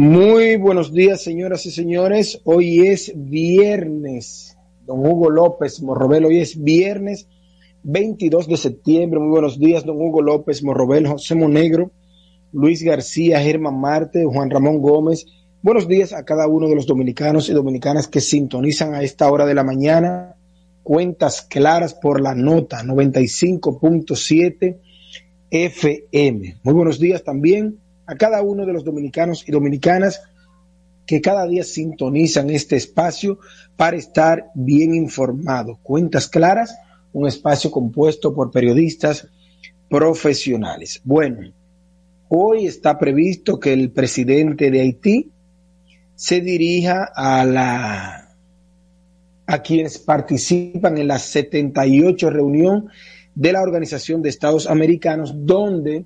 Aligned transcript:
Muy 0.00 0.54
buenos 0.54 0.92
días, 0.92 1.24
señoras 1.24 1.66
y 1.66 1.72
señores. 1.72 2.40
Hoy 2.44 2.86
es 2.86 3.12
viernes. 3.16 4.56
Don 4.86 5.04
Hugo 5.04 5.28
López 5.28 5.82
Morrobel, 5.82 6.24
hoy 6.24 6.38
es 6.38 6.62
viernes 6.62 7.26
22 7.82 8.46
de 8.46 8.56
septiembre. 8.58 9.18
Muy 9.18 9.30
buenos 9.30 9.58
días, 9.58 9.84
don 9.84 9.96
Hugo 9.96 10.22
López 10.22 10.62
Morrobel, 10.62 11.08
José 11.08 11.34
Monegro, 11.34 11.90
Luis 12.52 12.84
García, 12.84 13.40
Germán 13.40 13.80
Marte, 13.80 14.24
Juan 14.24 14.50
Ramón 14.50 14.80
Gómez. 14.80 15.26
Buenos 15.62 15.88
días 15.88 16.12
a 16.12 16.24
cada 16.24 16.46
uno 16.46 16.68
de 16.68 16.76
los 16.76 16.86
dominicanos 16.86 17.48
y 17.48 17.52
dominicanas 17.52 18.06
que 18.06 18.20
sintonizan 18.20 18.94
a 18.94 19.02
esta 19.02 19.28
hora 19.28 19.46
de 19.46 19.54
la 19.54 19.64
mañana. 19.64 20.36
Cuentas 20.84 21.42
claras 21.42 21.94
por 21.94 22.20
la 22.20 22.36
nota 22.36 22.84
95.7 22.84 24.78
FM. 25.50 26.60
Muy 26.62 26.74
buenos 26.74 27.00
días 27.00 27.24
también 27.24 27.80
a 28.08 28.16
cada 28.16 28.42
uno 28.42 28.64
de 28.64 28.72
los 28.72 28.84
dominicanos 28.84 29.44
y 29.46 29.52
dominicanas 29.52 30.22
que 31.04 31.20
cada 31.20 31.46
día 31.46 31.62
sintonizan 31.62 32.48
este 32.48 32.76
espacio 32.76 33.38
para 33.76 33.98
estar 33.98 34.46
bien 34.54 34.94
informados. 34.94 35.78
Cuentas 35.82 36.26
claras, 36.26 36.74
un 37.12 37.28
espacio 37.28 37.70
compuesto 37.70 38.34
por 38.34 38.50
periodistas 38.50 39.28
profesionales. 39.90 41.02
Bueno, 41.04 41.52
hoy 42.28 42.66
está 42.66 42.98
previsto 42.98 43.60
que 43.60 43.74
el 43.74 43.90
presidente 43.90 44.70
de 44.70 44.80
Haití 44.80 45.30
se 46.14 46.40
dirija 46.40 47.10
a 47.14 47.44
la 47.44 48.24
a 49.46 49.62
quienes 49.62 49.98
participan 49.98 50.98
en 50.98 51.08
la 51.08 51.18
78 51.18 52.30
reunión 52.30 52.88
de 53.34 53.52
la 53.52 53.62
Organización 53.62 54.20
de 54.22 54.28
Estados 54.30 54.66
Americanos, 54.66 55.32
donde 55.46 56.04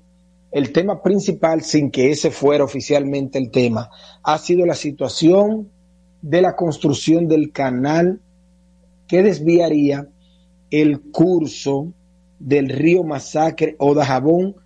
el 0.53 0.71
tema 0.71 1.03
principal, 1.03 1.63
sin 1.63 1.91
que 1.91 2.11
ese 2.11 2.31
fuera 2.31 2.63
oficialmente 2.63 3.39
el 3.39 3.51
tema, 3.51 3.91
ha 4.23 4.39
sido 4.39 4.67
la 4.67 4.75
situación 4.75 5.71
de 6.21 6.43
la 6.43 6.55
construcción 6.55 7.27
del 7.27 7.53
canal 7.53 8.21
que 9.09 9.23
desviaría 9.23 10.09
el 10.71 11.01
curso 11.01 11.93
del 12.39 12.69
río 12.69 13.03
Masacre 13.03 13.77
o 13.79 13.95
Dajabón 13.95 14.57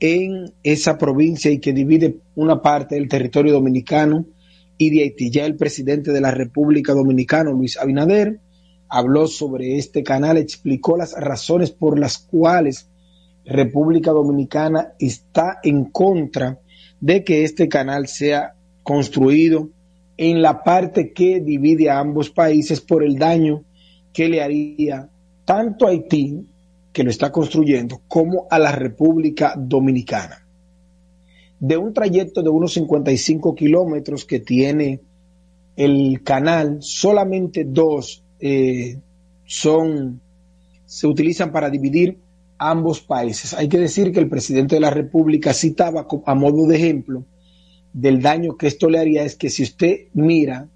en 0.00 0.52
esa 0.62 0.98
provincia 0.98 1.50
y 1.50 1.58
que 1.58 1.72
divide 1.72 2.18
una 2.34 2.60
parte 2.60 2.96
del 2.96 3.08
territorio 3.08 3.52
dominicano 3.52 4.26
y 4.78 4.90
de 4.90 5.02
Haití. 5.02 5.30
Ya 5.30 5.46
el 5.46 5.56
presidente 5.56 6.12
de 6.12 6.20
la 6.20 6.32
República 6.32 6.92
Dominicana, 6.92 7.50
Luis 7.50 7.78
Abinader, 7.78 8.40
habló 8.88 9.26
sobre 9.26 9.78
este 9.78 10.02
canal, 10.02 10.36
explicó 10.36 10.96
las 10.96 11.12
razones 11.12 11.70
por 11.70 11.98
las 11.98 12.18
cuales 12.18 12.88
República 13.46 14.10
Dominicana 14.10 14.94
está 14.98 15.60
en 15.62 15.86
contra 15.86 16.58
de 17.00 17.22
que 17.22 17.44
este 17.44 17.68
canal 17.68 18.08
sea 18.08 18.54
construido 18.82 19.70
en 20.16 20.42
la 20.42 20.64
parte 20.64 21.12
que 21.12 21.40
divide 21.40 21.90
a 21.90 22.00
ambos 22.00 22.30
países 22.30 22.80
por 22.80 23.04
el 23.04 23.16
daño 23.16 23.64
que 24.12 24.28
le 24.28 24.42
haría 24.42 25.08
tanto 25.44 25.86
a 25.86 25.90
Haití, 25.90 26.44
que 26.92 27.04
lo 27.04 27.10
está 27.10 27.30
construyendo, 27.30 28.00
como 28.08 28.46
a 28.50 28.58
la 28.58 28.72
República 28.72 29.54
Dominicana. 29.56 30.46
De 31.60 31.76
un 31.76 31.92
trayecto 31.92 32.42
de 32.42 32.48
unos 32.48 32.72
55 32.72 33.54
kilómetros 33.54 34.24
que 34.24 34.40
tiene 34.40 35.00
el 35.76 36.22
canal, 36.22 36.78
solamente 36.80 37.64
dos 37.64 38.24
eh, 38.40 38.98
son, 39.44 40.20
se 40.86 41.06
utilizan 41.06 41.52
para 41.52 41.70
dividir 41.70 42.18
ambos 42.58 43.00
países. 43.00 43.54
Hay 43.54 43.68
que 43.68 43.78
decir 43.78 44.12
que 44.12 44.20
el 44.20 44.28
presidente 44.28 44.76
de 44.76 44.80
la 44.80 44.90
República 44.90 45.52
citaba 45.52 46.06
a 46.24 46.34
modo 46.34 46.66
de 46.66 46.76
ejemplo 46.76 47.24
del 47.92 48.20
daño 48.20 48.56
que 48.56 48.66
esto 48.66 48.90
le 48.90 48.98
haría 48.98 49.22
es 49.22 49.36
que 49.36 49.48
si 49.48 49.62
usted 49.62 50.08
mira 50.12 50.68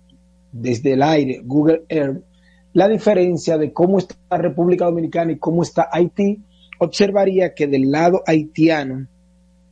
desde 0.52 0.94
el 0.94 1.02
aire 1.02 1.42
Google 1.44 1.82
Earth 1.88 2.24
la 2.72 2.88
diferencia 2.88 3.58
de 3.58 3.72
cómo 3.72 3.98
está 3.98 4.14
la 4.30 4.38
República 4.38 4.84
Dominicana 4.84 5.32
y 5.32 5.38
cómo 5.38 5.62
está 5.62 5.88
Haití, 5.92 6.40
observaría 6.78 7.52
que 7.52 7.66
del 7.66 7.90
lado 7.90 8.22
haitiano 8.26 9.08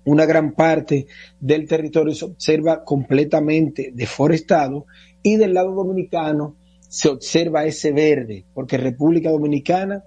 una 0.05 0.27
gran 0.27 0.53
parte 0.53 1.07
del 1.39 1.69
territorio 1.69 2.15
se 2.15 2.25
observa 2.25 2.85
completamente 2.85 3.93
deforestado 3.95 4.87
y 5.23 5.37
del 5.37 5.55
lado 5.55 5.73
dominicano 5.73 6.57
se 6.89 7.09
observa 7.09 7.67
ese 7.67 7.93
verde, 7.93 8.45
porque 8.55 8.79
República 8.79 9.31
Dominicana 9.31 10.05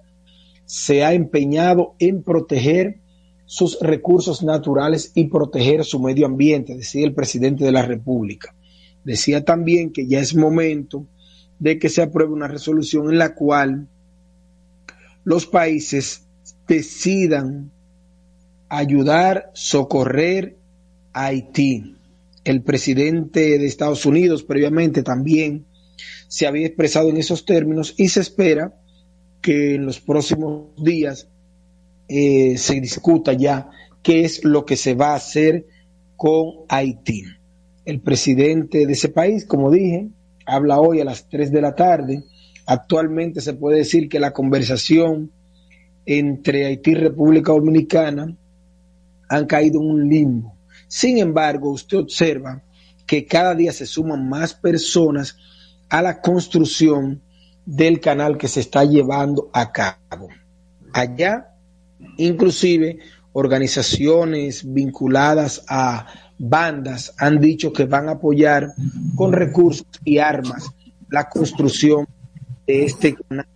se 0.72 1.04
ha 1.04 1.12
empeñado 1.12 1.96
en 1.98 2.22
proteger 2.22 2.98
sus 3.44 3.78
recursos 3.82 4.42
naturales 4.42 5.12
y 5.14 5.24
proteger 5.24 5.84
su 5.84 6.00
medio 6.00 6.24
ambiente, 6.24 6.74
decía 6.74 7.04
el 7.04 7.12
presidente 7.12 7.62
de 7.62 7.72
la 7.72 7.82
República. 7.82 8.54
Decía 9.04 9.44
también 9.44 9.92
que 9.92 10.06
ya 10.06 10.18
es 10.18 10.34
momento 10.34 11.06
de 11.58 11.78
que 11.78 11.90
se 11.90 12.00
apruebe 12.00 12.32
una 12.32 12.48
resolución 12.48 13.10
en 13.10 13.18
la 13.18 13.34
cual 13.34 13.86
los 15.24 15.44
países 15.44 16.24
decidan 16.66 17.70
ayudar, 18.70 19.50
socorrer 19.52 20.56
a 21.12 21.26
Haití. 21.26 21.98
El 22.44 22.62
presidente 22.62 23.58
de 23.58 23.66
Estados 23.66 24.06
Unidos 24.06 24.42
previamente 24.42 25.02
también 25.02 25.66
se 26.28 26.46
había 26.46 26.66
expresado 26.66 27.10
en 27.10 27.18
esos 27.18 27.44
términos 27.44 27.92
y 27.98 28.08
se 28.08 28.20
espera 28.20 28.72
que 29.42 29.74
en 29.74 29.84
los 29.84 30.00
próximos 30.00 30.68
días 30.82 31.28
eh, 32.08 32.56
se 32.56 32.80
discuta 32.80 33.32
ya 33.32 33.68
qué 34.02 34.24
es 34.24 34.44
lo 34.44 34.64
que 34.64 34.76
se 34.76 34.94
va 34.94 35.12
a 35.12 35.16
hacer 35.16 35.66
con 36.16 36.64
Haití. 36.68 37.24
El 37.84 38.00
presidente 38.00 38.86
de 38.86 38.92
ese 38.92 39.08
país, 39.08 39.44
como 39.44 39.70
dije, 39.70 40.08
habla 40.46 40.80
hoy 40.80 41.00
a 41.00 41.04
las 41.04 41.28
3 41.28 41.50
de 41.50 41.60
la 41.60 41.74
tarde. 41.74 42.24
Actualmente 42.64 43.40
se 43.40 43.54
puede 43.54 43.78
decir 43.78 44.08
que 44.08 44.20
la 44.20 44.32
conversación 44.32 45.32
entre 46.06 46.66
Haití 46.66 46.92
y 46.92 46.94
República 46.94 47.52
Dominicana 47.52 48.36
han 49.28 49.46
caído 49.46 49.80
en 49.80 49.90
un 49.90 50.08
limbo. 50.08 50.54
Sin 50.86 51.18
embargo, 51.18 51.70
usted 51.70 51.98
observa 51.98 52.62
que 53.06 53.26
cada 53.26 53.54
día 53.54 53.72
se 53.72 53.86
suman 53.86 54.28
más 54.28 54.54
personas 54.54 55.36
a 55.88 56.02
la 56.02 56.20
construcción 56.20 57.20
del 57.64 58.00
canal 58.00 58.38
que 58.38 58.48
se 58.48 58.60
está 58.60 58.84
llevando 58.84 59.50
a 59.52 59.72
cabo. 59.72 60.28
Allá, 60.92 61.54
inclusive, 62.16 62.98
organizaciones 63.32 64.70
vinculadas 64.72 65.64
a 65.68 66.06
bandas 66.38 67.14
han 67.18 67.40
dicho 67.40 67.72
que 67.72 67.84
van 67.84 68.08
a 68.08 68.12
apoyar 68.12 68.68
con 69.14 69.32
recursos 69.32 69.86
y 70.04 70.18
armas 70.18 70.70
la 71.08 71.28
construcción 71.28 72.06
de 72.66 72.84
este 72.84 73.14
canal 73.14 73.46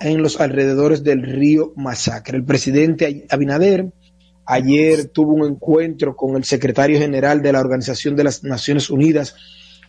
en 0.00 0.22
los 0.22 0.40
alrededores 0.40 1.04
del 1.04 1.22
río 1.22 1.72
Masacre. 1.76 2.38
El 2.38 2.44
presidente 2.44 3.26
Abinader 3.28 3.92
ayer 4.46 5.06
tuvo 5.08 5.34
un 5.34 5.46
encuentro 5.46 6.16
con 6.16 6.36
el 6.36 6.44
secretario 6.44 6.98
general 6.98 7.42
de 7.42 7.52
la 7.52 7.60
Organización 7.60 8.16
de 8.16 8.24
las 8.24 8.42
Naciones 8.42 8.90
Unidas, 8.90 9.34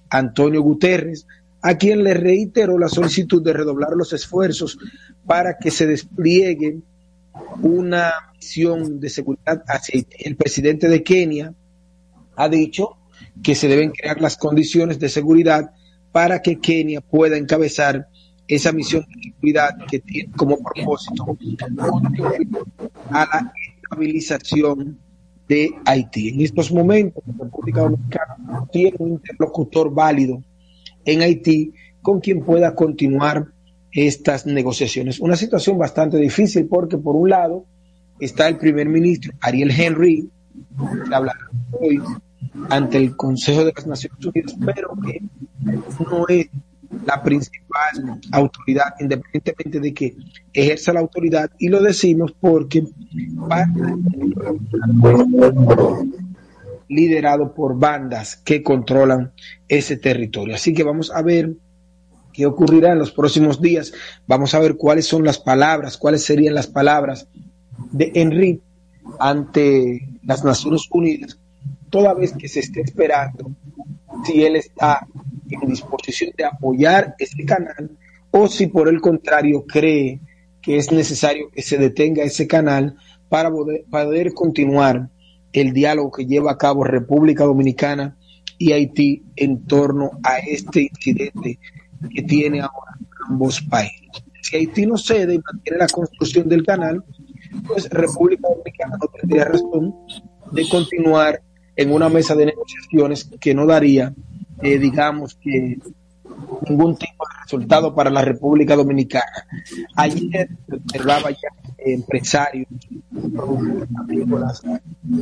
Antonio 0.09 0.61
Guterres, 0.61 1.25
a 1.61 1.75
quien 1.75 2.03
le 2.03 2.13
reiteró 2.13 2.77
la 2.79 2.89
solicitud 2.89 3.43
de 3.43 3.53
redoblar 3.53 3.91
los 3.95 4.13
esfuerzos 4.13 4.77
para 5.25 5.57
que 5.57 5.71
se 5.71 5.85
despliegue 5.85 6.79
una 7.61 8.11
misión 8.35 8.99
de 8.99 9.09
seguridad 9.09 9.63
hacia. 9.67 10.03
El 10.19 10.35
presidente 10.35 10.89
de 10.89 11.03
Kenia 11.03 11.53
ha 12.35 12.49
dicho 12.49 12.97
que 13.43 13.55
se 13.55 13.67
deben 13.67 13.91
crear 13.91 14.19
las 14.19 14.37
condiciones 14.37 14.99
de 14.99 15.09
seguridad 15.09 15.71
para 16.11 16.41
que 16.41 16.59
Kenia 16.59 17.01
pueda 17.01 17.37
encabezar 17.37 18.07
esa 18.47 18.71
misión 18.71 19.05
de 19.07 19.31
seguridad 19.31 19.69
que 19.89 19.99
tiene 19.99 20.31
como 20.35 20.57
propósito 20.57 21.37
a 23.11 23.27
la 23.31 23.53
estabilización 23.81 24.99
de 25.47 25.69
Haití. 25.85 26.29
En 26.29 26.41
estos 26.41 26.71
momentos, 26.71 27.23
la 27.25 27.45
República 27.45 27.81
Dominicana 27.81 28.67
tiene 28.71 28.95
un 28.99 29.11
interlocutor 29.11 29.93
válido 29.93 30.43
en 31.05 31.21
Haití 31.21 31.73
con 32.01 32.19
quien 32.19 32.43
pueda 32.43 32.75
continuar 32.75 33.47
estas 33.91 34.45
negociaciones. 34.45 35.19
Una 35.19 35.35
situación 35.35 35.77
bastante 35.77 36.17
difícil 36.17 36.67
porque 36.67 36.97
por 36.97 37.15
un 37.15 37.29
lado 37.29 37.65
está 38.19 38.47
el 38.47 38.57
primer 38.57 38.87
ministro 38.87 39.33
Ariel 39.41 39.71
Henry, 39.71 40.29
que 41.07 41.15
hablará 41.15 41.39
hoy 41.71 42.01
ante 42.69 42.97
el 42.97 43.15
Consejo 43.15 43.65
de 43.65 43.73
las 43.75 43.87
Naciones 43.87 44.25
Unidas, 44.25 44.55
pero 44.65 44.89
que 45.05 45.21
no 46.09 46.27
es 46.27 46.49
la 47.05 47.23
principal 47.23 48.19
autoridad, 48.31 48.95
independientemente 48.99 49.79
de 49.79 49.93
que 49.93 50.15
ejerza 50.53 50.93
la 50.93 50.99
autoridad, 50.99 51.49
y 51.57 51.69
lo 51.69 51.81
decimos 51.81 52.33
porque 52.39 52.83
liderado 56.91 57.53
por 57.53 57.79
bandas 57.79 58.35
que 58.35 58.61
controlan 58.61 59.31
ese 59.67 59.95
territorio. 59.95 60.55
Así 60.55 60.73
que 60.73 60.83
vamos 60.83 61.09
a 61.09 61.21
ver 61.21 61.53
qué 62.33 62.45
ocurrirá 62.45 62.91
en 62.91 62.99
los 62.99 63.11
próximos 63.11 63.61
días. 63.61 63.93
Vamos 64.27 64.53
a 64.53 64.59
ver 64.59 64.75
cuáles 64.75 65.07
son 65.07 65.23
las 65.23 65.39
palabras, 65.39 65.97
cuáles 65.97 66.25
serían 66.25 66.53
las 66.53 66.67
palabras 66.67 67.29
de 67.91 68.11
Henry 68.13 68.61
ante 69.19 70.09
las 70.23 70.43
Naciones 70.43 70.87
Unidas, 70.91 71.39
toda 71.89 72.13
vez 72.13 72.33
que 72.33 72.47
se 72.47 72.59
esté 72.59 72.81
esperando 72.81 73.51
si 74.25 74.43
él 74.43 74.57
está 74.57 75.07
en 75.49 75.69
disposición 75.69 76.31
de 76.37 76.45
apoyar 76.45 77.15
ese 77.17 77.43
canal 77.45 77.89
o 78.31 78.47
si 78.47 78.67
por 78.67 78.89
el 78.89 78.99
contrario 78.99 79.65
cree 79.65 80.19
que 80.61 80.77
es 80.77 80.91
necesario 80.91 81.49
que 81.49 81.61
se 81.61 81.77
detenga 81.77 82.23
ese 82.23 82.47
canal 82.47 82.97
para 83.29 83.49
poder, 83.49 83.85
poder 83.89 84.33
continuar 84.33 85.09
el 85.53 85.73
diálogo 85.73 86.11
que 86.11 86.25
lleva 86.25 86.51
a 86.51 86.57
cabo 86.57 86.83
República 86.83 87.43
Dominicana 87.43 88.17
y 88.57 88.73
Haití 88.73 89.23
en 89.35 89.65
torno 89.65 90.11
a 90.23 90.37
este 90.39 90.83
incidente 90.83 91.59
que 92.13 92.21
tiene 92.23 92.61
ahora 92.61 92.97
ambos 93.27 93.61
países. 93.61 94.23
Si 94.41 94.57
Haití 94.57 94.85
no 94.85 94.97
cede 94.97 95.35
y 95.35 95.39
mantiene 95.39 95.79
la 95.79 95.87
construcción 95.87 96.47
del 96.47 96.63
canal, 96.63 97.03
pues 97.67 97.89
República 97.89 98.47
Dominicana 98.49 98.97
no 99.01 99.07
tendría 99.19 99.45
razón 99.45 99.95
de 100.51 100.69
continuar 100.69 101.41
en 101.75 101.91
una 101.91 102.09
mesa 102.09 102.35
de 102.35 102.47
negociaciones 102.47 103.29
que 103.39 103.53
no 103.53 103.65
daría, 103.65 104.13
eh, 104.61 104.77
digamos, 104.77 105.35
que 105.35 105.79
ningún 106.67 106.95
tipo 106.95 107.25
de 107.27 107.43
resultado 107.43 107.93
para 107.93 108.09
la 108.09 108.21
República 108.21 108.75
Dominicana. 108.75 109.47
Ayer 109.95 110.49
observaba 110.71 111.31
ya 111.31 111.49
empresarios, 111.83 112.67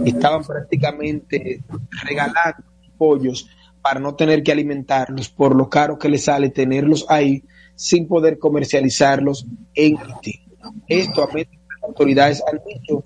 estaban 0.06 0.44
prácticamente 0.44 1.64
regalando 2.04 2.64
pollos 2.98 3.50
para 3.82 4.00
no 4.00 4.16
tener 4.16 4.44
que 4.44 4.52
alimentarlos 4.52 5.30
por 5.30 5.56
lo 5.56 5.70
caro 5.70 5.98
que 5.98 6.10
les 6.10 6.26
sale 6.26 6.50
tenerlos 6.50 7.06
ahí 7.10 7.44
sin 7.76 8.08
poder 8.08 8.38
comercializarlos 8.40 9.46
en 9.74 9.98
Haití. 9.98 10.42
Esto 10.88 11.24
a 11.24 11.28
las 11.34 11.48
autoridades 11.84 12.44
han 12.52 12.60
dicho 12.68 13.02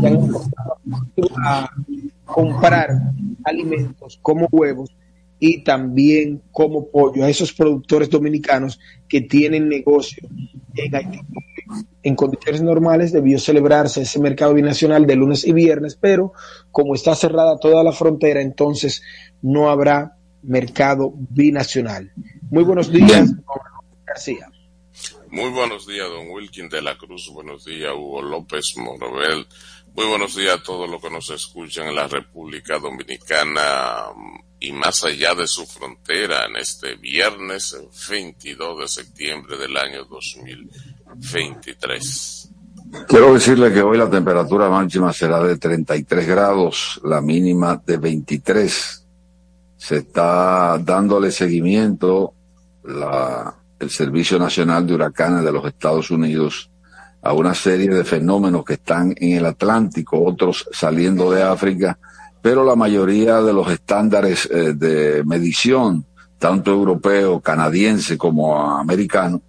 que 0.00 0.06
han 0.06 0.30
a 1.46 1.70
comprar 2.26 2.90
alimentos 3.44 4.18
como 4.20 4.46
huevos 4.52 4.94
y 5.40 5.62
también 5.62 6.42
como 6.50 6.88
pollo 6.90 7.24
a 7.24 7.30
esos 7.30 7.52
productores 7.52 8.10
dominicanos 8.10 8.78
que 9.08 9.20
tienen 9.20 9.68
negocio 9.68 10.28
en 10.74 10.94
Haití. 10.94 11.20
En 12.02 12.16
condiciones 12.16 12.62
normales 12.62 13.12
debió 13.12 13.38
celebrarse 13.38 14.02
ese 14.02 14.18
mercado 14.20 14.54
binacional 14.54 15.06
de 15.06 15.16
lunes 15.16 15.46
y 15.46 15.52
viernes, 15.52 15.98
pero 16.00 16.32
como 16.70 16.94
está 16.94 17.14
cerrada 17.14 17.58
toda 17.58 17.84
la 17.84 17.92
frontera, 17.92 18.40
entonces 18.40 19.02
no 19.42 19.68
habrá 19.68 20.16
mercado 20.42 21.12
binacional. 21.30 22.10
Muy 22.50 22.64
buenos 22.64 22.90
días, 22.90 23.34
García. 24.06 24.50
Muy 25.30 25.50
buenos 25.50 25.86
días, 25.86 26.08
don 26.08 26.30
Wilkin 26.30 26.70
de 26.70 26.80
la 26.80 26.96
Cruz. 26.96 27.30
Buenos 27.32 27.66
días, 27.66 27.92
Hugo 27.94 28.22
López 28.22 28.74
Morobel. 28.78 29.46
Muy 29.94 30.06
buenos 30.06 30.34
días 30.34 30.56
a 30.56 30.62
todos 30.62 30.88
los 30.88 31.02
que 31.02 31.10
nos 31.10 31.28
escuchan 31.28 31.88
en 31.88 31.96
la 31.96 32.08
República 32.08 32.78
Dominicana 32.78 34.06
y 34.58 34.72
más 34.72 35.04
allá 35.04 35.34
de 35.34 35.46
su 35.46 35.66
frontera 35.66 36.46
en 36.46 36.56
este 36.56 36.94
viernes 36.96 37.76
22 38.08 38.80
de 38.80 38.88
septiembre 38.88 39.58
del 39.58 39.76
año 39.76 40.06
2023. 40.06 42.48
Quiero 43.06 43.34
decirle 43.34 43.70
que 43.70 43.82
hoy 43.82 43.98
la 43.98 44.08
temperatura 44.08 44.70
máxima 44.70 45.12
será 45.12 45.42
de 45.42 45.58
33 45.58 46.26
grados, 46.26 47.02
la 47.04 47.20
mínima 47.20 47.82
de 47.84 47.98
23. 47.98 49.06
Se 49.76 49.96
está 49.98 50.78
dándole 50.78 51.30
seguimiento 51.30 52.32
la, 52.84 53.57
el 53.78 53.90
Servicio 53.90 54.38
Nacional 54.38 54.86
de 54.86 54.94
Huracanes 54.94 55.44
de 55.44 55.52
los 55.52 55.64
Estados 55.64 56.10
Unidos 56.10 56.70
a 57.22 57.32
una 57.32 57.54
serie 57.54 57.90
de 57.90 58.04
fenómenos 58.04 58.64
que 58.64 58.74
están 58.74 59.14
en 59.16 59.38
el 59.38 59.46
Atlántico, 59.46 60.22
otros 60.22 60.68
saliendo 60.72 61.30
de 61.30 61.42
África 61.42 61.98
pero 62.42 62.64
la 62.64 62.76
mayoría 62.76 63.40
de 63.42 63.52
los 63.52 63.70
estándares 63.70 64.48
eh, 64.50 64.74
de 64.74 65.24
medición, 65.24 66.06
tanto 66.38 66.70
europeo, 66.70 67.40
canadiense 67.40 68.16
como 68.16 68.58
americano, 68.58 69.42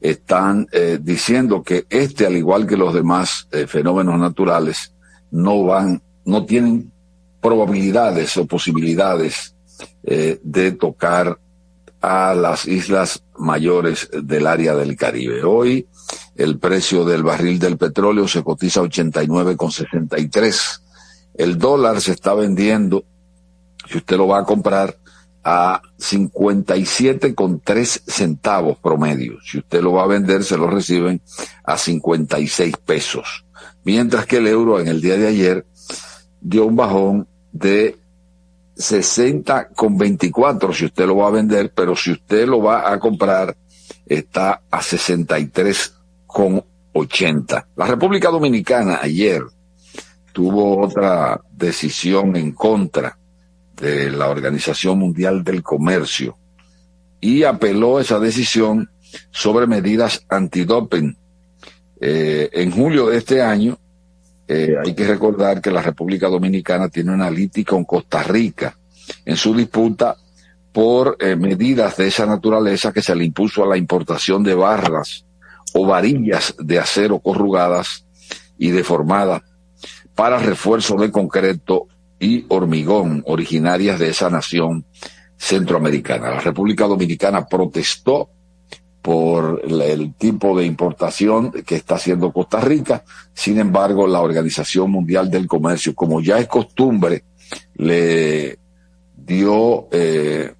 están 0.00 0.66
eh, 0.72 0.98
diciendo 1.00 1.62
que 1.62 1.86
este, 1.88 2.26
al 2.26 2.36
igual 2.36 2.66
que 2.66 2.76
los 2.76 2.92
demás 2.92 3.48
eh, 3.52 3.66
fenómenos 3.66 4.18
naturales, 4.18 4.92
no 5.30 5.64
van, 5.64 6.02
no 6.24 6.44
tienen 6.44 6.92
probabilidades 7.40 8.36
o 8.36 8.46
posibilidades 8.46 9.54
de 10.02 10.72
tocar 10.72 11.38
a 12.04 12.34
las 12.34 12.66
islas 12.66 13.22
mayores 13.38 14.08
del 14.12 14.46
área 14.46 14.74
del 14.74 14.96
Caribe. 14.96 15.44
Hoy 15.44 15.86
el 16.36 16.58
precio 16.58 17.04
del 17.04 17.22
barril 17.22 17.58
del 17.58 17.76
petróleo 17.76 18.28
se 18.28 18.42
cotiza 18.42 18.80
a 18.80 18.84
89,63 18.84 20.80
el 21.34 21.58
dólar 21.58 22.00
se 22.00 22.12
está 22.12 22.32
vendiendo, 22.32 23.04
si 23.88 23.98
usted 23.98 24.16
lo 24.16 24.28
va 24.28 24.38
a 24.38 24.44
comprar, 24.44 24.96
a 25.42 25.82
57,3 25.98 28.02
centavos 28.06 28.78
promedio. 28.78 29.38
Si 29.42 29.58
usted 29.58 29.82
lo 29.82 29.92
va 29.92 30.04
a 30.04 30.06
vender, 30.06 30.44
se 30.44 30.56
lo 30.56 30.68
reciben 30.68 31.20
a 31.64 31.76
56 31.76 32.76
pesos. 32.78 33.44
Mientras 33.84 34.26
que 34.26 34.38
el 34.38 34.46
euro 34.46 34.80
en 34.80 34.88
el 34.88 35.02
día 35.02 35.18
de 35.18 35.26
ayer 35.26 35.66
dio 36.40 36.64
un 36.64 36.76
bajón 36.76 37.28
de 37.52 37.98
60,24 38.76 40.74
si 40.74 40.86
usted 40.86 41.06
lo 41.06 41.16
va 41.16 41.28
a 41.28 41.32
vender, 41.32 41.72
pero 41.74 41.94
si 41.96 42.12
usted 42.12 42.46
lo 42.46 42.62
va 42.62 42.92
a 42.92 42.98
comprar, 42.98 43.56
está 44.06 44.62
a 44.70 44.80
63,80. 44.80 47.66
La 47.76 47.86
República 47.86 48.30
Dominicana 48.30 49.00
ayer 49.02 49.42
tuvo 50.32 50.80
otra 50.80 51.38
decisión 51.52 52.36
en 52.36 52.52
contra 52.52 53.18
de 53.76 54.10
la 54.10 54.28
Organización 54.28 54.98
Mundial 54.98 55.44
del 55.44 55.62
Comercio 55.62 56.38
y 57.20 57.44
apeló 57.44 58.00
esa 58.00 58.18
decisión 58.18 58.90
sobre 59.30 59.66
medidas 59.66 60.24
antidoping. 60.28 61.16
Eh, 62.00 62.50
en 62.52 62.70
julio 62.70 63.06
de 63.06 63.18
este 63.18 63.40
año, 63.40 63.78
eh, 64.46 64.76
hay 64.82 64.94
que 64.94 65.06
recordar 65.06 65.60
que 65.60 65.70
la 65.70 65.82
República 65.82 66.28
Dominicana 66.28 66.88
tiene 66.88 67.12
una 67.12 67.30
litis 67.30 67.64
con 67.64 67.84
Costa 67.84 68.22
Rica 68.22 68.76
en 69.24 69.36
su 69.36 69.54
disputa 69.54 70.16
por 70.72 71.16
eh, 71.20 71.36
medidas 71.36 71.96
de 71.96 72.08
esa 72.08 72.26
naturaleza 72.26 72.92
que 72.92 73.02
se 73.02 73.14
le 73.14 73.24
impuso 73.24 73.62
a 73.62 73.68
la 73.68 73.76
importación 73.76 74.42
de 74.42 74.54
barras 74.54 75.24
o 75.72 75.86
varillas 75.86 76.54
de 76.58 76.78
acero 76.78 77.20
corrugadas 77.20 78.06
y 78.58 78.70
deformadas 78.70 79.42
para 80.14 80.38
refuerzo 80.38 80.96
de 80.96 81.10
concreto 81.10 81.88
y 82.18 82.44
hormigón 82.48 83.22
originarias 83.26 83.98
de 83.98 84.10
esa 84.10 84.30
nación 84.30 84.84
centroamericana. 85.36 86.30
La 86.30 86.40
República 86.40 86.86
Dominicana 86.86 87.46
protestó 87.46 88.30
por 89.04 89.60
el 89.68 90.14
tipo 90.14 90.56
de 90.56 90.64
importación 90.64 91.52
que 91.52 91.76
está 91.76 91.96
haciendo 91.96 92.32
Costa 92.32 92.58
Rica. 92.58 93.04
Sin 93.34 93.58
embargo, 93.58 94.06
la 94.06 94.22
Organización 94.22 94.90
Mundial 94.90 95.30
del 95.30 95.46
Comercio, 95.46 95.94
como 95.94 96.22
ya 96.22 96.38
es 96.38 96.48
costumbre, 96.48 97.22
le 97.74 98.58
dio 99.14 99.88
eh, 99.90 100.54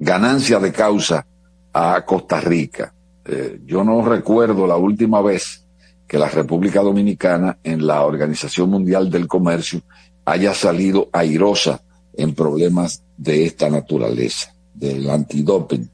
ganancia 0.00 0.58
de 0.58 0.72
causa 0.72 1.24
a 1.72 2.04
Costa 2.04 2.40
Rica. 2.40 2.92
Eh, 3.24 3.60
yo 3.64 3.84
no 3.84 4.04
recuerdo 4.04 4.66
la 4.66 4.76
última 4.76 5.22
vez 5.22 5.64
que 6.08 6.18
la 6.18 6.28
República 6.28 6.82
Dominicana 6.82 7.58
en 7.62 7.86
la 7.86 8.02
Organización 8.02 8.70
Mundial 8.70 9.08
del 9.08 9.28
Comercio 9.28 9.82
haya 10.24 10.52
salido 10.52 11.08
airosa 11.12 11.80
en 12.12 12.34
problemas 12.34 13.04
de 13.16 13.44
esta 13.46 13.70
naturaleza, 13.70 14.52
del 14.74 15.08
antidoping. 15.08 15.88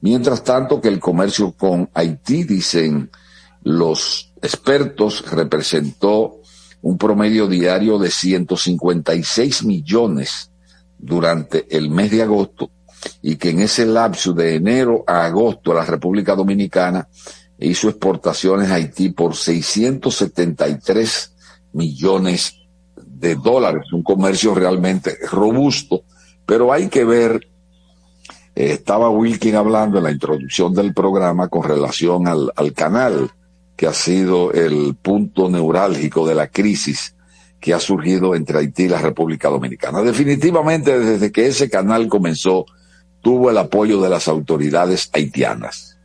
Mientras 0.00 0.44
tanto 0.44 0.80
que 0.80 0.88
el 0.88 1.00
comercio 1.00 1.52
con 1.52 1.90
Haití, 1.92 2.44
dicen 2.44 3.10
los 3.62 4.32
expertos, 4.40 5.30
representó 5.30 6.40
un 6.82 6.96
promedio 6.96 7.48
diario 7.48 7.98
de 7.98 8.10
156 8.10 9.64
millones 9.64 10.52
durante 10.98 11.66
el 11.76 11.90
mes 11.90 12.10
de 12.12 12.22
agosto 12.22 12.70
y 13.22 13.36
que 13.36 13.50
en 13.50 13.60
ese 13.60 13.86
lapso 13.86 14.32
de 14.32 14.56
enero 14.56 15.04
a 15.06 15.24
agosto 15.24 15.74
la 15.74 15.84
República 15.84 16.34
Dominicana 16.34 17.08
hizo 17.58 17.88
exportaciones 17.88 18.70
a 18.70 18.74
Haití 18.74 19.10
por 19.10 19.34
673 19.34 21.32
millones 21.72 22.54
de 22.96 23.34
dólares, 23.34 23.92
un 23.92 24.02
comercio 24.02 24.54
realmente 24.54 25.18
robusto, 25.30 26.04
pero 26.46 26.72
hay 26.72 26.88
que 26.88 27.04
ver 27.04 27.47
estaba 28.66 29.08
Wilkin 29.08 29.54
hablando 29.54 29.98
en 29.98 30.04
la 30.04 30.10
introducción 30.10 30.74
del 30.74 30.92
programa 30.92 31.48
con 31.48 31.62
relación 31.62 32.26
al, 32.26 32.52
al 32.56 32.72
canal, 32.72 33.30
que 33.76 33.86
ha 33.86 33.94
sido 33.94 34.52
el 34.52 34.96
punto 35.00 35.48
neurálgico 35.48 36.26
de 36.26 36.34
la 36.34 36.48
crisis 36.48 37.14
que 37.60 37.72
ha 37.72 37.80
surgido 37.80 38.34
entre 38.34 38.58
Haití 38.58 38.84
y 38.84 38.88
la 38.88 39.00
República 39.00 39.48
Dominicana. 39.48 40.02
Definitivamente, 40.02 40.98
desde 40.98 41.30
que 41.30 41.46
ese 41.46 41.70
canal 41.70 42.08
comenzó, 42.08 42.66
tuvo 43.20 43.50
el 43.50 43.58
apoyo 43.58 44.00
de 44.00 44.08
las 44.08 44.26
autoridades 44.26 45.10
haitianas. 45.12 45.96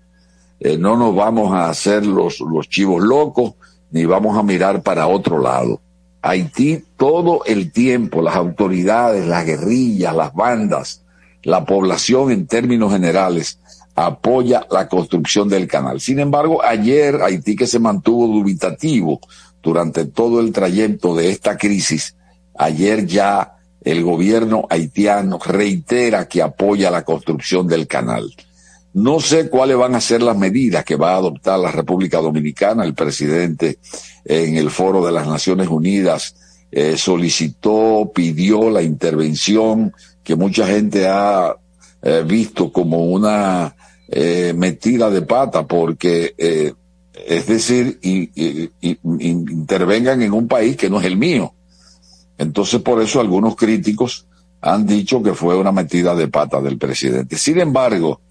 Eh, 0.60 0.78
no 0.78 0.96
nos 0.96 1.16
vamos 1.16 1.54
a 1.54 1.70
hacer 1.70 2.06
los, 2.06 2.40
los 2.40 2.70
chivos 2.70 3.04
locos, 3.04 3.54
ni 3.92 4.06
vamos 4.06 4.38
a 4.38 4.44
mirar 4.44 4.82
para 4.82 5.08
otro 5.08 5.40
lado. 5.40 5.82
Haití 6.22 6.84
todo 6.98 7.44
el 7.46 7.72
tiempo, 7.72 8.22
las 8.22 8.36
autoridades, 8.36 9.28
las 9.28 9.46
guerrillas, 9.46 10.16
las 10.16 10.34
bandas, 10.34 11.04
la 11.44 11.66
población 11.66 12.32
en 12.32 12.48
términos 12.48 12.92
generales 12.92 13.60
apoya 13.96 14.66
la 14.72 14.88
construcción 14.88 15.50
del 15.50 15.68
canal. 15.68 16.00
Sin 16.02 16.20
embargo, 16.20 16.64
ayer 16.64 17.22
Haití 17.22 17.56
que 17.56 17.68
se 17.68 17.80
mantuvo 17.80 18.28
dubitativo 18.28 19.20
durante 19.62 20.06
todo 20.06 20.40
el 20.40 20.52
trayecto 20.52 21.16
de 21.16 21.30
esta 21.30 21.58
crisis, 21.58 22.16
ayer 22.58 23.06
ya 23.06 23.56
el 23.82 24.04
gobierno 24.04 24.66
haitiano 24.70 25.40
reitera 25.44 26.28
que 26.28 26.42
apoya 26.42 26.90
la 26.90 27.04
construcción 27.04 27.68
del 27.68 27.88
canal. 27.88 28.34
No 28.94 29.20
sé 29.20 29.50
cuáles 29.50 29.78
van 29.78 29.96
a 29.96 30.02
ser 30.02 30.22
las 30.22 30.38
medidas 30.38 30.86
que 30.86 30.96
va 30.96 31.14
a 31.14 31.18
adoptar 31.18 31.60
la 31.60 31.72
República 31.72 32.20
Dominicana. 32.20 32.84
El 32.84 32.94
presidente 32.94 33.80
en 34.24 34.56
el 34.56 34.70
foro 34.70 35.06
de 35.06 35.12
las 35.12 35.28
Naciones 35.28 35.68
Unidas 35.68 36.36
eh, 36.72 36.96
solicitó, 36.98 38.12
pidió 38.14 38.70
la 38.70 38.84
intervención 38.84 39.94
que 40.24 40.36
mucha 40.36 40.66
gente 40.66 41.08
ha 41.08 41.56
eh, 42.02 42.24
visto 42.26 42.72
como 42.72 43.06
una 43.06 43.76
eh, 44.08 44.54
metida 44.56 45.10
de 45.10 45.22
pata 45.22 45.66
porque 45.66 46.34
eh, 46.38 46.74
es 47.14 47.48
decir 47.48 48.00
y, 48.02 48.70
intervengan 48.82 50.22
en 50.22 50.34
un 50.34 50.48
país 50.48 50.76
que 50.78 50.90
no 50.90 51.00
es 51.00 51.06
el 51.06 51.18
mío. 51.18 51.54
Entonces 52.38 52.82
por 52.82 53.02
eso 53.02 53.20
algunos 53.20 53.56
críticos 53.56 54.28
han 54.62 54.88
dicho 54.88 55.22
que 55.22 55.34
fue 55.34 55.58
una 55.58 55.72
metida 55.72 56.16
de 56.16 56.28
pata 56.28 56.62
del 56.62 56.78
presidente. 56.78 57.38
Sin 57.38 57.60
embargo 57.60 58.22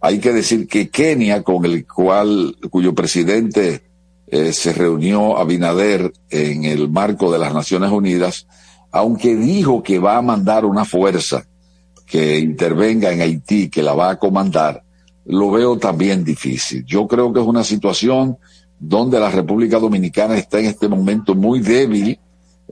hay 0.00 0.18
que 0.18 0.32
decir 0.32 0.66
que 0.66 0.90
Kenia 0.90 1.42
con 1.42 1.64
el 1.64 1.86
cual 1.86 2.56
cuyo 2.70 2.94
presidente 2.94 3.84
se 4.26 4.72
reunió 4.72 5.38
Abinader 5.38 6.12
en 6.28 6.64
el 6.64 6.90
marco 6.90 7.30
de 7.30 7.38
las 7.38 7.54
Naciones 7.54 7.90
Unidas 7.90 8.46
aunque 8.94 9.34
dijo 9.34 9.82
que 9.82 9.98
va 9.98 10.18
a 10.18 10.22
mandar 10.22 10.64
una 10.64 10.84
fuerza 10.84 11.44
que 12.06 12.38
intervenga 12.38 13.10
en 13.10 13.22
Haití, 13.22 13.68
que 13.68 13.82
la 13.82 13.92
va 13.92 14.10
a 14.10 14.18
comandar, 14.20 14.84
lo 15.24 15.50
veo 15.50 15.76
también 15.78 16.22
difícil. 16.22 16.84
Yo 16.86 17.08
creo 17.08 17.32
que 17.32 17.40
es 17.40 17.46
una 17.46 17.64
situación 17.64 18.38
donde 18.78 19.18
la 19.18 19.32
República 19.32 19.80
Dominicana 19.80 20.36
está 20.36 20.60
en 20.60 20.66
este 20.66 20.86
momento 20.86 21.34
muy 21.34 21.58
débil 21.58 22.20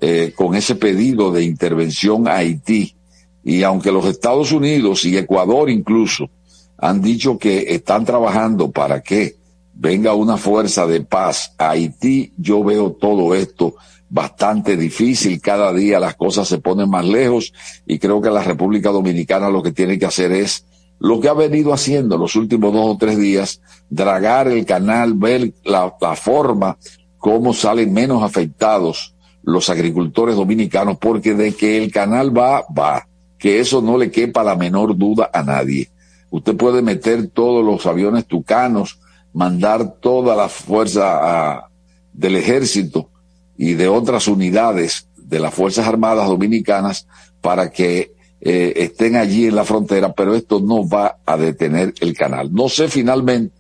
eh, 0.01 0.33
con 0.37 0.55
ese 0.55 0.77
pedido 0.77 1.33
de 1.33 1.43
intervención 1.43 2.29
a 2.29 2.37
Haití. 2.37 2.95
Y 3.43 3.65
aunque 3.65 3.91
los 3.91 4.07
Estados 4.07 4.53
Unidos 4.53 5.05
y 5.05 5.17
Ecuador 5.17 5.71
incluso 5.71 6.31
han 6.79 7.03
dicho 7.03 7.37
que 7.37 7.75
están 7.75 8.05
trabajando 8.05 8.71
para 8.71 9.03
que 9.03 9.35
venga 9.75 10.15
una 10.15 10.37
fuerza 10.37 10.87
de 10.87 11.01
paz 11.01 11.53
a 11.59 11.71
Haití, 11.71 12.33
yo 12.37 12.63
veo 12.63 12.93
todo 12.93 13.35
esto 13.35 13.75
bastante 14.13 14.77
difícil, 14.77 15.41
cada 15.41 15.73
día 15.73 15.99
las 15.99 16.17
cosas 16.17 16.47
se 16.47 16.59
ponen 16.59 16.91
más 16.91 17.07
lejos 17.07 17.51
y 17.87 17.99
creo 17.99 18.21
que 18.21 18.29
la 18.29 18.43
República 18.43 18.91
Dominicana 18.91 19.49
lo 19.49 19.63
que 19.63 19.73
tiene 19.73 19.99
que 19.99 20.05
hacer 20.05 20.33
es 20.33 20.67
lo 20.99 21.19
que 21.19 21.31
ha 21.31 21.33
venido 21.33 21.73
haciendo 21.73 22.19
los 22.19 22.37
últimos 22.37 22.75
dos 22.75 22.95
o 22.95 22.99
tres 22.99 23.17
días, 23.17 23.63
dragar 23.89 24.49
el 24.49 24.67
canal, 24.67 25.15
ver 25.15 25.55
la, 25.65 25.91
forma, 26.15 26.77
cómo 27.17 27.55
salen 27.55 27.95
menos 27.95 28.23
afectados 28.23 29.17
los 29.43 29.71
agricultores 29.71 30.37
dominicanos, 30.37 30.99
porque 30.99 31.35
de 31.35 31.55
que 31.55 31.83
el 31.83 31.91
canal 31.91 32.37
va, 32.37 32.67
va, 32.79 33.09
que 33.39 33.61
eso 33.61 33.81
no 33.81 33.97
le 33.97 34.11
quepa 34.11 34.45
la 34.45 34.57
menor 34.57 34.95
duda 34.95 35.31
a 35.33 35.43
nadie. 35.43 35.89
Usted 36.29 36.55
puede 36.55 36.83
meter 36.83 37.29
todos 37.29 37.65
los 37.65 37.87
aviones 37.87 38.27
tucanos, 38.27 39.01
mandar 39.33 39.95
toda 40.01 40.37
la 40.37 40.51
fuerza 40.51 41.67
del 42.13 42.37
ejército, 42.37 43.09
y 43.57 43.75
de 43.75 43.89
otras 43.89 44.29
unidades 44.29 45.09
de 45.17 45.41
las 45.41 45.55
Fuerzas 45.55 45.87
Armadas 45.87 46.29
Dominicanas 46.29 47.07
para 47.41 47.71
que 47.71 48.13
eh, 48.41 48.73
estén 48.77 49.17
allí 49.17 49.47
en 49.47 49.55
la 49.55 49.65
frontera, 49.65 50.13
pero 50.13 50.35
esto 50.35 50.61
no 50.61 50.89
va 50.89 51.19
a 51.25 51.37
detener 51.37 51.95
el 52.01 52.17
canal. 52.17 52.53
No 52.53 52.69
sé 52.69 52.89
finalmente 52.89 53.55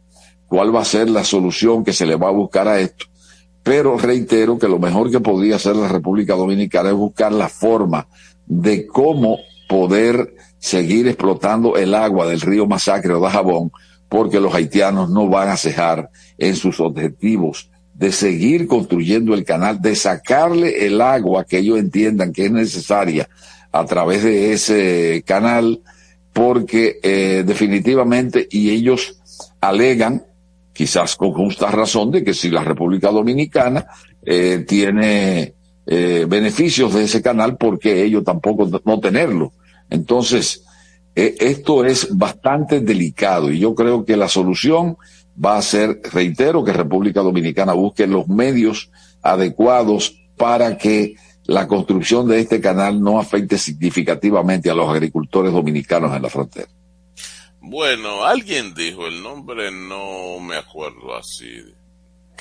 cuál 0.49 0.75
va 0.75 0.83
a 0.83 0.85
ser 0.85 1.09
la 1.09 1.25
solución 1.25 1.85
que 1.85 1.93
se 1.93 2.05
le 2.05 2.17
va 2.17 2.29
a 2.29 2.33
buscar 2.33 2.69
a 2.69 2.81
esto, 2.81 3.07
pero 3.63 3.97
reitero 3.97 4.59
que 4.59 4.69
lo 4.69 4.79
mejor 4.79 5.11
que 5.11 5.21
podría 5.21 5.57
hacer 5.57 5.77
la 5.77 5.89
República 5.89 6.35
Dominicana 6.35 6.91
es 6.91 6.97
buscar 6.97 7.33
la 7.33 7.49
forma 7.49 8.09
de 8.47 8.87
cómo 8.87 9.39
poder 9.69 10.35
seguir 10.59 11.09
explotando 11.09 11.77
el 11.77 11.95
agua 11.95 12.27
del 12.27 12.41
río 12.41 12.67
Masacre 12.67 13.15
o 13.15 13.21
de 13.21 13.31
Jabón, 13.31 13.73
porque 14.09 14.41
los 14.41 14.55
haitianos 14.55 15.09
no 15.11 15.29
van 15.29 15.49
a 15.49 15.57
cejar 15.57 16.11
en 16.39 16.55
sus 16.57 16.81
objetivos 16.81 17.71
de 17.95 18.13
seguir 18.13 18.67
construyendo 18.67 19.35
el 19.35 19.45
canal, 19.45 19.81
de 19.81 19.95
sacarle 19.95 20.87
el 20.87 21.01
agua 21.01 21.45
que 21.45 21.59
ellos 21.59 21.79
entiendan 21.79 22.33
que 22.33 22.47
es 22.47 22.53
necesaria 22.53 23.29
a 23.71 23.85
través 23.85 24.23
de 24.23 24.53
ese 24.53 25.23
canal, 25.27 25.81
porque 26.33 26.99
eh, 27.03 27.43
definitivamente, 27.47 28.47
y 28.51 28.71
ellos 28.71 29.21
alegan, 29.61 30.25
quizás 30.73 31.17
con 31.17 31.33
justa 31.33 31.71
razón, 31.71 32.11
de 32.11 32.25
que 32.25 32.35
si 32.35 32.49
la 32.49 32.65
República 32.65 33.11
Dominicana 33.11 33.87
eh, 34.25 34.65
tiene 34.67 35.55
eh, 35.87 36.27
beneficios 36.29 36.95
de 36.95 37.05
ese 37.05 37.21
canal, 37.21 37.57
porque 37.57 38.03
ellos 38.03 38.25
tampoco 38.25 38.69
no 38.85 39.01
tenerlo. 39.01 39.53
Entonces, 39.91 40.65
esto 41.15 41.85
es 41.85 42.17
bastante 42.17 42.81
delicado 42.81 43.51
y 43.51 43.59
yo 43.59 43.75
creo 43.75 44.03
que 44.07 44.17
la 44.17 44.29
solución 44.29 44.97
va 45.43 45.57
a 45.57 45.62
ser, 45.62 46.01
reitero, 46.12 46.65
que 46.65 46.73
República 46.73 47.21
Dominicana 47.21 47.73
busque 47.73 48.07
los 48.07 48.29
medios 48.29 48.91
adecuados 49.23 50.19
para 50.37 50.77
que 50.77 51.15
la 51.45 51.67
construcción 51.67 52.29
de 52.29 52.41
este 52.41 52.61
canal 52.61 53.01
no 53.01 53.19
afecte 53.19 53.59
significativamente 53.59 54.71
a 54.71 54.75
los 54.75 54.89
agricultores 54.89 55.53
dominicanos 55.53 56.15
en 56.15 56.23
la 56.23 56.29
frontera. 56.29 56.69
Bueno, 57.61 58.25
alguien 58.25 58.75
dijo, 58.75 59.07
el 59.07 59.23
nombre 59.23 59.71
no 59.71 60.41
me 60.41 60.57
acuerdo 60.57 61.15
así 61.17 61.47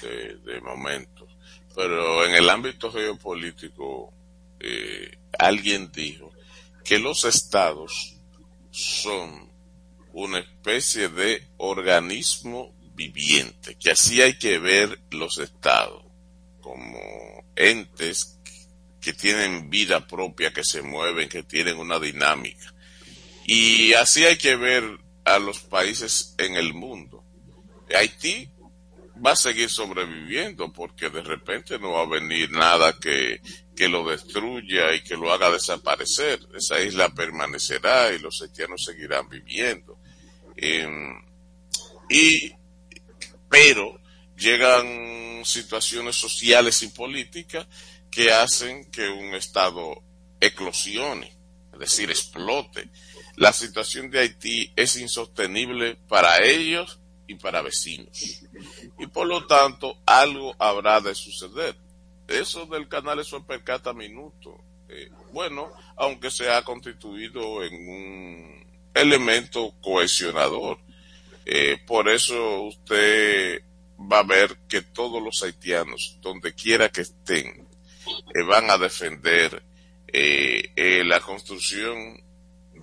de, 0.01 0.62
momento, 0.62 1.27
pero 1.75 2.25
en 2.25 2.33
el 2.33 2.50
ámbito 2.50 2.91
geopolítico 2.91 4.12
eh, 4.60 5.12
alguien 5.38 5.91
dijo 5.91 6.31
que 6.83 6.98
los 6.98 7.24
estados 7.25 8.17
son 8.71 9.50
una 10.13 10.39
especie 10.39 11.10
de 11.10 11.48
organismo 11.57 12.74
viviente, 12.93 13.75
que 13.77 13.91
así 13.91 14.21
hay 14.21 14.38
que 14.38 14.60
ver 14.60 15.00
los 15.12 15.38
estados 15.38 16.03
como 16.60 17.00
entes 17.55 18.39
que 19.01 19.13
tienen 19.13 19.69
vida 19.69 20.05
propia, 20.07 20.53
que 20.53 20.63
se 20.63 20.81
mueven, 20.81 21.27
que 21.27 21.43
tienen 21.43 21.77
una 21.77 22.00
dinámica. 22.00 22.74
Y 23.45 23.93
así 23.93 24.24
hay 24.24 24.38
que 24.38 24.55
ver 24.55 24.83
a 25.25 25.39
los 25.39 25.60
países 25.60 26.36
en 26.38 26.55
el 26.55 26.74
mundo. 26.74 27.24
Haití 27.93 28.50
va 29.24 29.31
a 29.31 29.36
seguir 29.36 29.69
sobreviviendo 29.69 30.71
porque 30.71 31.10
de 31.10 31.21
repente 31.21 31.77
no 31.79 31.91
va 31.91 32.01
a 32.01 32.19
venir 32.19 32.51
nada 32.51 32.98
que, 33.00 33.41
que 33.75 33.89
lo 33.89 34.07
destruya 34.07 34.93
y 34.93 35.01
que 35.01 35.17
lo 35.17 35.31
haga 35.31 35.51
desaparecer. 35.51 36.39
Esa 36.55 36.79
isla 36.81 37.10
permanecerá 37.10 38.13
y 38.13 38.19
los 38.19 38.41
haitianos 38.41 38.86
seguirán 38.86 39.27
viviendo. 39.27 39.98
Em, 40.55 41.21
y, 42.10 42.51
pero 43.51 44.00
llegan 44.38 45.43
situaciones 45.43 46.15
sociales 46.15 46.81
y 46.84 46.88
políticas 46.88 47.67
que 48.10 48.31
hacen 48.31 48.89
que 48.89 49.10
un 49.10 49.36
Estado 49.36 50.01
eclosione, 50.39 51.36
es 51.74 51.79
decir, 51.79 52.10
explote. 52.10 52.89
La 53.36 53.51
situación 53.51 54.10
de 54.10 54.20
Haití 54.20 54.72
es 54.77 54.96
insostenible 54.96 55.98
para 56.08 56.41
ellos 56.41 57.00
y 57.27 57.36
para 57.36 57.62
vecinos. 57.62 58.41
Y 58.98 59.08
por 59.08 59.27
lo 59.27 59.46
tanto, 59.46 59.98
algo 60.05 60.55
habrá 60.58 61.01
de 61.01 61.13
suceder. 61.13 61.75
Eso 62.29 62.65
del 62.67 62.88
canal 62.88 63.20
es 63.20 63.31
percata 63.46 63.91
minuto. 63.93 64.58
Eh, 64.88 65.10
bueno, 65.34 65.74
aunque 65.98 66.31
se 66.31 66.50
ha 66.50 66.63
constituido 66.63 67.63
en 67.63 67.74
un 67.74 68.65
elemento 68.93 69.74
cohesionador. 69.81 70.79
Eh, 71.45 71.77
por 71.86 72.10
eso 72.10 72.63
usted 72.63 73.62
va 74.12 74.19
a 74.19 74.24
ver 74.24 74.57
que 74.67 74.81
todos 74.81 75.21
los 75.21 75.43
haitianos, 75.43 76.17
donde 76.21 76.53
quiera 76.53 76.89
que 76.89 77.01
estén, 77.01 77.67
eh, 78.33 78.43
van 78.48 78.69
a 78.69 78.77
defender 78.77 79.63
la 80.13 81.21
construcción 81.21 82.21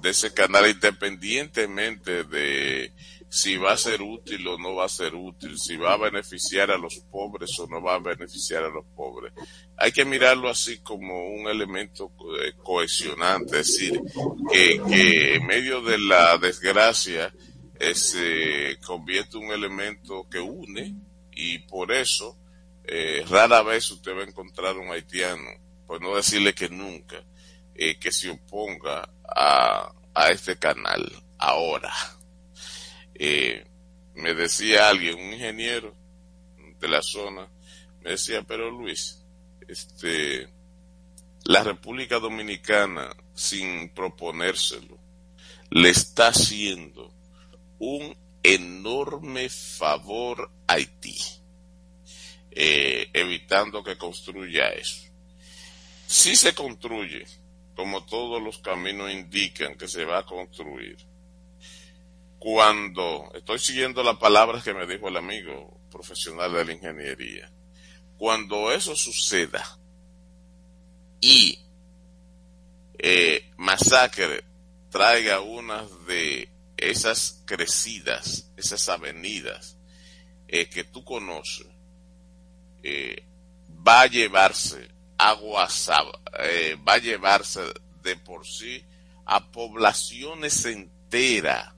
de 0.00 0.10
ese 0.10 0.32
canal 0.32 0.66
independientemente 0.66 2.24
de 2.24 2.92
si 3.30 3.58
va 3.58 3.72
a 3.72 3.76
ser 3.76 4.00
útil 4.00 4.46
o 4.48 4.58
no 4.58 4.74
va 4.74 4.86
a 4.86 4.88
ser 4.88 5.14
útil, 5.14 5.58
si 5.58 5.76
va 5.76 5.94
a 5.94 5.98
beneficiar 5.98 6.70
a 6.70 6.78
los 6.78 6.98
pobres 7.10 7.58
o 7.58 7.66
no 7.66 7.82
va 7.82 7.96
a 7.96 7.98
beneficiar 7.98 8.64
a 8.64 8.70
los 8.70 8.86
pobres. 8.96 9.32
Hay 9.76 9.92
que 9.92 10.04
mirarlo 10.04 10.48
así 10.48 10.78
como 10.78 11.28
un 11.28 11.46
elemento 11.46 12.10
eh, 12.40 12.52
cohesionante, 12.62 13.60
es 13.60 13.66
decir, 13.66 14.00
que, 14.50 15.34
en 15.34 15.46
medio 15.46 15.82
de 15.82 15.98
la 15.98 16.38
desgracia 16.38 17.32
eh, 17.78 17.94
se 17.94 18.78
convierte 18.84 19.36
un 19.36 19.50
elemento 19.52 20.28
que 20.28 20.40
une 20.40 20.94
y 21.32 21.58
por 21.60 21.92
eso 21.92 22.36
eh, 22.84 23.24
rara 23.28 23.62
vez 23.62 23.90
usted 23.90 24.16
va 24.16 24.22
a 24.22 24.28
encontrar 24.28 24.76
un 24.76 24.90
haitiano, 24.90 25.50
pues 25.86 26.00
no 26.00 26.16
decirle 26.16 26.54
que 26.54 26.68
nunca, 26.68 27.22
que 27.74 28.10
se 28.10 28.30
oponga 28.30 29.08
a, 29.24 29.92
a 30.14 30.30
este 30.30 30.58
canal 30.58 31.06
ahora. 31.38 31.92
Eh, 33.14 33.64
me 34.14 34.34
decía 34.34 34.88
alguien, 34.88 35.18
un 35.18 35.32
ingeniero 35.32 35.94
de 36.80 36.88
la 36.88 37.02
zona, 37.02 37.48
me 38.02 38.10
decía, 38.10 38.42
pero 38.42 38.70
Luis, 38.70 39.24
este, 39.68 40.48
la 41.44 41.62
República 41.62 42.18
Dominicana, 42.18 43.14
sin 43.34 43.90
proponérselo, 43.90 44.98
le 45.70 45.90
está 45.90 46.28
haciendo 46.28 47.14
un 47.78 48.16
enorme 48.42 49.48
favor 49.48 50.50
a 50.66 50.74
Haití, 50.74 51.16
eh, 52.50 53.08
evitando 53.12 53.82
que 53.82 53.96
construya 53.96 54.68
eso. 54.70 55.08
Si 56.06 56.36
se 56.36 56.54
construye, 56.54 57.26
como 57.74 58.04
todos 58.06 58.42
los 58.42 58.58
caminos 58.58 59.10
indican 59.12 59.76
que 59.76 59.88
se 59.88 60.04
va 60.04 60.18
a 60.18 60.26
construir, 60.26 60.96
cuando 62.38 63.30
estoy 63.34 63.58
siguiendo 63.58 64.02
las 64.02 64.16
palabras 64.16 64.62
que 64.62 64.74
me 64.74 64.86
dijo 64.86 65.08
el 65.08 65.16
amigo 65.16 65.80
profesional 65.90 66.52
de 66.52 66.64
la 66.64 66.72
ingeniería, 66.72 67.50
cuando 68.16 68.72
eso 68.72 68.96
suceda 68.96 69.78
y 71.20 71.58
eh, 72.98 73.50
Masacre 73.56 74.44
traiga 74.90 75.40
unas 75.40 76.06
de 76.06 76.48
esas 76.78 77.42
crecidas, 77.44 78.50
esas 78.56 78.88
avenidas 78.88 79.76
eh, 80.48 80.68
que 80.68 80.84
tú 80.84 81.04
conoces, 81.04 81.66
eh, 82.82 83.22
va 83.86 84.02
a 84.02 84.06
llevarse 84.06 84.88
agua, 85.18 85.68
va 86.86 86.92
a 86.94 86.98
llevarse 86.98 87.60
de 88.02 88.16
por 88.16 88.46
sí 88.46 88.84
a 89.26 89.50
poblaciones 89.50 90.64
enteras 90.64 91.74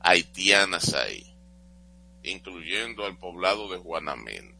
haitianas 0.00 0.94
ahí, 0.94 1.26
incluyendo 2.22 3.04
al 3.04 3.18
poblado 3.18 3.70
de 3.70 3.76
Juanamendi. 3.76 4.54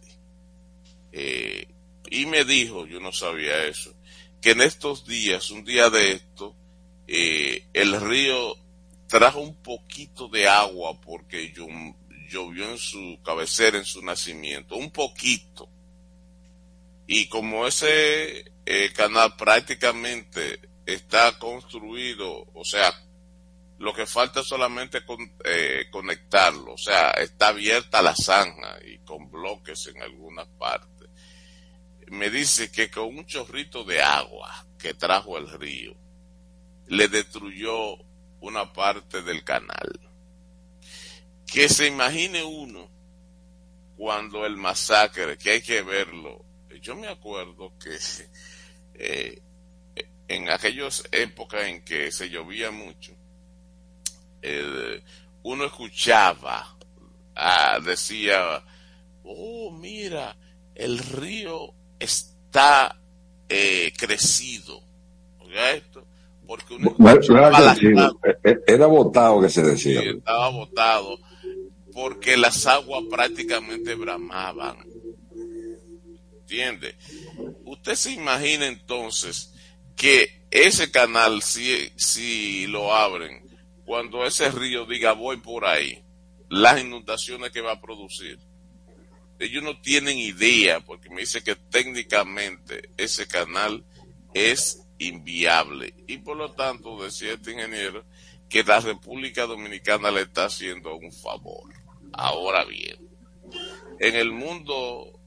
Eh, 1.13 1.67
y 2.11 2.27
me 2.27 2.45
dijo, 2.45 2.87
yo 2.87 3.01
no 3.01 3.13
sabía 3.13 3.65
eso, 3.65 3.95
que 4.43 4.51
en 4.51 4.61
estos 4.61 5.07
días, 5.07 5.51
un 5.51 5.65
día 5.65 5.89
de 5.89 6.13
esto, 6.13 6.55
eh, 7.07 7.65
el 7.73 7.99
río 8.01 8.57
trajo 9.07 9.41
un 9.41 9.57
poquito 9.63 10.29
de 10.29 10.49
agua 10.49 11.01
porque 11.01 11.53
llovió 11.53 12.71
en 12.71 12.79
su 12.79 13.19
cabecera, 13.25 13.79
en 13.79 13.85
su 13.85 14.03
nacimiento, 14.03 14.77
un 14.77 14.91
poquito. 14.91 15.69
Y 17.07 17.29
como 17.29 17.67
ese 17.67 18.53
eh, 18.65 18.93
canal 18.93 19.37
prácticamente 19.37 20.61
está 20.85 21.39
construido, 21.39 22.47
o 22.53 22.65
sea, 22.65 22.93
lo 23.79 23.93
que 23.93 24.07
falta 24.07 24.43
solamente 24.43 25.03
eh, 25.45 25.87
conectarlo, 25.91 26.75
o 26.75 26.79
sea, 26.79 27.11
está 27.11 27.49
abierta 27.49 28.03
la 28.03 28.17
zanja 28.17 28.79
y 28.85 28.99
con 28.99 29.31
bloques 29.31 29.87
en 29.87 30.03
algunas 30.03 30.49
partes. 30.59 31.09
Me 32.09 32.31
dice 32.31 32.71
que 32.71 32.91
con 32.91 33.19
un 33.19 33.27
chorrito 33.27 33.85
de 33.85 34.03
agua 34.03 34.67
que 34.79 34.95
trajo 34.95 35.39
el 35.39 35.49
río, 35.49 35.95
le 36.89 37.09
destruyó 37.09 37.99
una 38.47 38.73
parte 38.73 39.23
del 39.23 39.45
canal. 39.45 40.01
Que 41.47 41.69
se 41.69 41.87
imagine 41.87 42.43
uno 42.43 42.89
cuando 43.97 44.45
el 44.45 44.57
masacre, 44.57 45.39
que 45.39 45.53
hay 45.53 45.63
que 45.63 45.83
verlo. 45.83 46.45
Yo 46.81 46.95
me 46.95 47.09
acuerdo 47.09 47.73
que 47.79 47.97
eh, 48.95 49.43
en 50.29 50.49
aquellas 50.49 51.05
épocas 51.13 51.65
en 51.65 51.85
que 51.85 52.11
se 52.13 52.29
llovía 52.29 52.71
mucho, 52.71 53.13
uno 55.43 55.65
escuchaba, 55.65 56.77
ah, 57.35 57.81
decía, 57.81 58.65
oh, 59.25 59.71
mira, 59.73 60.37
el 60.75 60.99
río 60.99 61.75
está 61.99 62.97
eh, 63.49 63.93
crecido. 63.97 64.83
esto? 65.53 66.07
Porque 66.47 66.75
uno 66.75 66.95
e, 68.25 68.51
e, 68.51 68.59
era 68.67 68.87
botado 68.87 69.41
que 69.41 69.49
se 69.49 69.63
decía. 69.63 70.01
estaba 70.03 70.49
botado 70.51 71.19
porque 71.93 72.37
las 72.37 72.67
aguas 72.67 73.05
prácticamente 73.11 73.95
bramaban. 73.95 74.77
¿Entiende? 76.41 76.95
Usted 77.65 77.95
se 77.95 78.13
imagina 78.13 78.67
entonces 78.67 79.53
que 79.97 80.47
ese 80.51 80.91
canal, 80.91 81.43
si, 81.43 81.91
si 81.97 82.67
lo 82.67 82.95
abren, 82.95 83.43
cuando 83.85 84.27
ese 84.27 84.51
río 84.51 84.85
diga 84.85 85.13
voy 85.13 85.39
por 85.39 85.65
ahí, 85.65 86.05
las 86.49 86.81
inundaciones 86.81 87.51
que 87.51 87.63
va 87.63 87.73
a 87.73 87.81
producir. 87.81 88.39
Ellos 89.39 89.63
no 89.63 89.81
tienen 89.81 90.19
idea, 90.19 90.81
porque 90.81 91.11
me 91.11 91.23
dice 91.23 91.43
que 91.43 91.57
técnicamente 91.57 92.91
ese 92.97 93.27
canal 93.27 93.85
es 94.35 94.86
inviable. 94.99 95.95
Y 96.07 96.19
por 96.19 96.37
lo 96.37 96.53
tanto, 96.53 97.03
decía 97.03 97.35
este 97.35 97.53
ingeniero, 97.53 98.05
que 98.49 98.63
la 98.63 98.81
República 98.81 99.47
Dominicana 99.47 100.11
le 100.11 100.23
está 100.23 100.47
haciendo 100.47 100.95
un 100.97 101.13
favor. 101.13 101.73
Ahora 102.13 102.65
bien, 102.65 102.97
en 103.99 104.15
el 104.15 104.33
mundo 104.33 105.21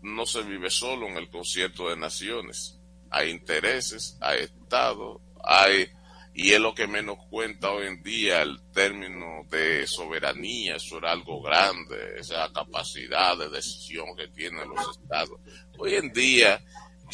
no 0.00 0.26
se 0.26 0.42
vive 0.42 0.70
solo 0.70 1.06
en 1.06 1.16
el 1.16 1.28
concierto 1.28 1.88
de 1.88 1.96
naciones. 1.96 2.78
Hay 3.10 3.30
intereses, 3.30 4.16
hay 4.20 4.44
estados, 4.44 5.20
hay 5.44 5.88
y 6.34 6.52
es 6.52 6.60
lo 6.60 6.74
que 6.74 6.86
menos 6.86 7.18
cuenta 7.28 7.70
hoy 7.70 7.86
en 7.86 8.02
día 8.02 8.40
el 8.40 8.58
término 8.72 9.44
de 9.50 9.86
soberanía, 9.86 10.76
eso 10.76 10.96
era 10.96 11.12
algo 11.12 11.42
grande, 11.42 12.18
esa 12.18 12.50
capacidad 12.52 13.36
de 13.36 13.50
decisión 13.50 14.16
que 14.16 14.28
tienen 14.28 14.66
los 14.66 14.96
estados. 14.96 15.38
Hoy 15.76 15.94
en 15.94 16.10
día 16.10 16.64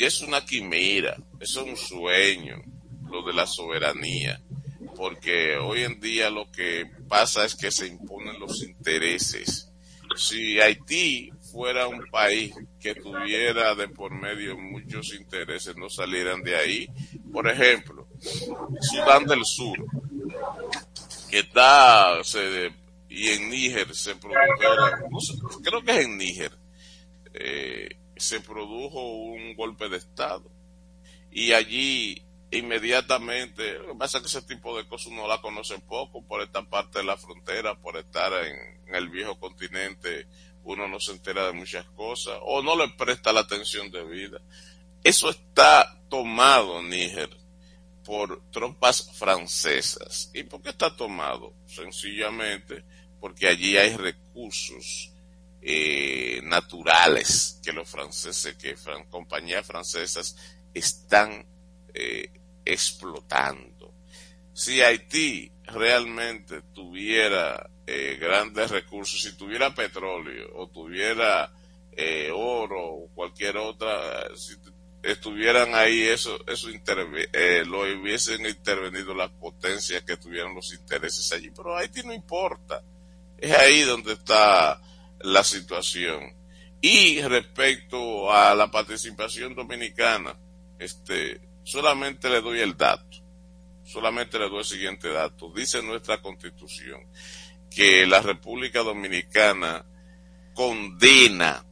es 0.07 0.21
una 0.21 0.45
quimera, 0.45 1.17
es 1.41 1.57
un 1.57 1.77
sueño 1.77 2.63
lo 3.11 3.23
de 3.23 3.33
la 3.33 3.47
soberanía, 3.47 4.41
porque 4.97 5.57
hoy 5.57 5.83
en 5.83 6.01
día 6.01 6.31
lo 6.31 6.51
que 6.51 6.87
pasa 7.09 7.45
es 7.45 7.55
que 7.55 7.71
se 7.71 7.87
imponen 7.87 8.39
los 8.39 8.63
intereses. 8.63 9.73
Si 10.17 10.61
Haití 10.61 11.31
fuera 11.53 11.87
un 11.87 12.05
país 12.11 12.55
que 12.81 12.95
tuviera 12.95 13.75
de 13.75 13.89
por 13.89 14.13
medio 14.13 14.59
muchos 14.59 15.15
intereses, 15.15 15.77
no 15.77 15.89
salieran 15.89 16.43
de 16.43 16.57
ahí. 16.57 16.89
Por 17.33 17.49
ejemplo, 17.49 18.09
Sudán 18.81 19.25
del 19.27 19.45
Sur 19.45 19.79
que 21.31 21.41
está, 21.41 22.23
se, 22.25 22.73
y 23.09 23.29
en 23.29 23.51
Níger 23.51 23.95
se 23.95 24.15
produjeron, 24.17 24.91
creo 25.63 25.83
que 25.83 25.91
es 25.93 25.99
en 25.99 26.17
Níger, 26.17 26.53
eh, 27.35 27.89
se 28.19 28.41
produjo 28.41 29.01
un 29.01 29.55
golpe 29.55 29.89
de 29.89 29.99
Estado. 29.99 30.51
Y 31.31 31.53
allí 31.53 32.23
inmediatamente, 32.51 33.79
lo 33.79 33.89
que 33.89 33.99
pasa 33.99 34.19
es 34.19 34.23
que 34.23 34.29
ese 34.29 34.43
tipo 34.43 34.77
de 34.77 34.87
cosas 34.87 35.09
uno 35.09 35.29
la 35.29 35.41
conoce 35.41 35.79
poco 35.81 36.23
por 36.23 36.43
esta 36.43 36.63
parte 36.63 37.01
de 37.01 37.05
la 37.05 37.17
frontera, 37.17 37.75
por 37.75 37.97
estar 37.97 38.33
en, 38.45 38.95
el 38.95 39.09
viejo 39.11 39.39
continente, 39.39 40.27
uno 40.65 40.89
no 40.89 40.99
se 40.99 41.13
entera 41.13 41.47
de 41.47 41.53
muchas 41.53 41.85
cosas 41.91 42.39
o 42.43 42.63
no 42.63 42.75
le 42.77 42.89
presta 42.91 43.33
la 43.33 43.41
atención 43.41 43.91
debida. 43.91 44.41
Eso 45.05 45.29
está 45.31 46.01
tomado, 46.09 46.83
Níger, 46.83 47.31
por 48.05 48.43
tropas 48.51 49.11
francesas. 49.13 50.31
¿Y 50.33 50.45
por 50.45 50.63
qué 50.63 50.71
está 50.71 50.95
tomado? 50.97 51.53
Sencillamente 51.67 52.85
porque 53.21 53.49
allí 53.49 53.77
hay 53.77 53.97
recursos 53.97 55.13
eh, 55.61 56.41
naturales 56.45 57.61
que 57.63 57.73
los 57.73 57.89
franceses, 57.89 58.55
que 58.57 58.77
compañías 59.11 59.67
francesas 59.67 60.37
están 60.73 61.45
eh, 61.95 62.31
explotando. 62.65 63.93
Si 64.53 64.83
Haití 64.83 65.51
realmente 65.65 66.63
tuviera 66.75 67.71
eh, 67.87 68.19
grandes 68.21 68.71
recursos, 68.71 69.23
si 69.23 69.37
tuviera 69.37 69.75
petróleo 69.75 70.51
o 70.55 70.69
tuviera 70.69 71.53
eh, 71.93 72.31
oro 72.33 72.85
o 72.85 73.09
cualquier 73.15 73.57
otra, 73.57 74.37
si 74.37 74.55
estuvieran 75.03 75.75
ahí, 75.75 76.03
eso, 76.03 76.39
eso 76.47 76.69
eh, 76.69 77.65
lo 77.67 77.81
hubiesen 77.81 78.47
intervenido 78.47 79.15
las 79.15 79.31
potencias 79.31 80.03
que 80.03 80.17
tuvieran 80.17 80.55
los 80.55 80.73
intereses 80.73 81.33
allí. 81.33 81.51
Pero 81.51 81.77
Haití 81.77 82.03
no 82.03 82.13
importa. 82.13 82.83
Es 83.39 83.57
ahí 83.57 83.83
donde 83.83 84.15
está 84.15 84.81
la 85.21 85.45
situación. 85.45 86.35
Y 86.81 87.21
respecto 87.23 88.33
a 88.33 88.55
la 88.55 88.71
participación 88.71 89.55
dominicana, 89.55 90.39
este, 90.79 91.41
solamente 91.65 92.31
le 92.31 92.41
doy 92.41 92.61
el 92.61 92.77
dato, 92.77 93.19
solamente 93.85 94.39
le 94.39 94.49
doy 94.49 94.61
el 94.61 94.65
siguiente 94.65 95.09
dato. 95.09 95.53
Dice 95.55 95.83
nuestra 95.83 96.23
constitución 96.23 97.01
que 97.71 98.07
la 98.07 98.21
República 98.21 98.81
Dominicana 98.81 99.85
condena 100.55 101.65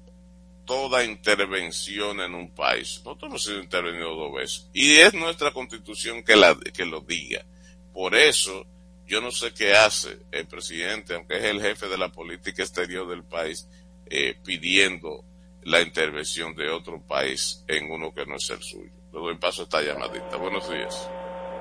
toda 0.64 1.04
intervención 1.04 2.20
en 2.20 2.34
un 2.34 2.50
país. 2.54 3.00
Nosotros 3.04 3.30
hemos 3.30 3.44
sido 3.44 3.60
intervenidos 3.60 4.16
dos 4.16 4.34
veces. 4.34 4.70
Y 4.74 4.96
es 4.96 5.14
nuestra 5.14 5.52
constitución 5.52 6.22
que, 6.22 6.36
la, 6.36 6.56
que 6.74 6.84
lo 6.84 7.00
diga. 7.00 7.44
Por 7.92 8.14
eso, 8.14 8.66
yo 9.06 9.20
no 9.20 9.30
sé 9.30 9.52
qué 9.54 9.74
hace 9.74 10.18
el 10.32 10.46
presidente, 10.46 11.14
aunque 11.14 11.36
es 11.36 11.44
el 11.44 11.62
jefe 11.62 11.86
de 11.86 11.96
la 11.96 12.08
política 12.08 12.62
exterior 12.62 13.08
del 13.08 13.22
país, 13.22 13.68
eh, 14.08 14.34
pidiendo 14.44 15.22
la 15.62 15.80
intervención 15.80 16.54
de 16.54 16.70
otro 16.70 17.00
país 17.00 17.64
en 17.68 17.90
uno 17.90 18.12
que 18.12 18.26
no 18.26 18.36
es 18.36 18.50
el 18.50 18.62
suyo. 18.62 18.90
Le 19.12 19.20
doy 19.20 19.36
paso 19.36 19.62
a 19.62 19.64
esta 19.64 19.82
llamadita. 19.82 20.36
Buenos 20.36 20.68
días. 20.70 21.10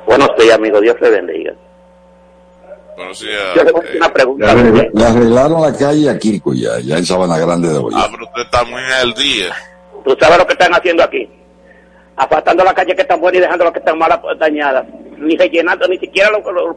Buenos 0.06 0.30
días, 0.38 0.56
amigo. 0.56 0.82
Dios 0.82 0.96
te 1.00 1.10
bendiga. 1.10 1.54
Buenos 2.96 3.20
días. 3.20 3.56
Yo 3.56 3.64
le 3.64 3.72
voy 3.72 3.82
a 3.82 3.84
hacer 3.84 3.98
una 3.98 4.14
pregunta. 4.14 4.56
Le, 4.56 5.04
arreglaron 5.04 5.62
la 5.62 5.78
calle 5.78 6.10
aquí, 6.10 6.42
ya, 6.54 6.80
ya 6.80 6.98
en 6.98 7.06
Sabana 7.06 7.38
Grande 7.38 7.70
de 7.70 7.78
hoy. 7.78 7.94
Ah, 7.96 8.08
pero 8.12 8.26
usted 8.26 8.42
está 8.42 8.64
muy 8.64 8.82
al 9.02 9.14
día. 9.14 9.54
¿Tú 10.04 10.16
sabes 10.20 10.38
lo 10.38 10.48
que 10.48 10.54
están 10.54 10.74
haciendo 10.74 11.04
aquí? 11.04 11.30
Apartando 12.16 12.64
la 12.64 12.74
calle 12.74 12.96
que 12.96 13.02
están 13.02 13.20
buenas 13.20 13.40
y 13.40 13.42
dejando 13.42 13.66
las 13.66 13.74
que 13.74 13.80
están 13.80 13.98
malas 13.98 14.20
dañadas. 14.40 14.86
Ni 15.18 15.38
rellenando, 15.38 15.88
ni 15.88 15.98
siquiera 15.98 16.30
lo, 16.30 16.52
lo, 16.52 16.76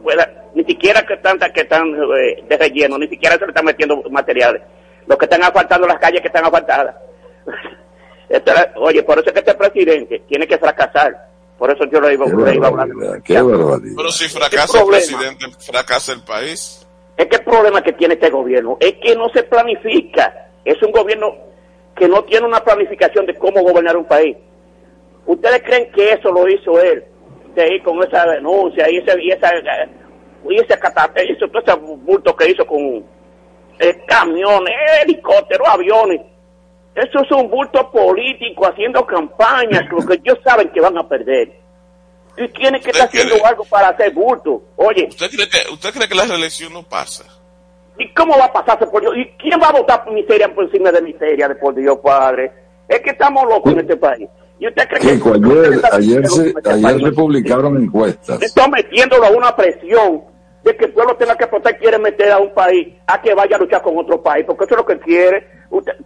ni 0.55 0.63
siquiera 0.63 1.05
que 1.05 1.13
están, 1.15 1.37
que 1.53 1.61
están 1.61 1.93
eh, 1.93 2.43
de 2.47 2.57
relleno, 2.57 2.97
ni 2.97 3.07
siquiera 3.07 3.35
se 3.35 3.41
le 3.41 3.49
están 3.49 3.65
metiendo 3.65 4.01
materiales. 4.09 4.61
Los 5.07 5.17
que 5.17 5.25
están 5.25 5.43
asfaltando 5.43 5.87
las 5.87 5.99
calles 5.99 6.21
que 6.21 6.27
están 6.27 6.45
asfaltadas. 6.45 6.95
oye, 8.75 9.03
por 9.03 9.19
eso 9.19 9.27
es 9.27 9.33
que 9.33 9.39
este 9.39 9.55
presidente 9.55 10.23
tiene 10.27 10.47
que 10.47 10.57
fracasar. 10.57 11.29
Por 11.57 11.71
eso 11.71 11.83
yo 11.91 11.99
lo 11.99 12.09
iba, 12.09 12.25
iba 12.53 12.67
a 12.67 12.69
hablar. 12.69 13.21
Qué 13.23 13.41
barbaridad. 13.41 13.95
Pero 13.97 14.11
si 14.11 14.29
fracasa 14.29 14.79
el 14.79 14.87
presidente, 14.87 15.45
fracasa 15.59 16.13
el 16.13 16.21
país. 16.21 16.87
Es 17.17 17.27
que 17.27 17.35
el 17.35 17.43
problema 17.43 17.81
que 17.81 17.91
tiene 17.93 18.13
este 18.13 18.29
gobierno 18.29 18.77
es 18.79 18.93
que 19.03 19.13
no 19.15 19.27
se 19.29 19.43
planifica. 19.43 20.47
Es 20.63 20.81
un 20.81 20.91
gobierno 20.91 21.35
que 21.97 22.07
no 22.07 22.23
tiene 22.23 22.47
una 22.47 22.63
planificación 22.63 23.25
de 23.25 23.35
cómo 23.35 23.61
gobernar 23.61 23.97
un 23.97 24.05
país. 24.05 24.37
¿Ustedes 25.25 25.61
creen 25.63 25.91
que 25.91 26.13
eso 26.13 26.31
lo 26.31 26.47
hizo 26.47 26.79
él? 26.79 27.03
Con 27.83 28.03
esa 28.03 28.25
denuncia 28.25 28.89
y 28.89 28.97
ese, 28.97 29.21
y 29.21 29.31
esa, 29.31 29.49
y 30.49 30.55
ese, 30.55 30.79
ese, 31.15 31.47
todo 31.47 31.59
ese 31.59 31.75
bulto 31.75 32.35
que 32.35 32.51
hizo 32.51 32.65
con 32.65 33.03
eh, 33.79 34.03
camiones, 34.07 34.73
helicópteros, 35.03 35.67
aviones 35.67 36.21
eso 36.99 37.21
es 37.23 37.31
un 37.31 37.49
bulto 37.49 37.89
político 37.91 38.67
haciendo 38.67 39.05
campañas, 39.05 39.83
porque 39.89 40.15
ellos 40.15 40.37
saben 40.43 40.69
que 40.69 40.81
van 40.81 40.97
a 40.97 41.07
perder. 41.07 41.57
Y 42.37 42.47
tiene 42.49 42.81
que 42.81 42.91
estar 42.91 43.07
haciendo 43.07 43.35
algo 43.45 43.63
para 43.65 43.89
hacer 43.89 44.13
bulto. 44.13 44.63
Oye. 44.75 45.07
¿Usted 45.09 45.29
cree, 45.29 45.49
que, 45.49 45.71
¿Usted 45.71 45.93
cree 45.93 46.07
que 46.09 46.15
la 46.15 46.25
reelección 46.25 46.73
no 46.73 46.83
pasa? 46.83 47.23
¿Y 47.97 48.13
cómo 48.13 48.37
va 48.37 48.45
a 48.45 48.53
pasarse 48.53 48.85
por 48.87 49.01
Dios? 49.01 49.13
¿Y 49.15 49.25
quién 49.37 49.59
va 49.61 49.67
a 49.67 49.73
votar 49.73 50.03
por 50.03 50.13
miseria 50.13 50.53
por 50.53 50.65
encima 50.65 50.91
de 50.91 51.01
miseria, 51.01 51.47
de 51.47 51.55
por 51.55 51.75
Dios, 51.75 51.99
Padre? 51.99 52.51
Es 52.87 53.01
que 53.01 53.11
estamos 53.11 53.43
locos 53.47 53.73
en 53.73 53.79
este 53.79 53.97
país. 53.97 54.27
¿Y 54.59 54.67
usted 54.67 54.87
cree 54.89 54.99
que 54.99 55.29
ayer, 55.29 55.81
ayer, 55.93 56.27
se, 56.27 56.53
ayer 56.65 57.01
se 57.01 57.11
publicaron 57.13 57.81
encuestas. 57.81 58.41
Está 58.41 58.67
metiéndolo 58.67 59.25
a 59.25 59.29
una 59.29 59.55
presión 59.55 60.23
de 60.63 60.75
que 60.75 60.85
el 60.85 60.91
pueblo 60.91 61.15
tenga 61.15 61.37
que 61.37 61.45
votar, 61.45 61.77
quiere 61.77 61.97
meter 61.97 62.31
a 62.31 62.39
un 62.39 62.53
país 62.53 62.89
a 63.07 63.21
que 63.21 63.33
vaya 63.33 63.55
a 63.55 63.59
luchar 63.59 63.81
con 63.81 63.97
otro 63.97 64.21
país, 64.21 64.45
porque 64.45 64.65
eso 64.65 64.73
es 64.73 64.77
lo 64.79 64.85
que 64.85 64.99
quiere. 64.99 65.47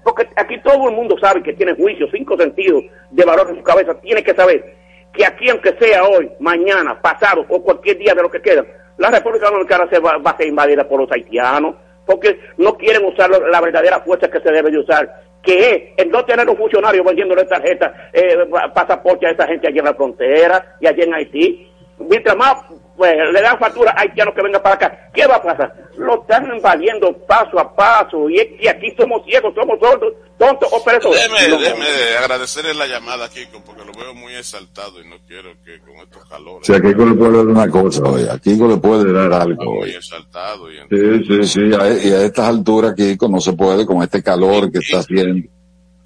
Porque 0.03 0.27
aquí 0.35 0.61
todo 0.61 0.89
el 0.89 0.95
mundo 0.95 1.15
sabe 1.19 1.41
que 1.41 1.53
tiene 1.53 1.73
juicio, 1.73 2.07
cinco 2.11 2.37
sentidos 2.37 2.83
de 3.09 3.25
valor 3.25 3.49
en 3.49 3.57
su 3.57 3.63
cabeza, 3.63 3.99
tiene 4.01 4.23
que 4.23 4.35
saber 4.35 4.75
que 5.13 5.25
aquí, 5.25 5.49
aunque 5.49 5.75
sea 5.79 6.03
hoy, 6.03 6.29
mañana, 6.39 7.01
pasado 7.01 7.45
o 7.47 7.63
cualquier 7.63 7.97
día 7.97 8.13
de 8.13 8.21
lo 8.21 8.29
que 8.29 8.41
queda, 8.41 8.65
la 8.97 9.09
República 9.09 9.49
Dominicana 9.49 9.87
se 9.89 9.99
va, 9.99 10.19
a 10.23 10.37
ser 10.37 10.47
invadida 10.47 10.87
por 10.87 10.99
los 10.99 11.11
haitianos, 11.11 11.75
porque 12.05 12.39
no 12.57 12.75
quieren 12.75 13.05
usar 13.05 13.29
la 13.29 13.61
verdadera 13.61 14.01
fuerza 14.01 14.29
que 14.29 14.41
se 14.41 14.51
debe 14.51 14.69
de 14.69 14.79
usar, 14.79 15.23
que 15.43 15.69
es 15.69 15.81
el 15.97 16.09
no 16.09 16.23
tener 16.25 16.49
un 16.49 16.57
funcionario 16.57 17.03
vendiéndole 17.03 17.43
tarjetas, 17.43 17.91
eh, 18.13 18.47
pasaporte 18.73 19.27
a 19.27 19.31
esa 19.31 19.45
gente 19.45 19.67
allí 19.67 19.79
en 19.79 19.85
la 19.85 19.93
frontera 19.93 20.77
y 20.79 20.87
allí 20.87 21.01
en 21.01 21.13
Haití. 21.13 21.71
Mientras 21.99 22.35
más 22.35 22.55
pues, 22.95 23.15
le 23.31 23.41
dan 23.41 23.57
factura 23.57 23.91
a 23.91 24.01
haitianos 24.01 24.35
que 24.35 24.41
vengan 24.43 24.61
para 24.61 24.75
acá, 24.75 25.09
¿qué 25.13 25.25
va 25.25 25.37
a 25.37 25.41
pasar? 25.41 25.73
Lo 25.97 26.21
están 26.21 26.53
invadiendo 26.53 27.11
paso 27.25 27.59
a 27.59 27.75
paso 27.75 28.29
y, 28.29 28.57
y 28.59 28.67
aquí 28.67 28.93
somos 28.97 29.23
ciegos, 29.25 29.53
somos 29.55 29.79
sordos, 29.79 30.13
tontos 30.37 30.69
o 30.71 30.83
perezosos. 30.83 31.15
Déjeme, 31.15 31.57
déjeme 31.57 32.17
agradecerle 32.19 32.73
la 32.75 32.85
llamada, 32.85 33.29
Kiko, 33.29 33.63
porque 33.65 33.83
lo 33.83 33.93
veo 33.93 34.13
muy 34.13 34.35
exaltado 34.35 35.01
y 35.01 35.07
no 35.07 35.17
quiero 35.27 35.53
que 35.63 35.79
con 35.79 35.95
estos 36.03 36.23
calores. 36.29 36.69
O 36.69 36.73
sea, 36.73 36.81
Kiko 36.81 37.05
le 37.05 37.15
puede 37.15 37.37
dar 37.37 37.45
una 37.47 37.69
cosa 37.69 38.03
hoy, 38.03 38.27
a 38.29 38.37
Kiko 38.37 38.67
le 38.67 38.77
puede 38.77 39.11
dar 39.11 39.33
algo 39.33 39.63
Muy 39.63 39.89
exaltado. 39.89 40.71
Y 40.71 40.77
sí, 40.89 41.25
sí, 41.27 41.43
sí, 41.43 41.61
y 41.61 42.11
a 42.11 42.21
estas 42.21 42.47
alturas, 42.47 42.93
Kiko, 42.95 43.27
no 43.27 43.39
se 43.39 43.53
puede 43.53 43.85
con 43.85 44.03
este 44.03 44.21
calor 44.21 44.71
que 44.71 44.79
está 44.79 44.99
haciendo. 44.99 45.47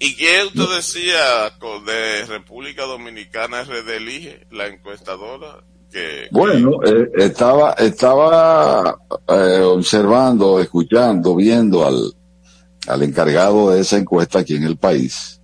¿Y 0.00 0.14
qué 0.14 0.44
usted 0.44 0.76
decía 0.76 1.52
de 1.84 2.24
República 2.26 2.84
Dominicana 2.84 3.64
RD 3.64 3.88
Elige, 3.96 4.46
la 4.50 4.68
encuestadora? 4.68 5.64
Bueno, 6.30 6.80
eh, 6.84 7.10
estaba, 7.16 7.72
estaba 7.72 8.98
eh, 9.26 9.60
observando, 9.62 10.60
escuchando, 10.60 11.34
viendo 11.34 11.86
al, 11.86 12.12
al 12.86 13.02
encargado 13.02 13.70
de 13.70 13.80
esa 13.80 13.96
encuesta 13.96 14.40
aquí 14.40 14.56
en 14.56 14.64
el 14.64 14.76
país. 14.76 15.40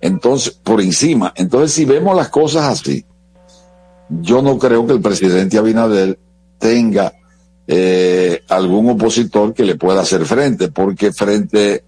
Entonces, 0.00 0.52
por 0.52 0.80
encima. 0.80 1.32
Entonces, 1.36 1.72
si 1.72 1.84
vemos 1.84 2.16
las 2.16 2.30
cosas 2.30 2.64
así, 2.64 3.04
yo 4.08 4.40
no 4.40 4.58
creo 4.58 4.86
que 4.86 4.94
el 4.94 5.00
presidente 5.00 5.58
Abinader 5.58 6.18
tenga 6.58 7.12
eh, 7.66 8.42
algún 8.48 8.90
opositor 8.90 9.52
que 9.52 9.64
le 9.64 9.76
pueda 9.76 10.00
hacer 10.00 10.24
frente, 10.24 10.68
porque 10.68 11.12
frente, 11.12 11.84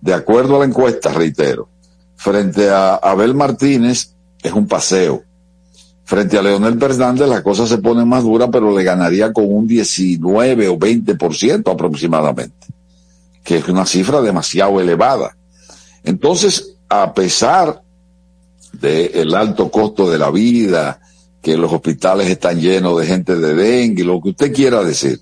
de 0.00 0.14
acuerdo 0.14 0.56
a 0.56 0.60
la 0.60 0.64
encuesta, 0.64 1.12
reitero, 1.12 1.68
frente 2.16 2.70
a 2.70 2.94
Abel 2.94 3.34
Martínez 3.34 4.14
es 4.42 4.52
un 4.52 4.66
paseo. 4.66 5.24
Frente 6.08 6.38
a 6.38 6.42
Leonel 6.42 6.78
Fernández 6.78 7.28
la 7.28 7.42
cosa 7.42 7.66
se 7.66 7.76
pone 7.76 8.02
más 8.02 8.24
dura, 8.24 8.50
pero 8.50 8.74
le 8.74 8.82
ganaría 8.82 9.30
con 9.30 9.44
un 9.52 9.66
19 9.66 10.66
o 10.68 10.78
20% 10.78 11.70
aproximadamente, 11.70 12.66
que 13.44 13.58
es 13.58 13.68
una 13.68 13.84
cifra 13.84 14.22
demasiado 14.22 14.80
elevada. 14.80 15.36
Entonces, 16.04 16.76
a 16.88 17.12
pesar 17.12 17.82
del 18.72 19.34
alto 19.34 19.70
costo 19.70 20.08
de 20.08 20.16
la 20.16 20.30
vida, 20.30 20.98
que 21.42 21.58
los 21.58 21.70
hospitales 21.70 22.30
están 22.30 22.58
llenos 22.58 22.98
de 22.98 23.06
gente 23.06 23.36
de 23.36 23.54
dengue, 23.54 24.02
lo 24.02 24.18
que 24.22 24.30
usted 24.30 24.50
quiera 24.50 24.82
decir, 24.82 25.20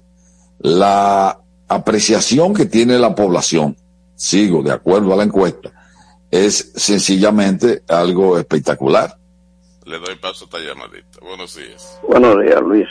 la 0.60 1.36
apreciación 1.66 2.54
que 2.54 2.66
tiene 2.66 2.96
la 2.96 3.12
población, 3.12 3.76
sigo 4.14 4.62
de 4.62 4.70
acuerdo 4.70 5.12
a 5.12 5.16
la 5.16 5.24
encuesta, 5.24 5.72
es 6.30 6.70
sencillamente 6.76 7.82
algo 7.88 8.38
espectacular. 8.38 9.18
Le 9.86 10.00
doy 10.00 10.16
paso 10.16 10.44
a 10.44 10.46
esta 10.46 10.58
llamadita. 10.58 11.20
Buenos 11.22 11.54
días. 11.54 12.00
Buenos 12.08 12.40
días, 12.42 12.60
Luis. 12.60 12.88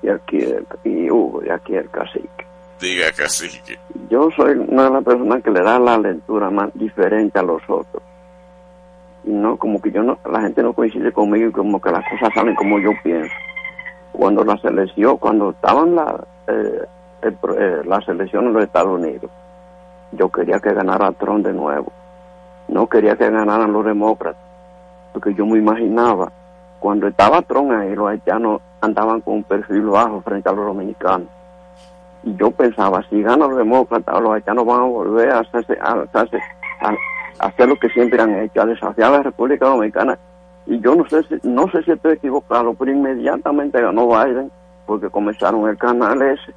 Y 0.00 0.08
aquí, 0.08 0.38
y 0.84 1.10
Hugo, 1.10 1.42
y 1.44 1.50
aquí 1.50 1.74
el 1.74 1.90
cacique. 1.90 2.46
Diga, 2.80 3.10
cacique. 3.10 3.76
Yo 4.08 4.30
soy 4.36 4.52
una 4.52 4.84
de 4.84 4.90
las 4.90 5.04
personas 5.04 5.42
que 5.42 5.50
le 5.50 5.60
da 5.60 5.80
la 5.80 5.98
lectura 5.98 6.48
más 6.50 6.70
diferente 6.74 7.36
a 7.40 7.42
los 7.42 7.60
otros. 7.68 8.00
Y 9.24 9.30
no, 9.30 9.56
como 9.56 9.82
que 9.82 9.90
yo 9.90 10.04
no, 10.04 10.20
la 10.30 10.42
gente 10.42 10.62
no 10.62 10.72
coincide 10.72 11.10
conmigo 11.12 11.48
y 11.48 11.52
como 11.52 11.80
que 11.80 11.90
las 11.90 12.08
cosas 12.08 12.32
salen 12.32 12.54
como 12.54 12.78
yo 12.78 12.92
pienso. 13.02 13.34
Cuando 14.12 14.44
la 14.44 14.56
selección, 14.58 15.16
cuando 15.16 15.50
estaban 15.50 15.96
la, 15.96 16.24
eh, 16.46 16.84
eh, 17.22 17.82
la 17.84 18.00
selección 18.02 18.46
en 18.46 18.52
los 18.52 18.62
Estados 18.62 19.00
Unidos, 19.00 19.30
yo 20.12 20.30
quería 20.30 20.60
que 20.60 20.72
ganara 20.72 21.10
Trump 21.10 21.44
de 21.44 21.52
nuevo. 21.52 21.92
No 22.68 22.86
quería 22.86 23.16
que 23.16 23.28
ganaran 23.28 23.72
los 23.72 23.84
demócratas 23.84 24.49
porque 25.12 25.34
yo 25.34 25.46
me 25.46 25.58
imaginaba, 25.58 26.32
cuando 26.80 27.08
estaba 27.08 27.42
Trump 27.42 27.70
ahí, 27.72 27.94
los 27.94 28.08
haitianos 28.08 28.62
andaban 28.80 29.20
con 29.20 29.34
un 29.34 29.44
perfil 29.44 29.82
bajo 29.82 30.22
frente 30.22 30.48
a 30.48 30.52
los 30.52 30.66
dominicanos. 30.66 31.28
Y 32.22 32.34
yo 32.36 32.50
pensaba, 32.50 33.02
si 33.08 33.22
ganan 33.22 33.50
los 33.50 33.58
demócratas, 33.58 34.20
los 34.20 34.32
haitianos 34.32 34.64
van 34.64 34.80
a 34.80 34.84
volver 34.84 35.30
a, 35.30 35.40
hacerse, 35.40 35.78
a, 35.80 36.06
hacer 37.38 37.68
lo 37.68 37.76
que 37.76 37.88
siempre 37.90 38.20
han 38.20 38.34
hecho, 38.34 38.62
a 38.62 38.66
desafiar 38.66 39.12
a 39.12 39.18
la 39.18 39.22
República 39.24 39.66
Dominicana. 39.66 40.18
Y 40.66 40.80
yo 40.80 40.94
no 40.94 41.06
sé 41.08 41.22
si, 41.24 41.38
no 41.42 41.68
sé 41.70 41.82
si 41.82 41.92
estoy 41.92 42.14
equivocado, 42.14 42.74
pero 42.74 42.90
inmediatamente 42.90 43.80
ganó 43.80 44.06
Biden, 44.08 44.50
porque 44.86 45.08
comenzaron 45.10 45.68
el 45.68 45.76
canal 45.76 46.20
ese, 46.22 46.54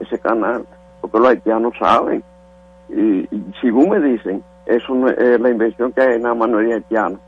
ese 0.00 0.18
canal, 0.18 0.64
porque 1.00 1.18
los 1.18 1.28
haitianos 1.28 1.72
saben. 1.78 2.22
Y, 2.88 3.20
y 3.34 3.54
según 3.60 3.90
me 3.90 4.00
dicen, 4.00 4.42
eso 4.66 4.94
no 4.94 5.08
es 5.08 5.40
la 5.40 5.50
invención 5.50 5.92
que 5.92 6.00
hay 6.02 6.16
en 6.16 6.24
la 6.24 6.34
mayoría 6.34 6.76
haitiana 6.76 7.18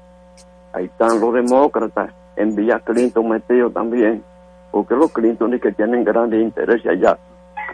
ahí 0.75 0.87
están 0.87 1.21
los 1.21 1.33
demócratas 1.33 2.13
en 2.37 2.55
Villa 2.55 2.81
Clinton 2.81 3.29
metidos 3.29 3.73
también, 3.73 4.23
porque 4.71 4.95
los 4.95 5.13
Clinton 5.13 5.59
que 5.61 5.73
tienen 5.73 6.05
grandes 6.05 6.43
intereses 6.43 6.87
allá, 6.87 7.17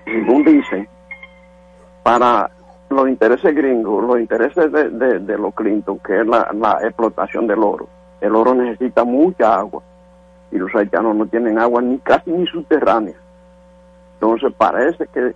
según 0.05 0.45
dicen, 0.45 0.87
para 2.03 2.51
los 2.91 3.09
intereses 3.09 3.55
gringos, 3.55 4.05
los 4.05 4.21
intereses 4.21 4.71
de, 4.71 5.39
los 5.39 5.55
Clinton, 5.55 5.99
que 6.01 6.21
es 6.21 6.27
la, 6.27 6.79
explotación 6.83 7.47
del 7.47 7.61
oro, 7.61 7.89
el 8.21 8.35
oro 8.35 8.55
necesita 8.55 9.05
mucha 9.05 9.55
agua 9.55 9.83
y 10.53 10.59
los 10.59 10.75
haitianos 10.75 11.17
no 11.17 11.27
tienen 11.27 11.59
agua 11.59 11.81
ni 11.81 11.99
casi 11.99 12.31
ni 12.31 12.47
subterránea. 12.47 13.15
Entonces 14.15 14.53
parece 14.59 15.07
que 15.07 15.33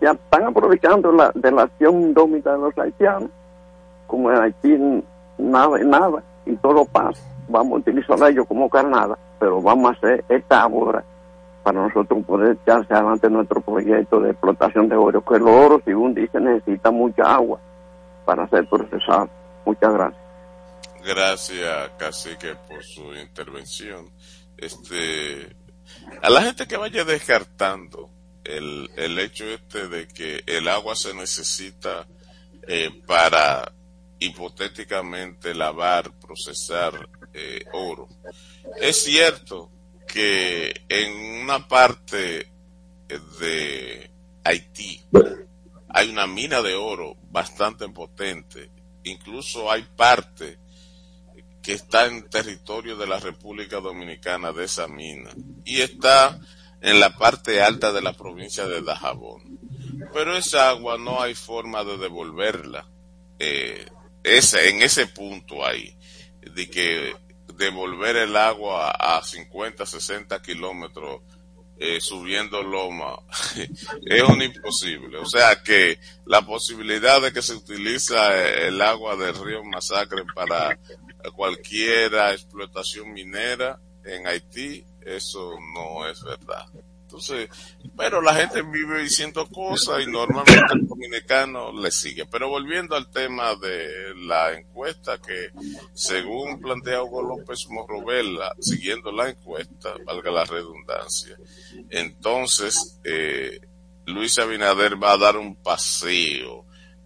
ya 0.00 0.10
están 0.10 0.44
aprovechando 0.44 1.12
la, 1.12 1.30
de 1.34 1.52
la 1.52 1.62
acción 1.62 2.02
indómita 2.02 2.52
de 2.52 2.58
los 2.58 2.76
haitianos, 2.76 3.30
como 4.06 4.30
en 4.30 4.42
Haití 4.42 4.76
nada, 5.38 5.78
nada, 5.78 6.22
y 6.46 6.56
todo 6.56 6.84
pasa. 6.84 7.22
Vamos 7.48 7.72
a 7.72 7.76
utilizar 7.76 8.30
ellos 8.30 8.46
como 8.46 8.68
carnada, 8.68 9.18
pero 9.38 9.60
vamos 9.60 9.92
a 9.92 9.96
hacer 9.96 10.24
esta 10.28 10.66
obra 10.66 11.04
para 11.62 11.86
nosotros 11.86 12.24
poder 12.24 12.58
echarse 12.62 12.92
adelante 12.92 13.30
nuestro 13.30 13.60
proyecto 13.60 14.20
de 14.20 14.30
explotación 14.30 14.88
de 14.88 14.96
oro, 14.96 15.24
que 15.24 15.36
el 15.36 15.42
oro, 15.42 15.80
según 15.84 16.14
dice, 16.14 16.40
necesita 16.40 16.90
mucha 16.90 17.22
agua 17.22 17.60
para 18.24 18.48
ser 18.48 18.68
procesado. 18.68 19.28
Muchas 19.64 19.92
gracias. 19.92 20.22
Gracias, 21.04 21.90
Cacique, 21.98 22.54
por 22.68 22.82
su 22.82 23.14
intervención. 23.14 24.10
Este, 24.56 25.54
a 26.22 26.30
la 26.30 26.42
gente 26.42 26.66
que 26.66 26.76
vaya 26.76 27.04
descartando 27.04 28.10
el, 28.44 28.90
el 28.96 29.18
hecho 29.18 29.44
este 29.44 29.88
de 29.88 30.08
que 30.08 30.42
el 30.46 30.68
agua 30.68 30.94
se 30.94 31.14
necesita 31.14 32.06
eh, 32.66 32.90
para 33.06 33.72
hipotéticamente 34.24 35.54
lavar, 35.54 36.12
procesar 36.18 37.08
eh, 37.32 37.64
oro. 37.72 38.08
Es 38.80 39.02
cierto 39.02 39.70
que 40.06 40.84
en 40.88 41.42
una 41.42 41.66
parte 41.66 42.50
de 43.40 44.10
Haití 44.44 45.02
hay 45.88 46.10
una 46.10 46.26
mina 46.26 46.62
de 46.62 46.74
oro 46.74 47.16
bastante 47.30 47.88
potente, 47.88 48.70
incluso 49.04 49.70
hay 49.70 49.82
parte 49.82 50.58
que 51.62 51.72
está 51.74 52.06
en 52.06 52.28
territorio 52.28 52.96
de 52.96 53.06
la 53.06 53.18
República 53.18 53.80
Dominicana 53.80 54.52
de 54.52 54.64
esa 54.64 54.88
mina 54.88 55.30
y 55.64 55.80
está 55.80 56.40
en 56.80 56.98
la 56.98 57.16
parte 57.16 57.62
alta 57.62 57.92
de 57.92 58.02
la 58.02 58.12
provincia 58.14 58.66
de 58.66 58.82
Dajabón. 58.82 59.58
Pero 60.12 60.36
esa 60.36 60.70
agua 60.70 60.98
no 60.98 61.20
hay 61.20 61.34
forma 61.34 61.84
de 61.84 61.96
devolverla. 61.96 62.88
Eh, 63.38 63.86
ese, 64.22 64.68
en 64.68 64.82
ese 64.82 65.06
punto 65.06 65.64
ahí, 65.64 65.96
de 66.40 66.68
que 66.68 67.14
devolver 67.56 68.16
el 68.16 68.36
agua 68.36 68.90
a 68.90 69.22
50, 69.22 69.86
60 69.86 70.40
kilómetros 70.42 71.20
eh, 71.78 72.00
subiendo 72.00 72.62
loma 72.62 73.18
es 74.06 74.22
un 74.22 74.40
imposible. 74.40 75.18
O 75.18 75.26
sea 75.26 75.62
que 75.62 75.98
la 76.26 76.42
posibilidad 76.42 77.20
de 77.20 77.32
que 77.32 77.42
se 77.42 77.54
utiliza 77.54 78.38
el 78.66 78.80
agua 78.80 79.16
del 79.16 79.34
río 79.34 79.64
Masacre 79.64 80.22
para 80.34 80.78
cualquier 81.34 82.14
explotación 82.14 83.12
minera 83.12 83.80
en 84.04 84.26
Haití, 84.26 84.84
eso 85.00 85.56
no 85.74 86.06
es 86.06 86.22
verdad. 86.22 86.66
Entonces, 87.12 87.50
pero 87.94 88.22
la 88.22 88.34
gente 88.34 88.62
vive 88.62 89.02
diciendo 89.02 89.46
cosas 89.46 90.02
y 90.02 90.10
normalmente 90.10 90.72
el 90.72 90.86
dominicano 90.86 91.70
le 91.70 91.90
sigue. 91.90 92.24
Pero 92.24 92.48
volviendo 92.48 92.96
al 92.96 93.10
tema 93.10 93.54
de 93.56 94.14
la 94.16 94.54
encuesta 94.54 95.18
que, 95.18 95.50
según 95.92 96.58
plantea 96.58 97.02
Hugo 97.02 97.22
López 97.22 97.66
Morrovela, 97.68 98.54
siguiendo 98.60 99.12
la 99.12 99.28
encuesta, 99.28 99.92
valga 100.06 100.30
la 100.30 100.44
redundancia, 100.46 101.36
entonces 101.90 102.98
eh, 103.04 103.60
Luis 104.06 104.38
Abinader 104.38 105.00
va 105.00 105.12
a 105.12 105.18
dar 105.18 105.36
un 105.36 105.54
paseo 105.56 106.64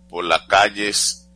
por 0.08 0.24
las 0.24 0.42
calles 0.42 1.28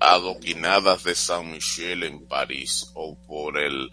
adoquinadas 0.00 1.04
de 1.04 1.14
San 1.14 1.52
Michel 1.52 2.02
en 2.02 2.26
París 2.26 2.90
o 2.94 3.16
por 3.16 3.56
el 3.56 3.88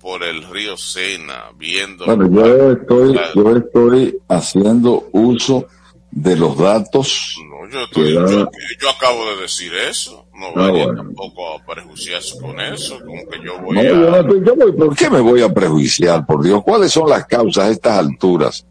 por 0.00 0.22
el 0.22 0.42
río 0.48 0.76
Sena, 0.76 1.50
viendo... 1.56 2.06
Bueno, 2.06 2.30
yo 2.30 2.72
estoy, 2.72 3.20
yo 3.34 3.56
estoy 3.56 4.18
haciendo 4.28 5.08
uso 5.12 5.66
de 6.10 6.36
los 6.36 6.56
datos. 6.56 7.36
No, 7.48 7.68
yo, 7.70 7.84
estoy, 7.84 8.14
yo, 8.14 8.90
acabo 8.90 9.26
de 9.26 9.42
decir 9.42 9.72
eso. 9.74 10.26
No 10.34 10.46
ah, 10.56 10.70
vaya 10.70 10.86
tampoco 10.94 11.54
a 11.54 11.64
prejuiciarse 11.66 12.38
con 12.40 12.58
eso, 12.58 12.98
como 13.00 13.28
que 13.28 13.44
yo 13.44 13.60
voy 13.60 13.78
a... 13.78 13.82
Yo 13.82 14.76
¿Por 14.76 14.96
qué 14.96 15.10
me 15.10 15.20
voy 15.20 15.42
a 15.42 15.52
prejuiciar, 15.52 16.24
por 16.24 16.42
Dios? 16.42 16.62
¿Cuáles 16.64 16.92
son 16.92 17.08
las 17.08 17.26
causas 17.26 17.66
a 17.66 17.70
estas 17.70 17.98
alturas? 17.98 18.66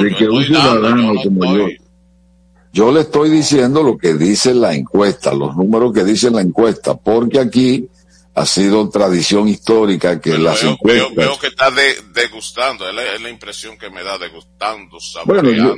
de 0.00 0.14
que 0.14 0.28
un 0.28 0.44
ciudadano 0.44 1.14
como 1.22 1.56
yo... 1.56 1.66
Yo 2.72 2.92
le 2.92 3.00
estoy 3.00 3.30
diciendo 3.30 3.82
lo 3.82 3.98
que 3.98 4.14
dice 4.14 4.54
la 4.54 4.72
encuesta, 4.72 5.34
los 5.34 5.56
números 5.56 5.92
que 5.92 6.04
dice 6.04 6.30
la 6.30 6.40
encuesta, 6.40 6.94
porque 6.94 7.40
aquí 7.40 7.88
ha 8.34 8.46
sido 8.46 8.88
tradición 8.88 9.48
histórica 9.48 10.20
que 10.20 10.38
las 10.38 10.62
veo, 10.62 10.72
encuestas... 10.72 11.14
Veo, 11.16 11.38
que 11.38 11.46
está 11.48 11.70
degustando, 12.14 12.88
es 12.88 13.20
la, 13.20 13.28
impresión 13.28 13.76
que 13.76 13.90
me 13.90 14.02
da, 14.02 14.18
degustando, 14.18 14.98
saboreando. 15.00 15.74
Bueno, 15.74 15.76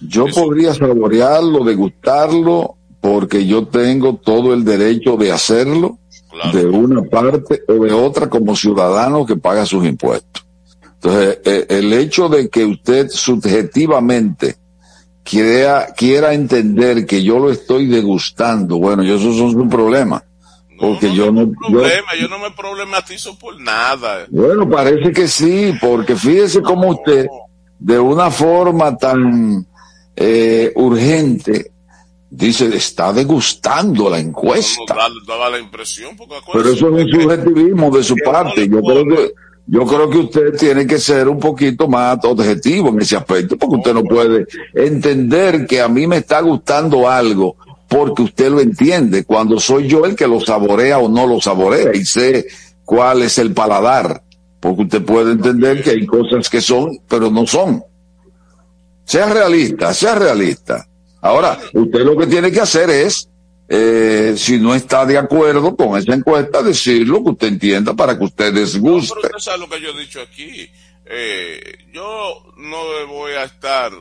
yo, 0.00 0.26
podría 0.26 0.74
saborearlo, 0.74 1.64
degustarlo, 1.64 2.76
porque 3.00 3.46
yo 3.46 3.66
tengo 3.66 4.16
todo 4.16 4.52
el 4.52 4.64
derecho 4.64 5.16
de 5.16 5.32
hacerlo 5.32 5.98
de 6.52 6.66
una 6.66 7.02
parte 7.02 7.62
o 7.68 7.84
de 7.84 7.92
otra 7.92 8.28
como 8.28 8.56
ciudadano 8.56 9.24
que 9.24 9.36
paga 9.36 9.64
sus 9.64 9.84
impuestos. 9.84 10.44
Entonces, 10.82 11.38
eh, 11.44 11.66
el 11.68 11.92
hecho 11.92 12.28
de 12.28 12.48
que 12.48 12.64
usted 12.64 13.08
subjetivamente 13.10 14.56
quiera, 15.22 15.92
quiera 15.96 16.32
entender 16.34 17.06
que 17.06 17.22
yo 17.22 17.38
lo 17.38 17.50
estoy 17.50 17.86
degustando, 17.86 18.78
bueno, 18.78 19.02
yo 19.02 19.16
eso 19.16 19.30
es 19.30 19.54
un 19.54 19.68
problema. 19.68 20.24
Porque 20.78 21.12
yo 21.14 21.30
no. 21.30 21.50
Problema, 21.52 22.08
yo, 22.20 22.28
no 22.28 22.38
me 22.38 22.50
problematizo 22.50 23.38
por 23.38 23.60
nada. 23.60 24.26
Bueno, 24.30 24.68
parece 24.68 25.12
que 25.12 25.28
sí, 25.28 25.72
porque 25.80 26.16
fíjese 26.16 26.62
cómo 26.62 26.88
usted, 26.90 27.26
de 27.78 27.98
una 27.98 28.30
forma 28.30 28.96
tan 28.96 29.66
eh, 30.16 30.72
urgente, 30.74 31.72
dice, 32.30 32.74
está 32.74 33.12
degustando 33.12 34.10
la 34.10 34.18
encuesta. 34.18 34.96
daba 35.26 35.50
la 35.50 35.58
impresión, 35.58 36.16
Pero 36.52 36.70
eso 36.70 36.88
es 36.88 37.04
un 37.04 37.10
subjetivismo 37.10 37.90
de 37.90 38.02
su 38.02 38.16
parte. 38.16 38.68
Yo 38.68 38.82
creo 38.82 39.04
que 39.06 39.34
yo 39.66 39.86
creo 39.86 40.10
que 40.10 40.18
usted 40.18 40.56
tiene 40.58 40.86
que 40.86 40.98
ser 40.98 41.26
un 41.26 41.38
poquito 41.38 41.88
más 41.88 42.18
objetivo 42.24 42.90
en 42.90 43.00
ese 43.00 43.16
aspecto, 43.16 43.56
porque 43.56 43.76
usted 43.76 43.94
no 43.94 44.02
puede 44.02 44.46
entender 44.74 45.66
que 45.66 45.80
a 45.80 45.88
mí 45.88 46.06
me 46.06 46.18
está 46.18 46.40
gustando 46.40 47.08
algo 47.08 47.56
porque 47.94 48.22
usted 48.22 48.50
lo 48.50 48.60
entiende, 48.60 49.22
cuando 49.22 49.60
soy 49.60 49.86
yo 49.86 50.04
el 50.04 50.16
que 50.16 50.26
lo 50.26 50.40
saborea 50.40 50.98
o 50.98 51.08
no 51.08 51.28
lo 51.28 51.40
saborea 51.40 51.94
y 51.94 52.04
sé 52.04 52.44
cuál 52.84 53.22
es 53.22 53.38
el 53.38 53.54
paladar, 53.54 54.20
porque 54.58 54.82
usted 54.82 55.04
puede 55.04 55.30
entender 55.30 55.80
que 55.80 55.90
hay 55.90 56.04
cosas 56.04 56.50
que 56.50 56.60
son, 56.60 56.98
pero 57.06 57.30
no 57.30 57.46
son. 57.46 57.84
Sea 59.04 59.32
realista, 59.32 59.94
sea 59.94 60.16
realista. 60.16 60.88
Ahora, 61.20 61.56
usted 61.72 62.00
lo 62.00 62.16
que 62.16 62.26
tiene 62.26 62.50
que 62.50 62.62
hacer 62.62 62.90
es 62.90 63.28
eh, 63.68 64.34
si 64.36 64.58
no 64.58 64.74
está 64.74 65.06
de 65.06 65.16
acuerdo 65.16 65.76
con 65.76 65.96
esa 65.96 66.14
encuesta, 66.14 66.64
decir 66.64 67.06
lo 67.06 67.22
que 67.22 67.30
usted 67.30 67.46
entienda 67.46 67.94
para 67.94 68.18
que 68.18 68.24
usted 68.24 68.52
guste. 68.80 69.14
No, 69.14 69.20
pero 69.22 69.56
lo 69.56 69.68
que 69.68 69.80
yo 69.80 69.90
he 69.90 70.00
dicho 70.00 70.20
aquí. 70.20 70.68
Eh, 71.06 71.78
yo 71.92 72.42
no 72.56 73.06
voy 73.06 73.34
a 73.34 73.44
estar, 73.44 73.92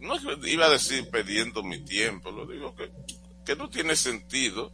no 0.00 0.14
iba 0.46 0.66
a 0.66 0.70
decir 0.70 1.08
perdiendo 1.10 1.62
mi 1.62 1.80
tiempo, 1.84 2.30
lo 2.30 2.46
digo 2.46 2.74
que, 2.74 2.90
que 3.44 3.56
no 3.56 3.68
tiene 3.68 3.96
sentido 3.96 4.72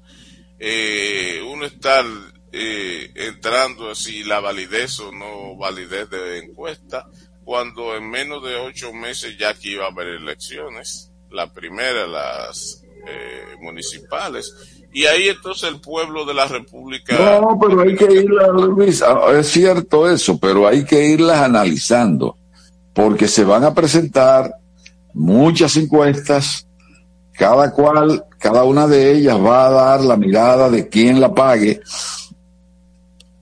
eh, 0.59 1.43
uno 1.47 1.67
estar 1.67 2.05
eh, 2.53 3.11
entrando 3.15 3.91
así 3.91 4.23
la 4.25 4.41
validez 4.41 5.01
o 5.01 5.11
no 5.11 5.57
validez 5.57 6.09
de 6.11 6.39
encuesta 6.39 7.09
cuando 7.45 7.95
en 7.97 8.09
menos 8.09 8.43
de 8.43 8.57
ocho 8.57 8.93
meses 8.93 9.37
ya 9.39 9.51
aquí 9.51 9.73
iba 9.73 9.85
a 9.85 9.91
haber 9.91 10.09
elecciones. 10.09 11.11
La 11.31 11.53
primera, 11.53 12.07
las 12.07 12.83
eh, 13.07 13.57
municipales. 13.61 14.55
Y 14.93 15.05
ahí 15.07 15.29
entonces 15.29 15.69
el 15.69 15.81
pueblo 15.81 16.25
de 16.25 16.35
la 16.35 16.47
República. 16.47 17.41
No, 17.41 17.59
pero 17.61 17.83
hay 17.83 17.97
que 17.97 18.13
irlas, 18.13 19.03
ah, 19.03 19.33
es 19.37 19.49
cierto 19.49 20.09
eso, 20.09 20.39
pero 20.39 20.67
hay 20.67 20.85
que 20.85 21.05
irlas 21.05 21.41
analizando, 21.41 22.39
porque 22.93 23.27
se 23.27 23.45
van 23.45 23.65
a 23.65 23.75
presentar 23.75 24.55
muchas 25.15 25.77
encuestas, 25.77 26.67
cada 27.33 27.73
cual, 27.73 28.25
cada 28.39 28.65
una 28.65 28.87
de 28.87 29.13
ellas 29.13 29.39
va 29.39 29.67
a 29.67 29.71
dar 29.71 30.01
la 30.03 30.17
mirada 30.17 30.69
de 30.69 30.89
quién 30.89 31.21
la 31.21 31.33
pague. 31.33 31.81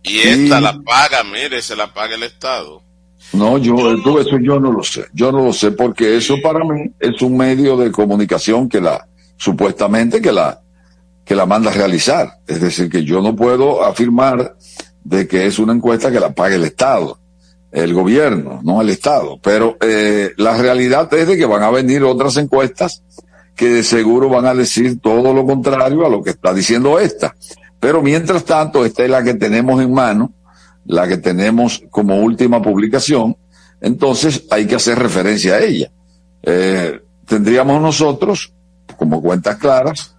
Y 0.03 0.19
esta 0.19 0.61
la 0.61 0.79
paga, 0.81 1.25
mire, 1.25 1.63
se 1.63 1.75
la 1.75 1.93
paga 1.93 2.15
el 2.15 2.23
Estado. 2.23 2.83
No, 3.33 3.57
yo, 3.57 3.75
eso 4.21 4.39
yo 4.39 4.61
no 4.61 4.71
lo 4.71 4.83
sé. 4.83 5.07
Yo 5.15 5.33
no 5.33 5.45
lo 5.45 5.53
sé 5.53 5.73
porque 5.73 6.17
eso 6.17 6.37
para 6.43 6.65
mí 6.65 6.93
es 7.01 7.23
un 7.23 7.37
medio 7.37 7.77
de 7.77 7.91
comunicación 7.91 8.69
que 8.69 8.81
la, 8.81 9.09
supuestamente 9.37 10.21
que 10.21 10.33
la, 10.33 10.61
que 11.25 11.35
la 11.35 11.47
manda 11.47 11.71
a 11.71 11.75
realizar. 11.75 12.41
Es 12.47 12.61
decir, 12.61 12.91
que 12.91 13.05
yo 13.05 13.23
no 13.23 13.35
puedo 13.35 13.85
afirmar 13.85 14.57
de 15.03 15.27
que 15.27 15.47
es 15.47 15.59
una 15.59 15.73
encuesta 15.73 16.11
que 16.11 16.21
la 16.21 16.35
pague 16.35 16.57
el 16.57 16.65
Estado, 16.65 17.19
el 17.73 17.95
gobierno, 17.95 18.61
no 18.63 18.81
el 18.83 18.91
Estado. 18.91 19.39
Pero 19.43 19.77
eh, 19.81 20.33
la 20.37 20.57
realidad 20.57 21.13
es 21.15 21.27
de 21.27 21.37
que 21.37 21.47
van 21.47 21.63
a 21.63 21.71
venir 21.71 22.05
otras 22.05 22.37
encuestas 22.37 23.03
que 23.57 23.69
de 23.69 23.83
seguro 23.83 24.29
van 24.29 24.47
a 24.47 24.55
decir 24.55 25.01
todo 25.01 25.33
lo 25.33 25.47
contrario 25.47 26.07
a 26.07 26.11
lo 26.11 26.23
que 26.23 26.31
está 26.31 26.53
diciendo 26.53 26.99
esta. 26.99 27.35
Pero 27.81 28.03
mientras 28.03 28.45
tanto, 28.45 28.85
esta 28.85 29.05
es 29.05 29.11
la 29.11 29.25
que 29.25 29.35
tenemos 29.35 29.83
en 29.83 29.93
mano, 29.93 30.33
la 30.85 31.09
que 31.09 31.17
tenemos 31.17 31.83
como 31.91 32.21
última 32.21 32.63
publicación, 32.63 33.37
entonces 33.81 34.45
hay 34.51 34.67
que 34.67 34.77
hacer 34.77 34.99
referencia 34.99 35.55
a 35.55 35.61
ella. 35.61 35.91
Eh, 36.43 37.01
tendríamos 37.27 37.81
nosotros 37.81 38.53
como 38.97 39.21
cuentas 39.21 39.57
claras, 39.57 40.17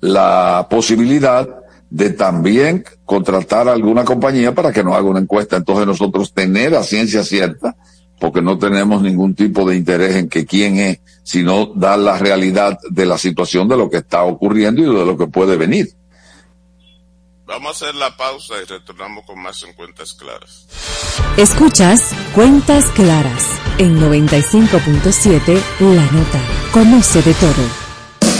la 0.00 0.66
posibilidad 0.68 1.48
de 1.92 2.08
también 2.08 2.84
contratar 3.04 3.68
a 3.68 3.74
alguna 3.74 4.02
compañía 4.02 4.54
para 4.54 4.72
que 4.72 4.82
nos 4.82 4.94
haga 4.94 5.10
una 5.10 5.20
encuesta. 5.20 5.58
Entonces 5.58 5.86
nosotros 5.86 6.32
tener 6.32 6.74
a 6.74 6.82
ciencia 6.82 7.22
cierta, 7.22 7.76
porque 8.18 8.40
no 8.40 8.58
tenemos 8.58 9.02
ningún 9.02 9.34
tipo 9.34 9.68
de 9.68 9.76
interés 9.76 10.16
en 10.16 10.30
que 10.30 10.46
quién 10.46 10.78
es, 10.78 11.00
sino 11.22 11.66
dar 11.74 11.98
la 11.98 12.16
realidad 12.16 12.78
de 12.88 13.04
la 13.04 13.18
situación 13.18 13.68
de 13.68 13.76
lo 13.76 13.90
que 13.90 13.98
está 13.98 14.22
ocurriendo 14.22 14.80
y 14.80 14.86
de 14.86 15.04
lo 15.04 15.18
que 15.18 15.26
puede 15.26 15.56
venir. 15.56 15.90
Vamos 17.46 17.82
a 17.82 17.84
hacer 17.84 17.94
la 17.96 18.16
pausa 18.16 18.54
y 18.62 18.64
retornamos 18.64 19.26
con 19.26 19.38
más 19.42 19.62
en 19.62 19.74
Cuentas 19.74 20.14
Claras. 20.14 20.66
Escuchas 21.36 22.14
Cuentas 22.34 22.86
Claras 22.94 23.44
en 23.76 24.00
95.7 24.00 25.60
La 25.80 26.10
Nota. 26.10 26.40
Conoce 26.72 27.20
de 27.20 27.34
todo. 27.34 27.82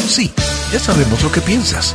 Sí, 0.07 0.33
ya 0.73 0.79
sabemos 0.79 1.23
lo 1.23 1.31
que 1.31 1.43
piensas. 1.43 1.95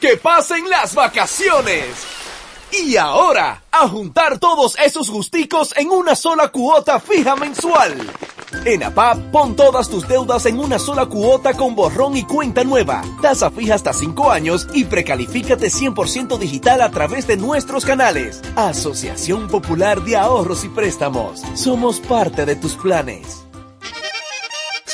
que 0.00 0.16
pasen 0.16 0.68
las 0.68 0.94
vacaciones. 0.94 1.86
Y 2.72 2.96
ahora, 2.96 3.62
a 3.70 3.88
juntar 3.88 4.38
todos 4.38 4.78
esos 4.78 5.10
gusticos 5.10 5.74
en 5.76 5.90
una 5.90 6.14
sola 6.14 6.48
cuota 6.48 7.00
fija 7.00 7.36
mensual. 7.36 7.96
En 8.64 8.82
APAP, 8.82 9.30
pon 9.30 9.54
todas 9.56 9.88
tus 9.88 10.08
deudas 10.08 10.46
en 10.46 10.58
una 10.58 10.78
sola 10.78 11.06
cuota 11.06 11.54
con 11.54 11.74
borrón 11.74 12.16
y 12.16 12.24
cuenta 12.24 12.64
nueva. 12.64 13.02
Tasa 13.20 13.50
fija 13.50 13.74
hasta 13.74 13.92
5 13.92 14.30
años 14.30 14.66
y 14.72 14.84
precalifícate 14.84 15.68
100% 15.68 16.38
digital 16.38 16.80
a 16.80 16.90
través 16.90 17.26
de 17.26 17.36
nuestros 17.36 17.84
canales. 17.84 18.40
Asociación 18.56 19.48
Popular 19.48 20.02
de 20.02 20.16
Ahorros 20.16 20.64
y 20.64 20.68
Préstamos. 20.68 21.42
Somos 21.54 22.00
parte 22.00 22.46
de 22.46 22.56
tus 22.56 22.74
planes. 22.74 23.49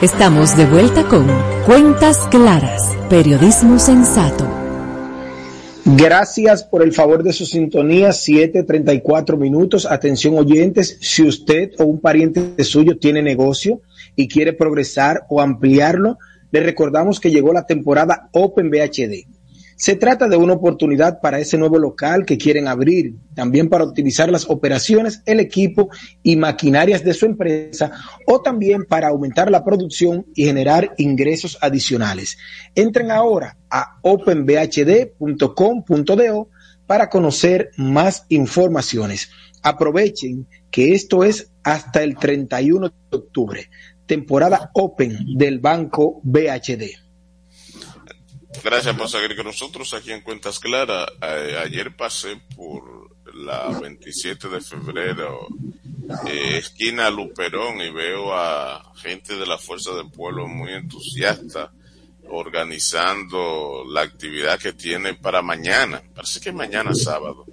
Estamos 0.00 0.56
de 0.56 0.64
vuelta 0.64 1.02
con 1.08 1.26
Cuentas 1.66 2.18
Claras, 2.30 2.96
Periodismo 3.10 3.80
Sensato. 3.80 4.46
Gracias 5.84 6.62
por 6.62 6.84
el 6.84 6.92
favor 6.92 7.24
de 7.24 7.32
su 7.32 7.44
sintonía, 7.44 8.10
7:34 8.12 9.36
minutos. 9.36 9.86
Atención 9.90 10.38
oyentes, 10.38 10.98
si 11.00 11.24
usted 11.24 11.72
o 11.80 11.84
un 11.84 12.00
pariente 12.00 12.62
suyo 12.62 12.96
tiene 12.98 13.22
negocio 13.22 13.80
y 14.14 14.28
quiere 14.28 14.52
progresar 14.52 15.24
o 15.28 15.40
ampliarlo, 15.40 16.16
le 16.52 16.60
recordamos 16.60 17.18
que 17.18 17.32
llegó 17.32 17.52
la 17.52 17.66
temporada 17.66 18.28
Open 18.30 18.70
BHD. 18.70 19.26
Se 19.78 19.94
trata 19.94 20.26
de 20.26 20.36
una 20.36 20.54
oportunidad 20.54 21.20
para 21.20 21.38
ese 21.38 21.56
nuevo 21.56 21.78
local 21.78 22.26
que 22.26 22.36
quieren 22.36 22.66
abrir, 22.66 23.14
también 23.36 23.68
para 23.68 23.84
optimizar 23.84 24.28
las 24.28 24.50
operaciones, 24.50 25.22
el 25.24 25.38
equipo 25.38 25.88
y 26.24 26.34
maquinarias 26.34 27.04
de 27.04 27.14
su 27.14 27.26
empresa 27.26 27.92
o 28.26 28.42
también 28.42 28.86
para 28.86 29.06
aumentar 29.06 29.52
la 29.52 29.64
producción 29.64 30.26
y 30.34 30.46
generar 30.46 30.94
ingresos 30.98 31.56
adicionales. 31.60 32.38
Entren 32.74 33.12
ahora 33.12 33.56
a 33.70 34.00
openbhd.com.do 34.02 35.18
para 36.88 37.08
conocer 37.08 37.70
más 37.76 38.26
informaciones. 38.30 39.30
Aprovechen 39.62 40.48
que 40.72 40.92
esto 40.94 41.22
es 41.22 41.52
hasta 41.62 42.02
el 42.02 42.16
31 42.16 42.88
de 42.88 43.16
octubre, 43.16 43.70
temporada 44.06 44.72
Open 44.74 45.36
del 45.36 45.60
Banco 45.60 46.20
BHD. 46.24 47.07
Gracias 48.64 48.96
por 48.96 49.08
seguir 49.08 49.36
con 49.36 49.46
nosotros 49.46 49.92
aquí 49.92 50.10
en 50.10 50.22
Cuentas 50.22 50.58
Claras. 50.58 51.06
Eh, 51.22 51.56
ayer 51.62 51.94
pasé 51.94 52.40
por 52.56 53.14
la 53.34 53.68
27 53.78 54.48
de 54.48 54.60
febrero, 54.60 55.46
eh, 56.26 56.56
esquina 56.56 57.10
Luperón, 57.10 57.80
y 57.80 57.90
veo 57.90 58.34
a 58.34 58.92
gente 58.96 59.36
de 59.36 59.46
la 59.46 59.58
Fuerza 59.58 59.94
del 59.94 60.10
Pueblo 60.10 60.48
muy 60.48 60.72
entusiasta 60.72 61.70
organizando 62.30 63.84
la 63.90 64.02
actividad 64.02 64.58
que 64.58 64.72
tiene 64.72 65.14
para 65.14 65.40
mañana, 65.40 66.02
parece 66.14 66.40
que 66.40 66.52
mañana 66.52 66.94
sábado, 66.94 67.46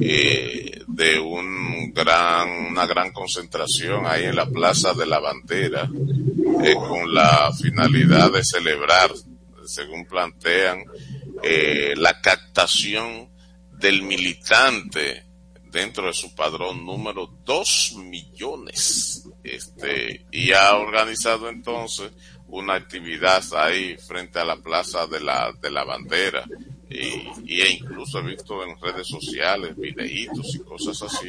eh, 0.00 0.82
de 0.86 1.18
un 1.18 1.92
gran, 1.92 2.48
una 2.48 2.86
gran 2.86 3.12
concentración 3.12 4.06
ahí 4.06 4.24
en 4.24 4.36
la 4.36 4.46
Plaza 4.46 4.94
de 4.94 5.06
la 5.06 5.18
Bandera, 5.18 5.88
con 6.76 7.12
la 7.12 7.52
finalidad 7.52 8.32
de 8.32 8.44
celebrar 8.44 9.10
según 9.66 10.06
plantean, 10.06 10.84
eh, 11.42 11.94
la 11.96 12.20
captación 12.20 13.28
del 13.72 14.02
militante 14.02 15.24
dentro 15.74 16.06
de 16.06 16.12
su 16.12 16.34
padrón 16.34 16.86
número 16.86 17.28
dos 17.44 17.94
millones. 17.96 19.28
Este, 19.42 20.24
y 20.30 20.52
ha 20.52 20.76
organizado 20.76 21.48
entonces 21.48 22.12
una 22.46 22.74
actividad 22.74 23.42
ahí 23.54 23.96
frente 23.96 24.38
a 24.38 24.44
la 24.44 24.56
plaza 24.56 25.06
de 25.06 25.20
la, 25.20 25.52
de 25.60 25.70
la 25.70 25.84
bandera. 25.84 26.44
Y, 26.88 27.60
e 27.60 27.70
incluso 27.70 28.20
he 28.20 28.22
visto 28.22 28.62
en 28.62 28.80
redes 28.80 29.08
sociales 29.08 29.76
videitos 29.76 30.54
y 30.54 30.60
cosas 30.60 31.02
así 31.02 31.28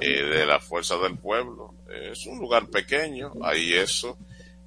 eh, 0.00 0.22
de 0.22 0.46
la 0.46 0.60
fuerza 0.60 0.96
del 0.98 1.18
pueblo. 1.18 1.74
es 1.90 2.24
un 2.26 2.38
lugar 2.38 2.68
pequeño, 2.68 3.32
ahí 3.42 3.74
eso. 3.74 4.16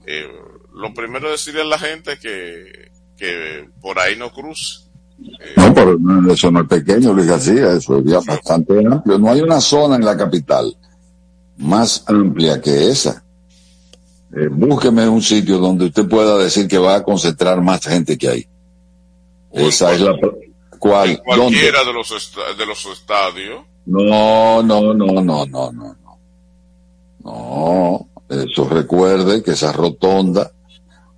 Eh, 0.07 0.27
lo 0.73 0.93
primero 0.93 1.31
decirle 1.31 1.61
a 1.61 1.65
la 1.65 1.79
gente 1.79 2.17
que 2.19 2.91
que 3.17 3.69
por 3.81 3.99
ahí 3.99 4.15
no 4.15 4.31
cruce. 4.31 4.85
No, 5.55 5.73
pero 5.73 5.97
eso 6.31 6.51
no 6.51 6.61
es 6.61 6.67
pequeño, 6.67 7.13
Luis 7.13 7.27
García, 7.27 7.71
eso 7.71 7.99
es 7.99 8.05
ya 8.05 8.19
bastante 8.19 8.77
amplio. 8.85 9.17
No 9.17 9.31
hay 9.31 9.41
una 9.41 9.61
zona 9.61 9.95
en 9.95 10.03
la 10.03 10.17
capital 10.17 10.75
más 11.57 12.03
amplia 12.07 12.59
que 12.61 12.89
esa. 12.89 13.23
Eh, 14.35 14.49
búsqueme 14.51 15.07
un 15.07 15.21
sitio 15.21 15.57
donde 15.59 15.85
usted 15.85 16.07
pueda 16.07 16.37
decir 16.37 16.67
que 16.67 16.77
va 16.77 16.95
a 16.95 17.03
concentrar 17.03 17.61
más 17.61 17.85
gente 17.85 18.17
que 18.17 18.27
hay. 18.27 18.47
Esa 19.53 19.93
es 19.93 20.01
la... 20.01 20.13
¿Cuál? 20.77 21.11
En 21.11 21.17
cualquiera 21.17 21.85
de 21.85 21.93
los, 21.93 22.09
de 22.57 22.65
los 22.65 22.85
estadios. 22.85 23.63
No, 23.85 24.61
no, 24.61 24.93
no, 24.93 24.93
no, 24.93 25.21
no, 25.23 25.45
no, 25.45 25.71
no. 25.71 25.97
No, 27.23 28.09
eso 28.29 28.67
recuerde 28.67 29.43
que 29.43 29.51
esa 29.51 29.71
rotonda 29.71 30.51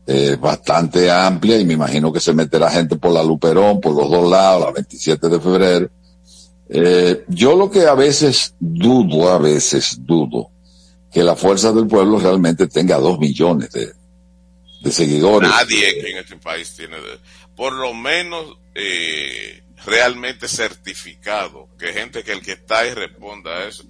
eh, 0.05 0.37
bastante 0.39 1.11
amplia 1.11 1.59
y 1.59 1.65
me 1.65 1.73
imagino 1.73 2.13
que 2.13 2.19
se 2.19 2.33
meterá 2.33 2.69
gente 2.69 2.95
por 2.95 3.11
la 3.11 3.23
Luperón, 3.23 3.81
por 3.81 3.93
los 3.93 4.09
dos 4.09 4.29
lados, 4.29 4.65
la 4.65 4.71
27 4.71 5.27
de 5.27 5.39
febrero. 5.39 5.89
Eh, 6.69 7.25
yo 7.27 7.55
lo 7.55 7.69
que 7.69 7.85
a 7.85 7.93
veces 7.93 8.55
dudo, 8.59 9.29
a 9.29 9.37
veces 9.37 9.97
dudo, 9.99 10.51
que 11.11 11.23
la 11.23 11.35
fuerza 11.35 11.71
del 11.71 11.87
pueblo 11.87 12.19
realmente 12.19 12.67
tenga 12.67 12.97
dos 12.97 13.19
millones 13.19 13.71
de, 13.71 13.91
de 14.81 14.91
seguidores. 14.91 15.49
Nadie 15.49 15.99
que 15.99 16.11
en 16.11 16.17
este 16.17 16.37
país 16.37 16.73
tiene, 16.75 16.97
por 17.55 17.73
lo 17.73 17.93
menos 17.93 18.57
eh, 18.75 19.63
realmente 19.85 20.47
certificado, 20.47 21.67
que 21.77 21.93
gente 21.93 22.23
que 22.23 22.33
el 22.33 22.41
que 22.41 22.53
está 22.53 22.79
ahí 22.79 22.93
responda 22.93 23.51
a 23.51 23.67
eso, 23.67 23.83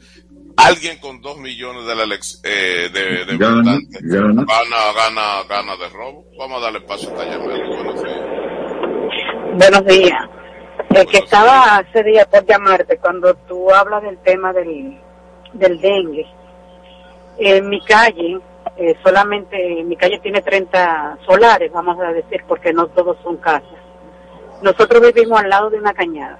alguien 0.57 0.97
con 0.99 1.21
dos 1.21 1.37
millones 1.37 1.85
de, 1.85 1.95
la 1.95 2.03
eh, 2.43 2.89
de, 2.91 3.25
de 3.25 3.37
gana, 3.37 3.57
votantes 3.57 4.01
gana. 4.01 4.45
gana, 4.45 5.43
gana, 5.47 5.75
de 5.77 5.89
robo. 5.89 6.25
Vamos 6.37 6.57
a 6.57 6.65
darle 6.65 6.81
paso 6.81 7.09
a 7.09 7.13
esta 7.13 7.25
llamada. 7.25 7.57
Buenos 7.67 8.03
días. 8.03 8.19
Buenos 9.55 9.85
días. 9.85 10.29
El 10.89 11.05
que 11.07 11.17
estaba 11.17 11.77
hace 11.77 12.03
día 12.03 12.25
por 12.25 12.45
llamarte 12.45 12.97
cuando 12.97 13.33
tú 13.47 13.71
hablas 13.71 14.03
del 14.03 14.17
tema 14.19 14.51
del, 14.51 14.99
del 15.53 15.79
dengue. 15.79 16.25
En 17.39 17.69
mi 17.69 17.79
calle, 17.81 18.39
eh, 18.77 18.95
solamente 19.03 19.83
mi 19.83 19.95
calle 19.95 20.19
tiene 20.19 20.41
30 20.41 21.19
solares, 21.25 21.71
vamos 21.71 21.99
a 21.99 22.11
decir, 22.11 22.43
porque 22.47 22.73
no 22.73 22.87
todos 22.87 23.17
son 23.23 23.37
casas. 23.37 23.69
Nosotros 24.63 25.01
vivimos 25.13 25.39
al 25.39 25.49
lado 25.49 25.69
de 25.69 25.77
una 25.77 25.93
cañada 25.93 26.39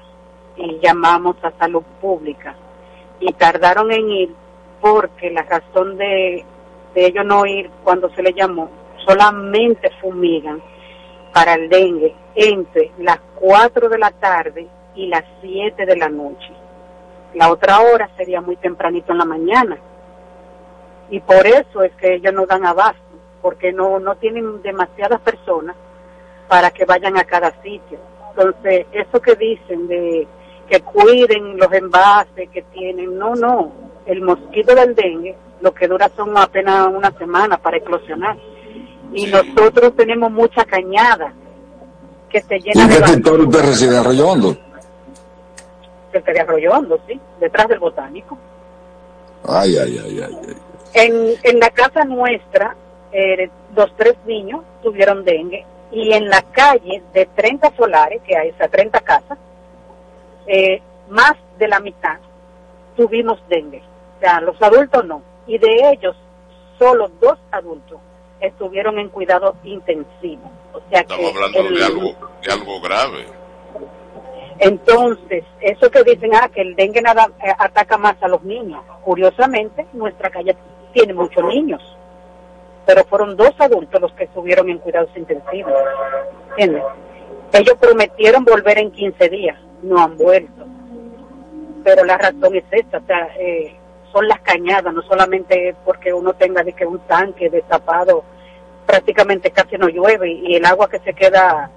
y 0.56 0.80
llamamos 0.80 1.36
a 1.44 1.52
salud 1.60 1.84
pública 2.02 2.56
y 3.20 3.34
tardaron 3.34 3.92
en 3.92 4.10
ir 4.10 4.36
porque 4.82 5.32
la 5.32 5.44
razón 5.44 5.98
de, 5.98 6.46
de 6.94 7.06
ellos 7.06 7.26
no 7.26 7.46
ir 7.46 7.70
cuando 7.84 8.10
se 8.12 8.24
les 8.24 8.36
llamó, 8.36 8.70
solamente 9.06 9.90
fumigan 10.02 10.62
para 11.34 11.56
el 11.56 11.70
dengue 11.70 12.16
entre 12.36 12.92
las 13.00 13.20
4 13.36 13.90
de 13.90 13.98
la 13.98 14.12
tarde 14.12 14.68
y 14.96 15.08
las 15.08 15.24
7 15.42 15.86
de 15.86 15.96
la 15.96 16.10
noche. 16.10 16.52
La 17.34 17.52
otra 17.52 17.80
hora 17.80 18.10
sería 18.18 18.42
muy 18.42 18.56
tempranito 18.56 19.12
en 19.12 19.18
la 19.18 19.26
mañana. 19.26 19.78
Y 21.10 21.20
por 21.20 21.46
eso 21.46 21.84
es 21.84 21.92
que 21.94 22.16
ellos 22.16 22.34
no 22.34 22.46
dan 22.46 22.66
abasto, 22.66 23.02
porque 23.42 23.72
no, 23.72 24.00
no 24.00 24.16
tienen 24.16 24.62
demasiadas 24.62 25.22
personas 25.22 25.76
para 26.48 26.72
que 26.72 26.86
vayan 26.86 27.18
a 27.18 27.24
cada 27.24 27.52
sitio. 27.62 28.00
Entonces, 28.32 28.86
eso 28.92 29.22
que 29.22 29.36
dicen 29.36 29.88
de 29.88 30.28
que 30.70 30.82
cuiden 30.82 31.58
los 31.58 31.72
envases 31.72 32.50
que 32.50 32.62
tienen. 32.74 33.18
No, 33.18 33.36
no. 33.36 33.72
El 34.06 34.22
mosquito 34.22 34.76
del 34.76 34.96
dengue 34.96 35.36
lo 35.62 35.74
que 35.74 35.88
dura 35.88 36.10
son 36.16 36.38
apenas 36.38 36.88
una 36.88 37.12
semana 37.18 37.58
para 37.58 37.78
eclosionar. 37.78 38.38
Y 39.14 39.26
nosotros 39.28 39.96
tenemos 39.96 40.32
mucha 40.32 40.66
cañada 40.66 41.34
que 42.30 42.42
se 42.42 42.60
llena 42.60 42.84
¿En 42.84 42.90
qué 42.90 43.08
sector 43.08 43.40
usted 43.40 43.62
reside? 43.62 43.98
¿Arroyondo? 43.98 44.56
Cerca 46.12 46.34
de 46.34 46.40
Arroyondo, 46.42 47.00
sí. 47.08 47.20
Detrás 47.40 47.68
del 47.68 47.80
botánico. 47.80 48.38
Ay, 49.48 49.78
ay, 49.78 50.02
ay, 50.04 50.22
ay. 50.22 50.56
En, 50.94 51.34
en 51.44 51.60
la 51.60 51.70
casa 51.70 52.04
nuestra, 52.04 52.76
eh, 53.12 53.50
los 53.76 53.96
tres 53.96 54.16
niños 54.26 54.62
tuvieron 54.84 55.24
dengue. 55.24 55.66
Y 55.92 56.12
en 56.12 56.30
la 56.30 56.42
calle 56.42 57.02
de 57.14 57.26
30 57.36 57.74
solares, 57.78 58.22
que 58.24 58.36
hay, 58.36 58.50
esas 58.50 58.70
30 58.70 59.00
casas, 59.02 59.38
eh, 60.48 60.82
más 61.10 61.34
de 61.58 61.68
la 61.68 61.80
mitad 61.80 62.18
tuvimos 62.96 63.40
dengue. 63.48 63.84
O 64.18 64.20
sea, 64.20 64.42
los 64.42 64.60
adultos 64.62 65.06
no. 65.06 65.22
Y 65.46 65.58
de 65.58 65.92
ellos, 65.92 66.16
solo 66.80 67.10
dos 67.22 67.38
adultos 67.52 68.00
estuvieron 68.40 69.00
en 69.00 69.10
cuidado 69.10 69.56
intensivo. 69.64 70.52
O 70.74 70.82
sea 70.90 71.02
Estamos 71.02 71.34
hablando 71.36 71.76
de, 71.76 71.84
algo, 71.84 72.16
de 72.44 72.52
algo 72.52 72.82
grave. 72.82 73.26
Entonces, 74.60 75.44
eso 75.62 75.92
que 75.92 76.04
dicen, 76.04 76.32
ah, 76.34 76.50
que 76.50 76.62
el 76.62 76.76
dengue 76.76 77.02
nada 77.02 77.30
eh, 77.44 77.54
ataca 77.58 77.98
más 77.98 78.16
a 78.22 78.28
los 78.28 78.44
niños. 78.44 78.84
Curiosamente, 79.04 79.86
nuestra 79.94 80.30
calle 80.30 80.56
tiene 80.94 81.14
muchos 81.14 81.44
niños, 81.44 81.82
pero 82.86 83.04
fueron 83.04 83.36
dos 83.38 83.54
adultos 83.60 84.02
los 84.02 84.12
que 84.14 84.24
estuvieron 84.24 84.70
en 84.70 84.80
cuidados 84.80 85.10
intensivos. 85.16 85.74
¿Entiendes? 86.52 86.84
Ellos 87.54 87.76
prometieron 87.80 88.44
volver 88.44 88.80
en 88.80 88.92
15 88.92 89.30
días 89.30 89.60
no 89.82 90.00
han 90.00 90.18
vuelto. 90.18 90.66
Pero 91.84 92.04
la 92.04 92.18
razón 92.18 92.56
es 92.56 92.66
esta, 92.72 92.98
o 92.98 93.06
sea, 93.06 93.30
eh, 93.40 93.76
son 94.12 94.28
las 94.28 94.40
cañadas, 94.42 94.94
no 94.94 95.02
solamente 95.04 95.76
porque 95.86 96.14
uno 96.14 96.34
tenga 96.34 96.64
de 96.64 96.74
que 96.74 96.86
un 96.86 97.00
tanque 97.00 97.50
destapado, 97.50 98.24
prácticamente 98.86 99.52
casi 99.52 99.78
no 99.78 99.90
llueve 99.90 100.32
y 100.32 100.56
el 100.56 100.66
agua 100.66 100.90
que 100.90 101.00
se 101.00 101.14
queda 101.14 101.70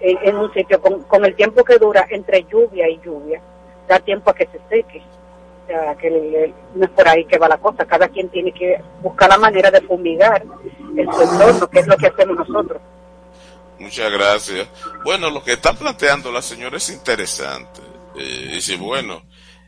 en, 0.00 0.36
un 0.36 0.52
sitio 0.52 0.80
con, 0.80 1.02
con, 1.04 1.24
el 1.24 1.34
tiempo 1.34 1.64
que 1.64 1.78
dura 1.78 2.06
entre 2.10 2.44
lluvia 2.44 2.88
y 2.88 3.00
lluvia, 3.04 3.40
da 3.88 3.98
tiempo 4.00 4.30
a 4.30 4.34
que 4.34 4.46
se 4.46 4.60
seque. 4.68 5.02
O 5.62 5.66
sea, 5.66 5.94
que 5.94 6.52
no 6.74 6.84
es 6.84 6.90
por 6.90 7.06
ahí 7.06 7.24
que 7.24 7.38
va 7.38 7.48
la 7.48 7.58
cosa, 7.58 7.84
cada 7.84 8.08
quien 8.08 8.28
tiene 8.30 8.52
que 8.52 8.80
buscar 9.00 9.28
la 9.28 9.38
manera 9.38 9.70
de 9.70 9.80
fumigar 9.82 10.42
el 10.96 11.12
su 11.12 11.22
entorno, 11.22 11.68
que 11.68 11.78
es 11.78 11.86
lo 11.86 11.96
que 11.96 12.08
hacemos 12.08 12.36
nosotros. 12.36 12.82
Muchas 13.78 14.12
gracias. 14.12 14.68
Bueno, 15.04 15.30
lo 15.30 15.42
que 15.42 15.52
está 15.52 15.72
planteando 15.72 16.30
la 16.30 16.42
señora 16.42 16.76
es 16.76 16.88
interesante. 16.90 17.80
Eh, 18.16 18.50
dice, 18.54 18.76
bueno, 18.76 19.22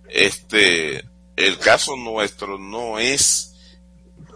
este, 0.09 1.05
el 1.37 1.59
caso 1.59 1.97
nuestro 1.97 2.59
no 2.59 2.99
es 2.99 3.54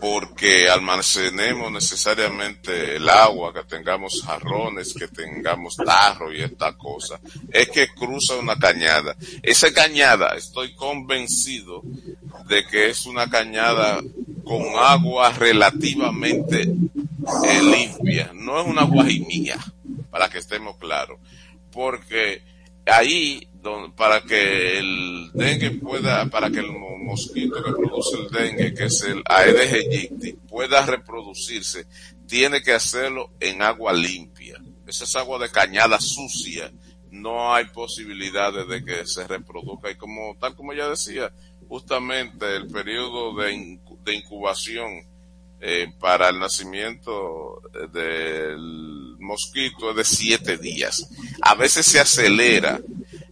porque 0.01 0.69
almacenemos 0.69 1.73
necesariamente 1.73 2.97
el 2.97 3.09
agua, 3.09 3.53
que 3.53 3.65
tengamos 3.65 4.23
jarrones, 4.23 4.95
que 4.95 5.09
tengamos 5.09 5.77
tarro 5.77 6.33
y 6.33 6.43
esta 6.43 6.77
cosa. 6.77 7.21
Es 7.51 7.69
que 7.71 7.89
cruza 7.89 8.37
una 8.37 8.57
cañada. 8.57 9.17
Esa 9.43 9.73
cañada, 9.73 10.37
estoy 10.37 10.75
convencido 10.75 11.83
de 12.47 12.67
que 12.67 12.91
es 12.91 13.07
una 13.07 13.29
cañada 13.29 14.01
con 14.45 14.63
agua 14.77 15.33
relativamente 15.33 16.63
eh, 16.63 17.63
limpia. 17.63 18.31
No 18.35 18.61
es 18.61 18.67
una 18.67 18.85
guajimía, 18.85 19.59
para 20.11 20.29
que 20.29 20.39
estemos 20.39 20.77
claros. 20.77 21.19
Porque 21.73 22.43
ahí 22.89 23.49
para 23.97 24.23
que 24.23 24.79
el 24.79 25.31
dengue 25.35 25.73
pueda, 25.73 26.27
para 26.27 26.51
que 26.51 26.61
el 26.61 26.71
mosquito 26.71 27.63
que 27.63 27.73
produce 27.73 28.17
el 28.19 28.29
dengue, 28.29 28.75
que 28.75 28.85
es 28.85 29.03
el 29.03 29.23
Aedes 29.25 29.73
aegypti, 29.73 30.33
pueda 30.49 30.85
reproducirse, 30.87 31.87
tiene 32.27 32.63
que 32.63 32.73
hacerlo 32.73 33.33
en 33.41 33.63
agua 33.63 33.93
limpia. 33.93 34.59
Esa 34.87 35.05
es 35.05 35.17
agua 35.17 35.39
de 35.39 35.51
cañada 35.51 36.01
sucia. 36.01 36.71
No 37.11 37.55
hay 37.55 37.67
posibilidades 37.67 38.69
de 38.69 38.85
que 38.85 39.07
se 39.07 39.27
reproduzca. 39.27 39.91
Y 39.91 39.97
como, 39.97 40.37
tal 40.39 40.55
como 40.55 40.73
ya 40.73 40.89
decía, 40.89 41.33
justamente 41.69 42.57
el 42.57 42.69
periodo 42.69 43.37
de, 43.37 43.79
de 44.05 44.15
incubación 44.15 45.03
eh, 45.61 45.93
para 45.99 46.29
el 46.29 46.39
nacimiento 46.39 47.61
del 47.93 48.98
mosquito 49.29 49.91
es 49.91 49.97
de 49.97 50.05
siete 50.05 50.59
días. 50.59 51.09
A 51.43 51.55
veces 51.55 51.87
se 51.87 52.01
acelera 52.01 52.81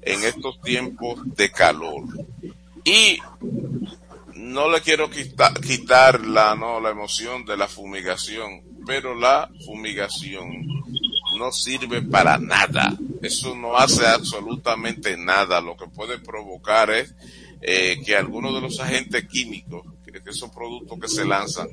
en 0.03 0.23
estos 0.23 0.61
tiempos 0.61 1.19
de 1.37 1.51
calor. 1.51 2.05
Y 2.85 3.19
no 4.35 4.71
le 4.71 4.81
quiero 4.81 5.11
quitar, 5.11 6.21
la, 6.21 6.55
no, 6.55 6.81
la 6.81 6.91
emoción 6.91 7.45
de 7.45 7.57
la 7.57 7.67
fumigación, 7.67 8.63
pero 8.87 9.15
la 9.15 9.51
fumigación 9.65 10.67
no 11.37 11.51
sirve 11.51 12.03
para 12.03 12.39
nada. 12.39 12.97
Eso 13.23 13.57
no 13.57 13.77
hace 13.77 14.07
absolutamente 14.07 15.17
nada. 15.17 15.61
Lo 15.61 15.77
que 15.77 15.89
puede 15.89 16.19
provocar 16.19 16.91
es 16.91 17.15
eh, 17.61 18.01
que 18.05 18.15
algunos 18.15 18.55
de 18.55 18.61
los 18.61 18.79
agentes 18.79 19.27
químicos, 19.27 19.83
que, 20.05 20.31
esos 20.31 20.51
productos 20.51 20.99
que 21.01 21.09
se 21.09 21.25
lanzan, 21.25 21.69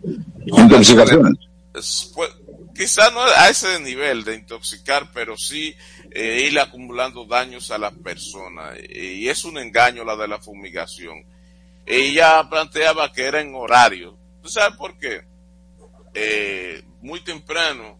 pues, 2.15 2.31
quizás 2.75 3.13
no 3.13 3.21
a 3.21 3.49
ese 3.49 3.79
nivel 3.79 4.23
de 4.23 4.35
intoxicar, 4.35 5.11
pero 5.13 5.37
sí 5.37 5.75
eh, 6.11 6.47
ir 6.49 6.59
acumulando 6.59 7.25
daños 7.25 7.71
a 7.71 7.77
las 7.77 7.93
personas. 7.93 8.77
Y 8.89 9.27
es 9.27 9.45
un 9.45 9.57
engaño 9.57 10.03
la 10.03 10.15
de 10.15 10.27
la 10.27 10.39
fumigación. 10.39 11.25
Ella 11.85 12.47
planteaba 12.49 13.11
que 13.11 13.23
era 13.23 13.41
en 13.41 13.55
horario. 13.55 14.17
¿Tú 14.41 14.49
sabes 14.49 14.77
por 14.77 14.97
qué? 14.97 15.21
Eh, 16.13 16.83
muy 17.01 17.21
temprano 17.21 17.99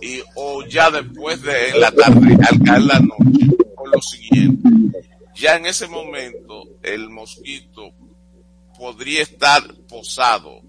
y 0.00 0.22
o 0.34 0.64
ya 0.66 0.90
después 0.90 1.42
de 1.42 1.78
la 1.78 1.90
tarde, 1.90 2.36
al 2.48 2.62
caer 2.62 2.82
la 2.82 3.00
noche, 3.00 3.56
o 3.76 3.86
lo 3.86 4.00
siguiente. 4.00 4.68
Ya 5.34 5.56
en 5.56 5.66
ese 5.66 5.86
momento 5.86 6.64
el 6.82 7.10
mosquito 7.10 7.92
podría 8.78 9.22
estar 9.22 9.62
posado, 9.88 10.60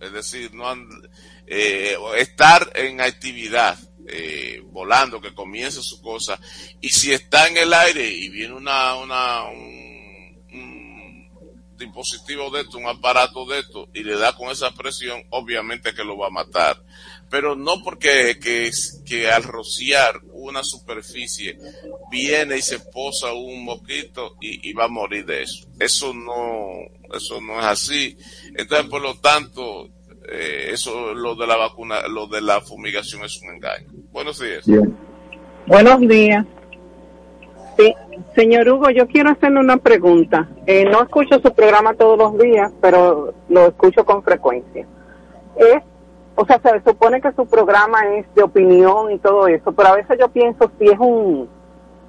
es 0.00 0.12
decir, 0.12 0.54
no 0.54 0.74
eh, 1.46 1.96
estar 2.18 2.72
en 2.74 3.00
actividad 3.00 3.78
eh, 4.08 4.62
volando, 4.66 5.20
que 5.20 5.34
comience 5.34 5.82
su 5.82 6.00
cosa, 6.00 6.38
y 6.80 6.90
si 6.90 7.12
está 7.12 7.48
en 7.48 7.56
el 7.56 7.72
aire 7.72 8.08
y 8.08 8.28
viene 8.28 8.54
una, 8.54 8.94
una, 8.96 9.44
un, 9.44 10.38
un 10.52 11.28
dispositivo 11.76 12.50
de 12.50 12.62
esto, 12.62 12.78
un 12.78 12.86
aparato 12.86 13.44
de 13.46 13.60
esto, 13.60 13.88
y 13.92 14.02
le 14.02 14.16
da 14.16 14.34
con 14.34 14.50
esa 14.50 14.70
presión, 14.72 15.24
obviamente 15.30 15.94
que 15.94 16.04
lo 16.04 16.16
va 16.16 16.28
a 16.28 16.30
matar. 16.30 16.82
Pero 17.28 17.56
no 17.56 17.82
porque 17.82 18.38
que, 18.40 18.70
que 19.04 19.28
al 19.28 19.42
rociar 19.42 20.20
una 20.32 20.62
superficie 20.62 21.58
viene 22.08 22.58
y 22.58 22.62
se 22.62 22.78
posa 22.78 23.32
un 23.32 23.64
mosquito 23.64 24.36
y, 24.40 24.70
y 24.70 24.72
va 24.72 24.84
a 24.84 24.88
morir 24.88 25.26
de 25.26 25.42
eso. 25.42 25.66
Eso 25.80 26.14
no, 26.14 26.68
eso 27.12 27.40
no 27.40 27.58
es 27.58 27.66
así. 27.66 28.16
Entonces, 28.56 28.88
por 28.88 29.02
lo 29.02 29.18
tanto, 29.18 29.90
eh, 30.30 30.70
eso, 30.72 31.14
lo 31.14 31.34
de 31.34 31.46
la 31.46 31.56
vacuna, 31.56 32.08
lo 32.08 32.26
de 32.26 32.40
la 32.40 32.60
fumigación 32.60 33.24
es 33.24 33.40
un 33.42 33.54
engaño. 33.54 33.88
Buenos 34.10 34.40
días. 34.40 34.66
Buenos 35.66 36.00
días. 36.00 36.44
Sí, 37.76 37.94
señor 38.34 38.68
Hugo, 38.68 38.90
yo 38.90 39.06
quiero 39.06 39.30
hacerle 39.30 39.60
una 39.60 39.76
pregunta. 39.76 40.48
Eh, 40.66 40.84
no 40.84 41.02
escucho 41.02 41.38
su 41.40 41.52
programa 41.52 41.94
todos 41.94 42.18
los 42.18 42.38
días, 42.38 42.72
pero 42.80 43.34
lo 43.48 43.66
escucho 43.66 44.04
con 44.04 44.22
frecuencia. 44.22 44.86
Es, 45.56 45.82
o 46.34 46.46
sea, 46.46 46.60
se 46.60 46.82
supone 46.88 47.20
que 47.20 47.32
su 47.32 47.46
programa 47.46 48.14
es 48.16 48.26
de 48.34 48.42
opinión 48.42 49.12
y 49.12 49.18
todo 49.18 49.46
eso, 49.48 49.72
pero 49.72 49.90
a 49.90 49.96
veces 49.96 50.18
yo 50.18 50.28
pienso 50.28 50.70
si 50.78 50.86
es 50.86 50.98
un, 50.98 51.48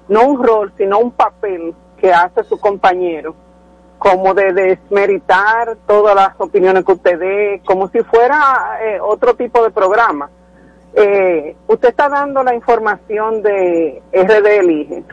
no 0.08 0.26
un 0.26 0.42
rol, 0.42 0.72
sino 0.76 0.98
un 0.98 1.10
papel 1.10 1.74
que 1.98 2.12
hace 2.12 2.44
su 2.44 2.58
compañero 2.58 3.34
como 3.98 4.32
de 4.32 4.52
desmeritar 4.52 5.76
todas 5.86 6.14
las 6.14 6.30
opiniones 6.38 6.84
que 6.84 6.92
usted 6.92 7.18
dé, 7.18 7.62
como 7.64 7.88
si 7.88 8.00
fuera 8.02 8.78
eh, 8.80 9.00
otro 9.00 9.34
tipo 9.34 9.62
de 9.62 9.70
programa. 9.70 10.30
Eh, 10.94 11.56
usted 11.66 11.88
está 11.88 12.08
dando 12.08 12.42
la 12.42 12.54
información 12.54 13.42
de 13.42 14.02
RD 14.12 14.46
Elige. 14.46 15.04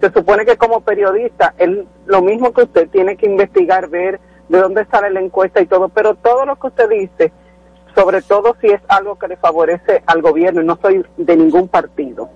Se 0.00 0.12
supone 0.12 0.44
que 0.44 0.56
como 0.56 0.82
periodista, 0.82 1.54
él, 1.56 1.88
lo 2.06 2.20
mismo 2.20 2.52
que 2.52 2.62
usted 2.62 2.88
tiene 2.90 3.16
que 3.16 3.26
investigar, 3.26 3.88
ver 3.88 4.20
de 4.48 4.60
dónde 4.60 4.84
sale 4.86 5.10
la 5.10 5.20
encuesta 5.20 5.62
y 5.62 5.66
todo, 5.66 5.88
pero 5.88 6.14
todo 6.14 6.44
lo 6.44 6.56
que 6.56 6.66
usted 6.66 6.88
dice, 6.90 7.32
sobre 7.94 8.20
todo 8.20 8.56
si 8.60 8.66
es 8.66 8.82
algo 8.88 9.18
que 9.18 9.28
le 9.28 9.36
favorece 9.36 10.02
al 10.06 10.20
gobierno, 10.20 10.60
y 10.60 10.66
no 10.66 10.76
soy 10.76 11.04
de 11.16 11.36
ningún 11.36 11.68
partido, 11.68 12.28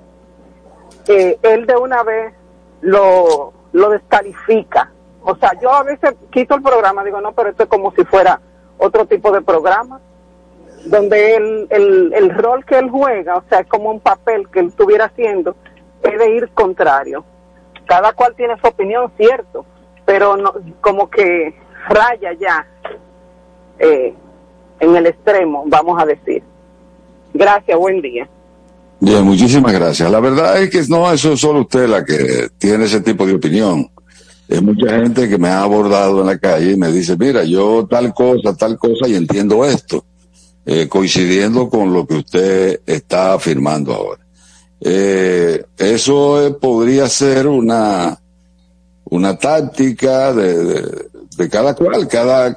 eh, 1.06 1.38
él 1.42 1.66
de 1.66 1.76
una 1.76 2.02
vez 2.02 2.32
lo, 2.80 3.52
lo 3.72 3.90
descalifica 3.90 4.90
o 5.30 5.36
sea, 5.36 5.52
yo 5.60 5.70
a 5.70 5.82
veces 5.82 6.14
quito 6.30 6.54
el 6.54 6.62
programa, 6.62 7.04
digo, 7.04 7.20
no, 7.20 7.32
pero 7.32 7.50
esto 7.50 7.64
es 7.64 7.68
como 7.68 7.92
si 7.92 8.02
fuera 8.04 8.40
otro 8.78 9.04
tipo 9.04 9.30
de 9.30 9.42
programa, 9.42 10.00
donde 10.86 11.36
el, 11.36 11.66
el, 11.68 12.14
el 12.14 12.34
rol 12.34 12.64
que 12.64 12.78
él 12.78 12.88
juega, 12.88 13.36
o 13.36 13.44
sea, 13.46 13.60
es 13.60 13.66
como 13.66 13.90
un 13.90 14.00
papel 14.00 14.48
que 14.48 14.60
él 14.60 14.68
estuviera 14.68 15.04
haciendo, 15.04 15.54
es 16.02 16.18
de 16.18 16.30
ir 16.30 16.48
contrario. 16.54 17.26
Cada 17.84 18.14
cual 18.14 18.34
tiene 18.36 18.58
su 18.58 18.68
opinión, 18.68 19.12
cierto, 19.18 19.66
pero 20.06 20.38
no, 20.38 20.54
como 20.80 21.10
que 21.10 21.54
raya 21.90 22.32
ya 22.32 22.66
eh, 23.78 24.14
en 24.80 24.96
el 24.96 25.06
extremo, 25.08 25.64
vamos 25.66 26.02
a 26.02 26.06
decir. 26.06 26.42
Gracias, 27.34 27.78
buen 27.78 28.00
día. 28.00 28.26
Bien, 28.98 29.22
muchísimas 29.24 29.74
gracias. 29.74 30.10
La 30.10 30.20
verdad 30.20 30.58
es 30.62 30.70
que 30.70 30.80
no 30.88 31.12
es 31.12 31.20
solo 31.20 31.60
usted 31.60 31.86
la 31.86 32.02
que 32.02 32.48
tiene 32.56 32.86
ese 32.86 33.02
tipo 33.02 33.26
de 33.26 33.34
opinión 33.34 33.90
es 34.48 34.62
mucha 34.62 34.96
gente 34.96 35.28
que 35.28 35.36
me 35.36 35.48
ha 35.48 35.62
abordado 35.62 36.20
en 36.20 36.26
la 36.26 36.38
calle 36.38 36.72
y 36.72 36.76
me 36.76 36.90
dice, 36.90 37.16
mira, 37.18 37.44
yo 37.44 37.86
tal 37.88 38.14
cosa, 38.14 38.56
tal 38.56 38.78
cosa 38.78 39.06
y 39.06 39.14
entiendo 39.14 39.62
esto, 39.64 40.04
eh, 40.64 40.88
coincidiendo 40.88 41.68
con 41.68 41.92
lo 41.92 42.06
que 42.06 42.14
usted 42.14 42.80
está 42.86 43.34
afirmando 43.34 43.92
ahora. 43.92 44.26
Eh, 44.80 45.62
eso 45.76 46.46
eh, 46.46 46.52
podría 46.52 47.08
ser 47.10 47.46
una, 47.46 48.18
una 49.04 49.36
táctica 49.36 50.32
de, 50.32 50.82
de, 51.36 51.48
cada 51.50 51.74
cual, 51.74 52.08
cada, 52.08 52.56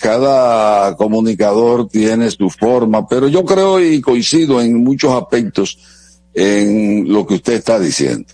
cada 0.00 0.94
comunicador 0.96 1.88
tiene 1.88 2.30
su 2.30 2.50
forma, 2.50 3.08
pero 3.08 3.26
yo 3.26 3.44
creo 3.44 3.80
y 3.80 4.00
coincido 4.00 4.60
en 4.60 4.84
muchos 4.84 5.12
aspectos 5.12 5.76
en 6.34 7.12
lo 7.12 7.26
que 7.26 7.34
usted 7.34 7.54
está 7.54 7.80
diciendo. 7.80 8.32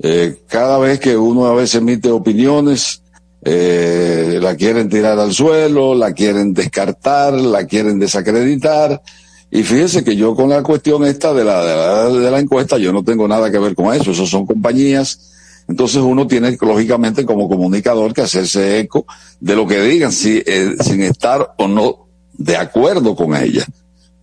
Eh, 0.00 0.42
cada 0.48 0.78
vez 0.78 1.00
que 1.00 1.16
uno 1.16 1.46
a 1.46 1.54
veces 1.54 1.76
emite 1.76 2.10
opiniones, 2.10 3.02
eh, 3.44 4.38
la 4.40 4.56
quieren 4.56 4.88
tirar 4.88 5.18
al 5.18 5.32
suelo, 5.32 5.94
la 5.94 6.12
quieren 6.12 6.54
descartar, 6.54 7.34
la 7.34 7.66
quieren 7.66 7.98
desacreditar. 7.98 9.02
Y 9.50 9.62
fíjese 9.62 10.02
que 10.02 10.16
yo 10.16 10.34
con 10.34 10.48
la 10.48 10.62
cuestión 10.62 11.04
esta 11.04 11.32
de 11.34 11.44
la, 11.44 12.08
de 12.10 12.30
la, 12.30 12.40
encuesta, 12.40 12.78
yo 12.78 12.92
no 12.92 13.04
tengo 13.04 13.28
nada 13.28 13.50
que 13.50 13.58
ver 13.58 13.74
con 13.74 13.94
eso, 13.94 14.10
eso 14.10 14.26
son 14.26 14.46
compañías. 14.46 15.30
Entonces 15.68 15.98
uno 15.98 16.26
tiene, 16.26 16.56
lógicamente, 16.60 17.24
como 17.24 17.48
comunicador, 17.48 18.12
que 18.12 18.22
hacerse 18.22 18.80
eco 18.80 19.06
de 19.40 19.54
lo 19.54 19.66
que 19.66 19.80
digan, 19.80 20.12
si, 20.12 20.42
eh, 20.44 20.74
sin 20.80 21.02
estar 21.02 21.54
o 21.58 21.68
no 21.68 22.08
de 22.32 22.56
acuerdo 22.56 23.14
con 23.14 23.36
ella. 23.36 23.64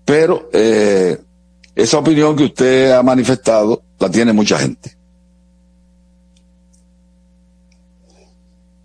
Pero 0.04 0.50
eh, 0.52 1.18
esa 1.76 2.00
opinión 2.00 2.36
que 2.36 2.46
usted 2.46 2.92
ha 2.92 3.04
manifestado 3.04 3.84
la 4.00 4.10
tiene 4.10 4.34
mucha 4.34 4.58
gente. 4.60 4.98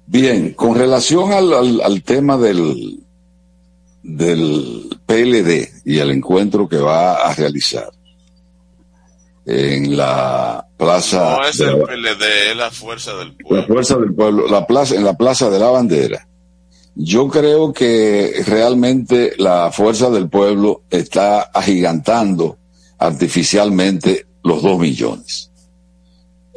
Bien, 0.07 0.52
con 0.54 0.76
relación 0.76 1.32
al, 1.32 1.80
al, 1.80 2.02
tema 2.02 2.36
del, 2.36 3.00
del 4.02 4.88
PLD 5.04 5.82
y 5.84 5.98
el 5.98 6.11
encuentro 6.12 6.68
que 6.68 6.76
va 6.76 7.14
a 7.14 7.34
realizar, 7.34 7.90
en 9.44 9.96
la 9.96 10.66
plaza. 10.76 11.38
No 11.38 11.48
es 11.48 11.59
el 11.61 11.82
PLD, 11.82 12.50
es 12.50 12.57
la 12.57 12.70
fuerza 12.70 13.16
del 13.16 13.34
pueblo. 13.34 13.61
La 13.61 13.66
fuerza 13.66 13.96
del 13.96 14.14
pueblo, 14.14 14.46
la 14.48 14.66
plaza, 14.66 14.94
en 14.94 15.04
la 15.04 15.16
plaza 15.16 15.50
de 15.50 15.59
la 15.59 15.70
bandera. 15.70 16.28
Yo 16.94 17.28
creo 17.28 17.72
que 17.72 18.42
realmente 18.46 19.34
la 19.38 19.70
fuerza 19.70 20.09
del 20.09 20.28
pueblo 20.28 20.82
está 20.88 21.42
agigantando 21.42 22.59
artificialmente 22.98 24.26
los 24.42 24.62
dos 24.62 24.78
millones. 24.78 25.50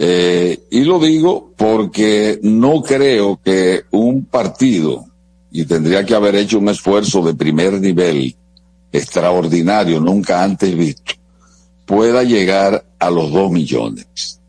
Eh, 0.02 0.58
y 0.72 0.86
lo 0.86 0.97
digo 0.97 1.52
porque 1.58 2.39
no 2.41 2.82
creo 2.82 3.38
que 3.43 3.84
un 3.91 4.24
partido, 4.24 5.06
y 5.52 5.66
tendría 5.66 6.06
que 6.06 6.16
haber 6.16 6.36
hecho 6.36 6.58
un 6.58 6.70
esfuerzo 6.70 7.22
de 7.22 7.34
primer 7.34 7.82
nivel, 7.82 8.34
extraordinario, 8.93 10.00
nunca 10.00 10.41
antes 10.41 10.74
visto, 10.76 11.14
pueda 11.86 12.24
llegar 12.24 12.86
a 12.97 13.10
los 13.10 13.30
dos 13.34 13.52
millones. 13.52 14.39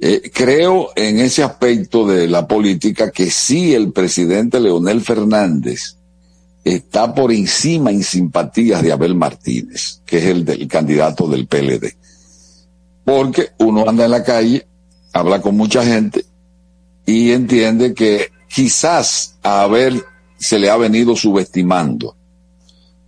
Eh, 0.00 0.30
creo 0.32 0.88
en 0.96 1.20
ese 1.20 1.42
aspecto 1.42 2.06
de 2.06 2.26
la 2.26 2.48
política 2.48 3.10
que 3.10 3.30
sí 3.30 3.74
el 3.74 3.92
presidente 3.92 4.58
Leonel 4.58 5.02
Fernández 5.02 5.96
está 6.64 7.14
por 7.14 7.30
encima 7.30 7.90
en 7.90 8.02
simpatías 8.02 8.82
de 8.82 8.92
Abel 8.92 9.14
Martínez, 9.14 10.00
que 10.06 10.18
es 10.18 10.24
el, 10.24 10.44
del 10.46 10.66
candidato 10.66 11.28
del 11.28 11.46
PLD. 11.46 11.94
Porque 13.06 13.50
uno 13.58 13.88
anda 13.88 14.04
en 14.04 14.10
la 14.10 14.24
calle, 14.24 14.66
habla 15.12 15.40
con 15.40 15.56
mucha 15.56 15.84
gente 15.84 16.26
y 17.06 17.30
entiende 17.30 17.94
que 17.94 18.32
quizás 18.48 19.38
a 19.44 19.62
Abel 19.62 20.02
se 20.38 20.58
le 20.58 20.68
ha 20.68 20.76
venido 20.76 21.14
subestimando. 21.14 22.16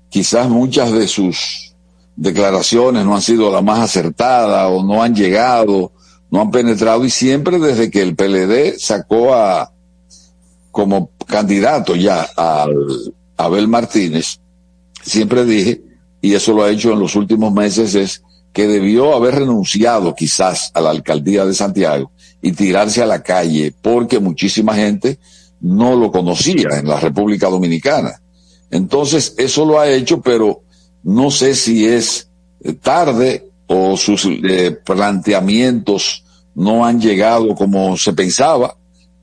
Quizás 0.09 0.49
muchas 0.49 0.93
de 0.93 1.09
sus 1.09 1.75
declaraciones 2.15 3.05
no 3.05 3.17
han 3.17 3.23
sido 3.23 3.51
las 3.51 3.63
más 3.63 3.81
acertadas 3.81 4.71
o 4.71 4.85
no 4.85 5.03
han 5.03 5.17
llegado, 5.17 5.93
no 6.31 6.43
han 6.43 6.53
penetrado 6.53 7.05
y 7.05 7.11
siempre 7.11 7.59
desde 7.59 7.91
que 7.91 8.01
el 8.01 8.15
PLD 8.15 8.79
sacó 8.79 9.35
a 9.35 9.73
como 10.71 11.11
candidato 11.27 11.97
ya 11.97 12.25
a 12.37 12.67
Abel 13.37 13.67
Martínez, 13.67 14.39
siempre 15.03 15.45
dije, 15.45 15.83
y 16.21 16.35
eso 16.35 16.53
lo 16.53 16.63
ha 16.63 16.71
hecho 16.71 16.93
en 16.93 17.01
los 17.01 17.17
últimos 17.17 17.53
meses, 17.53 17.97
es 17.97 18.23
que 18.53 18.67
debió 18.67 19.15
haber 19.15 19.37
renunciado 19.37 20.15
quizás 20.15 20.71
a 20.75 20.81
la 20.81 20.91
alcaldía 20.91 21.45
de 21.45 21.55
Santiago 21.55 22.11
y 22.41 22.53
tirarse 22.53 23.03
a 23.03 23.07
la 23.07 23.23
calle 23.23 23.75
porque 23.83 24.19
muchísima 24.19 24.75
gente 24.75 25.19
no 25.61 25.97
lo 25.97 26.11
conocía 26.11 26.69
en 26.79 26.89
la 26.89 27.01
República 27.01 27.49
Dominicana. 27.49 28.21
Entonces, 28.71 29.35
eso 29.39 29.65
lo 29.65 29.81
ha 29.81 29.89
hecho, 29.89 30.21
pero 30.21 30.63
no 31.03 31.31
sé 31.31 31.55
si 31.55 31.87
es 31.87 32.29
tarde 32.83 33.51
o 33.67 33.97
sus 33.97 34.27
eh, 34.27 34.77
planteamientos 34.85 36.25
no 36.55 36.85
han 36.85 37.01
llegado 37.01 37.55
como 37.55 37.97
se 37.97 38.13
pensaba 38.13 38.77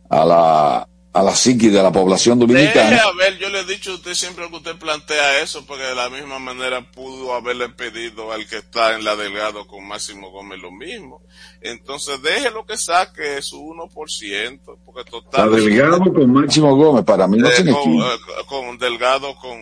a 0.09 0.26
la, 0.26 0.88
a 1.16 1.24
la 1.24 1.34
psiqui 1.34 1.70
de 1.70 1.82
la 1.82 1.93
población 1.93 2.38
dominicana. 2.38 2.97
a 2.97 3.13
ver, 3.13 3.38
yo 3.38 3.49
le 3.49 3.61
he 3.61 3.63
dicho 3.63 3.91
a 3.91 3.95
usted 3.95 4.13
siempre 4.13 4.49
que 4.49 4.57
usted 4.57 4.76
plantea 4.76 5.39
eso, 5.41 5.66
porque 5.66 5.86
de 5.86 5.95
la 5.95 6.09
misma 6.09 6.39
manera 6.39 6.91
pudo 6.91 7.34
haberle 7.34 7.70
pedido 7.70 8.34
al 8.34 8.45
que 8.45 8.57
está 8.57 8.95
en 8.95 9.05
la 9.05 9.16
Delgado 9.16 9.66
con 9.66 9.88
Máximo 9.88 10.30
Gómez 10.30 10.59
lo 10.59 10.74
mismo. 10.74 11.22
Entonces 11.61 12.22
déjelo 12.22 12.66
que 12.66 12.78
saque 12.78 13.41
su 13.41 13.61
1%, 13.61 14.59
porque 14.84 15.09
total... 15.09 15.51
La 15.51 15.57
Delgado 15.57 15.99
con 16.13 16.34
Máximo 16.34 16.76
Gómez, 16.76 17.05
para 17.05 17.28
mí 17.30 17.38
no 17.38 17.49
tiene 17.49 17.72
con, 17.72 17.93
eh, 17.93 18.18
con 18.49 18.78
Delgado 18.78 19.38
con, 19.38 19.57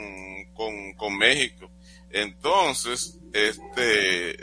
con, 0.56 0.94
con 0.96 1.16
México. 1.20 1.70
Entonces, 2.10 3.20
este, 3.32 4.38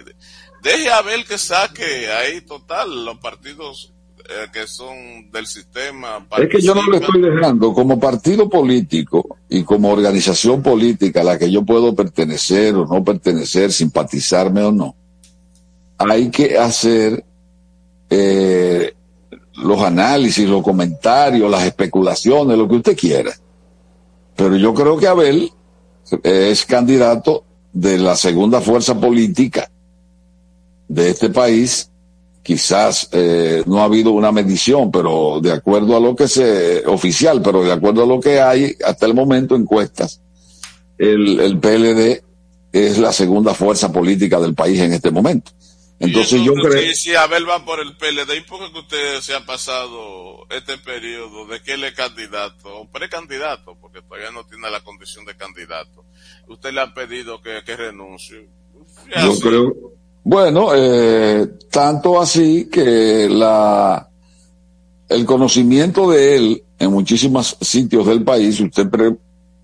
deje 0.62 0.90
a 0.92 1.02
ver 1.02 1.24
que 1.24 1.38
saque 1.38 2.08
ahí 2.12 2.40
total 2.42 3.04
los 3.04 3.18
partidos 3.18 3.94
eh, 4.30 4.46
que 4.52 4.64
son 4.68 5.28
del 5.32 5.44
sistema. 5.44 6.24
Es 6.38 6.48
que 6.48 6.60
yo 6.60 6.72
no 6.72 6.82
lo 6.84 6.98
estoy 6.98 7.20
dejando 7.20 7.74
como 7.74 7.98
partido 7.98 8.48
político 8.48 9.38
y 9.48 9.64
como 9.64 9.90
organización 9.90 10.62
política 10.62 11.22
a 11.22 11.24
la 11.24 11.38
que 11.38 11.50
yo 11.50 11.64
puedo 11.64 11.96
pertenecer 11.96 12.76
o 12.76 12.86
no 12.86 13.02
pertenecer, 13.02 13.72
simpatizarme 13.72 14.62
o 14.62 14.70
no. 14.70 14.94
Hay 15.98 16.30
que 16.30 16.56
hacer 16.56 17.24
eh, 18.08 18.94
los 19.54 19.82
análisis, 19.82 20.48
los 20.48 20.62
comentarios, 20.62 21.50
las 21.50 21.64
especulaciones, 21.64 22.56
lo 22.56 22.68
que 22.68 22.76
usted 22.76 22.96
quiera. 22.96 23.32
Pero 24.36 24.56
yo 24.56 24.72
creo 24.74 24.96
que 24.96 25.08
Abel 25.08 25.50
es 26.22 26.64
candidato 26.66 27.44
de 27.72 27.98
la 27.98 28.14
segunda 28.14 28.60
fuerza 28.60 28.98
política 29.00 29.68
de 30.86 31.10
este 31.10 31.30
país, 31.30 31.89
quizás 32.50 33.08
eh, 33.12 33.62
no 33.66 33.80
ha 33.80 33.84
habido 33.84 34.10
una 34.10 34.32
medición, 34.32 34.90
pero 34.90 35.38
de 35.40 35.52
acuerdo 35.52 35.96
a 35.96 36.00
lo 36.00 36.16
que 36.16 36.26
se 36.26 36.84
oficial, 36.84 37.40
pero 37.42 37.62
de 37.62 37.70
acuerdo 37.70 38.02
a 38.02 38.06
lo 38.06 38.18
que 38.18 38.40
hay 38.40 38.74
hasta 38.84 39.06
el 39.06 39.14
momento 39.14 39.54
encuestas, 39.54 40.20
el, 40.98 41.38
el 41.38 41.60
PLD 41.60 42.24
es 42.72 42.98
la 42.98 43.12
segunda 43.12 43.54
fuerza 43.54 43.92
política 43.92 44.40
del 44.40 44.54
país 44.54 44.80
en 44.80 44.92
este 44.92 45.12
momento. 45.12 45.52
Entonces, 46.00 46.42
yo 46.42 46.54
creo... 46.54 46.82
Si, 46.92 46.94
si 46.94 47.14
Abel 47.14 47.48
va 47.48 47.64
por 47.64 47.78
el 47.78 47.96
PLD, 47.96 48.38
¿y 48.38 48.40
por 48.40 48.58
qué 48.72 48.78
usted 48.80 49.20
se 49.20 49.36
ha 49.36 49.46
pasado 49.46 50.44
este 50.50 50.76
periodo 50.78 51.46
de 51.46 51.62
que 51.62 51.74
él 51.74 51.84
es 51.84 51.94
candidato 51.94 52.80
o 52.80 52.90
precandidato? 52.90 53.76
Porque 53.80 54.02
todavía 54.02 54.32
no 54.32 54.44
tiene 54.44 54.68
la 54.72 54.80
condición 54.80 55.24
de 55.24 55.36
candidato. 55.36 56.04
Usted 56.48 56.72
le 56.72 56.80
ha 56.80 56.92
pedido 56.92 57.40
que, 57.40 57.62
que 57.64 57.76
renuncie. 57.76 58.48
Yo 59.22 59.38
creo... 59.38 59.99
Bueno, 60.22 60.70
eh, 60.74 61.46
tanto 61.70 62.20
así 62.20 62.68
que 62.70 63.28
la 63.30 64.06
el 65.08 65.24
conocimiento 65.24 66.10
de 66.10 66.36
él 66.36 66.62
en 66.78 66.92
muchísimos 66.92 67.56
sitios 67.60 68.06
del 68.06 68.22
país, 68.22 68.60
usted, 68.60 68.88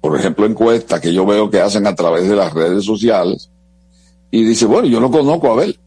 por 0.01 0.19
ejemplo, 0.19 0.45
encuestas 0.45 1.01
que 1.01 1.15
yo 1.15 1.25
veo 1.25 1.49
que 1.49 1.61
hacen 1.61 1.87
a 1.87 1.95
través 1.95 2.29
de 2.29 2.35
las 2.35 2.53
redes 2.53 2.85
sociales, 2.85 3.49
y 4.31 4.45
dice, 4.45 4.67
bueno, 4.67 4.89
yo 4.89 5.01
no 5.01 5.11
conozco 5.11 5.49
a 5.49 5.53
Abel 5.53 5.79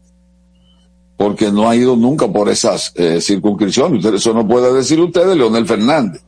porque 1.16 1.52
no 1.52 1.68
ha 1.68 1.76
ido 1.76 1.96
nunca 1.96 2.26
por 2.28 2.48
esas 2.48 2.92
eh, 2.96 3.20
circunscripciones. 3.20 4.02
eso 4.02 4.32
no 4.32 4.48
puede 4.48 4.72
decir 4.72 4.98
usted 4.98 5.26
de 5.26 5.36
Leonel 5.36 5.66
Fernández 5.66 6.22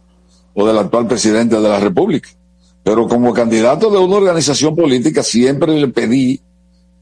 o 0.52 0.66
del 0.66 0.76
actual 0.76 1.06
presidente 1.06 1.56
de 1.56 1.66
la 1.66 1.80
República. 1.80 2.28
Pero 2.82 3.08
como 3.08 3.32
candidato 3.32 3.90
de 3.90 3.96
una 3.96 4.16
organización 4.16 4.76
política 4.76 5.22
siempre 5.22 5.80
le 5.80 5.88
pedí 5.88 6.42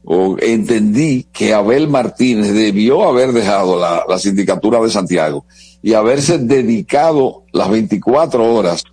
o 0.03 0.35
entendí 0.39 1.27
que 1.31 1.53
Abel 1.53 1.87
Martínez 1.87 2.53
debió 2.53 3.03
haber 3.03 3.33
dejado 3.33 3.79
la, 3.79 4.03
la 4.07 4.17
sindicatura 4.17 4.79
de 4.81 4.89
Santiago 4.89 5.45
y 5.81 5.93
haberse 5.93 6.37
dedicado 6.37 7.43
las 7.51 7.69
24 7.69 8.53
horas 8.53 8.83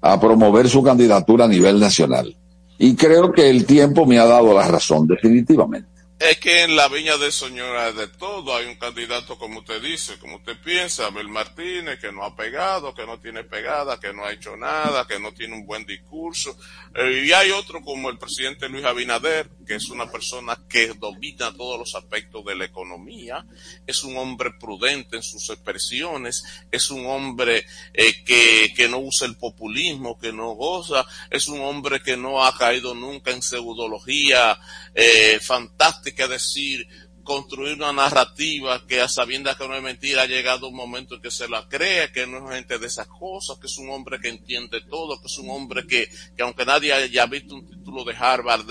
a 0.00 0.18
promover 0.18 0.68
su 0.68 0.82
candidatura 0.82 1.44
a 1.44 1.48
nivel 1.48 1.78
nacional. 1.78 2.36
Y 2.78 2.94
creo 2.94 3.32
que 3.32 3.50
el 3.50 3.66
tiempo 3.66 4.06
me 4.06 4.18
ha 4.18 4.24
dado 4.24 4.54
la 4.54 4.66
razón, 4.66 5.06
definitivamente. 5.06 5.89
Es 6.20 6.36
que 6.36 6.64
en 6.64 6.76
la 6.76 6.86
viña 6.88 7.16
de 7.16 7.32
señora 7.32 7.92
de 7.92 8.06
todo. 8.06 8.54
Hay 8.54 8.66
un 8.66 8.76
candidato, 8.76 9.38
como 9.38 9.60
usted 9.60 9.80
dice, 9.80 10.18
como 10.18 10.36
usted 10.36 10.58
piensa, 10.62 11.06
Abel 11.06 11.28
Martínez, 11.28 11.98
que 11.98 12.12
no 12.12 12.24
ha 12.24 12.36
pegado, 12.36 12.94
que 12.94 13.06
no 13.06 13.18
tiene 13.18 13.42
pegada, 13.42 13.98
que 13.98 14.12
no 14.12 14.26
ha 14.26 14.32
hecho 14.32 14.54
nada, 14.54 15.06
que 15.06 15.18
no 15.18 15.32
tiene 15.32 15.54
un 15.54 15.64
buen 15.64 15.86
discurso. 15.86 16.58
Eh, 16.94 17.24
y 17.26 17.32
hay 17.32 17.52
otro 17.52 17.80
como 17.80 18.10
el 18.10 18.18
presidente 18.18 18.68
Luis 18.68 18.84
Abinader, 18.84 19.48
que 19.66 19.76
es 19.76 19.88
una 19.88 20.10
persona 20.10 20.58
que 20.68 20.88
domina 20.88 21.56
todos 21.56 21.78
los 21.78 21.94
aspectos 21.94 22.44
de 22.44 22.54
la 22.54 22.66
economía, 22.66 23.46
es 23.86 24.04
un 24.04 24.18
hombre 24.18 24.50
prudente 24.60 25.16
en 25.16 25.22
sus 25.22 25.48
expresiones, 25.48 26.44
es 26.70 26.90
un 26.90 27.06
hombre 27.06 27.64
eh, 27.94 28.22
que, 28.24 28.74
que 28.76 28.90
no 28.90 28.98
usa 28.98 29.26
el 29.26 29.38
populismo, 29.38 30.18
que 30.18 30.34
no 30.34 30.50
goza, 30.50 31.06
es 31.30 31.48
un 31.48 31.62
hombre 31.62 32.02
que 32.02 32.18
no 32.18 32.44
ha 32.44 32.54
caído 32.58 32.94
nunca 32.94 33.30
en 33.30 33.40
pseudología 33.40 34.58
eh, 34.94 35.38
fantástica 35.40 36.09
que 36.14 36.28
decir, 36.28 36.86
construir 37.22 37.74
una 37.74 37.92
narrativa 37.92 38.84
que 38.86 39.00
a 39.00 39.08
sabiendas 39.08 39.56
que 39.56 39.68
no 39.68 39.76
es 39.76 39.82
mentira 39.82 40.22
ha 40.22 40.26
llegado 40.26 40.68
un 40.68 40.74
momento 40.74 41.14
en 41.14 41.22
que 41.22 41.30
se 41.30 41.48
la 41.48 41.68
cree, 41.68 42.10
que 42.12 42.26
no 42.26 42.50
es 42.50 42.56
gente 42.56 42.78
de 42.78 42.86
esas 42.86 43.06
cosas, 43.06 43.58
que 43.58 43.66
es 43.66 43.78
un 43.78 43.90
hombre 43.90 44.18
que 44.20 44.28
entiende 44.28 44.80
todo, 44.82 45.20
que 45.20 45.26
es 45.26 45.38
un 45.38 45.50
hombre 45.50 45.86
que, 45.86 46.08
que 46.36 46.42
aunque 46.42 46.64
nadie 46.64 46.92
haya 46.92 47.26
visto 47.26 47.54
un 47.54 47.68
título 47.68 48.04
de 48.04 48.16
Harvard, 48.16 48.66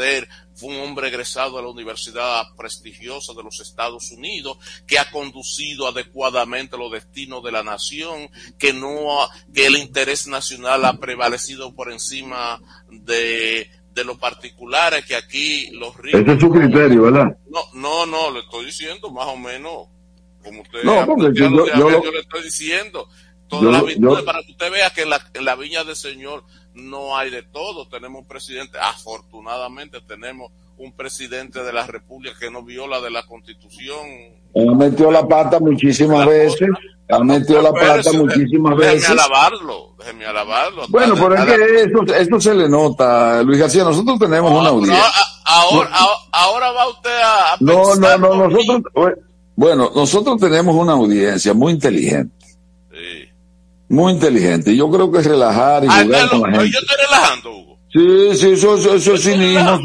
fue 0.56 0.76
un 0.76 0.82
hombre 0.82 1.08
egresado 1.08 1.58
a 1.58 1.62
la 1.62 1.70
universidad 1.70 2.44
prestigiosa 2.58 3.34
de 3.34 3.44
los 3.44 3.60
Estados 3.62 4.12
Unidos, 4.12 4.58
que 4.86 5.00
ha 5.00 5.10
conducido 5.10 5.88
adecuadamente 5.88 6.78
los 6.78 6.92
destinos 6.92 7.44
de 7.44 7.52
la 7.52 7.64
nación, 7.64 8.30
que 8.58 8.74
no, 8.74 9.30
que 9.54 9.68
el 9.68 9.78
interés 9.78 10.28
nacional 10.28 10.84
ha 10.84 11.00
prevalecido 11.00 11.74
por 11.74 11.92
encima 11.92 12.60
de, 12.90 13.70
de 14.00 14.06
lo 14.06 14.18
particular 14.18 14.94
es 14.94 15.06
que 15.06 15.16
aquí 15.16 15.70
los 15.72 15.96
ricos... 15.98 16.22
Ese 16.22 16.34
es 16.34 16.40
su 16.40 16.50
criterio, 16.50 17.04
¿verdad? 17.04 17.38
No, 17.50 17.62
no, 17.74 18.06
no, 18.06 18.32
le 18.32 18.40
estoy 18.40 18.66
diciendo 18.66 19.10
más 19.12 19.28
o 19.28 19.38
menos 19.38 19.88
como 20.44 20.62
usted... 20.62 20.84
No, 20.84 21.06
porque 21.06 21.38
yo, 21.38 21.50
yo, 21.50 21.68
yo, 21.68 22.04
yo, 22.04 22.12
le 22.12 22.20
estoy 22.20 22.44
diciendo. 22.44 23.08
Toda 23.48 23.72
la 23.72 24.24
para 24.24 24.44
que 24.44 24.52
usted 24.52 24.72
vea 24.72 24.92
que 24.92 25.02
en 25.02 25.10
la, 25.10 25.20
en 25.34 25.44
la 25.44 25.56
viña 25.56 25.84
del 25.84 25.96
Señor 25.96 26.44
no 26.74 27.18
hay 27.18 27.32
de 27.32 27.42
todo. 27.44 27.88
Tenemos 27.88 28.22
un 28.22 28.28
presidente, 28.28 28.78
afortunadamente 28.80 30.02
tenemos 30.02 30.52
un 30.80 30.94
presidente 30.94 31.62
de 31.62 31.74
la 31.74 31.86
República 31.86 32.36
que 32.40 32.50
no 32.50 32.64
viola 32.64 33.02
de 33.02 33.12
la 33.12 33.24
Constitución. 33.24 34.00
Ha 34.56 34.76
metido 34.76 35.12
la 35.12 35.28
pata 35.28 35.60
muchísimas 35.60 36.26
veces. 36.26 36.70
Ha 37.10 37.20
metido 37.20 37.62
la 37.62 37.74
pata 37.74 38.12
muchísimas 38.14 38.78
veces. 38.78 39.02
Déjeme 39.02 39.22
alabarlo, 39.22 39.96
déjeme 40.00 40.26
alabarlo. 40.26 40.84
Bueno, 40.88 41.16
pero 41.16 41.36
es 41.36 41.46
que 41.46 41.84
eso, 41.84 42.14
eso 42.16 42.40
se 42.40 42.56
le 42.56 42.70
nota, 42.70 43.44
Luis 43.44 43.60
García. 43.60 43.84
Nosotros 43.84 44.18
tenemos 44.20 44.52
una 44.52 44.70
audiencia. 44.70 45.04
ahora, 45.46 45.90
ahora 46.32 46.72
va 46.72 46.88
usted 46.88 47.20
a. 47.22 47.58
no, 47.60 47.96
no, 47.96 48.18
no, 48.18 48.48
nosotros. 48.48 49.14
Bueno, 49.56 49.92
nosotros 49.94 50.40
tenemos 50.40 50.74
una 50.74 50.94
audiencia 50.94 51.54
muy 51.54 51.74
inteligente. 51.74 52.46
Sí. 52.92 53.30
Muy 53.90 54.14
inteligente. 54.14 54.74
Yo 54.74 54.90
creo 54.90 55.12
que 55.12 55.20
es 55.20 55.26
relajar 55.26 55.84
y 55.84 55.88
ah, 55.90 56.04
jugar 56.06 56.30
con 56.30 56.42
la 56.42 56.60
gente. 56.60 56.72
Yo 56.72 56.80
estoy 56.80 56.98
relajando, 57.06 57.52
Hugo. 57.52 57.78
Sí, 57.92 58.38
sí, 58.38 58.52
eso, 58.52 58.76
eso, 58.76 58.94
eso 58.94 59.14
es 59.16 59.24
cinismo. 59.24 59.80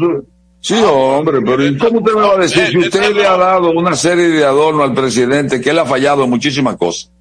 Sí, 0.65 0.73
hombre, 0.83 1.41
pero 1.45 1.77
¿cómo 1.77 1.99
usted 1.99 2.13
me 2.15 2.21
va 2.21 2.33
a 2.33 2.37
decir 2.37 2.65
si 2.69 2.77
usted 2.79 3.13
le 3.13 3.23
ha 3.23 3.37
dado 3.37 3.69
una 3.69 3.95
serie 3.95 4.29
de 4.29 4.43
adornos 4.43 4.89
al 4.89 4.95
presidente 4.95 5.61
que 5.61 5.69
él 5.69 5.77
ha 5.77 5.85
fallado 5.85 6.23
en 6.23 6.29
muchísimas 6.31 6.75
cosas? 6.75 7.11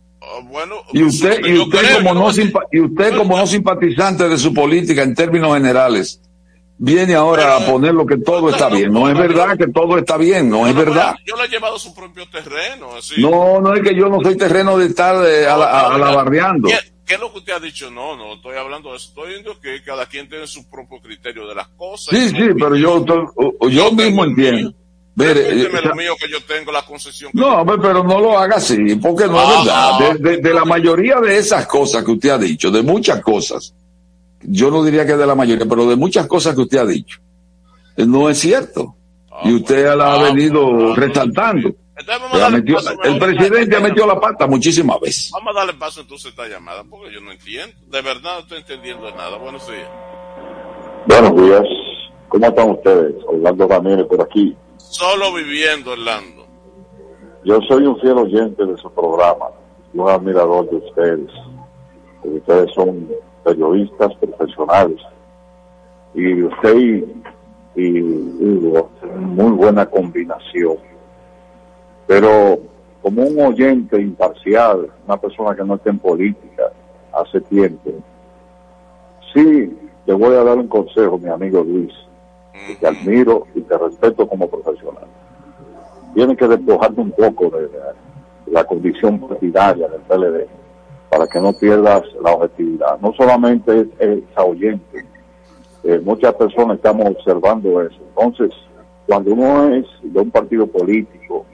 Bueno, 0.44 0.76
y 0.94 1.02
usted, 1.02 1.44
y 1.44 1.58
usted 1.58 1.96
como 1.98 2.14
no 2.14 2.30
y 2.72 2.80
usted 2.80 3.14
como 3.14 3.36
no 3.36 3.46
simpatizante 3.46 4.30
de 4.30 4.38
su 4.38 4.54
política 4.54 5.02
en 5.02 5.14
términos 5.14 5.52
generales, 5.52 6.22
viene 6.78 7.14
ahora 7.14 7.58
a 7.58 7.66
poner 7.66 7.92
lo 7.92 8.06
que 8.06 8.16
todo 8.16 8.48
está 8.48 8.70
bien. 8.70 8.90
No 8.90 9.10
es 9.10 9.18
verdad 9.18 9.58
que 9.58 9.68
todo 9.68 9.98
está 9.98 10.16
bien, 10.16 10.48
no 10.48 10.66
es 10.66 10.74
verdad. 10.74 11.14
Yo 11.26 11.36
le 11.36 11.44
he 11.44 11.48
llevado 11.48 11.78
su 11.78 11.94
propio 11.94 12.26
terreno. 12.30 12.94
Así. 12.98 13.20
No, 13.20 13.60
no 13.60 13.74
es 13.74 13.82
que 13.82 13.94
yo 13.94 14.08
no 14.08 14.22
soy 14.22 14.38
terreno 14.38 14.78
de 14.78 14.86
estar 14.86 15.22
eh, 15.26 15.46
a, 15.46 15.58
la, 15.98 16.14
barriando. 16.14 16.70
¿Qué, 17.04 17.14
es 17.14 17.20
lo 17.20 17.32
que 17.32 17.38
usted 17.38 17.52
ha 17.52 17.60
dicho? 17.60 17.90
No, 17.90 18.16
no 18.16 18.34
estoy 18.34 18.56
hablando 18.56 18.90
de 18.90 18.96
eso. 18.96 19.08
Estoy 19.08 19.28
diciendo 19.28 19.58
que 19.60 19.82
cada 19.82 20.06
quien 20.06 20.28
tiene 20.28 20.46
su 20.46 20.68
propio 20.68 21.00
criterio 21.00 21.46
de 21.46 21.54
las 21.54 21.68
cosas. 21.68 22.18
Sí, 22.18 22.28
sí, 22.30 22.48
pero 22.58 22.76
yo, 22.76 23.04
yo, 23.70 23.92
mismo 23.92 24.24
entiendo. 24.24 24.74
Mire, 25.16 25.48
eh, 25.48 25.68
lo 25.70 25.94
mío 25.94 26.14
que 26.18 26.28
yo 26.28 26.42
tengo 26.44 26.72
la 26.72 26.84
concesión. 26.84 27.30
No, 27.34 27.64
pero 27.64 28.02
no 28.02 28.20
lo 28.20 28.36
haga 28.36 28.56
así, 28.56 28.96
porque 28.96 29.26
no 29.26 29.40
es 29.40 29.68
ah, 29.70 29.98
verdad. 30.00 30.38
de 30.40 30.54
la 30.54 30.64
mayoría 30.64 31.20
de 31.20 31.38
esas 31.38 31.66
cosas 31.66 32.02
que 32.04 32.10
usted 32.10 32.30
ha 32.30 32.38
dicho, 32.38 32.70
de 32.70 32.82
muchas 32.82 33.22
cosas, 33.22 33.74
yo 34.40 34.70
no 34.70 34.82
diría 34.82 35.06
que 35.06 35.16
de 35.16 35.26
la 35.26 35.36
mayoría, 35.36 35.66
pero 35.66 35.86
de 35.86 35.96
muchas 35.96 36.26
cosas 36.26 36.54
que 36.54 36.62
usted 36.62 36.78
ha 36.78 36.86
dicho, 36.86 37.20
no 37.96 38.28
es 38.28 38.38
cierto. 38.38 38.96
Ah, 39.30 39.42
y 39.44 39.54
usted 39.54 39.84
la 39.96 40.14
ha 40.14 40.26
ah, 40.26 40.34
el 43.04 43.18
presidente 43.18 43.76
ha 43.76 43.80
metido 43.80 44.06
la 44.06 44.20
pata 44.20 44.46
muchísimas 44.46 45.00
veces. 45.00 45.30
Vamos 45.32 45.54
a 45.54 45.58
darle 45.60 45.74
paso 45.74 46.00
entonces 46.00 46.26
a 46.26 46.28
esta 46.30 46.48
llamada, 46.48 46.84
porque 46.84 47.12
yo 47.12 47.20
no 47.20 47.32
entiendo. 47.32 47.74
De 47.86 48.02
verdad 48.02 48.34
no 48.34 48.38
estoy 48.40 48.58
entendiendo 48.58 49.10
nada. 49.12 49.36
Buenos 49.38 49.66
días. 49.66 49.88
Buenos 51.06 51.36
días. 51.36 51.62
¿Cómo 52.28 52.46
están 52.46 52.70
ustedes? 52.70 53.14
Orlando 53.26 53.68
Ramírez 53.68 54.06
por 54.06 54.22
aquí. 54.22 54.56
Solo 54.76 55.32
viviendo, 55.34 55.92
Orlando. 55.92 56.46
Yo 57.44 57.60
soy 57.68 57.86
un 57.86 58.00
fiel 58.00 58.18
oyente 58.18 58.64
de 58.64 58.76
su 58.78 58.90
programa, 58.92 59.46
un 59.92 60.08
admirador 60.08 60.68
de 60.70 60.76
ustedes. 60.76 61.30
Ustedes 62.22 62.72
son 62.74 63.08
periodistas 63.44 64.14
profesionales. 64.16 64.98
Y 66.14 66.42
usted 66.42 67.04
y, 67.76 68.00
Hugo, 68.00 68.90
muy 69.18 69.50
buena 69.52 69.84
combinación. 69.86 70.78
Pero 72.06 72.58
como 73.02 73.22
un 73.22 73.40
oyente 73.40 74.00
imparcial, 74.00 74.90
una 75.06 75.16
persona 75.16 75.54
que 75.54 75.64
no 75.64 75.74
está 75.74 75.90
en 75.90 75.98
política 75.98 76.70
hace 77.12 77.40
tiempo, 77.42 77.90
sí 79.32 79.76
le 80.06 80.14
voy 80.14 80.34
a 80.34 80.44
dar 80.44 80.58
un 80.58 80.68
consejo, 80.68 81.18
mi 81.18 81.28
amigo 81.28 81.62
Luis, 81.62 81.92
que 82.66 82.76
te 82.76 82.86
admiro 82.86 83.46
y 83.54 83.60
te 83.62 83.76
respeto 83.76 84.26
como 84.26 84.48
profesional. 84.48 85.04
Tiene 86.14 86.36
que 86.36 86.46
despojarte 86.46 87.00
un 87.00 87.10
poco 87.10 87.50
de 87.50 87.68
la 88.46 88.64
condición 88.64 89.18
partidaria 89.18 89.88
del 89.88 90.00
PLD 90.02 90.46
para 91.10 91.26
que 91.26 91.40
no 91.40 91.52
pierdas 91.52 92.02
la 92.22 92.32
objetividad. 92.32 92.98
No 93.00 93.12
solamente 93.14 93.80
es, 93.80 93.86
es 93.98 94.20
oyente, 94.36 95.04
eh, 95.84 96.00
muchas 96.02 96.34
personas 96.34 96.76
estamos 96.76 97.06
observando 97.06 97.82
eso. 97.82 97.98
Entonces, 98.08 98.52
cuando 99.06 99.32
uno 99.32 99.74
es 99.74 99.86
de 100.02 100.20
un 100.20 100.30
partido 100.30 100.66
político 100.66 101.44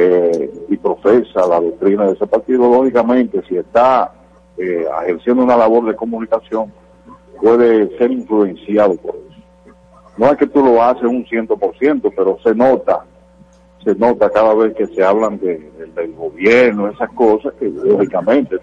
eh, 0.00 0.50
y 0.68 0.76
profesa 0.76 1.46
la 1.48 1.60
doctrina 1.60 2.04
de 2.06 2.12
ese 2.12 2.26
partido, 2.26 2.70
lógicamente, 2.70 3.42
si 3.48 3.56
está 3.56 4.12
eh, 4.56 4.86
ejerciendo 5.02 5.42
una 5.42 5.56
labor 5.56 5.86
de 5.86 5.96
comunicación, 5.96 6.72
puede 7.40 7.96
ser 7.98 8.12
influenciado 8.12 8.94
por 8.96 9.16
eso. 9.16 9.74
No 10.16 10.26
es 10.26 10.36
que 10.36 10.46
tú 10.46 10.64
lo 10.64 10.80
haces 10.82 11.04
un 11.04 11.24
ciento 11.26 11.56
por 11.56 11.76
ciento, 11.78 12.12
pero 12.14 12.38
se 12.44 12.54
nota 12.54 13.04
se 13.84 13.94
nota 13.94 14.30
cada 14.30 14.54
vez 14.54 14.74
que 14.74 14.86
se 14.88 15.02
hablan 15.02 15.38
del 15.38 16.14
gobierno, 16.14 16.88
esas 16.88 17.10
cosas, 17.12 17.54
que 17.58 17.68
lógicamente 17.68 18.56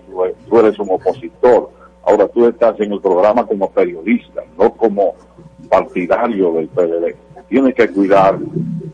tú, 0.47 0.59
eres 0.59 0.77
un 0.77 0.89
opositor. 0.91 1.71
Ahora 2.03 2.27
tú 2.27 2.45
estás 2.47 2.79
en 2.79 2.93
el 2.93 3.01
programa 3.01 3.45
como 3.45 3.71
periodista, 3.71 4.43
no 4.57 4.71
como 4.71 5.15
partidario 5.69 6.53
del 6.53 6.67
PLD. 6.67 7.15
Tienes 7.49 7.73
que 7.73 7.87
cuidar 7.89 8.37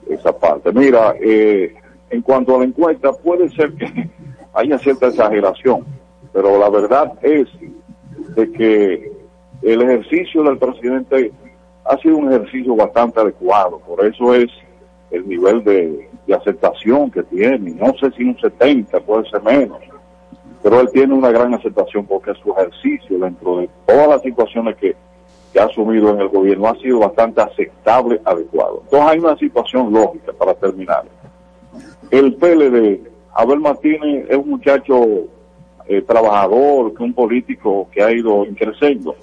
esa 0.08 0.32
parte. 0.38 0.72
Mira, 0.72 1.16
eh, 1.20 1.74
en 2.12 2.22
cuanto 2.22 2.55
a 2.55 2.59
la 2.59 2.66
encuesta, 2.66 3.12
puede 3.14 3.49
ser 3.49 3.74
que 3.74 4.09
haya 4.53 4.78
cierta 4.78 5.07
exageración, 5.07 5.86
pero 6.32 6.59
la 6.59 6.70
verdad 6.70 7.14
es 7.22 7.47
de 8.36 8.51
que 8.51 9.12
el 9.62 9.82
ejercicio 9.82 10.43
del 10.43 10.57
presidente 10.57 11.32
ha 11.86 11.97
sido 11.97 12.18
un 12.18 12.32
ejercicio 12.32 12.76
bastante 12.76 13.20
adecuado. 13.20 13.80
Por 13.80 14.05
eso 14.05 14.34
es 14.34 14.49
el 15.12 15.28
nivel 15.28 15.64
de, 15.64 16.09
aceptación 16.34 17.12
que 17.12 17.24
tiene. 17.24 17.72
No 17.72 17.93
sé 17.99 18.09
si 18.16 18.24
un 18.24 18.39
70, 18.39 19.01
puede 19.01 19.30
ser 19.30 19.43
menos, 19.43 19.80
pero 20.64 20.80
él 20.80 20.89
tiene 20.93 21.14
una 21.14 21.30
gran 21.30 21.53
aceptación 21.53 22.05
porque 22.05 22.34
su 22.36 22.53
ejercicio 22.53 23.20
dentro 23.20 23.57
de 23.57 23.70
todas 23.86 24.07
las 24.07 24.22
situaciones 24.22 24.78
que, 24.78 24.95
ha 25.59 25.66
asumido 25.66 26.12
en 26.12 26.22
el 26.22 26.30
gobierno 26.30 26.70
ha 26.70 26.76
sido 26.78 26.99
bastante 26.99 27.41
aceptable, 27.41 28.22
adecuado. 28.24 28.80
Entonces 28.86 29.09
hay 29.09 29.20
una 29.20 29.36
situación 29.36 29.91
lógica 29.91 30.32
para 30.32 30.53
terminar. 30.53 31.03
El 32.12 32.36
PLD, 32.36 33.01
Abel 33.34 33.59
Martínez 33.59 34.26
es 34.30 34.38
un 34.38 34.49
muchacho 34.51 35.28
eh, 35.88 36.01
trabajador, 36.01 36.93
un 36.99 37.14
político 37.14 37.88
que 37.91 38.03
ha 38.03 38.12
ido 38.12 38.45
creciendo, 38.57 39.16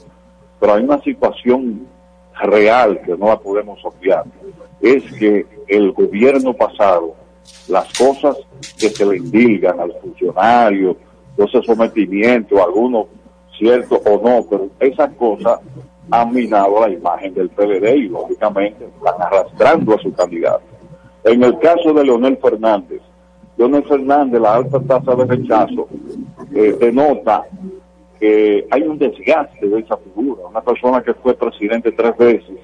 pero 0.59 0.75
hay 0.75 0.83
una 0.83 1.01
situación 1.03 1.87
real 2.41 3.01
que 3.03 3.17
no 3.17 3.29
la 3.29 3.39
podemos 3.39 3.85
obviar 3.85 4.25
es 4.81 5.03
que 5.15 5.47
el 5.67 5.93
gobierno 5.93 6.53
pasado, 6.55 7.15
las 7.69 7.93
cosas 7.97 8.37
que 8.79 8.89
se 8.89 9.05
le 9.05 9.17
indilgan 9.19 9.81
al 9.81 9.93
funcionario, 10.01 10.97
ese 11.37 11.63
sometimiento, 11.63 12.63
algunos 12.63 13.07
cierto 13.57 14.01
o 14.05 14.21
no, 14.23 14.47
pero 14.49 14.69
esas 14.79 15.13
cosas 15.15 15.61
han 16.11 16.33
minado 16.33 16.81
la 16.81 16.91
imagen 16.91 17.35
del 17.35 17.51
PLD 17.51 17.97
y 17.97 18.09
lógicamente 18.09 18.85
están 18.85 19.21
arrastrando 19.21 19.95
a 19.95 19.99
su 19.99 20.13
candidato. 20.13 20.63
En 21.29 21.45
el 21.45 21.59
caso 21.59 21.93
de 21.93 22.05
Leonel 22.05 22.39
Fernández, 22.39 23.03
Leonel 23.59 23.85
Fernández, 23.85 24.41
la 24.41 24.55
alta 24.55 24.81
tasa 24.81 25.15
de 25.15 25.25
rechazo 25.27 25.87
eh, 26.55 26.75
denota 26.81 27.45
que 28.19 28.67
hay 28.71 28.83
un 28.83 28.97
desgaste 28.97 29.69
de 29.69 29.81
esa 29.81 29.99
figura. 29.99 30.45
Una 30.49 30.63
persona 30.63 31.03
que 31.03 31.13
fue 31.13 31.35
presidente 31.35 31.93
tres 31.93 32.17
veces, 32.17 32.57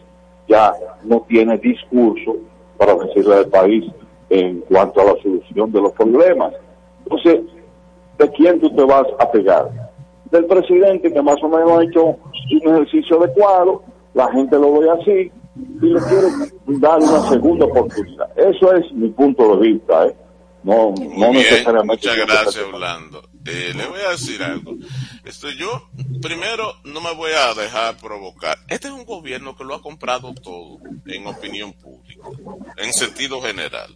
ya 0.48 0.72
no 1.04 1.20
tiene 1.28 1.58
discurso 1.58 2.36
para 2.78 2.94
decirle 2.94 3.34
al 3.34 3.48
país 3.48 3.84
en 4.30 4.60
cuanto 4.60 5.02
a 5.02 5.12
la 5.12 5.22
solución 5.22 5.70
de 5.70 5.82
los 5.82 5.92
problemas. 5.92 6.54
Entonces, 7.04 7.42
¿de 8.18 8.30
quién 8.30 8.60
tú 8.60 8.74
te 8.74 8.82
vas 8.82 9.06
a 9.18 9.30
pegar? 9.30 9.70
Del 10.30 10.46
presidente 10.46 11.12
que 11.12 11.22
más 11.22 11.42
o 11.42 11.48
menos 11.48 11.70
ha 11.72 11.84
hecho 11.84 12.04
un 12.06 12.74
ejercicio 12.74 13.22
adecuado, 13.22 13.82
la 14.14 14.32
gente 14.32 14.58
lo 14.58 14.80
ve 14.80 14.90
así 14.90 15.32
y 15.56 15.86
le 15.86 16.00
quiere 16.00 16.28
dar 16.80 16.98
una 16.98 17.28
segunda 17.28 17.66
oportunidad. 17.66 18.38
Eso 18.38 18.74
es 18.74 18.92
mi 18.92 19.08
punto 19.10 19.56
de 19.56 19.72
vista, 19.72 20.06
¿eh? 20.06 20.16
No, 20.64 20.94
no 20.96 21.32
necesariamente. 21.32 22.08
Muchas 22.08 22.16
gracias, 22.16 22.64
Orlando. 22.64 23.28
Eh, 23.44 23.72
le 23.76 23.86
voy 23.86 24.00
a 24.00 24.12
decir 24.12 24.42
algo. 24.42 24.74
Esto, 25.24 25.50
yo, 25.50 25.90
primero, 26.22 26.74
no 26.84 27.02
me 27.02 27.14
voy 27.14 27.32
a 27.32 27.52
dejar 27.52 27.98
provocar. 27.98 28.56
Este 28.68 28.88
es 28.88 28.94
un 28.94 29.04
gobierno 29.04 29.54
que 29.54 29.64
lo 29.64 29.74
ha 29.74 29.82
comprado 29.82 30.32
todo 30.34 30.78
en 31.06 31.26
opinión 31.26 31.74
pública, 31.74 32.28
en 32.78 32.92
sentido 32.94 33.42
general. 33.42 33.92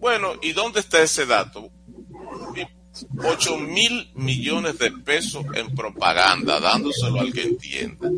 Bueno, 0.00 0.32
¿y 0.40 0.52
dónde 0.52 0.80
está 0.80 1.02
ese 1.02 1.26
dato? 1.26 1.68
8 3.24 3.58
mil 3.58 4.10
millones 4.14 4.78
de 4.78 4.90
pesos 4.90 5.44
en 5.54 5.74
propaganda, 5.74 6.60
dándoselo 6.60 7.20
al 7.20 7.32
que 7.32 7.42
entienda. 7.42 8.10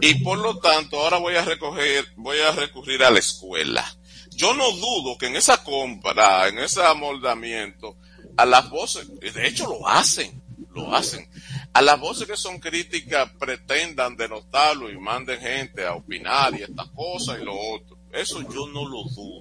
Y 0.00 0.14
por 0.16 0.38
lo 0.38 0.58
tanto, 0.58 1.00
ahora 1.00 1.18
voy 1.18 1.36
a 1.36 1.44
recoger, 1.44 2.06
voy 2.16 2.38
a 2.38 2.52
recurrir 2.52 3.02
a 3.02 3.10
la 3.10 3.18
escuela. 3.18 3.84
Yo 4.30 4.54
no 4.54 4.70
dudo 4.72 5.18
que 5.18 5.26
en 5.26 5.36
esa 5.36 5.62
compra, 5.62 6.48
en 6.48 6.58
ese 6.58 6.82
amoldamiento, 6.82 7.96
a 8.36 8.46
las 8.46 8.70
voces, 8.70 9.08
de 9.20 9.46
hecho 9.46 9.66
lo 9.66 9.86
hacen, 9.86 10.42
lo 10.74 10.94
hacen, 10.94 11.28
a 11.72 11.82
las 11.82 11.98
voces 11.98 12.26
que 12.26 12.36
son 12.36 12.58
críticas 12.58 13.30
pretendan 13.38 14.16
denotarlo 14.16 14.90
y 14.90 14.98
manden 14.98 15.40
gente 15.40 15.86
a 15.86 15.94
opinar 15.94 16.54
y 16.58 16.62
estas 16.62 16.88
cosas 16.88 17.38
y 17.40 17.44
lo 17.44 17.54
otro. 17.54 17.99
Eso 18.12 18.42
yo 18.52 18.66
no 18.68 18.88
lo 18.88 19.04
dudo. 19.04 19.40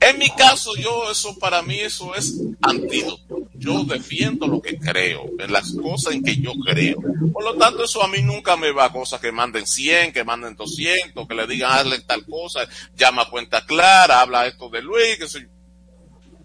En 0.00 0.18
mi 0.18 0.30
caso, 0.30 0.74
yo, 0.76 1.10
eso 1.10 1.38
para 1.38 1.62
mí, 1.62 1.78
eso 1.80 2.14
es 2.14 2.40
antídoto. 2.62 3.42
Yo 3.54 3.84
defiendo 3.84 4.46
lo 4.46 4.62
que 4.62 4.78
creo, 4.78 5.26
en 5.38 5.52
las 5.52 5.72
cosas 5.72 6.14
en 6.14 6.22
que 6.22 6.36
yo 6.36 6.52
creo. 6.64 6.98
Por 7.32 7.44
lo 7.44 7.54
tanto, 7.56 7.84
eso 7.84 8.02
a 8.02 8.08
mí 8.08 8.22
nunca 8.22 8.56
me 8.56 8.72
va 8.72 8.86
a 8.86 8.92
cosas 8.92 9.20
que 9.20 9.32
manden 9.32 9.66
100, 9.66 10.12
que 10.12 10.24
manden 10.24 10.56
200, 10.56 11.28
que 11.28 11.34
le 11.34 11.46
digan 11.46 11.72
hazle 11.72 12.00
tal 12.00 12.24
cosa, 12.24 12.66
llama 12.96 13.22
a 13.22 13.30
cuenta 13.30 13.64
clara, 13.66 14.20
habla 14.20 14.46
esto 14.46 14.68
de 14.70 14.82
Luis, 14.82 15.18
que 15.18 15.28
soy 15.28 15.46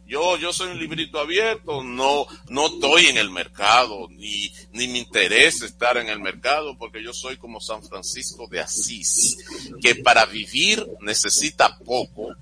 yo, 0.09 0.37
yo 0.37 0.51
soy 0.51 0.69
un 0.71 0.79
librito 0.79 1.19
abierto, 1.19 1.83
no, 1.83 2.25
no 2.49 2.65
estoy 2.65 3.05
en 3.05 3.17
el 3.17 3.29
mercado, 3.29 4.07
ni, 4.09 4.51
ni 4.71 4.87
me 4.87 4.97
interesa 4.97 5.67
estar 5.67 5.97
en 5.97 6.09
el 6.09 6.19
mercado, 6.19 6.75
porque 6.79 7.03
yo 7.03 7.13
soy 7.13 7.37
como 7.37 7.61
San 7.61 7.83
Francisco 7.83 8.47
de 8.47 8.59
Asís, 8.59 9.37
que 9.79 9.93
para 9.95 10.25
vivir 10.25 10.83
necesita 11.01 11.77
poco, 11.77 12.35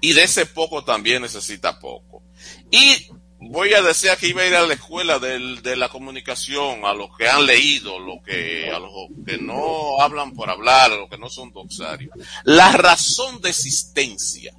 y 0.00 0.14
de 0.14 0.22
ese 0.22 0.46
poco 0.46 0.84
también 0.84 1.20
necesita 1.20 1.78
poco. 1.78 2.22
Y 2.70 3.08
voy 3.38 3.74
a 3.74 3.82
decir 3.82 4.10
que 4.18 4.28
iba 4.28 4.40
a 4.40 4.46
ir 4.46 4.54
a 4.54 4.66
la 4.66 4.72
escuela 4.72 5.18
de, 5.18 5.60
de 5.60 5.76
la 5.76 5.90
comunicación, 5.90 6.86
a 6.86 6.94
los 6.94 7.14
que 7.18 7.28
han 7.28 7.44
leído, 7.44 7.98
lo 7.98 8.22
que, 8.22 8.70
a 8.70 8.78
los 8.78 8.90
que 9.26 9.36
no 9.36 10.00
hablan 10.00 10.32
por 10.32 10.48
hablar, 10.48 10.92
a 10.92 10.96
los 10.96 11.10
que 11.10 11.18
no 11.18 11.28
son 11.28 11.52
doxarios. 11.52 12.14
La 12.44 12.72
razón 12.72 13.42
de 13.42 13.50
existencia 13.50 14.54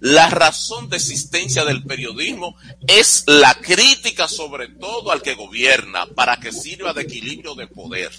la 0.00 0.28
razón 0.28 0.88
de 0.88 0.96
existencia 0.96 1.64
del 1.64 1.84
periodismo 1.84 2.56
es 2.86 3.24
la 3.26 3.54
crítica 3.54 4.28
sobre 4.28 4.68
todo 4.68 5.12
al 5.12 5.22
que 5.22 5.34
gobierna 5.34 6.06
para 6.06 6.38
que 6.38 6.52
sirva 6.52 6.92
de 6.92 7.02
equilibrio 7.02 7.54
de 7.54 7.66
poder. 7.66 8.12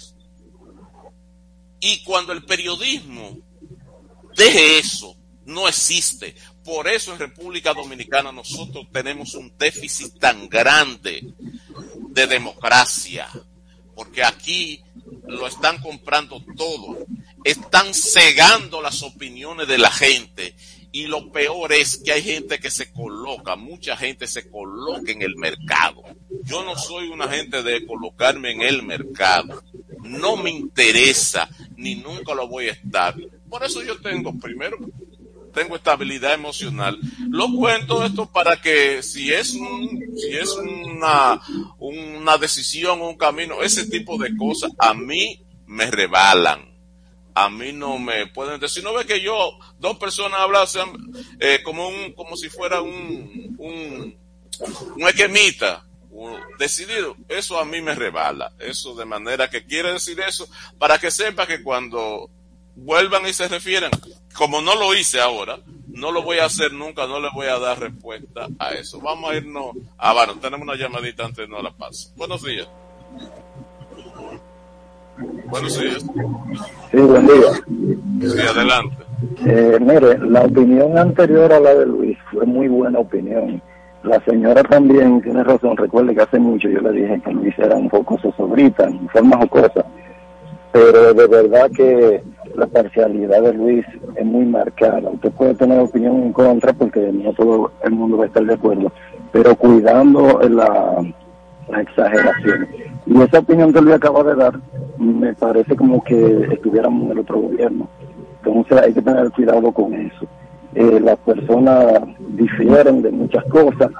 Y 1.80 2.02
cuando 2.02 2.32
el 2.32 2.44
periodismo 2.44 3.38
deje 4.36 4.78
eso, 4.78 5.16
no 5.44 5.68
existe. 5.68 6.34
Por 6.64 6.88
eso 6.88 7.12
en 7.12 7.18
República 7.18 7.72
Dominicana 7.72 8.32
nosotros 8.32 8.86
tenemos 8.92 9.34
un 9.34 9.56
déficit 9.56 10.18
tan 10.18 10.48
grande 10.48 11.34
de 12.10 12.26
democracia, 12.26 13.28
porque 13.94 14.24
aquí 14.24 14.82
lo 15.28 15.46
están 15.46 15.80
comprando 15.80 16.42
todo, 16.56 17.06
están 17.44 17.94
cegando 17.94 18.82
las 18.82 19.02
opiniones 19.02 19.68
de 19.68 19.78
la 19.78 19.90
gente 19.90 20.56
y 20.96 21.06
lo 21.08 21.30
peor 21.30 21.74
es 21.74 21.98
que 21.98 22.10
hay 22.10 22.22
gente 22.22 22.58
que 22.58 22.70
se 22.70 22.90
coloca, 22.90 23.54
mucha 23.54 23.98
gente 23.98 24.26
se 24.26 24.48
coloca 24.48 25.12
en 25.12 25.20
el 25.20 25.36
mercado. 25.36 26.02
Yo 26.42 26.64
no 26.64 26.74
soy 26.74 27.08
una 27.08 27.28
gente 27.28 27.62
de 27.62 27.84
colocarme 27.84 28.52
en 28.52 28.62
el 28.62 28.82
mercado. 28.82 29.62
No 30.00 30.38
me 30.38 30.48
interesa, 30.48 31.50
ni 31.76 31.96
nunca 31.96 32.34
lo 32.34 32.48
voy 32.48 32.68
a 32.68 32.72
estar. 32.72 33.14
Por 33.50 33.62
eso 33.62 33.82
yo 33.82 34.00
tengo, 34.00 34.38
primero, 34.38 34.78
tengo 35.52 35.76
estabilidad 35.76 36.32
emocional. 36.32 36.98
Lo 37.28 37.52
cuento 37.52 38.02
esto 38.02 38.32
para 38.32 38.56
que 38.56 39.02
si 39.02 39.30
es 39.30 39.52
un, 39.52 40.02
si 40.16 40.30
es 40.30 40.50
una, 40.56 41.42
una 41.78 42.38
decisión, 42.38 43.02
un 43.02 43.18
camino, 43.18 43.62
ese 43.62 43.84
tipo 43.84 44.16
de 44.16 44.34
cosas, 44.34 44.72
a 44.78 44.94
mí 44.94 45.44
me 45.66 45.90
rebalan 45.90 46.75
a 47.36 47.50
mí 47.50 47.70
no 47.70 47.98
me 47.98 48.26
pueden 48.28 48.58
decir, 48.58 48.82
no 48.82 48.94
ve 48.94 49.04
que 49.04 49.20
yo, 49.20 49.58
dos 49.78 49.98
personas 49.98 50.40
hablan 50.40 50.66
eh, 51.38 51.60
como 51.62 51.86
un, 51.86 52.14
como 52.14 52.34
si 52.34 52.48
fuera 52.48 52.80
un, 52.80 53.54
un, 53.58 54.18
un 54.96 55.02
esquemita 55.06 55.84
decidido, 56.58 57.14
eso 57.28 57.60
a 57.60 57.66
mí 57.66 57.82
me 57.82 57.94
rebala, 57.94 58.52
eso 58.58 58.94
de 58.94 59.04
manera 59.04 59.50
que 59.50 59.66
quiere 59.66 59.92
decir 59.92 60.18
eso, 60.20 60.48
para 60.78 60.98
que 60.98 61.10
sepa 61.10 61.46
que 61.46 61.62
cuando 61.62 62.30
vuelvan 62.74 63.26
y 63.26 63.34
se 63.34 63.48
refieran, 63.48 63.90
como 64.32 64.62
no 64.62 64.74
lo 64.74 64.94
hice 64.94 65.20
ahora, 65.20 65.58
no 65.88 66.12
lo 66.12 66.22
voy 66.22 66.38
a 66.38 66.46
hacer 66.46 66.72
nunca, 66.72 67.06
no 67.06 67.20
le 67.20 67.28
voy 67.34 67.48
a 67.48 67.58
dar 67.58 67.78
respuesta 67.78 68.48
a 68.58 68.70
eso. 68.70 68.98
Vamos 69.00 69.30
a 69.30 69.36
irnos 69.36 69.72
a, 69.98 70.14
bueno, 70.14 70.36
tenemos 70.40 70.66
una 70.66 70.76
llamadita 70.76 71.26
antes 71.26 71.46
de 71.46 71.48
no 71.48 71.62
la 71.62 71.70
paso. 71.70 72.12
Buenos 72.16 72.42
días. 72.42 72.66
Buenos 75.48 75.80
días. 75.80 76.06
Sí, 76.90 76.98
buen 76.98 77.26
día. 77.26 77.52
Sí, 78.20 78.40
adelante. 78.40 78.96
Eh, 79.46 79.78
mire, 79.80 80.18
la 80.18 80.42
opinión 80.42 80.98
anterior 80.98 81.52
a 81.52 81.60
la 81.60 81.74
de 81.74 81.86
Luis 81.86 82.18
fue 82.30 82.44
muy 82.44 82.68
buena 82.68 82.98
opinión. 82.98 83.62
La 84.02 84.20
señora 84.24 84.62
también 84.62 85.20
tiene 85.22 85.42
razón. 85.42 85.76
Recuerde 85.76 86.14
que 86.14 86.22
hace 86.22 86.38
mucho 86.38 86.68
yo 86.68 86.80
le 86.80 86.92
dije 86.92 87.20
que 87.24 87.32
Luis 87.32 87.58
era 87.58 87.76
un 87.76 87.88
poco 87.88 88.18
sobrita, 88.36 88.84
en 88.84 89.08
forma 89.08 89.38
jocosa. 89.38 89.84
Pero 90.72 91.14
de 91.14 91.26
verdad 91.26 91.70
que 91.74 92.22
la 92.54 92.66
parcialidad 92.66 93.42
de 93.42 93.54
Luis 93.54 93.86
es 94.14 94.24
muy 94.24 94.44
marcada. 94.44 95.10
Usted 95.10 95.30
puede 95.32 95.54
tener 95.54 95.80
opinión 95.80 96.22
en 96.22 96.32
contra 96.32 96.72
porque 96.74 97.10
no 97.12 97.32
todo 97.32 97.72
el 97.82 97.92
mundo 97.92 98.18
va 98.18 98.24
a 98.24 98.26
estar 98.26 98.44
de 98.44 98.54
acuerdo, 98.54 98.92
pero 99.32 99.56
cuidando 99.56 100.40
la 100.40 101.02
la 101.68 101.80
exageración. 101.80 102.68
Y 103.06 103.22
esa 103.22 103.38
opinión 103.38 103.72
que 103.72 103.80
Luis 103.80 103.94
acaba 103.94 104.24
de 104.24 104.34
dar 104.34 104.60
me 104.98 105.32
parece 105.34 105.76
como 105.76 106.02
que 106.02 106.48
estuviéramos 106.52 107.04
en 107.04 107.12
el 107.12 107.18
otro 107.20 107.40
gobierno. 107.40 107.88
Entonces 108.42 108.82
hay 108.82 108.92
que 108.92 109.02
tener 109.02 109.30
cuidado 109.30 109.72
con 109.72 109.94
eso. 109.94 110.26
Eh, 110.74 111.00
las 111.00 111.16
personas 111.18 112.02
difieren 112.30 113.02
de 113.02 113.10
muchas 113.10 113.44
cosas, 113.44 113.90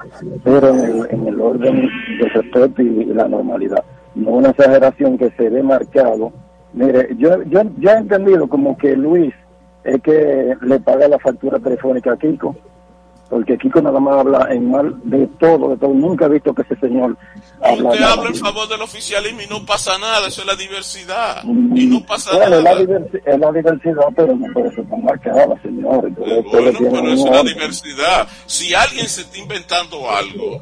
pero 0.43 0.69
en 1.09 1.27
el, 1.27 1.41
orden 1.41 1.89
del 2.19 2.29
respeto 2.29 2.81
y, 2.81 3.05
la 3.05 3.27
normalidad. 3.27 3.83
No 4.13 4.31
una 4.31 4.49
exageración 4.49 5.17
que 5.17 5.31
se 5.31 5.49
ve 5.49 5.63
marcado. 5.63 6.31
Mire, 6.73 7.09
yo, 7.17 7.41
yo, 7.43 7.61
yo 7.77 7.89
he 7.89 7.97
entendido 7.97 8.47
como 8.47 8.77
que 8.77 8.95
Luis 8.95 9.33
es 9.83 10.01
que 10.01 10.55
le 10.61 10.79
paga 10.81 11.07
la 11.07 11.17
factura 11.17 11.59
telefónica 11.59 12.11
a 12.11 12.17
Kiko 12.17 12.55
porque 13.29 13.57
Kiko 13.57 13.81
nada 13.81 13.99
más 13.99 14.19
habla 14.19 14.47
en 14.51 14.71
mal 14.71 14.95
de 15.03 15.27
todo, 15.39 15.69
de 15.69 15.77
todo. 15.77 15.93
Nunca 15.93 16.25
he 16.25 16.29
visto 16.29 16.53
que 16.53 16.61
ese 16.61 16.75
señor 16.77 17.17
habla. 17.61 17.89
Usted 17.89 18.03
habla 18.03 18.29
en 18.29 18.35
favor 18.35 18.67
del 18.67 18.81
oficialismo 18.81 19.41
y 19.41 19.47
no 19.47 19.65
pasa 19.65 19.97
nada, 19.97 20.27
eso 20.27 20.41
es 20.41 20.47
la 20.47 20.55
diversidad. 20.55 21.43
y 21.43 21.85
no 21.87 22.05
pasa 22.05 22.37
nada. 22.37 22.57
Es 22.57 22.63
la, 22.63 22.71
es 22.71 23.39
la 23.39 23.51
diversidad, 23.51 24.07
pero 24.15 24.35
no 24.35 24.53
puede 24.53 24.73
ser 24.73 24.89
tan 24.89 25.03
marcada, 25.03 25.61
señor. 25.61 26.09
bueno, 26.11 26.43
pero 26.51 27.13
eso 27.13 27.25
es 27.25 27.31
la 27.31 27.43
diversidad. 27.43 28.27
Si 28.45 28.73
alguien 28.73 29.07
se 29.07 29.21
está 29.21 29.37
inventando 29.37 30.09
algo, 30.09 30.61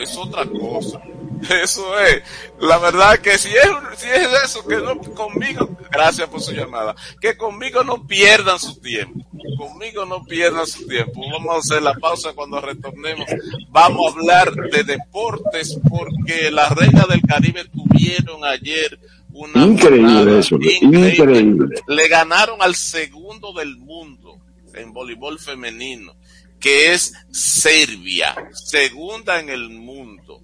es 0.00 0.16
otra 0.16 0.44
cosa. 0.46 1.00
Eso 1.62 1.98
es. 2.00 2.22
La 2.60 2.78
verdad 2.78 3.18
que 3.18 3.38
si 3.38 3.48
es, 3.48 3.68
si 3.96 4.08
es 4.08 4.28
eso, 4.44 4.66
que 4.66 4.76
no 4.76 4.98
conmigo, 5.14 5.68
gracias 5.90 6.28
por 6.28 6.40
su 6.40 6.52
llamada, 6.52 6.94
que 7.20 7.36
conmigo 7.36 7.84
no 7.84 8.06
pierdan 8.06 8.58
su 8.58 8.80
tiempo. 8.80 9.20
Conmigo 9.56 10.04
no 10.04 10.24
pierdan 10.24 10.66
su 10.66 10.86
tiempo. 10.86 11.20
Vamos 11.32 11.54
a 11.54 11.58
hacer 11.58 11.82
la 11.82 11.94
pausa 11.94 12.32
cuando 12.32 12.60
retornemos. 12.60 13.26
Vamos 13.70 14.06
a 14.06 14.18
hablar 14.18 14.52
de 14.54 14.84
deportes 14.84 15.78
porque 15.88 16.50
las 16.50 16.70
Reinas 16.70 17.08
del 17.08 17.22
Caribe 17.22 17.64
tuvieron 17.66 18.44
ayer 18.44 18.98
una 19.32 19.64
increíble 19.64 20.38
eso, 20.38 20.58
increíble. 20.60 21.82
Le 21.86 22.08
ganaron 22.08 22.60
al 22.60 22.74
segundo 22.74 23.52
del 23.52 23.76
mundo 23.76 24.38
en 24.74 24.92
voleibol 24.92 25.38
femenino, 25.38 26.14
que 26.58 26.92
es 26.92 27.12
Serbia, 27.30 28.34
segunda 28.52 29.38
en 29.40 29.48
el 29.48 29.70
mundo 29.70 30.42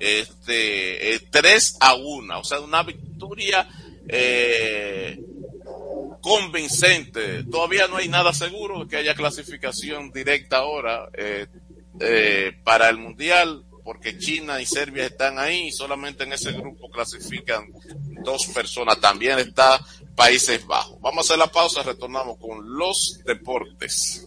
este, 0.00 1.14
eh, 1.14 1.20
3 1.30 1.78
a 1.80 1.94
1, 1.94 2.40
o 2.40 2.44
sea, 2.44 2.60
una 2.60 2.82
victoria 2.82 3.68
eh, 4.08 5.18
convincente. 6.20 7.44
Todavía 7.44 7.88
no 7.88 7.96
hay 7.96 8.08
nada 8.08 8.32
seguro 8.32 8.80
de 8.80 8.88
que 8.88 8.96
haya 8.96 9.14
clasificación 9.14 10.10
directa 10.10 10.58
ahora 10.58 11.08
eh, 11.14 11.46
eh, 12.00 12.52
para 12.64 12.88
el 12.88 12.98
Mundial, 12.98 13.64
porque 13.84 14.18
China 14.18 14.60
y 14.60 14.66
Serbia 14.66 15.06
están 15.06 15.38
ahí 15.38 15.68
y 15.68 15.72
solamente 15.72 16.24
en 16.24 16.32
ese 16.32 16.52
grupo 16.52 16.90
clasifican 16.90 17.72
dos 18.24 18.46
personas. 18.46 19.00
También 19.00 19.38
está 19.38 19.80
Países 20.16 20.66
Bajos. 20.66 21.00
Vamos 21.00 21.18
a 21.18 21.26
hacer 21.26 21.38
la 21.38 21.46
pausa, 21.46 21.82
retornamos 21.82 22.38
con 22.38 22.76
los 22.76 23.20
deportes. 23.24 24.26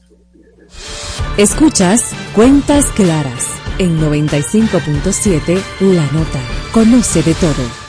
Escuchas 1.38 2.11
Cuentas 2.34 2.86
Claras 2.95 3.47
en 3.78 3.99
95.7 3.99 5.61
La 5.80 6.05
Nota. 6.11 6.39
Conoce 6.74 7.24
de 7.24 7.34
todo. 7.36 7.88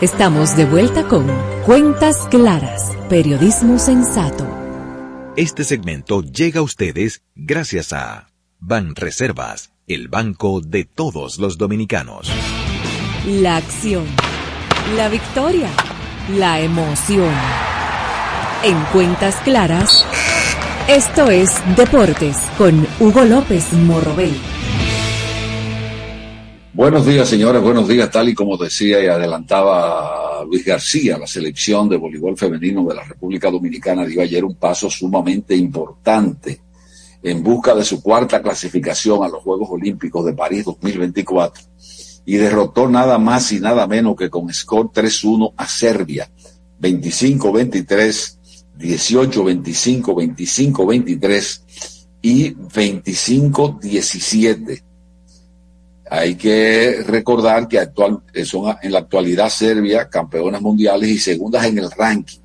Estamos 0.00 0.56
de 0.56 0.64
vuelta 0.64 1.06
con 1.06 1.26
Cuentas 1.66 2.16
Claras, 2.30 2.90
Periodismo 3.10 3.78
Sensato. 3.78 4.48
Este 5.36 5.62
segmento 5.62 6.22
llega 6.22 6.60
a 6.60 6.62
ustedes 6.62 7.22
gracias 7.34 7.92
a 7.92 8.28
Banreservas, 8.60 9.74
el 9.86 10.08
banco 10.08 10.62
de 10.62 10.86
todos 10.86 11.38
los 11.38 11.58
dominicanos. 11.58 12.32
La 13.26 13.58
acción, 13.58 14.06
la 14.96 15.10
victoria, 15.10 15.68
la 16.30 16.60
emoción. 16.60 17.34
En 18.64 18.82
Cuentas 18.94 19.36
Claras, 19.44 20.06
esto 20.88 21.28
es 21.28 21.52
Deportes 21.76 22.38
con 22.56 22.86
Hugo 23.00 23.26
López 23.26 23.70
Morrobel. 23.74 24.32
Buenos 26.80 27.04
días, 27.04 27.28
señores. 27.28 27.60
Buenos 27.60 27.86
días. 27.86 28.10
Tal 28.10 28.30
y 28.30 28.34
como 28.34 28.56
decía 28.56 29.04
y 29.04 29.06
adelantaba 29.06 30.42
Luis 30.46 30.64
García, 30.64 31.18
la 31.18 31.26
selección 31.26 31.90
de 31.90 31.98
voleibol 31.98 32.38
femenino 32.38 32.86
de 32.86 32.94
la 32.94 33.04
República 33.04 33.50
Dominicana 33.50 34.06
dio 34.06 34.22
ayer 34.22 34.46
un 34.46 34.54
paso 34.54 34.88
sumamente 34.88 35.54
importante 35.54 36.62
en 37.22 37.42
busca 37.42 37.74
de 37.74 37.84
su 37.84 38.02
cuarta 38.02 38.40
clasificación 38.40 39.22
a 39.22 39.28
los 39.28 39.42
Juegos 39.42 39.68
Olímpicos 39.70 40.24
de 40.24 40.32
París 40.32 40.64
2024 40.64 41.62
y 42.24 42.38
derrotó 42.38 42.88
nada 42.88 43.18
más 43.18 43.52
y 43.52 43.60
nada 43.60 43.86
menos 43.86 44.16
que 44.16 44.30
con 44.30 44.50
score 44.50 44.86
3-1 44.86 45.52
a 45.58 45.68
Serbia, 45.68 46.30
25-23, 46.80 48.38
18-25, 48.78 50.72
25-23 50.72 51.60
y 52.22 52.54
25-17 52.54 54.89
hay 56.12 56.34
que 56.34 57.04
recordar 57.06 57.68
que 57.68 57.78
actual, 57.78 58.18
son 58.44 58.76
en 58.82 58.92
la 58.92 58.98
actualidad 58.98 59.48
Serbia 59.48 60.08
campeonas 60.08 60.60
mundiales 60.60 61.08
y 61.08 61.18
segundas 61.18 61.64
en 61.66 61.78
el 61.78 61.88
ranking. 61.88 62.40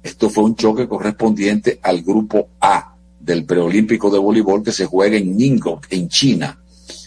Esto 0.00 0.30
fue 0.30 0.44
un 0.44 0.54
choque 0.54 0.86
correspondiente 0.86 1.80
al 1.82 2.02
grupo 2.02 2.50
A 2.60 2.94
del 3.18 3.44
preolímpico 3.44 4.10
de 4.10 4.18
voleibol 4.20 4.62
que 4.62 4.70
se 4.70 4.86
juega 4.86 5.16
en 5.16 5.36
Ningbo, 5.36 5.80
en 5.90 6.08
China. 6.08 6.62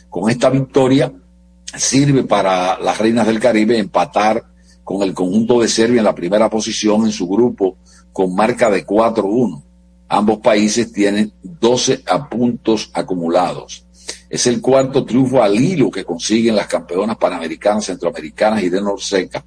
Con 0.09 0.29
esta 0.29 0.49
victoria 0.49 1.11
sirve 1.73 2.23
para 2.25 2.77
las 2.79 2.97
reinas 2.97 3.25
del 3.25 3.39
Caribe 3.39 3.77
empatar 3.77 4.43
con 4.83 5.03
el 5.03 5.13
conjunto 5.13 5.61
de 5.61 5.69
Serbia 5.69 5.99
en 5.99 6.05
la 6.05 6.13
primera 6.13 6.49
posición 6.49 7.05
en 7.05 7.13
su 7.13 7.29
grupo 7.29 7.77
con 8.11 8.35
marca 8.35 8.69
de 8.69 8.85
4-1. 8.85 9.63
Ambos 10.09 10.39
países 10.39 10.91
tienen 10.91 11.31
12 11.43 12.03
puntos 12.29 12.91
acumulados. 12.93 13.85
Es 14.33 14.47
el 14.47 14.61
cuarto 14.61 15.05
triunfo 15.05 15.43
al 15.43 15.53
hilo 15.53 15.91
que 15.91 16.03
consiguen 16.03 16.55
las 16.55 16.65
campeonas 16.65 17.17
panamericanas, 17.17 17.85
centroamericanas 17.85 18.63
y 18.63 18.69
de 18.69 18.81
Norseca 18.81 19.45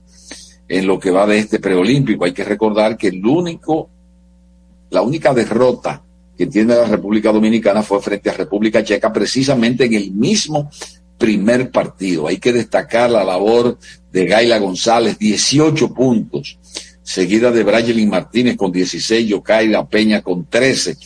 en 0.68 0.86
lo 0.86 1.00
que 1.00 1.10
va 1.10 1.26
de 1.26 1.38
este 1.38 1.58
preolímpico. 1.58 2.24
Hay 2.24 2.30
que 2.32 2.44
recordar 2.44 2.96
que 2.96 3.10
la 3.10 5.02
única 5.02 5.34
derrota 5.34 6.04
que 6.38 6.46
tiene 6.46 6.76
la 6.76 6.86
República 6.86 7.32
Dominicana 7.32 7.82
fue 7.82 8.00
frente 8.00 8.30
a 8.30 8.34
República 8.34 8.84
Checa, 8.84 9.12
precisamente 9.12 9.86
en 9.86 9.94
el 9.94 10.12
mismo 10.12 10.70
primer 11.18 11.72
partido. 11.72 12.28
Hay 12.28 12.38
que 12.38 12.52
destacar 12.52 13.10
la 13.10 13.24
labor 13.24 13.76
de 14.12 14.24
Gaila 14.24 14.58
González, 14.58 15.18
18 15.18 15.92
puntos, 15.94 16.60
seguida 17.02 17.50
de 17.50 17.64
Brayelin 17.64 18.08
Martínez 18.08 18.56
con 18.56 18.70
16, 18.70 19.26
Yokaira 19.26 19.84
Peña 19.84 20.22
con 20.22 20.46
13, 20.46 20.96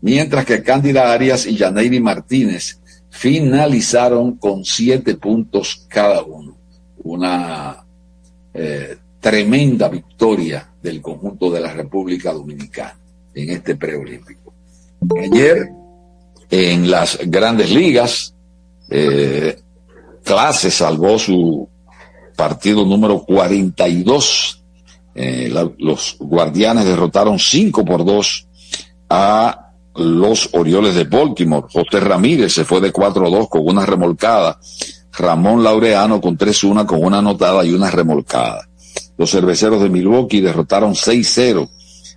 mientras 0.00 0.44
que 0.44 0.62
Cándida 0.62 1.12
Arias 1.12 1.44
y 1.48 1.56
Yaneiri 1.56 1.98
Martínez 1.98 2.79
finalizaron 3.10 4.36
con 4.36 4.64
siete 4.64 5.16
puntos 5.16 5.84
cada 5.88 6.22
uno. 6.22 6.56
Una 7.02 7.84
eh, 8.54 8.96
tremenda 9.20 9.88
victoria 9.88 10.72
del 10.82 11.02
conjunto 11.02 11.50
de 11.50 11.60
la 11.60 11.72
República 11.72 12.32
Dominicana 12.32 12.98
en 13.34 13.50
este 13.50 13.76
preolímpico. 13.76 14.52
Ayer, 15.20 15.70
en 16.50 16.90
las 16.90 17.18
grandes 17.26 17.70
ligas, 17.70 18.34
eh, 18.88 19.60
Clase 20.24 20.70
salvó 20.70 21.18
su 21.18 21.68
partido 22.36 22.84
número 22.84 23.24
42. 23.24 24.62
Eh, 25.14 25.52
los 25.78 26.16
guardianes 26.18 26.84
derrotaron 26.84 27.38
5 27.38 27.84
por 27.84 28.04
2 28.04 28.46
a 29.10 29.69
los 29.94 30.50
Orioles 30.52 30.94
de 30.94 31.04
Baltimore. 31.04 31.66
José 31.70 32.00
Ramírez 32.00 32.52
se 32.54 32.64
fue 32.64 32.80
de 32.80 32.92
4-2 32.92 33.48
con 33.48 33.66
una 33.66 33.84
remolcada. 33.84 34.58
Ramón 35.12 35.62
Laureano 35.62 36.20
con 36.20 36.38
3-1 36.38 36.86
con 36.86 37.04
una 37.04 37.18
anotada 37.18 37.64
y 37.64 37.72
una 37.72 37.90
remolcada. 37.90 38.68
Los 39.18 39.30
cerveceros 39.30 39.82
de 39.82 39.90
Milwaukee 39.90 40.40
derrotaron 40.40 40.94
6-0 40.94 41.68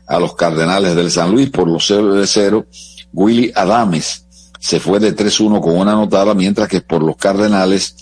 a 0.07 0.19
los 0.19 0.35
Cardenales 0.35 0.95
del 0.95 1.11
San 1.11 1.31
Luis 1.31 1.49
por 1.49 1.67
los 1.67 1.85
cerveceros. 1.87 2.65
Willy 3.11 3.51
Adames 3.55 4.25
se 4.59 4.79
fue 4.79 4.99
de 4.99 5.15
3-1 5.15 5.61
con 5.61 5.77
una 5.77 5.93
anotada, 5.93 6.33
mientras 6.33 6.69
que 6.69 6.81
por 6.81 7.03
los 7.03 7.17
Cardenales 7.17 7.95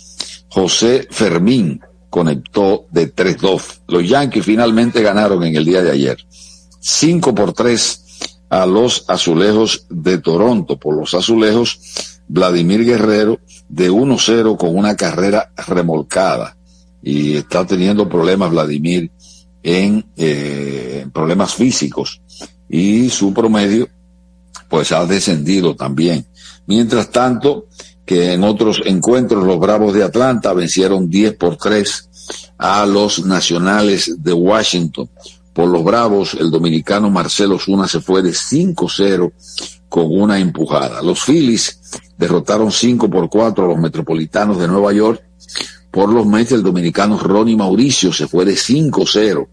José 0.50 1.08
Fermín 1.10 1.82
conectó 2.10 2.86
de 2.92 3.14
3-2. 3.14 3.62
Los 3.88 4.08
Yankees 4.08 4.46
finalmente 4.46 5.02
ganaron 5.02 5.44
en 5.44 5.56
el 5.56 5.66
día 5.66 5.82
de 5.82 5.92
ayer. 5.92 6.18
5 6.80 7.34
por 7.34 7.54
3 7.54 8.01
a 8.52 8.66
los 8.66 9.06
azulejos 9.08 9.86
de 9.90 10.18
Toronto. 10.18 10.78
Por 10.78 10.98
los 10.98 11.14
azulejos, 11.14 11.80
Vladimir 12.28 12.84
Guerrero 12.84 13.40
de 13.70 13.90
1-0 13.90 14.58
con 14.58 14.76
una 14.76 14.98
carrera 14.98 15.54
remolcada. 15.56 16.58
Y 17.02 17.38
está 17.38 17.66
teniendo 17.66 18.10
problemas 18.10 18.52
Vladimir 18.52 19.10
en 19.64 20.06
eh, 20.18 21.08
problemas 21.14 21.56
físicos. 21.56 22.22
Y 22.68 23.10
su 23.10 23.34
promedio, 23.34 23.88
pues 24.68 24.92
ha 24.92 25.06
descendido 25.06 25.74
también. 25.74 26.26
Mientras 26.68 27.10
tanto, 27.10 27.68
que 28.06 28.34
en 28.34 28.44
otros 28.44 28.82
encuentros 28.86 29.46
los 29.46 29.60
Bravos 29.60 29.94
de 29.94 30.04
Atlanta 30.04 30.52
vencieron 30.52 31.10
10 31.10 31.38
por 31.38 31.56
3 31.56 32.10
a 32.58 32.86
los 32.86 33.26
Nacionales 33.26 34.22
de 34.22 34.34
Washington. 34.34 35.10
Por 35.54 35.68
los 35.68 35.84
Bravos, 35.84 36.36
el 36.36 36.50
dominicano 36.50 37.10
Marcelo 37.10 37.60
Zuna 37.60 37.88
se 37.88 38.00
fue 38.00 38.22
de 38.22 38.32
5-0 38.32 39.32
con 39.90 40.06
una 40.10 40.40
empujada. 40.40 41.02
Los 41.02 41.26
Phillies 41.26 41.82
derrotaron 42.18 42.72
5 42.72 43.10
por 43.10 43.30
4 43.30 43.66
a 43.66 43.68
los 43.68 43.78
Metropolitanos 43.78 44.58
de 44.58 44.68
Nueva 44.68 44.94
York. 44.94 45.22
Por 45.92 46.14
los 46.14 46.26
Mets, 46.26 46.54
el 46.54 46.64
dominicano 46.64 47.18
Ronnie 47.18 47.58
Mauricio 47.58 48.14
se 48.14 48.28
fue 48.28 48.46
de 48.46 48.54
5-0. 48.54 49.48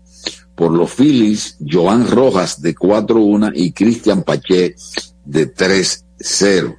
Por 0.55 0.73
los 0.73 0.93
Phillies, 0.93 1.57
Joan 1.69 2.09
Rojas 2.09 2.63
de 2.63 2.77
4-1 2.77 3.53
y 3.55 3.73
Cristian 3.73 4.23
Pache 4.23 4.77
de 5.25 5.53
3-0. 5.53 6.77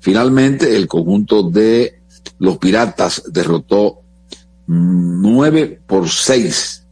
Finalmente, 0.00 0.74
el 0.76 0.88
conjunto 0.88 1.42
de 1.42 2.00
los 2.38 2.56
Piratas 2.56 3.22
derrotó 3.30 4.00
9 4.66 5.82
por 5.86 6.08
6 6.08 6.85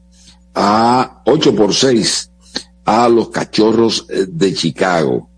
a 0.55 1.23
8 1.27 1.55
por 1.55 1.75
6 1.75 2.31
a 2.85 3.09
los 3.09 3.31
cachorros 3.31 4.07
eh, 4.09 4.27
de 4.29 4.55
Chicago. 4.55 5.29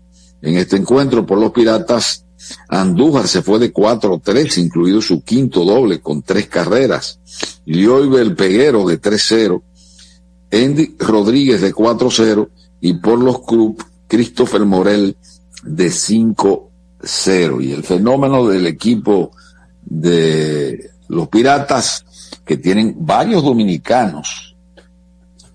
En 0.41 0.57
este 0.57 0.77
encuentro 0.77 1.25
por 1.25 1.39
los 1.39 1.51
Piratas, 1.51 2.25
Andújar 2.69 3.27
se 3.27 3.41
fue 3.41 3.59
de 3.59 3.73
4-3, 3.73 4.59
incluido 4.59 5.01
su 5.01 5.23
quinto 5.23 5.65
doble 5.65 5.99
con 5.99 6.21
tres 6.21 6.47
carreras. 6.47 7.19
Lioibel 7.65 8.35
Peguero 8.35 8.87
de 8.87 9.01
3-0, 9.01 9.61
Andy 10.51 10.95
Rodríguez 10.99 11.61
de 11.61 11.73
4-0 11.73 12.49
y 12.81 12.93
por 12.95 13.19
los 13.19 13.41
Club 13.41 13.83
Christopher 14.07 14.65
Morel 14.65 15.17
de 15.63 15.87
5-0. 15.87 17.63
Y 17.63 17.73
el 17.73 17.83
fenómeno 17.83 18.47
del 18.47 18.67
equipo 18.67 19.31
de 19.83 20.91
los 21.09 21.27
Piratas, 21.29 22.05
que 22.45 22.57
tienen 22.57 22.95
varios 22.99 23.43
dominicanos 23.43 24.46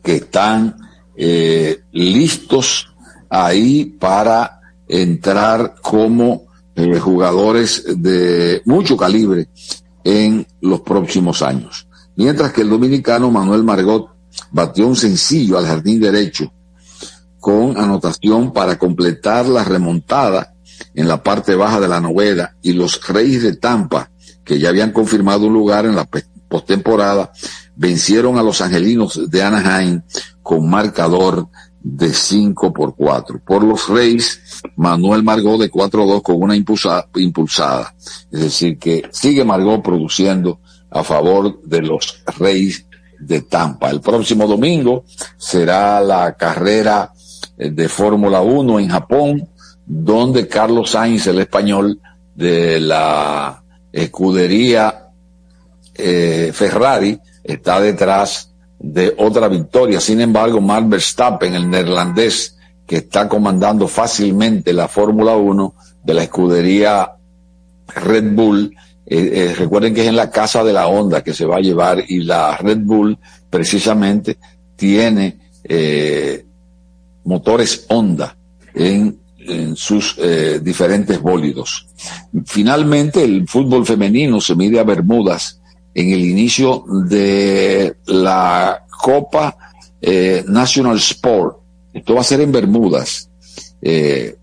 que 0.02 0.16
están 0.16 0.76
eh, 1.16 1.82
listos 1.92 2.92
ahí 3.28 3.84
para 3.84 4.60
entrar 4.88 5.74
como 5.80 6.44
eh, 6.74 6.98
jugadores 6.98 7.84
de 7.96 8.62
mucho 8.64 8.96
calibre 8.96 9.48
en 10.04 10.46
los 10.60 10.80
próximos 10.80 11.42
años. 11.42 11.86
Mientras 12.16 12.52
que 12.52 12.62
el 12.62 12.70
dominicano 12.70 13.30
Manuel 13.30 13.62
Margot 13.62 14.10
batió 14.50 14.86
un 14.86 14.96
sencillo 14.96 15.58
al 15.58 15.66
jardín 15.66 16.00
derecho 16.00 16.52
con 17.40 17.76
anotación 17.76 18.52
para 18.52 18.78
completar 18.78 19.46
la 19.48 19.64
remontada 19.64 20.54
en 20.94 21.08
la 21.08 21.22
parte 21.22 21.54
baja 21.54 21.80
de 21.80 21.88
la 21.88 22.00
novela 22.00 22.56
y 22.62 22.72
los 22.72 23.06
Reyes 23.06 23.42
de 23.42 23.56
Tampa, 23.56 24.10
que 24.44 24.58
ya 24.58 24.68
habían 24.68 24.92
confirmado 24.92 25.46
un 25.46 25.54
lugar 25.54 25.86
en 25.86 25.96
la 25.96 26.04
postemporada, 26.52 27.32
vencieron 27.74 28.36
a 28.36 28.42
los 28.42 28.60
Angelinos 28.60 29.30
de 29.30 29.42
Anaheim 29.42 30.02
con 30.42 30.68
marcador 30.68 31.48
de 31.80 32.12
5 32.12 32.74
por 32.74 32.94
4. 32.94 33.40
Por 33.42 33.64
los 33.64 33.88
Reyes, 33.88 34.60
Manuel 34.76 35.22
Margot 35.22 35.58
de 35.58 35.70
4-2 35.70 36.20
con 36.20 36.42
una 36.42 36.54
impulsada. 36.54 37.94
Es 38.30 38.40
decir, 38.40 38.78
que 38.78 39.08
sigue 39.12 39.46
Margot 39.46 39.82
produciendo 39.82 40.60
a 40.90 41.02
favor 41.02 41.62
de 41.62 41.80
los 41.80 42.22
Reyes 42.38 42.84
de 43.18 43.40
Tampa. 43.40 43.88
El 43.88 44.02
próximo 44.02 44.46
domingo 44.46 45.04
será 45.38 46.02
la 46.02 46.36
carrera 46.36 47.12
eh, 47.56 47.70
de 47.70 47.88
Fórmula 47.88 48.42
1 48.42 48.78
en 48.78 48.88
Japón, 48.90 49.48
donde 49.86 50.46
Carlos 50.46 50.90
Sainz, 50.90 51.26
el 51.28 51.38
español 51.38 51.98
de 52.34 52.78
la 52.78 53.64
escudería 53.90 55.01
eh, 56.04 56.52
Ferrari, 56.52 57.18
está 57.44 57.80
detrás 57.80 58.52
de 58.78 59.14
otra 59.16 59.46
victoria. 59.48 60.00
Sin 60.00 60.20
embargo, 60.20 60.60
Mark 60.60 60.88
Verstappen, 60.88 61.54
el 61.54 61.70
neerlandés, 61.70 62.56
que 62.86 62.96
está 62.96 63.28
comandando 63.28 63.86
fácilmente 63.86 64.72
la 64.72 64.88
Fórmula 64.88 65.36
1 65.36 65.74
de 66.02 66.14
la 66.14 66.24
escudería 66.24 67.12
Red 67.86 68.34
Bull, 68.34 68.74
eh, 69.06 69.30
eh, 69.32 69.54
recuerden 69.56 69.94
que 69.94 70.02
es 70.02 70.08
en 70.08 70.16
la 70.16 70.30
casa 70.30 70.64
de 70.64 70.72
la 70.72 70.88
Honda 70.88 71.22
que 71.22 71.34
se 71.34 71.46
va 71.46 71.56
a 71.56 71.60
llevar 71.60 72.02
y 72.08 72.24
la 72.24 72.56
Red 72.56 72.78
Bull 72.78 73.16
precisamente 73.48 74.38
tiene 74.76 75.38
motores 77.24 77.86
Honda 77.88 78.36
en, 78.74 79.16
en 79.38 79.76
sus 79.76 80.18
diferentes 80.60 81.20
bólidos. 81.20 81.86
Finalmente, 82.44 83.22
el 83.22 83.46
fútbol 83.46 83.86
femenino 83.86 84.40
se 84.40 84.56
mide 84.56 84.80
a 84.80 84.84
Bermudas 84.84 85.61
en 85.94 86.12
el 86.12 86.24
inicio 86.24 86.84
de 87.08 87.96
la 88.06 88.84
Copa 89.02 89.56
National 90.46 90.96
Sport. 90.96 91.58
Esto 91.92 92.14
va 92.14 92.22
a 92.22 92.24
ser 92.24 92.40
en 92.40 92.52
Bermudas. 92.52 93.30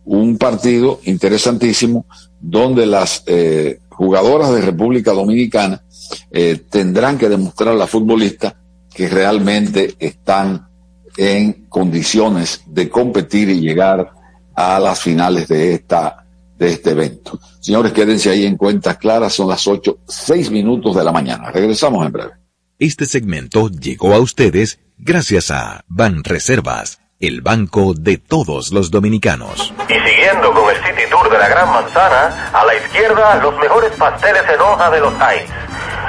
un 0.05 0.37
partido 0.37 0.99
interesantísimo 1.05 2.05
donde 2.39 2.85
las 2.85 3.23
eh, 3.27 3.79
jugadoras 3.89 4.53
de 4.53 4.61
República 4.61 5.11
Dominicana 5.11 5.83
eh, 6.31 6.61
tendrán 6.69 7.17
que 7.17 7.29
demostrar 7.29 7.73
a 7.73 7.77
la 7.77 7.87
futbolista 7.87 8.55
que 8.93 9.07
realmente 9.09 9.95
están 9.99 10.69
en 11.17 11.65
condiciones 11.67 12.61
de 12.65 12.89
competir 12.89 13.49
y 13.49 13.59
llegar 13.59 14.11
a 14.55 14.79
las 14.79 15.01
finales 15.01 15.47
de 15.47 15.73
esta 15.73 16.25
de 16.59 16.69
este 16.73 16.91
evento. 16.91 17.39
Señores, 17.59 17.93
quédense 17.93 18.29
ahí 18.29 18.45
en 18.45 18.57
cuentas 18.57 18.97
claras, 18.97 19.33
son 19.33 19.47
las 19.47 19.65
ocho, 19.65 19.99
seis 20.07 20.51
minutos 20.51 20.95
de 20.95 21.03
la 21.03 21.11
mañana. 21.11 21.49
Regresamos 21.51 22.05
en 22.05 22.11
breve. 22.11 22.31
Este 22.77 23.05
segmento 23.05 23.69
llegó 23.69 24.13
a 24.13 24.19
ustedes 24.19 24.79
gracias 24.97 25.51
a 25.51 25.83
Ban 25.87 26.23
Reservas 26.23 26.99
el 27.19 27.41
banco 27.41 27.93
de 27.93 28.17
todos 28.17 28.71
los 28.71 28.91
dominicanos. 28.91 29.73
Y 29.89 30.09
siguiendo 30.09 30.53
con 30.53 30.69
el 30.69 30.77
City 30.77 31.03
Tour 31.09 31.29
de 31.29 31.37
la 31.37 31.49
Gran 31.49 31.69
Manzana, 31.69 32.49
a 32.53 32.65
la 32.65 32.75
izquierda 32.75 33.35
los 33.43 33.57
mejores 33.57 33.91
pasteles 33.97 34.43
en 34.53 34.61
hoja 34.61 34.89
de 34.89 34.99
los 35.01 35.13
Heights. 35.15 35.51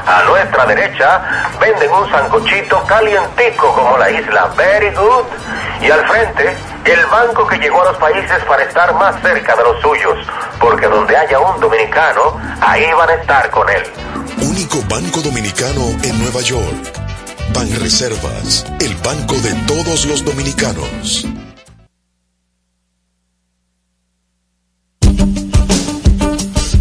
A 0.07 0.23
nuestra 0.25 0.67
derecha 0.67 1.51
venden 1.61 1.91
un 1.91 2.09
sancochito 2.11 2.83
calientico 2.85 3.75
como 3.75 3.99
la 3.99 4.11
isla 4.11 4.47
Very 4.57 4.95
Good. 4.95 5.85
Y 5.85 5.91
al 5.91 6.07
frente, 6.07 6.57
el 6.85 7.07
banco 7.07 7.47
que 7.47 7.59
llegó 7.59 7.83
a 7.83 7.93
los 7.93 7.97
países 7.99 8.45
para 8.47 8.65
estar 8.65 8.95
más 8.95 9.21
cerca 9.23 9.57
de 9.57 9.63
los 9.63 9.81
suyos. 9.81 10.19
Porque 10.59 10.87
donde 10.87 11.17
haya 11.17 11.39
un 11.39 11.61
dominicano, 11.61 12.41
ahí 12.61 12.85
van 12.97 13.11
a 13.11 13.15
estar 13.15 13.51
con 13.51 13.69
él. 13.69 13.83
Único 14.43 14.79
banco 14.89 15.21
dominicano 15.21 15.83
en 16.03 16.19
Nueva 16.23 16.41
York. 16.41 17.01
Ban 17.55 17.69
Reservas, 17.81 18.65
el 18.81 18.95
banco 18.97 19.35
de 19.35 19.53
todos 19.67 20.07
los 20.07 20.25
dominicanos. 20.25 21.27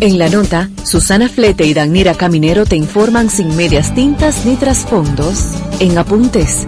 En 0.01 0.17
la 0.17 0.29
nota, 0.29 0.69
Susana 0.85 1.27
Flete 1.27 1.65
y 1.65 1.73
Danira 1.73 2.13
Caminero 2.15 2.65
te 2.65 2.77
informan 2.77 3.29
sin 3.29 3.53
medias 3.57 3.93
tintas 3.93 4.45
ni 4.45 4.55
trasfondos. 4.55 5.55
En 5.81 5.97
apuntes, 5.97 6.67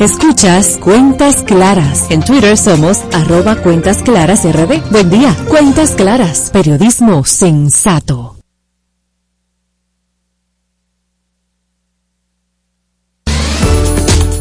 Escuchas 0.00 0.78
Cuentas 0.82 1.42
Claras. 1.42 2.10
En 2.10 2.22
Twitter 2.22 2.56
somos 2.56 3.02
arroba 3.12 3.56
Cuentas 3.56 4.02
Claras 4.02 4.50
RD. 4.50 4.80
Buen 4.90 5.10
día. 5.10 5.36
Cuentas 5.46 5.90
Claras. 5.90 6.48
Periodismo 6.50 7.22
sensato. 7.26 8.36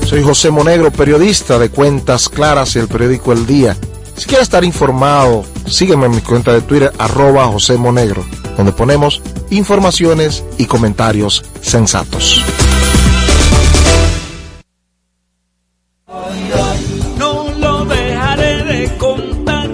Soy 0.06 0.24
José 0.24 0.50
Monegro, 0.50 0.92
periodista 0.92 1.60
de 1.60 1.68
Cuentas 1.68 2.30
Claras 2.30 2.78
y 2.78 2.80
el 2.80 2.88
periódico 2.88 3.34
El 3.34 3.46
Día. 3.46 3.76
Si 4.16 4.28
quieres 4.28 4.44
estar 4.44 4.64
informado, 4.64 5.44
sígueme 5.68 6.06
en 6.06 6.12
mi 6.12 6.22
cuenta 6.22 6.54
de 6.54 6.62
Twitter, 6.62 6.94
arroba 6.98 7.48
José 7.48 7.76
Monegro, 7.76 8.24
donde 8.56 8.72
ponemos 8.72 9.22
informaciones 9.50 10.42
y 10.58 10.68
comentarios 10.68 11.44
sensatos. 11.60 12.46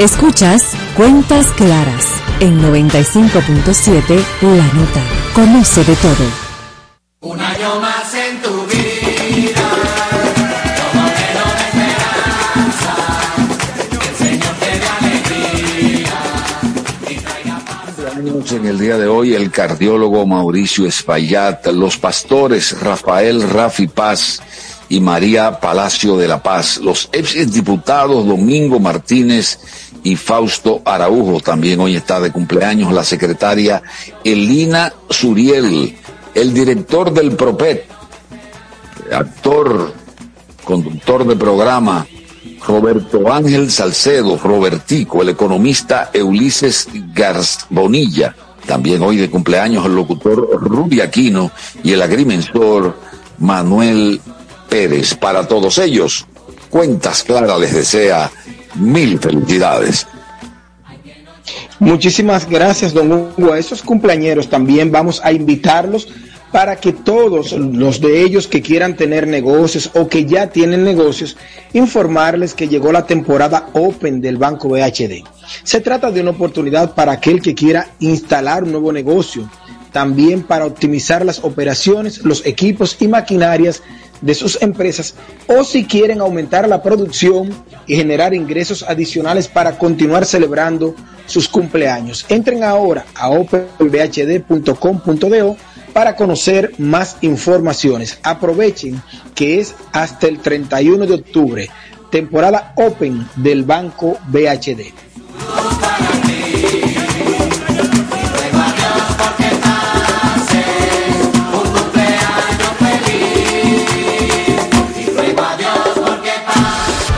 Escuchas 0.00 0.72
Cuentas 0.96 1.46
Claras 1.56 2.06
en 2.40 2.60
95.7 2.60 4.24
La 4.42 4.72
Nota. 4.72 5.02
Conoce 5.32 5.84
de 5.84 5.94
todo. 5.94 6.26
Un 7.20 7.40
año 7.40 7.80
más 7.80 8.12
en 8.12 8.42
tu 8.42 8.66
vida. 8.66 9.62
En 18.50 18.66
el 18.66 18.78
día 18.78 18.98
de 18.98 19.06
hoy, 19.06 19.34
el 19.34 19.50
cardiólogo 19.50 20.26
Mauricio 20.26 20.86
Espaillat, 20.86 21.66
los 21.68 21.96
pastores 21.98 22.78
Rafael 22.80 23.48
Rafi 23.48 23.86
Paz 23.86 24.40
y 24.88 25.00
María 25.00 25.60
Palacio 25.60 26.16
de 26.16 26.28
la 26.28 26.42
Paz, 26.42 26.78
los 26.78 27.08
ex 27.12 27.52
diputados 27.52 28.26
Domingo 28.26 28.78
Martínez 28.78 29.58
y 30.02 30.16
Fausto 30.16 30.82
Araujo, 30.84 31.40
también 31.40 31.80
hoy 31.80 31.96
está 31.96 32.20
de 32.20 32.30
cumpleaños 32.30 32.92
la 32.92 33.04
secretaria 33.04 33.82
Elina 34.22 34.92
Suriel, 35.08 35.96
el 36.34 36.52
director 36.52 37.12
del 37.12 37.36
PROPET, 37.36 37.86
actor, 39.10 39.92
conductor 40.64 41.26
de 41.26 41.36
programa, 41.36 42.06
Roberto 42.66 43.32
Ángel 43.32 43.70
Salcedo, 43.70 44.38
Robertico, 44.38 45.22
el 45.22 45.30
economista 45.30 46.10
Ulises 46.14 46.88
Bonilla, 47.70 48.34
También 48.66 49.02
hoy 49.02 49.18
de 49.18 49.30
cumpleaños 49.30 49.84
el 49.84 49.94
locutor 49.94 50.48
Rudy 50.60 51.00
Aquino 51.02 51.50
y 51.82 51.92
el 51.92 52.00
agrimensor 52.00 52.96
Manuel 53.38 54.20
Para 55.20 55.46
todos 55.46 55.78
ellos, 55.78 56.26
Cuentas 56.68 57.22
Claras 57.22 57.60
les 57.60 57.72
desea 57.72 58.28
mil 58.74 59.20
felicidades. 59.20 60.04
Muchísimas 61.78 62.50
gracias, 62.50 62.92
don 62.92 63.12
Hugo. 63.12 63.52
A 63.52 63.58
esos 63.60 63.82
cumpleañeros 63.82 64.48
también 64.48 64.90
vamos 64.90 65.20
a 65.22 65.30
invitarlos 65.30 66.08
para 66.50 66.74
que 66.74 66.92
todos 66.92 67.52
los 67.52 68.00
de 68.00 68.22
ellos 68.22 68.48
que 68.48 68.62
quieran 68.62 68.96
tener 68.96 69.28
negocios 69.28 69.92
o 69.94 70.08
que 70.08 70.24
ya 70.24 70.48
tienen 70.48 70.82
negocios, 70.82 71.36
informarles 71.72 72.52
que 72.52 72.66
llegó 72.66 72.90
la 72.90 73.06
temporada 73.06 73.68
Open 73.74 74.20
del 74.20 74.38
Banco 74.38 74.70
BHD. 74.70 75.22
Se 75.62 75.80
trata 75.80 76.10
de 76.10 76.20
una 76.20 76.30
oportunidad 76.30 76.94
para 76.96 77.12
aquel 77.12 77.40
que 77.40 77.54
quiera 77.54 77.90
instalar 78.00 78.64
un 78.64 78.72
nuevo 78.72 78.92
negocio, 78.92 79.48
también 79.92 80.42
para 80.42 80.66
optimizar 80.66 81.24
las 81.24 81.44
operaciones, 81.44 82.24
los 82.24 82.44
equipos 82.44 82.96
y 82.98 83.06
maquinarias 83.06 83.80
de 84.20 84.34
sus 84.34 84.60
empresas 84.62 85.14
o 85.46 85.64
si 85.64 85.84
quieren 85.84 86.20
aumentar 86.20 86.68
la 86.68 86.82
producción 86.82 87.50
y 87.86 87.96
generar 87.96 88.34
ingresos 88.34 88.82
adicionales 88.82 89.48
para 89.48 89.78
continuar 89.78 90.26
celebrando 90.26 90.94
sus 91.26 91.48
cumpleaños. 91.48 92.26
Entren 92.28 92.62
ahora 92.64 93.06
a 93.14 93.30
openbhd.com.do 93.30 95.56
para 95.92 96.16
conocer 96.16 96.72
más 96.78 97.18
informaciones. 97.22 98.18
Aprovechen 98.22 99.00
que 99.34 99.60
es 99.60 99.74
hasta 99.92 100.26
el 100.26 100.40
31 100.40 101.06
de 101.06 101.14
octubre, 101.14 101.70
temporada 102.10 102.74
Open 102.76 103.26
del 103.36 103.62
Banco 103.62 104.18
BHD. 104.26 105.03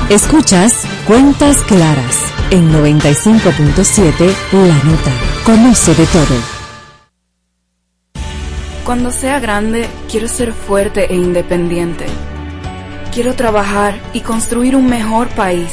Escuchas 0.09 0.85
Cuentas 1.05 1.57
Claras 1.65 2.17
en 2.53 2.73
95.7 2.73 4.33
La 4.53 4.85
Nota. 4.85 5.11
Conoce 5.45 5.97
de 5.97 6.07
todo. 6.07 6.37
Cuando 8.85 9.11
sea 9.11 9.41
grande, 9.41 9.89
quiero 10.09 10.29
ser 10.29 10.53
fuerte 10.53 11.13
e 11.13 11.17
independiente. 11.17 12.07
Quiero 13.13 13.35
trabajar 13.35 14.01
y 14.13 14.21
construir 14.21 14.77
un 14.77 14.87
mejor 14.89 15.27
país. 15.31 15.73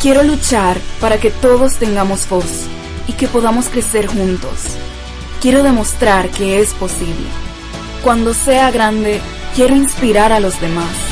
Quiero 0.00 0.22
luchar 0.22 0.78
para 0.98 1.18
que 1.18 1.30
todos 1.30 1.74
tengamos 1.74 2.26
voz 2.30 2.66
y 3.06 3.12
que 3.12 3.28
podamos 3.28 3.68
crecer 3.68 4.06
juntos. 4.06 4.78
Quiero 5.42 5.62
demostrar 5.62 6.30
que 6.30 6.60
es 6.60 6.72
posible. 6.72 7.28
Cuando 8.02 8.32
sea 8.32 8.70
grande, 8.70 9.20
quiero 9.54 9.76
inspirar 9.76 10.32
a 10.32 10.40
los 10.40 10.58
demás. 10.62 11.11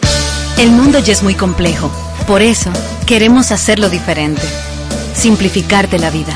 El 0.61 0.69
mundo 0.69 0.99
ya 0.99 1.11
es 1.11 1.23
muy 1.23 1.33
complejo. 1.33 1.89
Por 2.27 2.43
eso, 2.43 2.69
queremos 3.07 3.51
hacerlo 3.51 3.89
diferente. 3.89 4.43
Simplificarte 5.15 5.97
la 5.97 6.11
vida. 6.11 6.35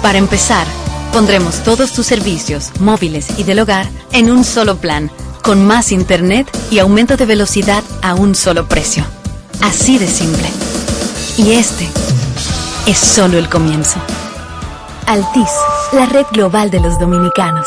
Para 0.00 0.18
empezar, 0.18 0.64
pondremos 1.12 1.64
todos 1.64 1.92
tus 1.92 2.06
servicios, 2.06 2.70
móviles 2.78 3.26
y 3.36 3.42
del 3.42 3.58
hogar, 3.58 3.88
en 4.12 4.30
un 4.30 4.44
solo 4.44 4.76
plan, 4.76 5.10
con 5.42 5.66
más 5.66 5.90
internet 5.90 6.48
y 6.70 6.78
aumento 6.78 7.16
de 7.16 7.26
velocidad 7.26 7.82
a 8.00 8.14
un 8.14 8.36
solo 8.36 8.68
precio. 8.68 9.04
Así 9.60 9.98
de 9.98 10.06
simple. 10.06 10.48
Y 11.36 11.54
este 11.54 11.88
es 12.86 12.96
solo 12.96 13.38
el 13.38 13.48
comienzo. 13.48 13.98
Altis, 15.06 15.50
la 15.90 16.06
red 16.06 16.26
global 16.30 16.70
de 16.70 16.78
los 16.78 16.96
dominicanos. 17.00 17.66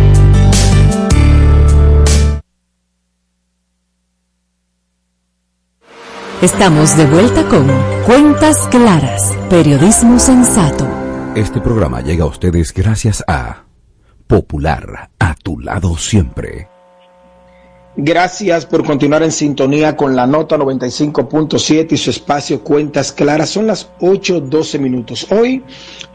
Estamos 6.41 6.97
de 6.97 7.05
vuelta 7.05 7.47
con 7.47 7.67
Cuentas 8.07 8.67
Claras, 8.71 9.31
Periodismo 9.47 10.17
Sensato. 10.17 10.87
Este 11.35 11.61
programa 11.61 12.01
llega 12.01 12.23
a 12.23 12.27
ustedes 12.27 12.73
gracias 12.73 13.23
a 13.27 13.65
Popular, 14.25 15.11
a 15.19 15.35
tu 15.35 15.59
lado 15.59 15.95
siempre. 15.97 16.67
Gracias 17.95 18.65
por 18.65 18.83
continuar 18.83 19.21
en 19.21 19.31
sintonía 19.31 19.95
con 19.95 20.15
la 20.15 20.25
nota 20.25 20.57
95.7 20.57 21.91
y 21.91 21.97
su 21.97 22.09
espacio 22.09 22.63
Cuentas 22.63 23.11
Claras. 23.11 23.51
Son 23.51 23.67
las 23.67 23.91
8.12 23.99 24.79
minutos. 24.79 25.27
Hoy 25.29 25.63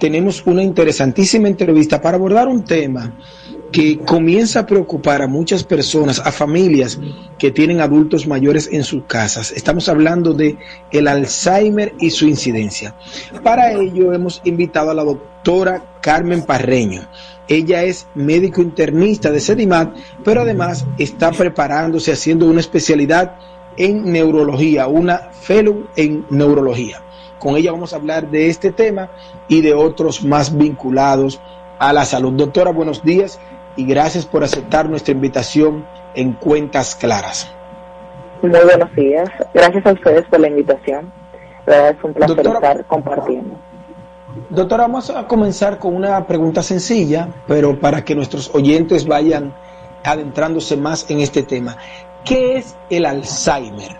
tenemos 0.01 0.45
una 0.45 0.65
interesantísima 0.65 1.47
entrevista 1.47 2.03
para 2.03 2.17
abordar 2.17 2.49
un 2.49 2.65
tema 2.65 3.17
que 3.73 3.99
comienza 3.99 4.61
a 4.61 4.67
preocupar 4.67 5.23
a 5.23 5.27
muchas 5.27 5.65
personas, 5.65 6.21
a 6.21 6.33
familias 6.33 6.99
que 7.39 7.51
tienen 7.51 7.81
adultos 7.81 8.27
mayores 8.27 8.69
en 8.73 8.85
sus 8.85 9.05
casas. 9.05 9.53
Estamos 9.53 9.89
hablando 9.89 10.33
de 10.33 10.57
el 10.91 11.09
Alzheimer 11.09 11.95
y 12.01 12.11
su 12.11 12.27
incidencia. 12.27 12.95
Para 13.43 13.73
ello 13.73 14.13
hemos 14.13 14.41
invitado 14.45 14.91
a 14.91 14.95
la 14.95 15.05
doctora 15.05 15.99
Carmen 16.01 16.43
Parreño. 16.43 17.09
Ella 17.49 17.85
es 17.85 18.07
médico 18.15 18.63
internista 18.63 19.31
de 19.31 19.41
SEDIMAT, 19.41 19.97
pero 20.25 20.43
además 20.43 20.85
está 20.99 21.31
preparándose 21.31 22.13
haciendo 22.13 22.47
una 22.47 22.61
especialidad 22.61 23.37
en 23.77 24.11
neurología, 24.11 24.87
una 24.87 25.31
fellow 25.33 25.87
en 25.97 26.25
neurología. 26.31 27.03
Con 27.39 27.57
ella 27.57 27.73
vamos 27.73 27.93
a 27.93 27.97
hablar 27.97 28.31
de 28.31 28.49
este 28.49 28.73
tema 28.73 29.11
y 29.49 29.61
de 29.61 29.75
otros 29.75 30.25
más 30.25 30.57
vinculados 30.57 31.41
a 31.79 31.93
la 31.93 32.05
salud. 32.05 32.33
Doctora, 32.33 32.71
buenos 32.71 33.05
días 33.05 33.39
y 33.77 33.87
gracias 33.87 34.27
por 34.27 34.43
aceptar 34.43 34.89
nuestra 34.89 35.13
invitación 35.13 35.87
en 36.15 36.33
Cuentas 36.33 36.97
Claras. 36.97 37.53
Muy 38.43 38.51
buenos 38.51 38.95
días. 38.95 39.29
Gracias 39.55 39.87
a 39.87 39.93
ustedes 39.93 40.25
por 40.27 40.41
la 40.41 40.49
invitación. 40.49 41.13
es 41.67 41.97
un 42.03 42.15
placer 42.15 42.47
estar 42.47 42.85
compartiendo. 42.87 43.57
Doctora, 44.51 44.85
vamos 44.85 45.11
a 45.11 45.27
comenzar 45.27 45.79
con 45.79 45.95
una 45.95 46.27
pregunta 46.27 46.63
sencilla, 46.63 47.29
pero 47.47 47.79
para 47.81 48.05
que 48.05 48.15
nuestros 48.15 48.55
oyentes 48.55 49.07
vayan 49.07 49.55
adentrándose 50.05 50.77
más 50.77 51.11
en 51.11 51.21
este 51.21 51.43
tema. 51.43 51.77
¿Qué 52.25 52.59
es 52.59 52.77
el 52.91 53.07
Alzheimer? 53.07 53.97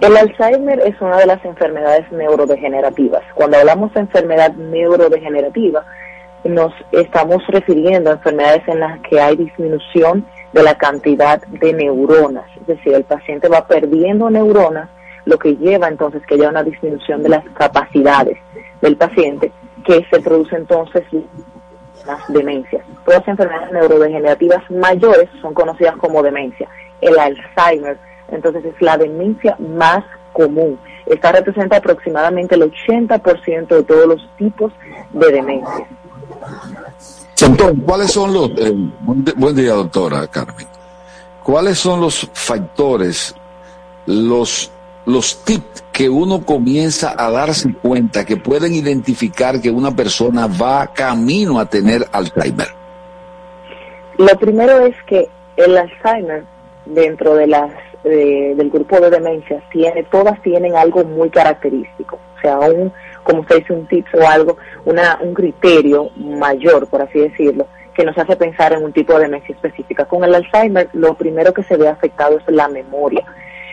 El 0.00 0.16
Alzheimer 0.16 0.80
es 0.80 1.00
una 1.00 1.18
de 1.18 1.26
las 1.26 1.44
enfermedades 1.44 2.10
neurodegenerativas. 2.10 3.22
Cuando 3.34 3.58
hablamos 3.58 3.94
de 3.94 4.00
enfermedad 4.00 4.52
neurodegenerativa, 4.52 5.84
nos 6.44 6.72
estamos 6.92 7.46
refiriendo 7.48 8.10
a 8.10 8.14
enfermedades 8.14 8.66
en 8.68 8.80
las 8.80 9.00
que 9.00 9.20
hay 9.20 9.36
disminución 9.36 10.26
de 10.52 10.62
la 10.62 10.76
cantidad 10.76 11.42
de 11.46 11.72
neuronas, 11.72 12.46
es 12.60 12.66
decir, 12.66 12.94
el 12.94 13.04
paciente 13.04 13.48
va 13.48 13.66
perdiendo 13.66 14.30
neuronas, 14.30 14.88
lo 15.24 15.38
que 15.38 15.56
lleva 15.56 15.88
entonces 15.88 16.22
que 16.26 16.34
haya 16.34 16.50
una 16.50 16.62
disminución 16.62 17.22
de 17.22 17.30
las 17.30 17.44
capacidades 17.54 18.38
del 18.80 18.96
paciente, 18.96 19.50
que 19.84 20.06
se 20.10 20.20
produce 20.20 20.56
entonces 20.56 21.02
las 22.06 22.28
demencias. 22.28 22.84
Todas 23.04 23.20
las 23.20 23.28
enfermedades 23.28 23.72
neurodegenerativas 23.72 24.70
mayores 24.70 25.28
son 25.40 25.54
conocidas 25.54 25.96
como 25.96 26.22
demencia. 26.22 26.68
El 27.00 27.18
Alzheimer, 27.18 27.98
entonces, 28.28 28.64
es 28.64 28.80
la 28.80 28.96
demencia 28.96 29.56
más 29.58 30.04
común. 30.32 30.78
Esta 31.06 31.32
representa 31.32 31.76
aproximadamente 31.76 32.54
el 32.54 32.62
80% 32.62 33.68
de 33.68 33.82
todos 33.82 34.06
los 34.06 34.28
tipos 34.36 34.72
de 35.12 35.32
demencia. 35.32 35.86
Doctor, 37.38 37.74
¿cuáles 37.84 38.12
son 38.12 38.32
los... 38.32 38.50
eh, 38.50 38.72
buen, 39.00 39.24
buen 39.36 39.56
día, 39.56 39.72
doctora 39.72 40.26
Carmen. 40.28 40.66
¿Cuáles 41.42 41.78
son 41.78 42.00
los 42.00 42.30
factores, 42.32 43.34
los, 44.06 44.70
los 45.04 45.44
tips 45.44 45.84
que 45.92 46.08
uno 46.08 46.44
comienza 46.44 47.14
a 47.18 47.30
darse 47.30 47.74
cuenta 47.74 48.24
que 48.24 48.38
pueden 48.38 48.72
identificar 48.72 49.60
que 49.60 49.70
una 49.70 49.94
persona 49.94 50.46
va 50.46 50.86
camino 50.86 51.60
a 51.60 51.66
tener 51.66 52.06
Alzheimer? 52.12 52.68
Lo 54.16 54.38
primero 54.38 54.86
es 54.86 54.96
que 55.06 55.28
el 55.56 55.76
Alzheimer, 55.76 56.44
dentro 56.86 57.34
de 57.34 57.46
las 57.46 57.70
eh, 58.04 58.54
del 58.56 58.70
grupo 58.70 59.00
de 59.00 59.10
demencias, 59.10 59.62
tiene, 59.70 60.02
todas 60.04 60.40
tienen 60.42 60.76
algo 60.76 61.04
muy 61.04 61.28
característico. 61.30 62.18
O 62.36 62.40
sea, 62.40 62.58
un, 62.58 62.92
como 63.24 63.40
usted 63.40 63.58
dice, 63.58 63.72
un 63.72 63.86
tips 63.86 64.14
o 64.14 64.28
algo, 64.28 64.56
una, 64.84 65.18
un 65.20 65.34
criterio 65.34 66.10
mayor, 66.16 66.86
por 66.88 67.02
así 67.02 67.18
decirlo, 67.18 67.66
que 67.94 68.04
nos 68.04 68.16
hace 68.16 68.36
pensar 68.36 68.72
en 68.72 68.84
un 68.84 68.92
tipo 68.92 69.14
de 69.14 69.24
demencia 69.24 69.54
específica. 69.54 70.04
Con 70.04 70.24
el 70.24 70.34
Alzheimer, 70.34 70.88
lo 70.92 71.14
primero 71.14 71.52
que 71.52 71.62
se 71.62 71.76
ve 71.76 71.88
afectado 71.88 72.38
es 72.38 72.44
la 72.48 72.68
memoria. 72.68 73.24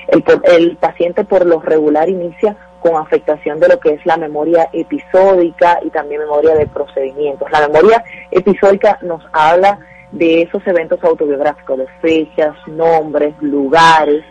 El, 0.08 0.24
el 0.44 0.78
paciente 0.78 1.24
por 1.24 1.46
lo 1.46 1.60
regular 1.62 2.10
inicia 2.10 2.56
con 2.80 2.96
afectación 2.96 3.60
de 3.60 3.70
lo 3.70 3.80
que 3.80 3.94
es 3.94 4.06
la 4.06 4.18
memoria 4.18 4.70
episódica 4.74 5.80
y 5.84 5.90
también 5.92 6.22
memoria 6.22 6.56
de 6.56 6.68
procedimientos. 6.68 7.50
La 7.52 7.68
memoria 7.68 8.04
episódica 8.32 8.98
nos 9.02 9.24
habla 9.32 9.80
de 10.12 10.42
esos 10.42 10.66
eventos 10.68 11.02
autobiográficos, 11.04 11.78
de 11.78 11.88
fechas, 12.02 12.56
nombres, 12.68 13.34
lugares, 13.40 14.24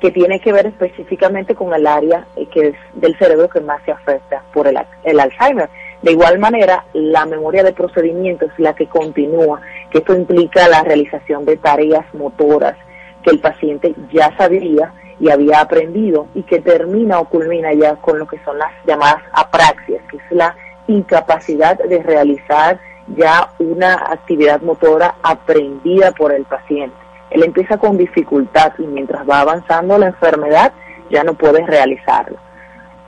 que 0.00 0.10
tiene 0.10 0.40
que 0.40 0.52
ver 0.52 0.66
específicamente 0.66 1.54
con 1.54 1.74
el 1.74 1.86
área 1.86 2.26
eh, 2.36 2.46
que 2.46 2.68
es 2.68 2.74
del 2.94 3.16
cerebro 3.18 3.48
que 3.48 3.60
más 3.60 3.82
se 3.84 3.92
afecta 3.92 4.42
por 4.52 4.66
el, 4.66 4.78
el 5.04 5.20
Alzheimer. 5.20 5.68
De 6.02 6.12
igual 6.12 6.38
manera, 6.38 6.84
la 6.92 7.26
memoria 7.26 7.64
de 7.64 7.72
procedimiento 7.72 8.46
es 8.46 8.52
la 8.58 8.74
que 8.74 8.86
continúa, 8.86 9.60
que 9.90 9.98
esto 9.98 10.14
implica 10.14 10.68
la 10.68 10.84
realización 10.84 11.44
de 11.44 11.56
tareas 11.56 12.06
motoras 12.14 12.76
que 13.22 13.30
el 13.30 13.40
paciente 13.40 13.94
ya 14.12 14.36
sabía 14.36 14.92
y 15.20 15.30
había 15.30 15.60
aprendido 15.60 16.28
y 16.34 16.44
que 16.44 16.60
termina 16.60 17.18
o 17.18 17.28
culmina 17.28 17.72
ya 17.72 17.96
con 17.96 18.18
lo 18.18 18.28
que 18.28 18.38
son 18.44 18.58
las 18.58 18.70
llamadas 18.86 19.22
apraxias, 19.32 20.02
que 20.08 20.18
es 20.18 20.22
la 20.30 20.54
incapacidad 20.86 21.76
de 21.76 22.02
realizar 22.02 22.78
ya 23.16 23.50
una 23.58 23.94
actividad 23.94 24.60
motora 24.60 25.16
aprendida 25.22 26.12
por 26.12 26.32
el 26.32 26.44
paciente. 26.44 26.96
Él 27.30 27.44
empieza 27.44 27.76
con 27.76 27.96
dificultad 27.96 28.72
y 28.78 28.86
mientras 28.86 29.28
va 29.28 29.40
avanzando 29.40 29.98
la 29.98 30.06
enfermedad 30.06 30.72
ya 31.10 31.24
no 31.24 31.34
puede 31.34 31.64
realizarlo. 31.66 32.38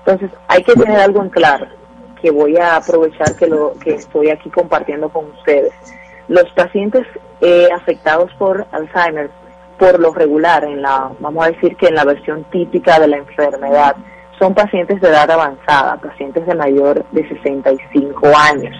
Entonces 0.05 0.31
hay 0.49 0.63
que 0.63 0.75
tener 0.75 0.99
algo 0.99 1.23
en 1.23 1.31
claro, 1.31 1.67
que 2.21 2.31
voy 2.31 2.57
a 2.57 2.77
aprovechar 2.77 3.35
que 3.37 3.47
lo 3.47 3.75
que 3.83 3.95
estoy 3.95 4.31
aquí 4.31 4.51
compartiendo 4.51 5.09
con 5.09 5.27
ustedes. 5.27 5.73
Los 6.29 6.51
pacientes 6.53 7.07
eh, 7.41 7.69
afectados 7.75 8.33
por 8.39 8.67
Alzheimer, 8.73 9.31
por 9.79 9.99
lo 9.99 10.13
regular, 10.13 10.65
en 10.65 10.83
la, 10.83 11.11
vamos 11.19 11.45
a 11.45 11.51
decir 11.51 11.77
que 11.77 11.89
en 11.89 11.95
la 11.95 12.05
versión 12.05 12.45
típica 12.45 12.99
de 13.01 13.09
la 13.09 13.17
enfermedad, 13.17 13.97
son 14.39 14.55
pacientes 14.55 15.01
de 15.01 15.09
edad 15.09 15.31
avanzada, 15.31 15.97
pacientes 15.97 16.47
de 16.47 16.55
mayor 16.55 17.05
de 17.11 17.29
65 17.29 18.27
años. 18.37 18.75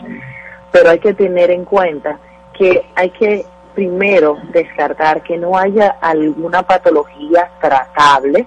Pero 0.73 0.91
hay 0.91 0.99
que 0.99 1.15
tener 1.15 1.51
en 1.51 1.65
cuenta 1.65 2.19
que 2.53 2.87
hay 2.95 3.11
que 3.11 3.45
primero 3.75 4.37
descartar 4.53 5.23
que 5.23 5.37
no 5.37 5.57
haya 5.57 5.97
alguna 6.01 6.63
patología 6.63 7.51
tratable 7.61 8.47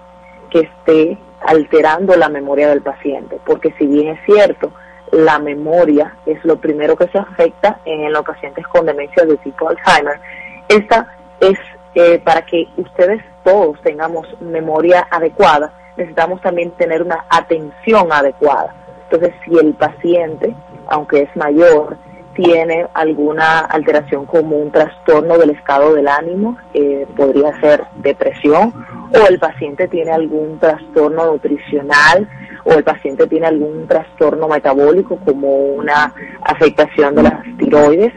que 0.50 0.60
esté 0.62 1.18
alterando 1.46 2.16
la 2.16 2.30
memoria 2.30 2.70
del 2.70 2.82
paciente, 2.82 3.40
porque 3.46 3.74
si 3.78 3.86
bien 3.86 4.10
es 4.10 4.20
cierto, 4.26 4.72
la 5.12 5.40
memoria 5.40 6.16
es 6.26 6.44
lo 6.44 6.58
primero 6.58 6.96
que 6.96 7.08
se 7.08 7.18
afecta 7.18 7.80
en 7.86 8.12
los 8.12 8.24
pacientes 8.24 8.66
con 8.68 8.86
demencia 8.86 9.26
de 9.26 9.38
tipo 9.38 9.70
Alzheimer, 9.70 10.20
esta 10.68 11.16
es 11.40 11.58
eh, 11.96 12.20
para 12.24 12.44
que 12.44 12.68
ustedes 12.78 13.22
todos 13.44 13.80
tengamos 13.82 14.26
memoria 14.42 15.08
adecuada, 15.12 15.72
necesitamos 15.98 16.42
también 16.42 16.72
tener 16.72 17.04
una 17.04 17.26
atención 17.30 18.12
adecuada. 18.12 18.74
Entonces, 19.04 19.36
si 19.46 19.56
el 19.58 19.74
paciente, 19.74 20.56
aunque 20.88 21.22
es 21.22 21.36
mayor, 21.36 21.98
tiene 22.36 22.88
alguna 22.94 23.60
alteración 23.60 24.26
como 24.26 24.58
un 24.58 24.72
trastorno 24.72 25.38
del 25.38 25.52
estado 25.52 25.94
del 25.94 26.08
ánimo, 26.08 26.58
eh, 26.74 27.08
podría 27.16 27.60
ser 27.60 27.84
depresión, 27.96 28.74
o 29.14 29.28
el 29.28 29.40
paciente 29.40 29.88
tiene 29.88 30.12
algún 30.12 30.60
trastorno 30.60 31.26
nutricional, 31.26 32.28
o 32.66 32.74
el 32.74 32.84
paciente 32.84 33.28
tiene 33.28 33.48
algún 33.48 33.88
trastorno 33.88 34.48
metabólico 34.48 35.18
como 35.18 35.50
una 35.50 36.14
afectación 36.44 37.16
de 37.16 37.24
las 37.24 37.44
tiroides, 37.58 38.14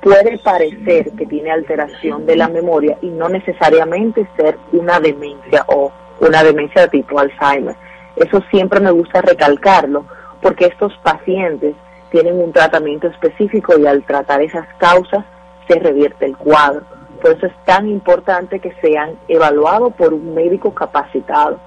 puede 0.00 0.38
parecer 0.38 1.10
que 1.12 1.26
tiene 1.26 1.50
alteración 1.50 2.26
de 2.26 2.36
la 2.36 2.48
memoria 2.48 2.98
y 3.00 3.08
no 3.08 3.28
necesariamente 3.28 4.28
ser 4.36 4.58
una 4.72 5.00
demencia 5.00 5.64
o 5.66 5.90
una 6.20 6.42
demencia 6.42 6.82
de 6.82 6.88
tipo 6.88 7.18
Alzheimer. 7.18 7.74
Eso 8.16 8.40
siempre 8.50 8.80
me 8.80 8.90
gusta 8.90 9.22
recalcarlo 9.22 10.04
porque 10.40 10.66
estos 10.66 10.96
pacientes 10.98 11.74
tienen 12.14 12.40
un 12.40 12.52
tratamiento 12.52 13.08
específico 13.08 13.76
y 13.76 13.88
al 13.88 14.04
tratar 14.04 14.40
esas 14.40 14.68
causas 14.78 15.24
se 15.66 15.80
revierte 15.80 16.26
el 16.26 16.36
cuadro. 16.36 16.84
Por 17.20 17.32
eso 17.32 17.46
es 17.46 17.52
tan 17.64 17.88
importante 17.88 18.60
que 18.60 18.72
sean 18.80 19.18
evaluados 19.26 19.92
por 19.94 20.14
un 20.14 20.32
médico 20.32 20.72
capacitado. 20.72 21.58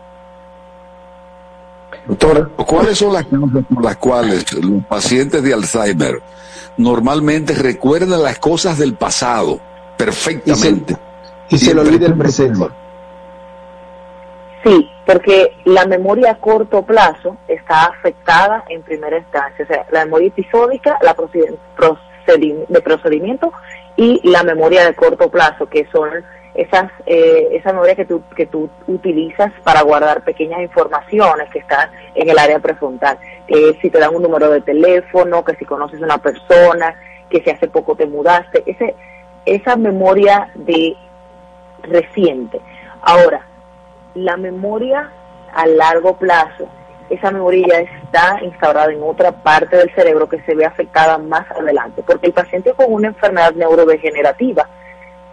Doctora, 2.06 2.48
¿cuáles 2.66 2.98
son 2.98 3.12
las 3.12 3.26
causas 3.26 3.66
por 3.74 3.84
las 3.84 3.98
cuales 3.98 4.54
los 4.54 4.86
pacientes 4.86 5.44
de 5.44 5.54
Alzheimer 5.54 6.22
normalmente 6.78 7.54
recuerdan 7.54 8.24
las 8.24 8.40
cosas 8.40 8.78
del 8.78 8.94
pasado 8.94 9.60
perfectamente? 9.98 10.96
Y 11.50 11.58
se 11.58 11.76
le 11.76 11.82
olvida 11.82 12.06
el 12.08 12.18
presente. 12.18 12.68
Sí, 14.68 14.90
porque 15.06 15.54
la 15.64 15.86
memoria 15.86 16.32
a 16.32 16.36
corto 16.36 16.82
plazo 16.84 17.38
está 17.48 17.86
afectada 17.86 18.66
en 18.68 18.82
primera 18.82 19.18
instancia, 19.18 19.64
o 19.64 19.68
sea, 19.68 19.86
la 19.92 20.04
memoria 20.04 20.28
episódica, 20.28 20.98
la 21.02 21.16
procedi- 21.16 21.58
procedi- 21.78 22.66
de 22.68 22.82
procedimiento 22.82 23.54
y 23.96 24.20
la 24.30 24.44
memoria 24.44 24.86
de 24.86 24.94
corto 24.94 25.30
plazo, 25.30 25.68
que 25.68 25.88
son 25.92 26.10
esas 26.54 26.92
eh, 27.06 27.50
esa 27.52 27.72
memoria 27.72 27.96
que 27.96 28.06
tú 28.06 28.22
que 28.36 28.48
tú 28.48 28.70
utilizas 28.88 29.54
para 29.64 29.84
guardar 29.84 30.24
pequeñas 30.24 30.60
informaciones 30.62 31.50
que 31.52 31.60
están 31.60 31.90
en 32.16 32.30
el 32.30 32.38
área 32.38 32.60
prefrontal, 32.60 33.18
que 33.48 33.78
si 33.82 33.90
te 33.90 34.00
dan 34.00 34.14
un 34.16 34.24
número 34.24 34.50
de 34.50 34.62
teléfono, 34.62 35.46
que 35.46 35.56
si 35.56 35.64
conoces 35.66 36.02
a 36.02 36.06
una 36.06 36.18
persona, 36.18 36.94
que 37.30 37.42
si 37.42 37.50
hace 37.52 37.68
poco 37.70 37.96
te 37.96 38.06
mudaste, 38.06 38.64
ese 38.66 38.96
esa 39.46 39.78
memoria 39.78 40.50
de 40.56 40.98
reciente. 41.84 42.60
Ahora, 43.02 43.46
la 44.18 44.38
memoria 44.38 45.12
a 45.54 45.68
largo 45.68 46.18
plazo, 46.18 46.68
esa 47.10 47.32
memoria 47.32 47.68
ya 47.68 47.80
está 47.80 48.44
instaurada 48.44 48.92
en 48.92 49.02
otra 49.02 49.32
parte 49.32 49.78
del 49.78 49.94
cerebro 49.96 50.28
que 50.28 50.42
se 50.42 50.56
ve 50.56 50.66
afectada 50.66 51.18
más 51.18 51.50
adelante, 51.52 52.04
porque 52.06 52.28
el 52.28 52.34
paciente 52.34 52.74
con 52.74 52.92
una 52.92 53.10
enfermedad 53.10 53.54
neurodegenerativa, 53.54 54.68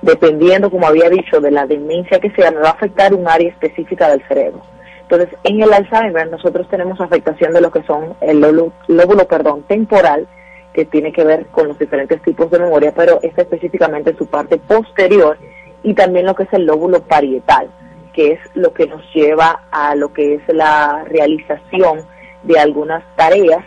dependiendo, 0.03 0.71
como 0.71 0.87
había 0.87 1.09
dicho, 1.09 1.41
de 1.41 1.51
la 1.51 1.67
demencia 1.67 2.21
que 2.21 2.31
sea, 2.31 2.51
me 2.51 2.61
va 2.61 2.69
a 2.69 2.73
afectar 2.73 3.13
un 3.15 3.27
área 3.27 3.49
específica 3.49 4.09
del 4.11 4.27
cerebro. 4.29 4.63
Entonces, 5.03 5.37
en 5.43 5.63
el 5.63 5.73
Alzheimer 5.73 6.31
nosotros 6.31 6.69
tenemos 6.69 7.01
afectación 7.01 7.53
de 7.53 7.61
lo 7.61 7.71
que 7.71 7.83
son 7.83 8.15
el 8.21 8.41
lóbulo, 8.41 8.73
lóbulo, 8.87 9.27
perdón, 9.27 9.63
temporal, 9.65 10.27
que 10.73 10.85
tiene 10.85 11.13
que 11.13 11.25
ver 11.25 11.47
con 11.47 11.69
los 11.69 11.79
diferentes 11.79 12.21
tipos 12.23 12.51
de 12.51 12.59
memoria, 12.59 12.93
pero 12.95 13.19
esta 13.23 13.43
específicamente 13.43 14.11
en 14.11 14.19
su 14.19 14.27
parte 14.27 14.59
posterior, 14.59 15.39
y 15.83 15.95
también 15.95 16.27
lo 16.27 16.35
que 16.35 16.45
es 16.45 16.53
el 16.53 16.67
lóbulo 16.67 17.03
parietal, 17.03 17.69
que 18.15 18.33
es 18.33 18.41
lo 18.55 18.73
que 18.73 18.87
nos 18.87 19.03
lleva 19.13 19.65
a 19.71 19.95
lo 19.95 20.13
que 20.13 20.35
es 20.35 20.43
la 20.49 21.05
realización 21.05 22.07
de 22.43 22.59
algunas 22.59 23.03
tareas, 23.17 23.65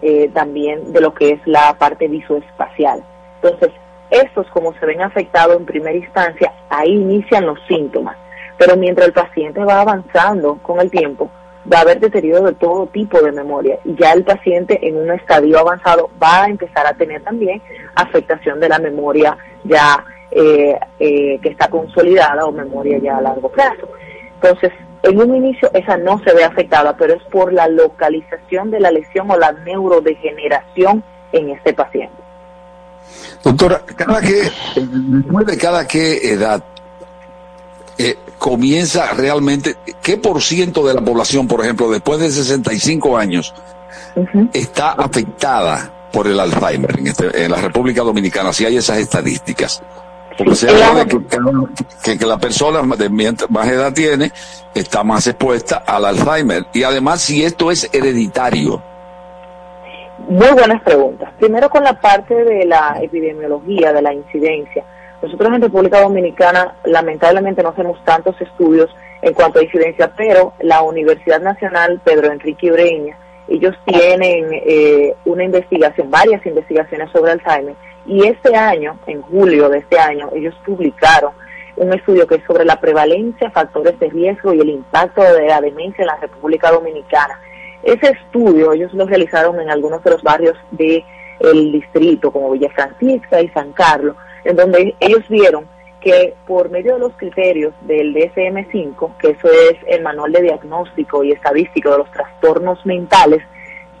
eh, 0.00 0.30
también 0.32 0.92
de 0.92 1.00
lo 1.00 1.12
que 1.14 1.30
es 1.30 1.40
la 1.46 1.74
parte 1.78 2.08
visoespacial. 2.08 3.04
Entonces, 3.42 3.70
estos 4.10 4.46
como 4.48 4.74
se 4.74 4.86
ven 4.86 5.02
afectados 5.02 5.56
en 5.56 5.66
primera 5.66 5.96
instancia, 5.96 6.52
ahí 6.70 6.92
inician 6.92 7.46
los 7.46 7.58
síntomas, 7.66 8.16
pero 8.58 8.76
mientras 8.76 9.08
el 9.08 9.12
paciente 9.12 9.64
va 9.64 9.80
avanzando 9.80 10.58
con 10.62 10.80
el 10.80 10.90
tiempo, 10.90 11.30
va 11.70 11.78
a 11.78 11.80
haber 11.82 12.00
deterioro 12.00 12.46
de 12.46 12.54
todo 12.54 12.86
tipo 12.86 13.20
de 13.20 13.32
memoria 13.32 13.78
y 13.84 13.94
ya 13.94 14.12
el 14.12 14.24
paciente 14.24 14.78
en 14.86 14.96
un 14.96 15.10
estadio 15.12 15.58
avanzado 15.58 16.10
va 16.22 16.44
a 16.44 16.48
empezar 16.48 16.86
a 16.86 16.94
tener 16.94 17.22
también 17.22 17.62
afectación 17.94 18.58
de 18.60 18.68
la 18.68 18.78
memoria 18.78 19.36
ya 19.64 20.04
eh, 20.34 20.78
eh, 20.98 21.38
que 21.42 21.48
está 21.50 21.68
consolidada 21.68 22.46
o 22.46 22.52
memoria 22.52 22.98
ya 22.98 23.18
a 23.18 23.20
largo 23.20 23.50
plazo. 23.50 23.88
Entonces, 24.34 24.72
en 25.02 25.20
un 25.20 25.36
inicio 25.36 25.70
esa 25.74 25.96
no 25.96 26.18
se 26.24 26.32
ve 26.32 26.44
afectada, 26.44 26.96
pero 26.96 27.14
es 27.14 27.22
por 27.24 27.52
la 27.52 27.68
localización 27.68 28.70
de 28.70 28.80
la 28.80 28.90
lesión 28.90 29.30
o 29.30 29.36
la 29.36 29.52
neurodegeneración 29.52 31.04
en 31.32 31.50
este 31.50 31.74
paciente. 31.74 32.16
Doctora, 33.42 33.82
cada 33.96 34.20
que, 34.20 34.50
después 34.76 35.46
de 35.46 35.58
cada 35.58 35.86
qué 35.86 36.32
edad 36.32 36.62
eh, 37.98 38.16
comienza 38.38 39.12
realmente, 39.12 39.76
¿qué 40.02 40.16
por 40.16 40.40
ciento 40.40 40.86
de 40.86 40.94
la 40.94 41.02
población, 41.02 41.46
por 41.46 41.60
ejemplo, 41.60 41.90
después 41.90 42.20
de 42.20 42.30
65 42.30 43.18
años, 43.18 43.52
está 44.52 44.92
afectada 44.92 46.08
por 46.12 46.26
el 46.26 46.38
Alzheimer 46.38 46.98
en, 46.98 47.08
este, 47.08 47.44
en 47.44 47.50
la 47.50 47.58
República 47.58 48.02
Dominicana? 48.02 48.52
Si 48.52 48.64
hay 48.64 48.76
esas 48.76 48.98
estadísticas. 48.98 49.82
Porque 50.38 50.54
se 50.54 50.68
habla 50.68 51.04
de 51.04 51.06
que, 51.06 52.18
que, 52.18 52.26
la 52.26 52.38
persona 52.38 52.96
de 52.96 53.08
mientras 53.08 53.50
más 53.50 53.68
edad 53.68 53.92
tiene 53.92 54.30
está 54.74 55.02
más 55.02 55.26
expuesta 55.26 55.82
al 55.86 56.04
Alzheimer. 56.04 56.66
Y 56.72 56.82
además, 56.82 57.20
si 57.20 57.44
esto 57.44 57.70
es 57.70 57.88
hereditario. 57.92 58.82
Muy 60.28 60.50
buenas 60.52 60.82
preguntas. 60.82 61.32
Primero 61.38 61.68
con 61.68 61.82
la 61.82 62.00
parte 62.00 62.34
de 62.34 62.64
la 62.64 62.98
epidemiología, 63.00 63.92
de 63.92 64.02
la 64.02 64.14
incidencia. 64.14 64.84
Nosotros 65.20 65.52
en 65.54 65.62
República 65.62 66.00
Dominicana 66.00 66.74
lamentablemente 66.84 67.62
no 67.62 67.70
hacemos 67.70 68.02
tantos 68.04 68.40
estudios 68.40 68.90
en 69.22 69.34
cuanto 69.34 69.60
a 69.60 69.62
incidencia, 69.62 70.12
pero 70.16 70.52
la 70.60 70.82
Universidad 70.82 71.40
Nacional 71.40 72.00
Pedro 72.04 72.32
Enrique 72.32 72.72
Ureña, 72.72 73.16
ellos 73.48 73.74
tienen 73.84 74.48
eh, 74.52 75.14
una 75.24 75.44
investigación, 75.44 76.10
varias 76.10 76.44
investigaciones 76.44 77.10
sobre 77.12 77.32
Alzheimer, 77.32 77.76
y 78.06 78.26
este 78.26 78.56
año, 78.56 78.98
en 79.06 79.22
julio 79.22 79.68
de 79.68 79.78
este 79.78 79.98
año, 79.98 80.28
ellos 80.34 80.54
publicaron 80.64 81.32
un 81.76 81.92
estudio 81.92 82.26
que 82.26 82.36
es 82.36 82.44
sobre 82.44 82.64
la 82.64 82.80
prevalencia, 82.80 83.50
factores 83.50 83.98
de 83.98 84.10
riesgo 84.10 84.52
y 84.52 84.60
el 84.60 84.68
impacto 84.68 85.22
de 85.22 85.46
la 85.46 85.60
demencia 85.60 86.02
en 86.02 86.08
la 86.08 86.16
República 86.16 86.70
Dominicana. 86.70 87.40
Ese 87.82 88.10
estudio 88.10 88.72
ellos 88.72 88.92
lo 88.94 89.06
realizaron 89.06 89.58
en 89.60 89.70
algunos 89.70 90.02
de 90.04 90.10
los 90.10 90.22
barrios 90.22 90.56
del 90.70 91.72
distrito, 91.72 92.30
como 92.30 92.50
Villa 92.50 92.70
Francisca 92.70 93.40
y 93.40 93.48
San 93.48 93.72
Carlos, 93.72 94.16
en 94.44 94.56
donde 94.56 94.94
ellos 95.00 95.26
vieron 95.28 95.66
que 96.00 96.34
por 96.46 96.68
medio 96.68 96.94
de 96.94 97.00
los 97.00 97.12
criterios 97.14 97.72
del 97.82 98.12
DSM-5, 98.14 99.16
que 99.18 99.30
eso 99.30 99.48
es 99.48 99.78
el 99.86 100.02
manual 100.02 100.32
de 100.32 100.42
diagnóstico 100.42 101.22
y 101.22 101.32
estadístico 101.32 101.90
de 101.92 101.98
los 101.98 102.10
trastornos 102.10 102.84
mentales, 102.84 103.42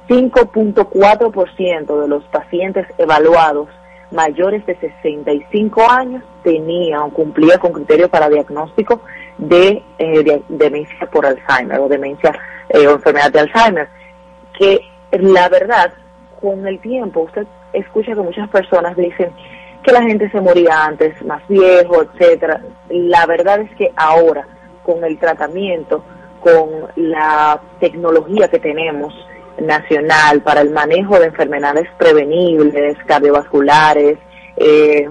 5.4% 0.08 2.02
de 2.02 2.08
los 2.08 2.24
pacientes 2.24 2.86
evaluados 2.98 3.68
mayores 4.12 4.64
de 4.66 4.76
65 4.76 5.90
años 5.90 6.22
tenían 6.42 7.00
o 7.00 7.10
cumplían 7.10 7.58
con 7.58 7.72
criterios 7.72 8.10
para 8.10 8.28
diagnóstico 8.28 9.00
de, 9.38 9.82
eh, 9.98 10.42
demencia 10.48 11.06
por 11.10 11.26
Alzheimer 11.26 11.80
o 11.80 11.88
demencia 11.88 12.32
eh, 12.68 12.86
o 12.86 12.92
enfermedad 12.92 13.32
de 13.32 13.40
Alzheimer. 13.40 13.88
Que 14.58 14.80
la 15.12 15.48
verdad, 15.48 15.92
con 16.40 16.66
el 16.66 16.80
tiempo, 16.80 17.20
usted 17.20 17.46
escucha 17.72 18.14
que 18.14 18.20
muchas 18.20 18.48
personas 18.48 18.96
dicen 18.96 19.30
que 19.82 19.92
la 19.92 20.02
gente 20.02 20.30
se 20.30 20.40
moría 20.40 20.84
antes, 20.84 21.22
más 21.24 21.42
viejo, 21.48 22.02
etcétera. 22.02 22.60
La 22.88 23.26
verdad 23.26 23.60
es 23.60 23.70
que 23.76 23.90
ahora, 23.96 24.46
con 24.82 25.04
el 25.04 25.18
tratamiento, 25.18 26.04
con 26.40 26.68
la 26.96 27.60
tecnología 27.80 28.48
que 28.48 28.58
tenemos, 28.58 29.14
nacional 29.60 30.40
para 30.42 30.60
el 30.60 30.70
manejo 30.70 31.18
de 31.18 31.26
enfermedades 31.26 31.88
prevenibles, 31.98 32.96
cardiovasculares, 33.06 34.18
eh, 34.56 35.08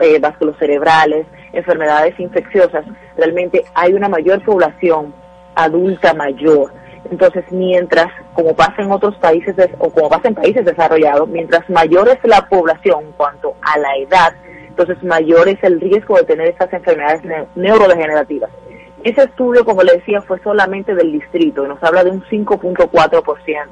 eh, 0.00 0.18
vasculocerebrales, 0.20 1.26
enfermedades 1.52 2.18
infecciosas, 2.20 2.84
realmente 3.16 3.64
hay 3.74 3.94
una 3.94 4.08
mayor 4.08 4.44
población 4.44 5.14
adulta 5.54 6.14
mayor. 6.14 6.72
Entonces, 7.10 7.44
mientras, 7.50 8.08
como 8.34 8.54
pasa 8.54 8.82
en 8.82 8.92
otros 8.92 9.16
países 9.16 9.56
o 9.78 9.90
como 9.90 10.08
pasa 10.08 10.28
en 10.28 10.34
países 10.34 10.64
desarrollados, 10.64 11.28
mientras 11.28 11.68
mayor 11.70 12.08
es 12.08 12.18
la 12.22 12.46
población 12.48 13.06
en 13.06 13.12
cuanto 13.12 13.54
a 13.62 13.78
la 13.78 13.96
edad, 13.96 14.34
entonces 14.68 15.02
mayor 15.02 15.48
es 15.48 15.62
el 15.62 15.80
riesgo 15.80 16.16
de 16.16 16.24
tener 16.24 16.48
estas 16.48 16.72
enfermedades 16.72 17.22
neurodegenerativas. 17.54 18.50
Ese 19.02 19.22
estudio, 19.22 19.64
como 19.64 19.82
le 19.82 19.94
decía, 19.94 20.20
fue 20.20 20.38
solamente 20.42 20.94
del 20.94 21.12
distrito 21.12 21.64
y 21.64 21.68
nos 21.68 21.82
habla 21.82 22.04
de 22.04 22.10
un 22.10 22.22
5.4%, 22.24 23.66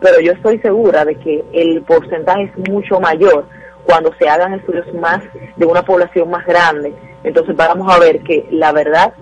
pero 0.00 0.20
yo 0.20 0.32
estoy 0.32 0.58
segura 0.60 1.04
de 1.04 1.16
que 1.16 1.44
el 1.52 1.82
porcentaje 1.82 2.44
es 2.44 2.70
mucho 2.70 2.98
mayor 2.98 3.46
cuando 3.84 4.12
se 4.14 4.28
hagan 4.28 4.54
estudios 4.54 4.92
más 4.94 5.20
de 5.56 5.66
una 5.66 5.82
población 5.82 6.30
más 6.30 6.46
grande. 6.46 6.94
Entonces 7.22 7.54
vamos 7.54 7.92
a 7.92 7.98
ver 7.98 8.20
que 8.22 8.46
la 8.50 8.72
verdad 8.72 9.12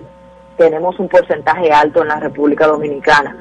tenemos 0.56 0.98
un 1.00 1.08
porcentaje 1.08 1.72
alto 1.72 2.02
en 2.02 2.08
la 2.08 2.20
República 2.20 2.66
Dominicana. 2.66 3.36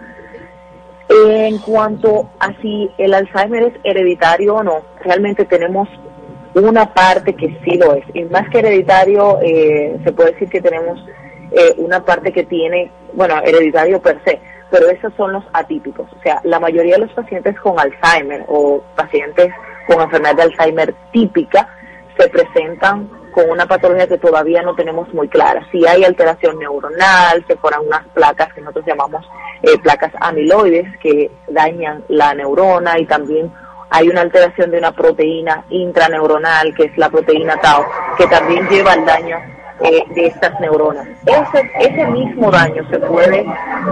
En 1.09 1.57
cuanto 1.59 2.29
a 2.39 2.53
si 2.61 2.89
el 2.97 3.13
Alzheimer 3.13 3.63
es 3.63 3.73
hereditario 3.83 4.55
o 4.55 4.63
no, 4.63 4.81
realmente 5.03 5.45
tenemos 5.45 5.89
una 6.55 6.93
parte 6.93 7.33
que 7.35 7.59
sí 7.63 7.77
lo 7.77 7.93
es. 7.93 8.03
Y 8.13 8.23
más 8.25 8.49
que 8.49 8.59
hereditario, 8.59 9.39
eh, 9.41 9.99
se 10.03 10.11
puede 10.11 10.31
decir 10.31 10.49
que 10.49 10.61
tenemos 10.61 10.99
eh, 11.51 11.73
una 11.77 12.03
parte 12.03 12.31
que 12.31 12.43
tiene, 12.43 12.91
bueno, 13.13 13.35
hereditario 13.43 14.01
per 14.01 14.21
se, 14.23 14.39
pero 14.69 14.89
esos 14.89 15.13
son 15.15 15.33
los 15.33 15.43
atípicos. 15.53 16.07
O 16.17 16.21
sea, 16.21 16.41
la 16.43 16.59
mayoría 16.59 16.95
de 16.95 17.01
los 17.01 17.13
pacientes 17.13 17.59
con 17.59 17.79
Alzheimer 17.79 18.45
o 18.47 18.83
pacientes 18.95 19.51
con 19.87 20.01
enfermedad 20.01 20.35
de 20.35 20.43
Alzheimer 20.43 20.93
típica 21.11 21.67
se 22.17 22.29
presentan 22.29 23.09
con 23.31 23.49
una 23.49 23.65
patología 23.65 24.07
que 24.07 24.17
todavía 24.17 24.61
no 24.61 24.75
tenemos 24.75 25.11
muy 25.13 25.27
clara. 25.27 25.65
Si 25.71 25.85
hay 25.87 26.03
alteración 26.03 26.59
neuronal, 26.59 27.43
se 27.47 27.55
forman 27.57 27.87
unas 27.87 28.05
placas 28.09 28.53
que 28.53 28.61
nosotros 28.61 28.85
llamamos 28.85 29.25
eh, 29.61 29.77
placas 29.79 30.11
amiloides 30.19 30.87
que 30.99 31.31
dañan 31.47 32.03
la 32.07 32.33
neurona 32.33 32.99
y 32.99 33.05
también 33.05 33.51
hay 33.89 34.07
una 34.07 34.21
alteración 34.21 34.71
de 34.71 34.77
una 34.77 34.91
proteína 34.91 35.65
intraneuronal 35.69 36.73
que 36.75 36.85
es 36.85 36.97
la 36.97 37.09
proteína 37.09 37.59
tau 37.59 37.83
que 38.17 38.27
también 38.27 38.67
lleva 38.69 38.93
al 38.93 39.05
daño 39.05 39.37
eh, 39.81 40.03
de 40.13 40.27
estas 40.27 40.59
neuronas. 40.59 41.07
Ese, 41.25 41.71
ese 41.79 42.05
mismo 42.07 42.51
daño 42.51 42.87
se 42.89 42.99
puede 42.99 43.45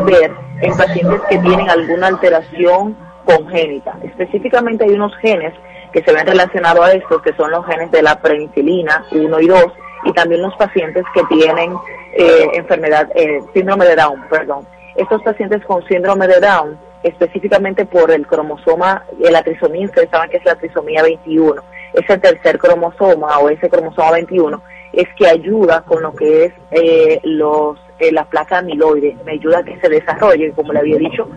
ver 0.05 0.31
en 0.61 0.75
pacientes 0.75 1.21
que 1.29 1.37
tienen 1.37 1.69
alguna 1.69 2.07
alteración 2.07 2.95
congénita. 3.25 3.97
Específicamente 4.03 4.85
hay 4.85 4.91
unos 4.91 5.15
genes 5.17 5.53
que 5.91 6.01
se 6.03 6.11
ven 6.11 6.25
relacionados 6.27 6.85
a 6.85 6.91
estos, 6.91 7.21
que 7.21 7.33
son 7.33 7.51
los 7.51 7.65
genes 7.65 7.91
de 7.91 8.01
la 8.01 8.19
penicilina 8.19 9.05
1 9.11 9.39
y 9.39 9.47
2, 9.47 9.63
y 10.05 10.13
también 10.13 10.41
los 10.41 10.55
pacientes 10.55 11.03
que 11.13 11.23
tienen 11.25 11.73
eh, 12.13 12.49
enfermedad, 12.53 13.09
eh, 13.15 13.41
síndrome 13.53 13.85
de 13.85 13.95
Down, 13.95 14.25
perdón. 14.29 14.67
Estos 14.95 15.21
pacientes 15.23 15.63
con 15.65 15.85
síndrome 15.87 16.27
de 16.27 16.39
Down, 16.39 16.77
específicamente 17.03 17.85
por 17.85 18.11
el 18.11 18.25
cromosoma, 18.27 19.05
la 19.19 19.43
trisomía, 19.43 19.85
ustedes 19.85 20.09
saben 20.09 20.29
que 20.29 20.37
es 20.37 20.45
la 20.45 20.55
trisomía 20.55 21.03
21, 21.03 21.61
ese 21.93 22.17
tercer 22.17 22.57
cromosoma 22.57 23.39
o 23.39 23.49
ese 23.49 23.69
cromosoma 23.69 24.11
21, 24.11 24.61
es 24.93 25.07
que 25.17 25.27
ayuda 25.27 25.81
con 25.81 26.01
lo 26.01 26.13
que 26.13 26.45
es 26.45 26.53
eh, 26.71 27.19
los 27.23 27.77
eh, 27.99 28.11
la 28.11 28.25
placa 28.25 28.59
amiloide, 28.59 29.17
me 29.25 29.33
ayuda 29.33 29.59
a 29.59 29.63
que 29.63 29.79
se 29.79 29.89
desarrolle, 29.89 30.51
como 30.51 30.71
le 30.71 30.79
había 30.79 30.97
dicho, 30.97 31.27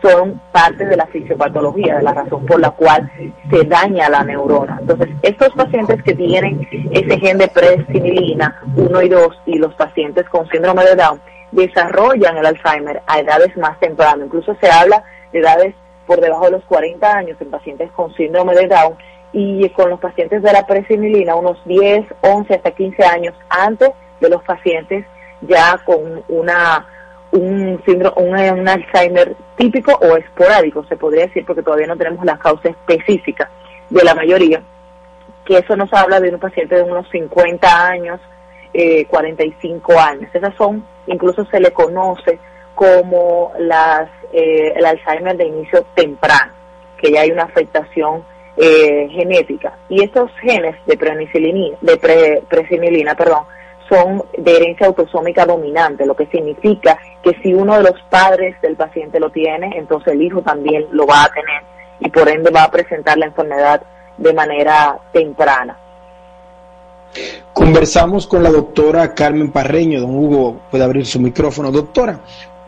son 0.00 0.40
parte 0.52 0.84
de 0.84 0.96
la 0.96 1.06
fisiopatología, 1.06 1.96
de 1.96 2.02
la 2.02 2.12
razón 2.12 2.44
por 2.46 2.60
la 2.60 2.70
cual 2.70 3.10
se 3.50 3.64
daña 3.64 4.08
la 4.08 4.22
neurona. 4.22 4.76
Entonces, 4.80 5.08
estos 5.22 5.52
pacientes 5.54 6.02
que 6.02 6.14
tienen 6.14 6.68
ese 6.92 7.18
gen 7.18 7.38
de 7.38 7.48
presinilina 7.48 8.62
1 8.76 9.02
y 9.02 9.08
2 9.08 9.40
y 9.46 9.58
los 9.58 9.74
pacientes 9.74 10.28
con 10.28 10.48
síndrome 10.50 10.84
de 10.84 10.94
Down 10.94 11.20
desarrollan 11.52 12.36
el 12.36 12.46
Alzheimer 12.46 13.02
a 13.06 13.20
edades 13.20 13.56
más 13.56 13.78
tempranas. 13.80 14.26
Incluso 14.26 14.56
se 14.60 14.70
habla 14.70 15.02
de 15.32 15.38
edades 15.38 15.74
por 16.06 16.20
debajo 16.20 16.44
de 16.44 16.52
los 16.52 16.64
40 16.64 17.10
años 17.10 17.36
en 17.40 17.50
pacientes 17.50 17.90
con 17.92 18.14
síndrome 18.14 18.54
de 18.54 18.68
Down 18.68 18.94
y 19.34 19.68
con 19.70 19.90
los 19.90 19.98
pacientes 19.98 20.42
de 20.42 20.52
la 20.52 20.64
presinilina 20.64 21.34
unos 21.34 21.58
10, 21.64 22.06
11 22.20 22.54
hasta 22.54 22.70
15 22.70 23.04
años 23.04 23.34
antes 23.50 23.90
de 24.20 24.30
los 24.30 24.42
pacientes 24.44 25.04
ya 25.40 25.76
con 25.84 26.22
una 26.28 26.86
un 27.32 27.82
síndrome, 27.84 28.52
un, 28.52 28.68
Alzheimer 28.68 29.34
típico 29.56 29.92
o 29.92 30.16
esporádico, 30.16 30.84
se 30.84 30.96
podría 30.96 31.26
decir, 31.26 31.44
porque 31.44 31.64
todavía 31.64 31.88
no 31.88 31.96
tenemos 31.96 32.24
la 32.24 32.38
causa 32.38 32.68
específica 32.68 33.50
de 33.90 34.04
la 34.04 34.14
mayoría, 34.14 34.62
que 35.44 35.58
eso 35.58 35.74
nos 35.74 35.92
habla 35.92 36.20
de 36.20 36.30
un 36.32 36.38
paciente 36.38 36.76
de 36.76 36.82
unos 36.82 37.08
50 37.10 37.88
años, 37.88 38.20
eh, 38.72 39.04
45 39.06 39.98
años. 39.98 40.30
Esas 40.32 40.54
son, 40.54 40.84
incluso 41.08 41.44
se 41.46 41.58
le 41.58 41.72
conoce 41.72 42.38
como 42.76 43.52
las 43.58 44.08
eh, 44.32 44.72
el 44.76 44.86
Alzheimer 44.86 45.36
de 45.36 45.46
inicio 45.46 45.84
temprano, 45.96 46.52
que 46.96 47.10
ya 47.10 47.22
hay 47.22 47.32
una 47.32 47.44
afectación 47.44 48.22
eh, 48.56 49.08
genética. 49.10 49.76
Y 49.88 50.02
estos 50.02 50.30
genes 50.40 50.76
de 50.86 50.96
de 51.80 51.96
pre, 51.96 52.42
presinilina, 52.48 53.14
perdón, 53.14 53.44
son 53.88 54.22
de 54.38 54.56
herencia 54.56 54.86
autosómica 54.86 55.44
dominante, 55.44 56.06
lo 56.06 56.14
que 56.14 56.26
significa 56.26 56.98
que 57.22 57.36
si 57.42 57.52
uno 57.52 57.76
de 57.76 57.82
los 57.82 58.00
padres 58.08 58.60
del 58.62 58.76
paciente 58.76 59.20
lo 59.20 59.30
tiene, 59.30 59.76
entonces 59.76 60.14
el 60.14 60.22
hijo 60.22 60.42
también 60.42 60.86
lo 60.92 61.06
va 61.06 61.24
a 61.24 61.28
tener 61.28 61.62
y 62.00 62.10
por 62.10 62.28
ende 62.28 62.50
va 62.50 62.64
a 62.64 62.70
presentar 62.70 63.18
la 63.18 63.26
enfermedad 63.26 63.82
de 64.16 64.32
manera 64.32 64.98
temprana. 65.12 65.76
Conversamos 67.52 68.26
con 68.26 68.42
la 68.42 68.50
doctora 68.50 69.14
Carmen 69.14 69.52
Parreño, 69.52 70.00
don 70.00 70.16
Hugo 70.16 70.60
puede 70.70 70.84
abrir 70.84 71.06
su 71.06 71.20
micrófono. 71.20 71.70
Doctora, 71.70 72.20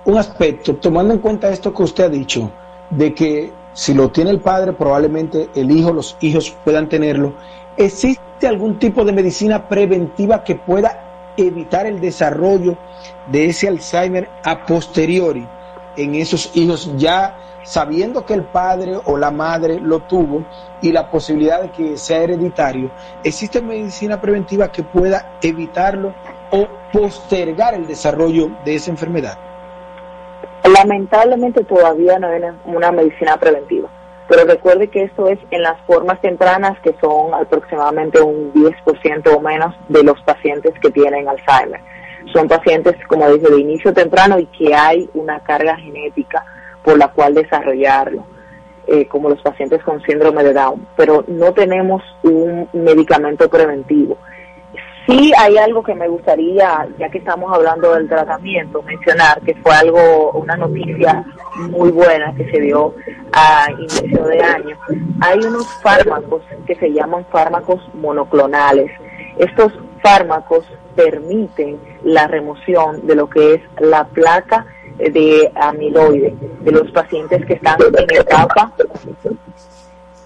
un 0.05 0.19
aspecto, 0.19 0.77
tomando 0.77 1.13
en 1.15 1.21
cuenta 1.21 1.51
esto 1.51 1.75
que 1.75 1.83
usted 1.83 2.05
ha 2.05 2.09
dicho, 2.09 2.51
de 2.91 3.13
que 3.13 3.51
Si 3.77 3.93
lo 3.93 4.09
tiene 4.09 4.31
el 4.31 4.40
padre, 4.40 4.73
probablemente 4.73 5.51
el 5.55 5.70
hijo, 5.70 5.93
los 5.93 6.16
hijos 6.20 6.57
puedan 6.65 6.89
tenerlo. 6.89 7.35
¿Existe 7.77 8.47
algún 8.47 8.78
tipo 8.78 9.05
de 9.05 9.12
medicina 9.12 9.69
preventiva 9.69 10.43
que 10.43 10.55
pueda 10.55 11.35
evitar 11.36 11.85
el 11.85 12.01
desarrollo 12.01 12.78
de 13.31 13.51
ese 13.51 13.69
Alzheimer 13.69 14.31
a 14.43 14.65
posteriori 14.65 15.47
en 15.94 16.15
esos 16.15 16.57
hijos 16.57 16.90
ya 16.97 17.36
sabiendo 17.65 18.24
que 18.24 18.32
el 18.32 18.44
padre 18.44 18.98
o 19.05 19.19
la 19.19 19.31
madre 19.31 19.78
lo 19.78 20.01
tuvo 20.01 20.47
y 20.81 20.90
la 20.90 21.11
posibilidad 21.11 21.61
de 21.61 21.70
que 21.70 21.98
sea 21.98 22.23
hereditario, 22.23 22.90
¿existe 23.24 23.61
medicina 23.61 24.19
preventiva 24.19 24.73
que 24.73 24.85
pueda 24.85 25.36
evitarlo 25.43 26.15
o 26.51 26.66
postergar 26.90 27.74
el 27.74 27.86
desarrollo 27.86 28.51
de 28.65 28.77
esa 28.77 28.90
enfermedad? 28.90 29.36
Lamentablemente 30.69 31.65
todavía 31.65 32.19
no 32.19 32.29
hay 32.29 32.43
una 32.65 32.91
medicina 32.91 33.37
preventiva, 33.37 33.89
pero 34.29 34.45
recuerde 34.45 34.89
que 34.89 35.05
esto 35.05 35.29
es 35.29 35.39
en 35.51 35.63
las 35.63 35.81
formas 35.87 36.21
tempranas 36.21 36.79
que 36.81 36.95
son 37.01 37.35
aproximadamente 37.35 38.21
un 38.21 38.53
10% 38.53 39.37
o 39.37 39.41
menos 39.41 39.75
de 39.89 40.03
los 40.03 40.21
pacientes 40.23 40.73
que 40.81 40.91
tienen 40.91 41.29
Alzheimer. 41.29 41.81
Son 42.33 42.49
pacientes, 42.49 42.95
como 43.07 43.31
dice, 43.33 43.49
de 43.49 43.61
inicio 43.61 43.93
temprano 43.93 44.39
y 44.39 44.47
que 44.47 44.75
hay 44.75 45.09
una 45.15 45.39
carga 45.41 45.77
genética 45.77 46.45
por 46.83 46.99
la 46.99 47.09
cual 47.09 47.35
desarrollarlo, 47.35 48.25
eh, 48.89 49.07
como 49.07 49.29
los 49.29 49.41
pacientes 49.43 49.83
con 49.85 50.03
síndrome 50.03 50.43
de 50.43 50.53
Down, 50.53 50.89
pero 50.97 51.25
no 51.29 51.53
tenemos 51.53 52.03
un 52.23 52.69
medicamento 52.73 53.49
preventivo. 53.49 54.19
Sí 55.07 55.33
hay 55.39 55.57
algo 55.57 55.83
que 55.83 55.95
me 55.95 56.09
gustaría, 56.09 56.87
ya 56.99 57.09
que 57.09 57.19
estamos 57.19 57.53
hablando 57.55 57.95
del 57.95 58.09
tratamiento, 58.09 58.83
mencionar 58.83 59.41
que 59.43 59.55
fue 59.57 59.73
algo, 59.74 60.33
una 60.33 60.57
noticia 60.57 61.24
muy 61.70 61.91
buena 61.91 62.35
que 62.35 62.51
se 62.51 62.61
dio 62.61 62.95
a 63.33 63.66
inicio 63.70 64.24
de 64.24 64.43
año. 64.43 64.77
Hay 65.20 65.39
unos 65.39 65.66
fármacos 65.83 66.43
que 66.66 66.74
se 66.74 66.93
llaman 66.93 67.24
fármacos 67.31 67.81
monoclonales. 67.95 68.91
Estos 69.39 69.73
fármacos 70.03 70.66
permiten 70.97 71.78
la 72.03 72.27
remoción 72.27 73.07
de 73.07 73.15
lo 73.15 73.28
que 73.28 73.55
es 73.55 73.61
la 73.78 74.05
placa 74.05 74.66
de 74.99 75.53
amiloide 75.55 76.35
de 76.62 76.73
los 76.73 76.91
pacientes 76.91 77.45
que 77.45 77.55
están 77.55 77.78
en 77.81 78.16
etapa 78.16 78.73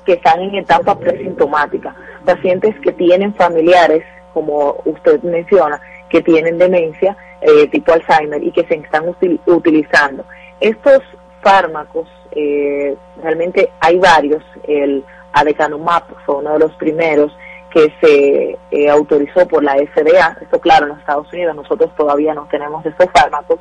que 0.04 0.14
están 0.14 0.40
en 0.40 0.54
etapa 0.54 0.98
presintomática, 0.98 1.94
pacientes 2.24 2.74
que 2.80 2.92
tienen 2.92 3.34
familiares, 3.34 4.02
como 4.32 4.76
usted 4.84 5.22
menciona, 5.22 5.80
que 6.08 6.22
tienen 6.22 6.58
demencia 6.58 7.16
eh, 7.40 7.68
tipo 7.68 7.92
Alzheimer 7.92 8.42
y 8.42 8.52
que 8.52 8.64
se 8.64 8.74
están 8.74 9.04
utilizando. 9.46 10.24
Estos 10.60 11.02
fármacos, 11.40 12.08
eh, 12.32 12.96
realmente 13.22 13.70
hay 13.80 13.98
varios, 13.98 14.42
el 14.64 15.04
adecanumab 15.32 16.04
fue 16.26 16.36
uno 16.36 16.52
de 16.52 16.58
los 16.58 16.72
primeros 16.74 17.32
que 17.70 17.92
se 18.00 18.58
eh, 18.72 18.90
autorizó 18.90 19.46
por 19.46 19.62
la 19.62 19.76
FDA, 19.76 20.36
esto 20.40 20.60
claro 20.60 20.84
en 20.84 20.90
los 20.90 20.98
Estados 20.98 21.32
Unidos, 21.32 21.54
nosotros 21.54 21.90
todavía 21.96 22.34
no 22.34 22.46
tenemos 22.50 22.84
estos 22.84 23.06
fármacos, 23.12 23.60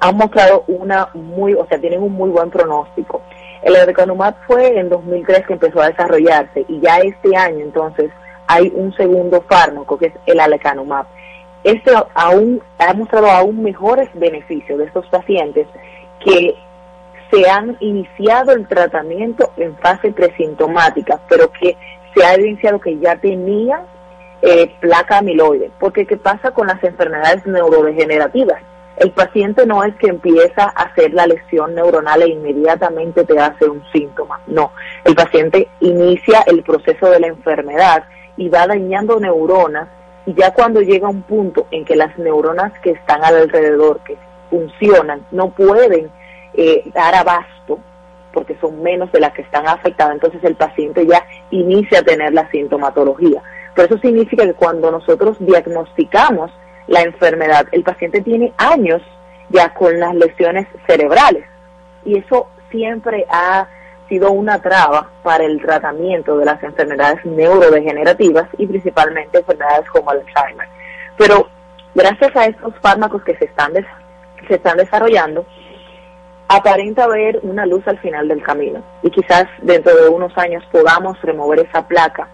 han 0.00 0.16
mostrado 0.16 0.64
una 0.68 1.08
muy, 1.14 1.54
o 1.54 1.66
sea, 1.66 1.78
tienen 1.78 2.02
un 2.02 2.12
muy 2.12 2.28
buen 2.28 2.50
pronóstico. 2.50 3.22
El 3.62 3.74
adecanumab 3.74 4.34
fue 4.46 4.78
en 4.78 4.90
2003 4.90 5.46
que 5.46 5.54
empezó 5.54 5.80
a 5.80 5.88
desarrollarse 5.88 6.66
y 6.68 6.78
ya 6.80 6.98
este 6.98 7.34
año 7.34 7.60
entonces 7.60 8.10
hay 8.46 8.72
un 8.74 8.94
segundo 8.94 9.44
fármaco 9.48 9.98
que 9.98 10.06
es 10.06 10.12
el 10.26 10.40
alecanumab. 10.40 11.06
Este 11.64 11.92
aún 12.14 12.62
ha 12.78 12.94
mostrado 12.94 13.28
aún 13.28 13.62
mejores 13.62 14.08
beneficios 14.14 14.78
de 14.78 14.84
estos 14.84 15.06
pacientes 15.08 15.66
que 16.24 16.54
se 17.30 17.48
han 17.48 17.76
iniciado 17.80 18.52
el 18.52 18.68
tratamiento 18.68 19.52
en 19.56 19.76
fase 19.78 20.12
presintomática, 20.12 21.20
pero 21.28 21.50
que 21.50 21.76
se 22.14 22.24
ha 22.24 22.34
evidenciado 22.34 22.80
que 22.80 22.98
ya 22.98 23.16
tenían 23.16 23.82
eh, 24.42 24.72
placa 24.80 25.18
amiloide. 25.18 25.70
Porque 25.80 26.06
¿qué 26.06 26.16
pasa 26.16 26.52
con 26.52 26.68
las 26.68 26.82
enfermedades 26.84 27.44
neurodegenerativas? 27.46 28.62
El 28.96 29.10
paciente 29.10 29.66
no 29.66 29.84
es 29.84 29.94
que 29.96 30.06
empieza 30.06 30.72
a 30.74 30.84
hacer 30.84 31.12
la 31.12 31.26
lesión 31.26 31.74
neuronal 31.74 32.22
e 32.22 32.28
inmediatamente 32.28 33.24
te 33.24 33.38
hace 33.38 33.66
un 33.66 33.82
síntoma. 33.92 34.40
No, 34.46 34.72
el 35.04 35.14
paciente 35.14 35.68
inicia 35.80 36.42
el 36.46 36.62
proceso 36.62 37.10
de 37.10 37.20
la 37.20 37.26
enfermedad 37.26 38.04
y 38.36 38.48
va 38.48 38.66
dañando 38.66 39.18
neuronas 39.20 39.88
y 40.26 40.34
ya 40.34 40.52
cuando 40.52 40.80
llega 40.80 41.08
un 41.08 41.22
punto 41.22 41.66
en 41.70 41.84
que 41.84 41.96
las 41.96 42.16
neuronas 42.18 42.72
que 42.80 42.90
están 42.90 43.24
alrededor, 43.24 44.00
que 44.00 44.16
funcionan, 44.50 45.24
no 45.30 45.50
pueden 45.50 46.10
eh, 46.54 46.90
dar 46.92 47.14
abasto 47.14 47.78
porque 48.32 48.56
son 48.60 48.82
menos 48.82 49.10
de 49.12 49.20
las 49.20 49.32
que 49.32 49.42
están 49.42 49.66
afectadas, 49.66 50.14
entonces 50.14 50.44
el 50.44 50.56
paciente 50.56 51.06
ya 51.06 51.24
inicia 51.50 52.00
a 52.00 52.02
tener 52.02 52.34
la 52.34 52.50
sintomatología. 52.50 53.42
Pero 53.74 53.86
eso 53.86 53.98
significa 53.98 54.44
que 54.44 54.52
cuando 54.52 54.90
nosotros 54.90 55.36
diagnosticamos 55.40 56.50
la 56.86 57.02
enfermedad. 57.02 57.66
El 57.72 57.82
paciente 57.82 58.20
tiene 58.20 58.52
años 58.56 59.02
ya 59.48 59.72
con 59.74 59.98
las 59.98 60.14
lesiones 60.14 60.66
cerebrales 60.86 61.44
y 62.04 62.18
eso 62.18 62.48
siempre 62.70 63.26
ha 63.28 63.68
sido 64.08 64.30
una 64.30 64.60
traba 64.60 65.10
para 65.22 65.44
el 65.44 65.60
tratamiento 65.60 66.38
de 66.38 66.44
las 66.44 66.62
enfermedades 66.62 67.24
neurodegenerativas 67.24 68.48
y 68.58 68.66
principalmente 68.66 69.38
enfermedades 69.38 69.88
como 69.90 70.10
Alzheimer. 70.10 70.68
Pero 71.16 71.48
gracias 71.94 72.34
a 72.36 72.46
estos 72.46 72.74
fármacos 72.80 73.22
que 73.24 73.36
se 73.36 73.46
están, 73.46 73.72
se 74.46 74.54
están 74.54 74.76
desarrollando, 74.76 75.44
aparenta 76.48 77.04
haber 77.04 77.40
una 77.42 77.66
luz 77.66 77.86
al 77.88 77.98
final 77.98 78.28
del 78.28 78.42
camino 78.42 78.82
y 79.02 79.10
quizás 79.10 79.46
dentro 79.62 79.94
de 79.96 80.08
unos 80.08 80.36
años 80.38 80.64
podamos 80.70 81.20
remover 81.22 81.60
esa 81.60 81.86
placa 81.86 82.28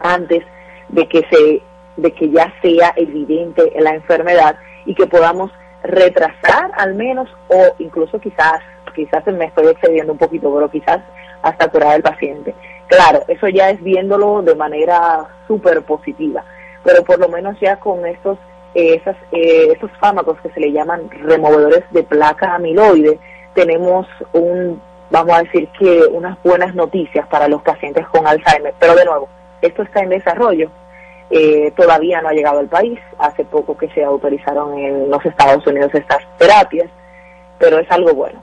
antes 0.00 0.44
de 0.88 1.08
que 1.08 1.26
se 1.30 1.62
de 1.96 2.12
que 2.12 2.30
ya 2.30 2.52
sea 2.62 2.94
evidente 2.96 3.72
la 3.78 3.94
enfermedad 3.94 4.56
y 4.86 4.94
que 4.94 5.06
podamos 5.06 5.50
retrasar 5.82 6.70
al 6.76 6.94
menos 6.94 7.28
o 7.48 7.74
incluso 7.78 8.18
quizás, 8.18 8.60
quizás 8.94 9.26
me 9.26 9.46
estoy 9.46 9.68
excediendo 9.68 10.12
un 10.12 10.18
poquito, 10.18 10.52
pero 10.52 10.70
quizás 10.70 11.00
hasta 11.42 11.68
curar 11.68 11.94
al 11.94 12.02
paciente. 12.02 12.54
Claro, 12.86 13.22
eso 13.28 13.48
ya 13.48 13.70
es 13.70 13.82
viéndolo 13.82 14.42
de 14.42 14.54
manera 14.54 15.26
súper 15.46 15.82
positiva, 15.82 16.44
pero 16.84 17.04
por 17.04 17.18
lo 17.18 17.28
menos 17.28 17.58
ya 17.60 17.76
con 17.76 18.04
estos, 18.06 18.38
eh, 18.74 18.96
esas, 18.96 19.16
eh, 19.32 19.72
esos 19.76 19.90
fármacos 19.98 20.40
que 20.40 20.50
se 20.50 20.60
le 20.60 20.72
llaman 20.72 21.08
removedores 21.10 21.84
de 21.92 22.02
placa 22.02 22.54
amiloide, 22.54 23.18
tenemos 23.54 24.06
un, 24.32 24.80
vamos 25.10 25.36
a 25.36 25.42
decir 25.42 25.68
que 25.78 26.02
unas 26.10 26.40
buenas 26.42 26.74
noticias 26.74 27.26
para 27.28 27.48
los 27.48 27.62
pacientes 27.62 28.06
con 28.08 28.26
Alzheimer, 28.26 28.74
pero 28.78 28.94
de 28.94 29.04
nuevo, 29.04 29.28
esto 29.62 29.82
está 29.82 30.00
en 30.00 30.10
desarrollo 30.10 30.70
eh, 31.30 31.72
todavía 31.76 32.20
no 32.20 32.28
ha 32.28 32.32
llegado 32.32 32.58
al 32.58 32.68
país. 32.68 32.98
Hace 33.18 33.44
poco 33.44 33.76
que 33.76 33.88
se 33.90 34.04
autorizaron 34.04 34.76
en 34.78 35.08
los 35.08 35.24
Estados 35.24 35.66
Unidos 35.66 35.90
estas 35.94 36.22
terapias, 36.38 36.90
pero 37.58 37.78
es 37.78 37.90
algo 37.90 38.12
bueno. 38.14 38.42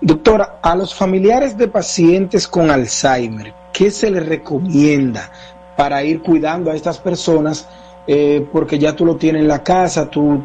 Doctora, 0.00 0.58
a 0.62 0.76
los 0.76 0.94
familiares 0.94 1.56
de 1.56 1.68
pacientes 1.68 2.46
con 2.46 2.70
Alzheimer, 2.70 3.52
¿qué 3.72 3.90
se 3.90 4.10
les 4.10 4.26
recomienda 4.26 5.30
para 5.76 6.02
ir 6.04 6.22
cuidando 6.22 6.70
a 6.70 6.74
estas 6.74 6.98
personas? 6.98 7.68
Eh, 8.06 8.46
porque 8.52 8.78
ya 8.78 8.94
tú 8.94 9.04
lo 9.04 9.16
tienes 9.16 9.42
en 9.42 9.48
la 9.48 9.62
casa, 9.62 10.08
tú, 10.08 10.42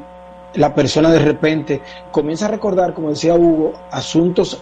la 0.56 0.74
persona 0.76 1.12
de 1.12 1.20
repente 1.20 1.82
comienza 2.12 2.46
a 2.46 2.50
recordar, 2.50 2.94
como 2.94 3.10
decía 3.10 3.36
Hugo, 3.36 3.74
asuntos 3.92 4.62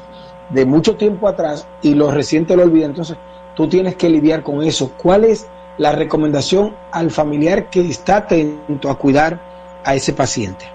de 0.49 0.65
mucho 0.65 0.95
tiempo 0.97 1.27
atrás 1.27 1.67
y 1.81 1.95
lo 1.95 2.11
reciente 2.11 2.55
lo 2.55 2.63
olvida. 2.63 2.85
Entonces, 2.85 3.17
tú 3.55 3.67
tienes 3.67 3.95
que 3.95 4.09
lidiar 4.09 4.43
con 4.43 4.63
eso. 4.63 4.91
¿Cuál 4.97 5.25
es 5.25 5.47
la 5.77 5.91
recomendación 5.91 6.75
al 6.91 7.11
familiar 7.11 7.69
que 7.69 7.81
está 7.81 8.17
atento 8.17 8.89
a 8.89 8.97
cuidar 8.97 9.39
a 9.83 9.95
ese 9.95 10.13
paciente? 10.13 10.65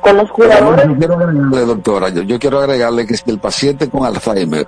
Con 0.00 0.16
los 0.16 0.30
cuidadores. 0.30 0.86
Yo 0.86 0.96
quiero 0.96 1.14
agregarle, 1.14 1.60
doctora, 1.66 2.08
yo, 2.10 2.38
quiero 2.38 2.58
agregarle 2.60 3.06
que 3.06 3.16
si 3.16 3.30
el 3.30 3.38
paciente 3.38 3.90
con 3.90 4.04
Alzheimer 4.04 4.66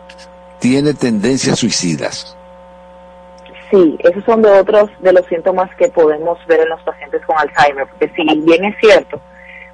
tiene 0.59 0.95
tendencias 0.95 1.59
suicidas. 1.59 2.37
Sí, 3.71 3.97
esos 4.01 4.25
son 4.25 4.43
de 4.43 4.51
otros 4.51 4.91
de 4.99 5.13
los 5.13 5.25
síntomas 5.27 5.71
que 5.77 5.89
podemos 5.89 6.39
ver 6.49 6.61
en 6.61 6.71
los 6.71 6.83
pacientes 6.83 7.25
con 7.25 7.37
Alzheimer, 7.39 7.87
porque 7.87 8.13
si 8.17 8.23
bien 8.41 8.65
es 8.65 8.75
cierto, 8.81 9.21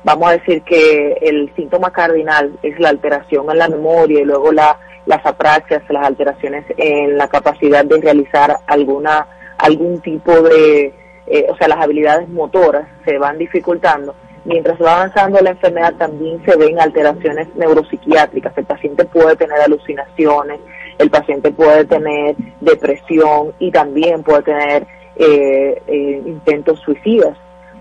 vamos 0.07 0.29
a 0.29 0.33
decir 0.39 0.63
que 0.63 1.19
el 1.21 1.53
síntoma 1.57 1.91
cardinal 1.91 2.57
es 2.63 2.79
la 2.79 2.91
alteración 2.91 3.51
en 3.51 3.59
la 3.59 3.69
memoria 3.69 4.21
y 4.21 4.25
luego 4.25 4.53
la 4.53 4.79
las 5.05 5.25
apraxias, 5.25 5.83
las 5.89 6.05
alteraciones 6.05 6.65
en 6.77 7.17
la 7.17 7.29
capacidad 7.29 7.85
de 7.85 8.01
realizar 8.01 8.57
alguna 8.67 9.27
algún 9.57 10.01
tipo 10.01 10.43
de, 10.43 10.93
eh, 11.27 11.47
o 11.49 11.57
sea, 11.57 11.69
las 11.69 11.79
habilidades 11.79 12.29
motoras 12.29 12.87
se 13.05 13.17
van 13.19 13.39
dificultando. 13.39 14.15
Mientras 14.45 14.81
va 14.81 14.97
avanzando 14.97 15.41
la 15.41 15.51
enfermedad 15.51 15.95
también 15.95 16.45
se 16.45 16.57
ven 16.57 16.79
alteraciones 16.79 17.49
neuropsiquiátricas. 17.57 18.57
El 18.57 18.65
paciente 18.65 19.05
puede 19.07 19.35
tener 19.35 19.61
alucinaciones, 19.61 20.61
el 20.99 21.11
paciente 21.11 21.51
puede 21.51 21.85
tener 21.85 22.37
depresión 22.61 23.53
y 23.59 23.71
también 23.71 24.23
puede 24.23 24.43
tener 24.43 24.87
eh, 25.17 25.83
eh, 25.87 26.23
intentos 26.27 26.79
suicidas. 26.81 27.37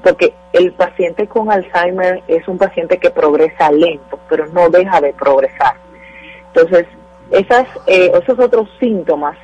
Porque 0.06 0.36
el 0.54 0.72
paciente 0.74 1.26
con 1.26 1.52
Alzheimer 1.52 2.22
es 2.28 2.48
un 2.48 2.60
paciente 2.60 3.00
que 3.00 3.10
progresa 3.10 3.72
lento, 3.72 4.20
pero 4.30 4.46
no 4.46 4.70
deja 4.70 5.02
de 5.02 5.12
progresar 5.14 5.74
Entonces, 6.54 6.86
esas, 7.32 7.68
eh, 7.88 8.12
esos 8.22 8.38
otros 8.38 8.70
síntomas 8.80 9.36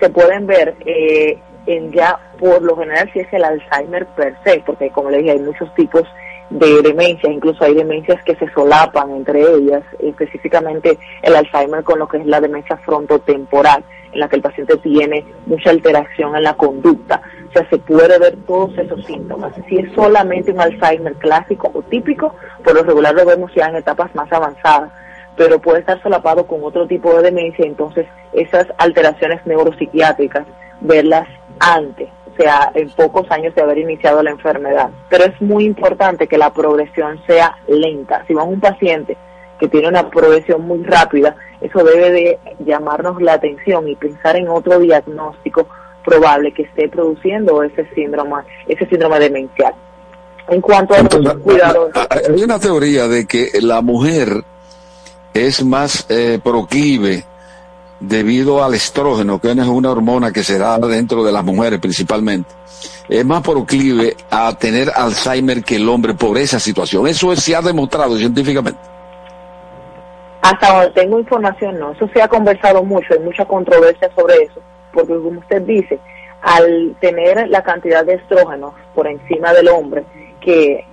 se 0.00 0.10
pueden 0.10 0.48
ver 0.48 0.74
eh, 0.84 1.38
en 1.66 1.92
ya, 1.92 2.18
por 2.40 2.60
lo 2.62 2.76
general, 2.76 3.08
si 3.12 3.20
es 3.20 3.32
el 3.32 3.44
Alzheimer 3.44 4.04
per 4.16 4.36
se, 4.42 4.64
porque 4.66 4.90
como 4.90 5.10
le 5.10 5.18
dije, 5.18 5.30
hay 5.30 5.38
muchos 5.38 5.72
tipos 5.76 6.02
de 6.50 6.82
demencias, 6.82 7.32
incluso 7.32 7.62
hay 7.62 7.74
demencias 7.74 8.20
que 8.24 8.34
se 8.34 8.50
solapan 8.52 9.12
entre 9.12 9.42
ellas, 9.42 9.84
específicamente 10.00 10.98
el 11.22 11.36
Alzheimer 11.36 11.84
con 11.84 12.00
lo 12.00 12.08
que 12.08 12.16
es 12.16 12.26
la 12.26 12.40
demencia 12.40 12.76
frontotemporal, 12.78 13.84
en 14.12 14.18
la 14.18 14.28
que 14.28 14.36
el 14.36 14.42
paciente 14.42 14.76
tiene 14.78 15.24
mucha 15.46 15.70
alteración 15.70 16.34
en 16.34 16.42
la 16.42 16.54
conducta. 16.54 17.22
Sea, 17.54 17.68
se 17.70 17.78
puede 17.78 18.18
ver 18.18 18.36
todos 18.46 18.76
esos 18.76 19.04
síntomas. 19.04 19.52
Si 19.68 19.78
es 19.78 19.92
solamente 19.94 20.50
un 20.50 20.60
Alzheimer 20.60 21.14
clásico 21.14 21.70
o 21.72 21.82
típico, 21.82 22.34
por 22.64 22.74
lo 22.74 22.82
regular 22.82 23.14
lo 23.14 23.24
vemos 23.24 23.52
ya 23.54 23.66
en 23.66 23.76
etapas 23.76 24.12
más 24.14 24.30
avanzadas, 24.32 24.90
pero 25.36 25.60
puede 25.60 25.80
estar 25.80 26.02
solapado 26.02 26.46
con 26.46 26.64
otro 26.64 26.86
tipo 26.88 27.14
de 27.14 27.22
demencia, 27.22 27.64
entonces 27.64 28.06
esas 28.32 28.66
alteraciones 28.78 29.44
neuropsiquiátricas, 29.46 30.46
verlas 30.80 31.28
antes, 31.60 32.08
o 32.32 32.36
sea, 32.36 32.72
en 32.74 32.90
pocos 32.90 33.30
años 33.30 33.54
de 33.54 33.62
haber 33.62 33.78
iniciado 33.78 34.20
la 34.22 34.30
enfermedad. 34.30 34.90
Pero 35.08 35.24
es 35.24 35.40
muy 35.40 35.64
importante 35.64 36.26
que 36.26 36.38
la 36.38 36.52
progresión 36.52 37.20
sea 37.26 37.56
lenta. 37.68 38.24
Si 38.26 38.34
vamos 38.34 38.54
un 38.54 38.60
paciente 38.60 39.16
que 39.60 39.68
tiene 39.68 39.88
una 39.88 40.10
progresión 40.10 40.62
muy 40.62 40.82
rápida, 40.82 41.36
eso 41.60 41.84
debe 41.84 42.10
de 42.10 42.38
llamarnos 42.66 43.22
la 43.22 43.34
atención 43.34 43.88
y 43.88 43.94
pensar 43.94 44.34
en 44.34 44.48
otro 44.48 44.80
diagnóstico 44.80 45.68
probable 46.04 46.52
que 46.52 46.62
esté 46.62 46.88
produciendo 46.88 47.62
ese 47.62 47.86
síndrome, 47.94 48.42
ese 48.68 48.86
síndrome 48.86 49.18
demencial. 49.18 49.74
En 50.48 50.60
cuanto 50.60 50.94
a 50.94 51.02
los 51.02 51.34
cuidados. 51.38 51.90
Hay 52.10 52.42
una 52.42 52.58
teoría 52.58 53.08
de 53.08 53.26
que 53.26 53.50
la 53.62 53.80
mujer 53.80 54.44
es 55.32 55.64
más 55.64 56.06
eh, 56.10 56.38
proclive 56.42 57.24
debido 58.00 58.62
al 58.62 58.74
estrógeno, 58.74 59.40
que 59.40 59.50
es 59.50 59.56
una 59.56 59.90
hormona 59.90 60.32
que 60.32 60.44
se 60.44 60.58
da 60.58 60.78
dentro 60.78 61.24
de 61.24 61.32
las 61.32 61.44
mujeres 61.44 61.80
principalmente, 61.80 62.50
es 63.08 63.24
más 63.24 63.42
proclive 63.42 64.16
a 64.30 64.52
tener 64.56 64.90
Alzheimer 64.94 65.62
que 65.62 65.76
el 65.76 65.88
hombre 65.88 66.14
por 66.14 66.36
esa 66.38 66.58
situación. 66.58 67.06
Eso 67.06 67.34
se 67.36 67.54
ha 67.56 67.62
demostrado 67.62 68.16
científicamente. 68.16 68.78
Hasta 70.42 70.74
donde 70.74 70.90
tengo 70.90 71.18
información, 71.18 71.78
no. 71.78 71.92
Eso 71.92 72.06
se 72.12 72.20
ha 72.20 72.28
conversado 72.28 72.82
mucho, 72.82 73.14
hay 73.14 73.20
mucha 73.20 73.44
controversia 73.46 74.10
sobre 74.14 74.34
eso, 74.42 74.60
porque 74.94 75.14
como 75.14 75.40
usted 75.40 75.62
dice, 75.62 75.98
al 76.40 76.94
tener 77.00 77.48
la 77.48 77.62
cantidad 77.62 78.04
de 78.04 78.14
estrógenos 78.14 78.74
por 78.94 79.06
encima 79.06 79.52
del 79.52 79.68
hombre, 79.68 80.04
que, 80.40 80.86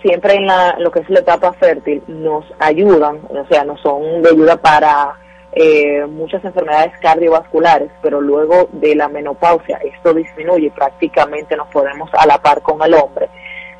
siempre 0.00 0.34
en 0.34 0.46
la, 0.46 0.76
lo 0.78 0.92
que 0.92 1.00
es 1.00 1.10
la 1.10 1.20
etapa 1.20 1.52
fértil 1.54 2.02
nos 2.06 2.44
ayudan, 2.58 3.18
o 3.28 3.44
sea, 3.46 3.64
nos 3.64 3.80
son 3.80 4.22
de 4.22 4.30
ayuda 4.30 4.56
para 4.56 5.14
eh, 5.52 6.06
muchas 6.06 6.44
enfermedades 6.44 6.92
cardiovasculares, 7.00 7.90
pero 8.00 8.20
luego 8.20 8.68
de 8.72 8.94
la 8.94 9.08
menopausia 9.08 9.78
esto 9.82 10.14
disminuye, 10.14 10.70
prácticamente 10.70 11.56
nos 11.56 11.68
podemos 11.68 12.08
a 12.14 12.26
la 12.26 12.40
par 12.40 12.62
con 12.62 12.80
el 12.82 12.94
hombre. 12.94 13.28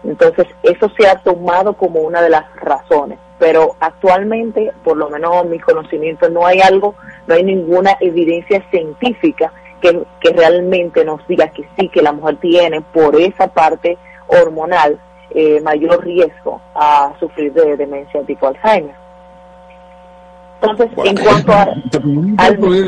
Entonces, 0.05 0.47
eso 0.62 0.90
se 0.98 1.06
ha 1.06 1.14
tomado 1.16 1.74
como 1.74 2.01
una 2.01 2.20
de 2.20 2.30
las 2.30 2.44
razones, 2.56 3.18
pero 3.43 3.74
actualmente, 3.81 4.70
por 4.85 4.97
lo 4.97 5.10
menos 5.10 5.44
mi 5.47 5.59
conocimiento, 5.59 6.28
no 6.28 6.47
hay 6.47 6.60
algo, 6.60 6.94
no 7.27 7.35
hay 7.35 7.43
ninguna 7.43 7.97
evidencia 7.98 8.62
científica 8.70 9.52
que, 9.81 10.01
que 10.20 10.32
realmente 10.32 11.05
nos 11.05 11.27
diga 11.27 11.48
que 11.48 11.64
sí, 11.77 11.89
que 11.89 12.02
la 12.02 12.12
mujer 12.12 12.36
tiene 12.36 12.82
por 12.82 13.20
esa 13.20 13.48
parte 13.48 13.98
hormonal 14.28 14.97
eh, 15.31 15.60
mayor 15.60 16.05
riesgo 16.05 16.60
a 16.73 17.12
sufrir 17.19 17.52
de 17.52 17.77
demencia 17.77 18.23
tipo 18.23 18.47
Alzheimer. 18.47 18.94
Entonces, 20.60 20.90
en 21.05 21.16
cuanto 21.16 21.52
a... 21.52 21.66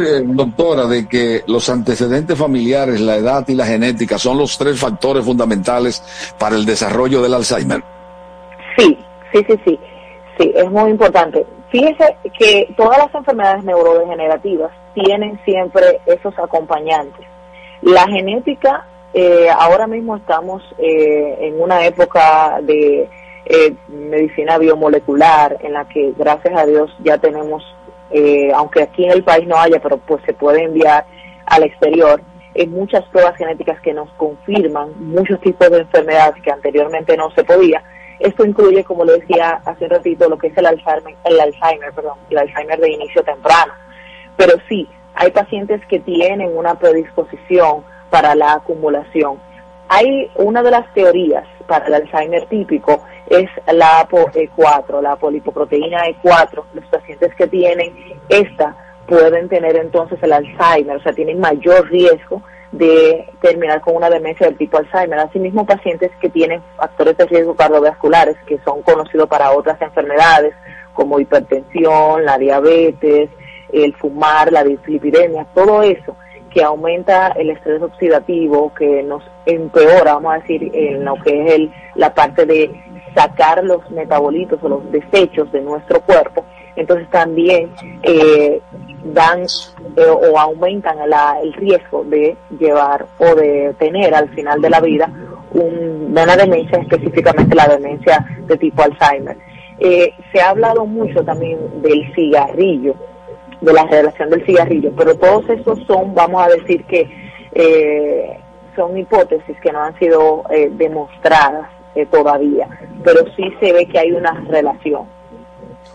Eh, 0.07 0.23
doctora, 0.25 0.87
de 0.87 1.09
que 1.09 1.43
los 1.49 1.69
antecedentes 1.69 2.39
familiares, 2.39 3.01
la 3.01 3.17
edad 3.17 3.45
y 3.49 3.55
la 3.55 3.67
genética 3.67 4.19
son 4.19 4.39
los 4.39 4.57
tres 4.57 4.79
factores 4.79 5.25
fundamentales 5.25 6.33
para 6.39 6.55
el 6.55 6.65
desarrollo 6.65 7.21
del 7.21 7.35
Alzheimer. 7.35 7.83
Sí, 8.79 8.97
sí, 9.33 9.45
sí, 9.49 9.61
sí. 9.65 9.81
Sí, 10.39 10.53
es 10.55 10.71
muy 10.71 10.91
importante. 10.91 11.47
Fíjese 11.71 12.17
que 12.39 12.73
todas 12.77 12.99
las 12.99 13.15
enfermedades 13.15 13.65
neurodegenerativas 13.65 14.71
tienen 14.95 15.39
siempre 15.45 16.01
esos 16.07 16.37
acompañantes. 16.39 17.27
La 17.83 18.07
genética, 18.07 18.87
eh, 19.13 19.49
ahora 19.51 19.87
mismo 19.87 20.17
estamos 20.17 20.63
eh, 20.79 21.37
en 21.41 21.61
una 21.61 21.85
época 21.85 22.59
de 22.63 23.09
eh, 23.47 23.75
medicina 23.89 24.57
biomolecular, 24.59 25.59
en 25.61 25.75
la 25.75 25.85
que 25.87 26.15
gracias 26.17 26.57
a 26.57 26.65
Dios 26.65 26.91
ya 27.05 27.19
tenemos, 27.19 27.63
eh, 28.11 28.51
aunque 28.55 28.83
aquí 28.83 29.05
en 29.05 29.13
el 29.13 29.23
país 29.23 29.47
no 29.47 29.57
haya, 29.57 29.81
pero 29.81 29.99
pues 29.99 30.23
se 30.25 30.33
puede 30.33 30.65
enviar 30.65 31.05
al 31.47 31.63
exterior, 31.63 32.23
en 32.55 32.71
muchas 32.71 33.05
pruebas 33.09 33.37
genéticas 33.37 33.81
que 33.81 33.93
nos 33.93 34.09
confirman 34.13 34.93
muchos 34.99 35.41
tipos 35.41 35.71
de 35.71 35.81
enfermedades 35.81 36.41
que 36.43 36.51
anteriormente 36.51 37.17
no 37.17 37.31
se 37.33 37.45
podía. 37.45 37.83
Esto 38.19 38.45
incluye, 38.45 38.85
como 38.85 39.05
le 39.05 39.19
decía 39.19 39.61
hace 39.65 39.85
un 39.85 39.91
ratito, 39.91 40.29
lo 40.29 40.39
que 40.39 40.49
es 40.49 40.57
el 40.57 40.67
Alzheimer, 40.67 41.15
el 41.25 41.41
Alzheimer, 41.41 41.93
perdón, 41.93 42.19
el 42.31 42.39
Alzheimer 42.39 42.81
de 42.81 42.93
inicio 42.93 43.23
temprano. 43.23 43.73
Pero 44.37 44.55
sí, 44.69 44.89
hay 45.15 45.31
pacientes 45.31 45.85
que 45.87 46.01
tienen 46.01 46.57
una 46.57 46.75
predisposición 46.77 47.85
para 48.11 48.35
la 48.35 48.55
acumulación. 48.55 49.39
Hay 49.89 50.31
una 50.37 50.63
de 50.63 50.71
las 50.71 50.93
teorías 50.95 51.47
para 51.67 51.87
el 51.87 51.95
Alzheimer 51.95 52.47
típico 52.47 53.03
es 53.29 53.49
la 53.73 54.07
ApoE4, 54.07 55.01
la 55.03 55.17
polipoproteína 55.17 56.07
E4. 56.07 56.65
Los 56.75 56.85
pacientes 56.87 57.35
que 57.35 57.47
tienen 57.47 57.95
esta 58.29 58.77
pueden 59.07 59.49
tener 59.49 59.77
entonces 59.77 60.19
el 60.23 60.33
Alzheimer, 60.33 60.97
o 60.97 61.03
sea, 61.03 61.13
tienen 61.13 61.41
mayor 61.41 61.89
riesgo 61.91 62.43
de 62.79 63.29
terminar 63.41 63.81
con 63.81 63.97
una 63.97 64.11
demencia 64.11 64.47
del 64.47 64.57
tipo 64.57 64.79
Alzheimer. 64.79 65.19
Asimismo, 65.19 65.65
pacientes 65.65 66.11
que 66.21 66.29
tienen 66.29 66.63
factores 66.77 67.17
de 67.17 67.27
riesgo 67.27 67.55
cardiovasculares, 67.55 68.37
que 68.47 68.59
son 68.65 68.83
conocidos 68.83 69.29
para 69.29 69.53
otras 69.53 69.81
enfermedades, 69.81 70.55
como 70.93 71.21
hipertensión, 71.21 72.25
la 72.25 72.39
diabetes, 72.39 73.31
el 73.73 73.95
fumar, 73.95 74.53
la 74.53 74.65
dislipidemia, 74.65 75.47
todo 75.55 75.83
eso 75.83 76.17
que 76.51 76.63
aumenta 76.63 77.29
el 77.37 77.51
estrés 77.51 77.83
oxidativo, 77.83 78.73
que 78.75 79.03
nos 79.03 79.25
empeora, 79.45 80.15
vamos 80.15 80.35
a 80.35 80.39
decir, 80.39 80.71
en 80.73 81.05
lo 81.05 81.17
que 81.17 81.43
es 81.43 81.53
el, 81.53 81.73
la 81.97 82.15
parte 82.15 82.47
de 82.47 82.71
sacar 83.13 83.65
los 83.65 83.91
metabolitos 83.91 84.63
o 84.63 84.69
los 84.69 84.93
desechos 84.93 85.51
de 85.51 85.61
nuestro 85.63 86.01
cuerpo, 86.03 86.45
entonces 86.77 87.09
también 87.11 87.71
eh, 88.03 88.61
dan 89.05 89.43
eh, 89.43 90.07
o 90.07 90.39
aumentan 90.39 90.97
el 91.43 91.53
riesgo 91.55 92.05
de 92.05 92.37
llevar 92.59 93.07
o 93.19 93.35
de 93.35 93.75
tener 93.79 94.15
al 94.15 94.29
final 94.31 94.61
de 94.61 94.71
la 94.71 94.81
vida 94.81 95.11
una 95.53 96.37
demencia, 96.37 96.79
específicamente 96.79 97.55
la 97.55 97.69
demencia 97.69 98.27
de 98.47 98.57
tipo 98.57 98.83
Alzheimer. 98.83 99.37
Eh, 99.79 100.13
se 100.33 100.41
ha 100.41 100.51
hablado 100.51 100.85
mucho 100.85 101.23
también 101.25 101.59
del 101.81 102.13
cigarrillo, 102.15 102.95
de 103.61 103.73
la 103.73 103.85
relación 103.85 104.31
del 104.31 104.45
cigarrillo, 104.45 104.93
pero 104.97 105.15
todos 105.15 105.49
estos 105.49 105.79
son, 105.87 106.15
vamos 106.15 106.43
a 106.43 106.49
decir 106.49 106.85
que 106.87 107.09
son 108.75 108.99
hipótesis 108.99 109.57
que 109.61 109.71
no 109.71 109.81
han 109.81 109.97
sido 110.01 110.43
demostradas 110.73 111.69
eh, 111.97 112.07
todavía, 112.07 112.67
pero 113.05 113.21
sí 113.37 113.55
se 113.61 113.73
ve 113.73 113.87
que 113.87 114.01
hay 114.01 114.11
una 114.11 114.33
relación. 114.49 115.05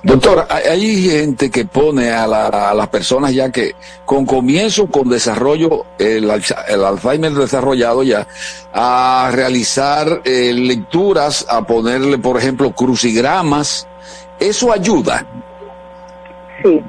Doctora, 0.02 0.48
hay 0.50 1.10
gente 1.10 1.52
que 1.52 1.66
pone 1.66 2.10
a, 2.12 2.26
las 2.26 2.88
personas 2.88 3.34
ya 3.34 3.52
que 3.52 3.76
con 4.06 4.26
comienzo, 4.26 4.88
con 4.88 5.10
desarrollo, 5.10 5.86
el, 5.98 6.30
Alzheimer 6.32 7.34
desarrollado 7.34 8.04
ya, 8.04 8.26
a 8.74 9.30
realizar 9.34 10.22
eh, 10.24 10.54
lecturas, 10.54 11.46
a 11.50 11.64
ponerle, 11.64 12.18
por 12.18 12.38
ejemplo, 12.38 12.72
crucigramas. 12.72 13.88
¿Eso 14.40 14.72
ayuda? 14.72 15.26
Sí. 16.64 16.82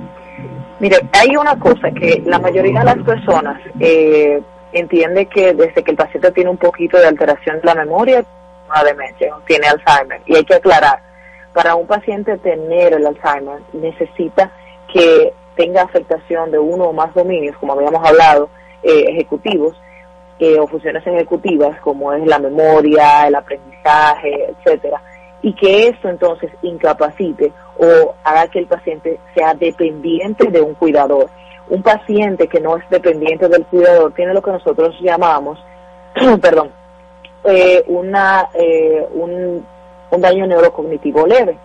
Mire, 0.78 1.00
hay 1.12 1.36
una 1.36 1.58
cosa 1.58 1.90
que 1.90 2.22
la 2.24 2.38
mayoría 2.38 2.78
de 2.78 2.84
las 2.84 2.98
personas 2.98 3.60
eh, 3.80 4.40
entiende 4.72 5.26
que 5.26 5.52
desde 5.52 5.82
que 5.82 5.90
el 5.90 5.96
paciente 5.96 6.30
tiene 6.30 6.50
un 6.50 6.56
poquito 6.56 6.96
de 6.96 7.06
alteración 7.06 7.58
de 7.60 7.66
la 7.66 7.74
memoria, 7.74 8.24
una 8.68 8.84
demencia, 8.84 9.32
tiene 9.46 9.66
Alzheimer. 9.66 10.22
Y 10.26 10.36
hay 10.36 10.44
que 10.44 10.54
aclarar, 10.54 11.02
para 11.52 11.74
un 11.74 11.86
paciente 11.86 12.38
tener 12.38 12.94
el 12.94 13.06
Alzheimer 13.06 13.60
necesita 13.72 14.52
que 14.92 15.32
tenga 15.56 15.82
afectación 15.82 16.50
de 16.50 16.58
uno 16.58 16.84
o 16.84 16.92
más 16.92 17.12
dominios, 17.14 17.56
como 17.58 17.72
habíamos 17.72 18.06
hablado, 18.06 18.48
eh, 18.82 19.04
ejecutivos, 19.08 19.76
o 20.58 20.66
funciones 20.66 21.06
ejecutivas, 21.06 21.78
como 21.80 22.14
es 22.14 22.26
la 22.26 22.38
memoria, 22.38 23.26
el 23.28 23.34
aprendizaje, 23.34 24.48
etcétera, 24.50 25.02
y 25.42 25.52
que 25.54 25.88
esto 25.88 26.08
entonces 26.08 26.50
incapacite 26.62 27.52
o 27.78 28.14
haga 28.24 28.48
que 28.48 28.60
el 28.60 28.66
paciente 28.66 29.18
sea 29.34 29.54
dependiente 29.54 30.50
de 30.50 30.60
un 30.60 30.74
cuidador. 30.74 31.28
Un 31.68 31.82
paciente 31.82 32.48
que 32.48 32.60
no 32.60 32.76
es 32.76 32.88
dependiente 32.90 33.48
del 33.48 33.64
cuidador 33.66 34.12
tiene 34.12 34.34
lo 34.34 34.42
que 34.42 34.50
nosotros 34.50 34.96
llamamos, 35.00 35.62
perdón, 36.42 36.70
eh, 37.44 37.82
una, 37.86 38.48
eh, 38.54 39.06
un, 40.10 40.20
daño 40.20 40.46
neurocognitivo 40.46 41.26
leve. 41.26 41.56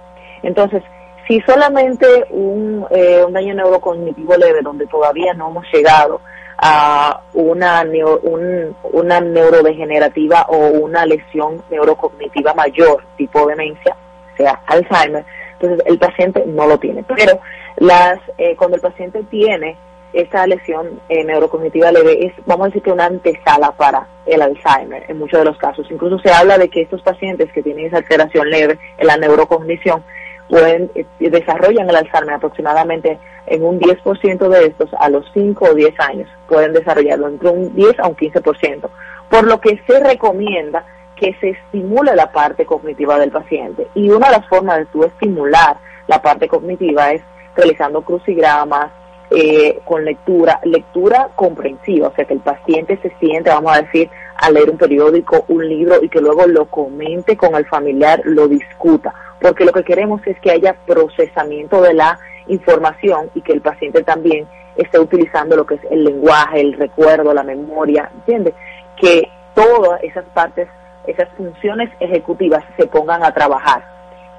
Entonces, 0.44 0.84
Si 1.28 1.42
solamente 1.42 2.06
un, 2.30 2.86
eh, 2.92 3.24
un 3.26 3.34
daño 3.34 3.56
neurocognitivo 3.56 4.38
leve, 4.38 4.62
donde 4.62 4.86
todavía 4.86 5.34
no 5.34 5.50
hemos 5.50 5.66
llegado 5.74 6.22
a 6.58 7.22
una, 7.34 7.84
un, 8.22 8.76
una 8.84 9.20
neurodegenerativa 9.22 10.46
o 10.50 10.58
una 10.70 11.06
lesión 11.06 11.64
neurocognitiva 11.72 12.54
mayor, 12.54 13.04
tipo 13.18 13.48
demencia, 13.48 13.96
sea 14.38 14.62
Alzheimer, 14.68 15.26
entonces 15.54 15.86
el 15.88 15.98
paciente 15.98 16.44
no 16.46 16.68
lo 16.68 16.78
tiene. 16.78 17.04
Pero 17.04 17.40
las 17.78 18.20
eh, 18.38 18.56
cuando 18.56 18.76
el 18.76 18.82
paciente 18.82 19.24
tiene 19.24 19.78
esa 20.16 20.48
lesión 20.48 21.00
eh, 21.10 21.24
neurocognitiva 21.24 21.92
leve 21.92 22.26
es, 22.26 22.34
vamos 22.46 22.66
a 22.66 22.68
decir 22.70 22.84
que 22.84 22.92
una 22.92 23.06
antesala 23.06 23.72
para 23.72 24.08
el 24.26 24.42
Alzheimer 24.42 25.04
en 25.08 25.20
muchos 25.20 25.40
de 25.40 25.46
los 25.46 25.58
casos. 25.58 25.86
Incluso 25.90 26.20
se 26.20 26.32
habla 26.32 26.58
de 26.58 26.70
que 26.70 26.82
estos 26.82 27.02
pacientes 27.02 27.52
que 27.52 27.62
tienen 27.62 27.86
esa 27.86 27.98
alteración 27.98 28.50
leve 28.50 28.80
en 28.98 29.08
la 29.08 29.18
neurocognición 29.18 30.04
pueden 30.50 30.90
eh, 30.96 31.06
desarrollan 31.20 31.90
el 31.90 31.96
Alzheimer 31.96 32.36
aproximadamente 32.36 33.20
en 33.48 33.64
un 33.64 33.80
10% 33.80 34.50
de 34.50 34.66
estos 34.66 34.90
a 35.00 35.10
los 35.10 35.26
5 35.34 35.66
o 35.66 35.74
10 35.74 36.00
años 36.00 36.30
pueden 36.48 36.74
desarrollarlo 36.74 37.28
entre 37.28 37.50
un 37.50 37.76
10 37.76 38.00
a 38.00 38.08
un 38.08 38.16
15%, 38.16 38.90
por 39.30 39.48
lo 39.48 39.60
que 39.60 39.80
se 39.88 40.00
recomienda 40.00 40.86
que 41.16 41.34
se 41.40 41.50
estimule 41.50 42.16
la 42.16 42.32
parte 42.32 42.66
cognitiva 42.66 43.18
del 43.18 43.32
paciente. 43.32 43.88
Y 43.96 44.10
una 44.10 44.28
de 44.28 44.38
las 44.38 44.48
formas 44.48 44.80
de 44.80 44.86
tú 44.86 45.04
estimular 45.04 45.78
la 46.08 46.22
parte 46.22 46.48
cognitiva 46.48 47.12
es 47.12 47.22
realizando 47.56 48.02
crucigramas, 48.02 48.92
eh, 49.38 49.82
con 49.84 50.06
lectura, 50.06 50.62
lectura 50.64 51.30
comprensiva, 51.36 52.08
o 52.08 52.16
sea, 52.16 52.24
que 52.24 52.36
el 52.36 52.40
paciente 52.40 52.98
se 53.02 53.12
siente, 53.20 53.50
vamos 53.50 53.76
a 53.76 53.82
decir, 53.82 54.10
a 54.38 54.50
leer 54.50 54.70
un 54.70 54.78
periódico, 54.78 55.44
un 55.50 55.68
libro 55.68 56.02
y 56.02 56.08
que 56.08 56.22
luego 56.22 56.48
lo 56.48 56.68
comente 56.68 57.36
con 57.36 57.54
el 57.56 57.66
familiar, 57.66 58.22
lo 58.24 58.48
discuta, 58.48 59.14
porque 59.42 59.66
lo 59.66 59.74
que 59.74 59.84
queremos 59.84 60.26
es 60.26 60.40
que 60.40 60.52
haya 60.52 60.78
procesamiento 60.86 61.82
de 61.82 61.94
la 61.94 62.18
información 62.48 63.30
y 63.36 63.42
que 63.42 63.52
el 63.52 63.60
paciente 63.60 64.04
también 64.04 64.48
esté 64.78 65.00
utilizando 65.00 65.58
lo 65.58 65.66
que 65.66 65.76
es 65.76 65.82
el 65.90 66.06
lenguaje, 66.06 66.62
el 66.62 66.72
recuerdo, 66.74 67.34
la 67.34 67.44
memoria, 67.44 68.10
¿entiendes? 68.14 68.54
Que 68.96 69.30
todas 69.54 70.02
esas 70.04 70.24
partes, 70.34 70.70
esas 71.08 71.28
funciones 71.36 71.90
ejecutivas 72.00 72.64
se 72.78 72.88
pongan 72.88 73.22
a 73.24 73.34
trabajar 73.34 73.84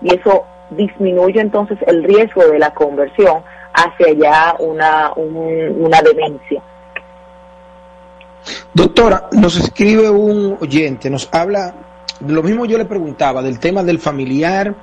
y 0.00 0.14
eso 0.14 0.46
disminuye 0.70 1.40
entonces 1.40 1.78
el 1.86 2.02
riesgo 2.02 2.46
de 2.46 2.58
la 2.58 2.72
conversión 2.72 3.42
hacia 3.76 4.12
ya 4.14 4.56
una, 4.58 5.12
una 5.14 6.02
demencia. 6.02 6.62
Doctora, 8.72 9.28
nos 9.32 9.56
escribe 9.56 10.08
un 10.08 10.56
oyente, 10.60 11.10
nos 11.10 11.28
habla, 11.32 11.74
lo 12.26 12.42
mismo 12.42 12.64
yo 12.64 12.78
le 12.78 12.84
preguntaba, 12.84 13.42
del 13.42 13.58
tema 13.58 13.82
del 13.82 13.98
familiar 13.98 14.74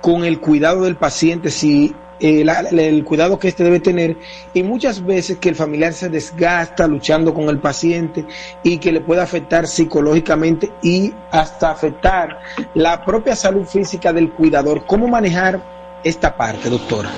con 0.00 0.24
el 0.24 0.40
cuidado 0.40 0.82
del 0.82 0.96
paciente, 0.96 1.50
si 1.50 1.94
eh, 2.20 2.44
el 2.72 3.04
cuidado 3.04 3.38
que 3.38 3.48
éste 3.48 3.64
debe 3.64 3.80
tener 3.80 4.16
y 4.52 4.62
muchas 4.62 5.04
veces 5.04 5.38
que 5.38 5.48
el 5.48 5.56
familiar 5.56 5.92
se 5.92 6.08
desgasta 6.08 6.86
luchando 6.86 7.34
con 7.34 7.48
el 7.48 7.58
paciente 7.58 8.24
y 8.62 8.78
que 8.78 8.92
le 8.92 9.00
puede 9.00 9.22
afectar 9.22 9.66
psicológicamente 9.66 10.70
y 10.82 11.12
hasta 11.30 11.70
afectar 11.70 12.38
la 12.74 13.04
propia 13.04 13.34
salud 13.34 13.64
física 13.64 14.12
del 14.12 14.30
cuidador. 14.30 14.84
¿Cómo 14.86 15.08
manejar 15.08 15.60
esta 16.04 16.36
parte, 16.36 16.70
doctora? 16.70 17.10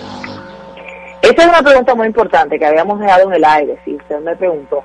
Esta 1.29 1.43
es 1.43 1.49
una 1.49 1.63
pregunta 1.63 1.93
muy 1.97 2.07
importante 2.07 2.57
que 2.57 2.67
habíamos 2.67 3.01
dejado 3.01 3.25
en 3.25 3.35
el 3.35 3.45
aire, 3.45 3.77
si 3.85 3.97
usted 3.97 4.21
me 4.21 4.37
preguntó. 4.37 4.85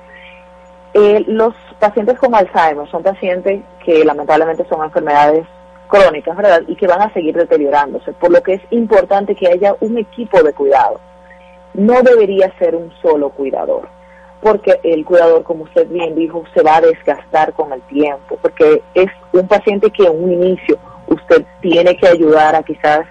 Eh, 0.92 1.22
los 1.28 1.54
pacientes 1.78 2.18
con 2.18 2.34
Alzheimer 2.34 2.90
son 2.90 3.04
pacientes 3.04 3.62
que 3.84 4.04
lamentablemente 4.04 4.66
son 4.68 4.82
enfermedades 4.82 5.46
crónicas, 5.86 6.36
¿verdad? 6.36 6.62
Y 6.66 6.74
que 6.74 6.88
van 6.88 7.00
a 7.00 7.12
seguir 7.12 7.36
deteriorándose, 7.36 8.12
por 8.14 8.32
lo 8.32 8.42
que 8.42 8.54
es 8.54 8.62
importante 8.70 9.36
que 9.36 9.46
haya 9.46 9.76
un 9.78 9.96
equipo 9.98 10.42
de 10.42 10.52
cuidado. 10.52 10.98
No 11.74 12.02
debería 12.02 12.52
ser 12.58 12.74
un 12.74 12.92
solo 13.00 13.30
cuidador, 13.30 13.88
porque 14.40 14.80
el 14.82 15.04
cuidador, 15.04 15.44
como 15.44 15.62
usted 15.62 15.86
bien 15.86 16.16
dijo, 16.16 16.42
se 16.54 16.64
va 16.64 16.78
a 16.78 16.80
desgastar 16.80 17.52
con 17.52 17.72
el 17.72 17.82
tiempo, 17.82 18.36
porque 18.42 18.82
es 18.94 19.12
un 19.32 19.46
paciente 19.46 19.92
que 19.92 20.06
en 20.06 20.24
un 20.24 20.32
inicio 20.32 20.76
usted 21.06 21.44
tiene 21.60 21.96
que 21.96 22.08
ayudar 22.08 22.56
a 22.56 22.64
quizás 22.64 23.06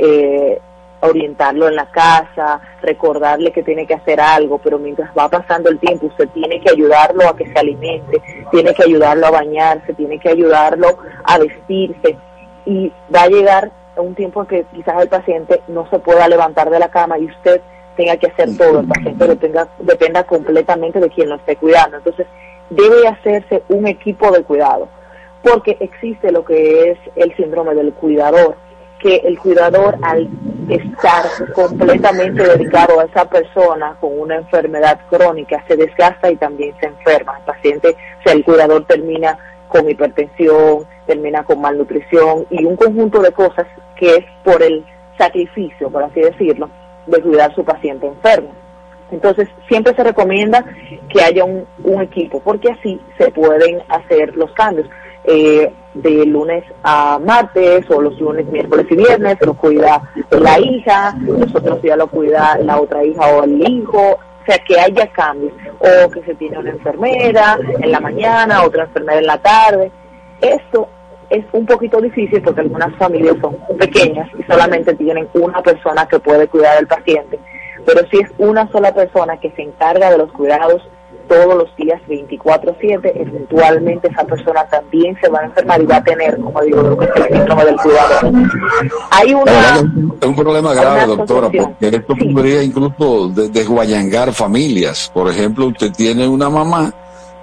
eh, 0.00 0.60
orientarlo 1.02 1.68
en 1.68 1.76
la 1.76 1.86
casa, 1.86 2.60
recordarle 2.80 3.52
que 3.52 3.62
tiene 3.62 3.86
que 3.86 3.94
hacer 3.94 4.20
algo, 4.20 4.58
pero 4.58 4.78
mientras 4.78 5.10
va 5.18 5.28
pasando 5.28 5.68
el 5.68 5.78
tiempo 5.78 6.06
usted 6.06 6.28
tiene 6.28 6.60
que 6.60 6.70
ayudarlo 6.70 7.28
a 7.28 7.36
que 7.36 7.46
se 7.46 7.58
alimente, 7.58 8.22
tiene 8.50 8.72
que 8.72 8.84
ayudarlo 8.84 9.26
a 9.26 9.30
bañarse, 9.32 9.94
tiene 9.94 10.18
que 10.18 10.28
ayudarlo 10.28 10.98
a 11.24 11.38
vestirse 11.38 12.16
y 12.64 12.92
va 13.14 13.22
a 13.22 13.28
llegar 13.28 13.72
un 13.96 14.14
tiempo 14.14 14.42
en 14.42 14.46
que 14.46 14.64
quizás 14.72 15.02
el 15.02 15.08
paciente 15.08 15.60
no 15.68 15.88
se 15.90 15.98
pueda 15.98 16.28
levantar 16.28 16.70
de 16.70 16.78
la 16.78 16.88
cama 16.88 17.18
y 17.18 17.26
usted 17.26 17.60
tenga 17.96 18.16
que 18.16 18.28
hacer 18.28 18.56
todo, 18.56 18.80
el 18.80 18.86
paciente 18.86 19.26
dependa, 19.26 19.68
dependa 19.80 20.24
completamente 20.24 21.00
de 21.00 21.10
quien 21.10 21.28
lo 21.28 21.34
esté 21.34 21.56
cuidando. 21.56 21.98
Entonces 21.98 22.26
debe 22.70 23.08
hacerse 23.08 23.64
un 23.68 23.86
equipo 23.86 24.30
de 24.30 24.44
cuidado, 24.44 24.88
porque 25.42 25.76
existe 25.80 26.30
lo 26.30 26.44
que 26.44 26.92
es 26.92 26.98
el 27.16 27.34
síndrome 27.36 27.74
del 27.74 27.92
cuidador, 27.92 28.56
que 29.02 29.16
el 29.16 29.38
cuidador 29.38 29.98
al 30.02 30.28
estar 30.68 31.24
completamente 31.54 32.42
dedicado 32.42 33.00
a 33.00 33.04
esa 33.04 33.24
persona 33.24 33.96
con 34.00 34.18
una 34.18 34.36
enfermedad 34.36 35.00
crónica 35.10 35.62
se 35.66 35.76
desgasta 35.76 36.30
y 36.30 36.36
también 36.36 36.74
se 36.80 36.86
enferma. 36.86 37.36
El 37.38 37.44
paciente, 37.44 37.88
o 37.88 38.22
sea, 38.22 38.32
el 38.32 38.44
cuidador 38.44 38.84
termina 38.86 39.36
con 39.68 39.90
hipertensión, 39.90 40.86
termina 41.06 41.42
con 41.42 41.60
malnutrición 41.60 42.46
y 42.50 42.64
un 42.64 42.76
conjunto 42.76 43.20
de 43.20 43.32
cosas 43.32 43.66
que 43.96 44.16
es 44.16 44.24
por 44.44 44.62
el 44.62 44.84
sacrificio, 45.18 45.90
por 45.90 46.04
así 46.04 46.20
decirlo, 46.20 46.70
de 47.06 47.20
cuidar 47.20 47.50
a 47.50 47.54
su 47.54 47.64
paciente 47.64 48.06
enfermo. 48.06 48.52
Entonces, 49.10 49.48
siempre 49.68 49.94
se 49.94 50.04
recomienda 50.04 50.64
que 51.10 51.22
haya 51.22 51.44
un, 51.44 51.66
un 51.84 52.00
equipo, 52.00 52.40
porque 52.40 52.70
así 52.70 52.98
se 53.18 53.30
pueden 53.30 53.82
hacer 53.88 54.34
los 54.36 54.50
cambios 54.52 54.88
eh, 55.24 55.72
de 55.94 56.26
lunes 56.26 56.64
a 56.82 57.18
martes 57.18 57.88
o 57.90 58.00
los 58.00 58.18
lunes, 58.18 58.46
miércoles 58.46 58.86
y 58.90 58.96
viernes, 58.96 59.36
lo 59.40 59.54
cuida 59.54 60.02
la 60.30 60.58
hija, 60.58 61.14
los 61.20 61.54
otros 61.54 61.82
días 61.82 61.98
lo 61.98 62.06
cuida 62.06 62.58
la 62.62 62.80
otra 62.80 63.04
hija 63.04 63.26
o 63.26 63.44
el 63.44 63.60
hijo, 63.68 64.12
o 64.12 64.44
sea, 64.46 64.58
que 64.58 64.80
haya 64.80 65.06
cambios, 65.08 65.52
o 65.78 66.10
que 66.10 66.22
se 66.22 66.34
tiene 66.34 66.58
una 66.58 66.70
enfermera 66.70 67.58
en 67.80 67.92
la 67.92 68.00
mañana, 68.00 68.62
otra 68.62 68.84
enfermera 68.84 69.18
en 69.18 69.26
la 69.26 69.38
tarde. 69.38 69.92
Esto 70.40 70.88
es 71.30 71.44
un 71.52 71.66
poquito 71.66 72.00
difícil 72.00 72.42
porque 72.42 72.62
algunas 72.62 72.94
familias 72.96 73.36
son 73.40 73.56
pequeñas 73.78 74.28
y 74.38 74.42
solamente 74.42 74.94
tienen 74.94 75.28
una 75.34 75.62
persona 75.62 76.06
que 76.06 76.18
puede 76.18 76.48
cuidar 76.48 76.76
al 76.78 76.86
paciente, 76.86 77.38
pero 77.86 78.06
si 78.10 78.18
es 78.18 78.30
una 78.38 78.68
sola 78.70 78.92
persona 78.94 79.36
que 79.38 79.50
se 79.52 79.62
encarga 79.62 80.10
de 80.10 80.18
los 80.18 80.32
cuidados 80.32 80.82
todos 81.32 81.56
los 81.56 81.76
días 81.76 82.00
24/7, 82.08 83.12
eventualmente 83.14 84.08
esa 84.08 84.24
persona 84.24 84.66
también 84.66 85.16
se 85.20 85.28
va 85.30 85.40
a 85.40 85.44
enfermar 85.44 85.80
y 85.80 85.86
va 85.86 85.96
a 85.96 86.04
tener, 86.04 86.38
como 86.38 86.60
digo, 86.60 86.82
lo 86.82 86.98
que 86.98 87.06
es 87.06 87.10
el 87.16 87.36
síndrome 87.38 87.64
del 87.64 87.76
cuidador. 87.76 88.32
Hay 89.10 89.32
una... 89.32 89.76
Es 90.20 90.28
un 90.28 90.36
problema 90.36 90.74
grave, 90.74 91.06
doctora, 91.06 91.48
porque 91.50 91.96
esto 91.96 92.14
podría 92.34 92.62
incluso 92.62 93.28
desguayangar 93.28 94.32
familias. 94.34 95.10
Por 95.14 95.30
ejemplo, 95.30 95.68
usted 95.68 95.90
tiene 95.92 96.28
una 96.28 96.50
mamá 96.50 96.92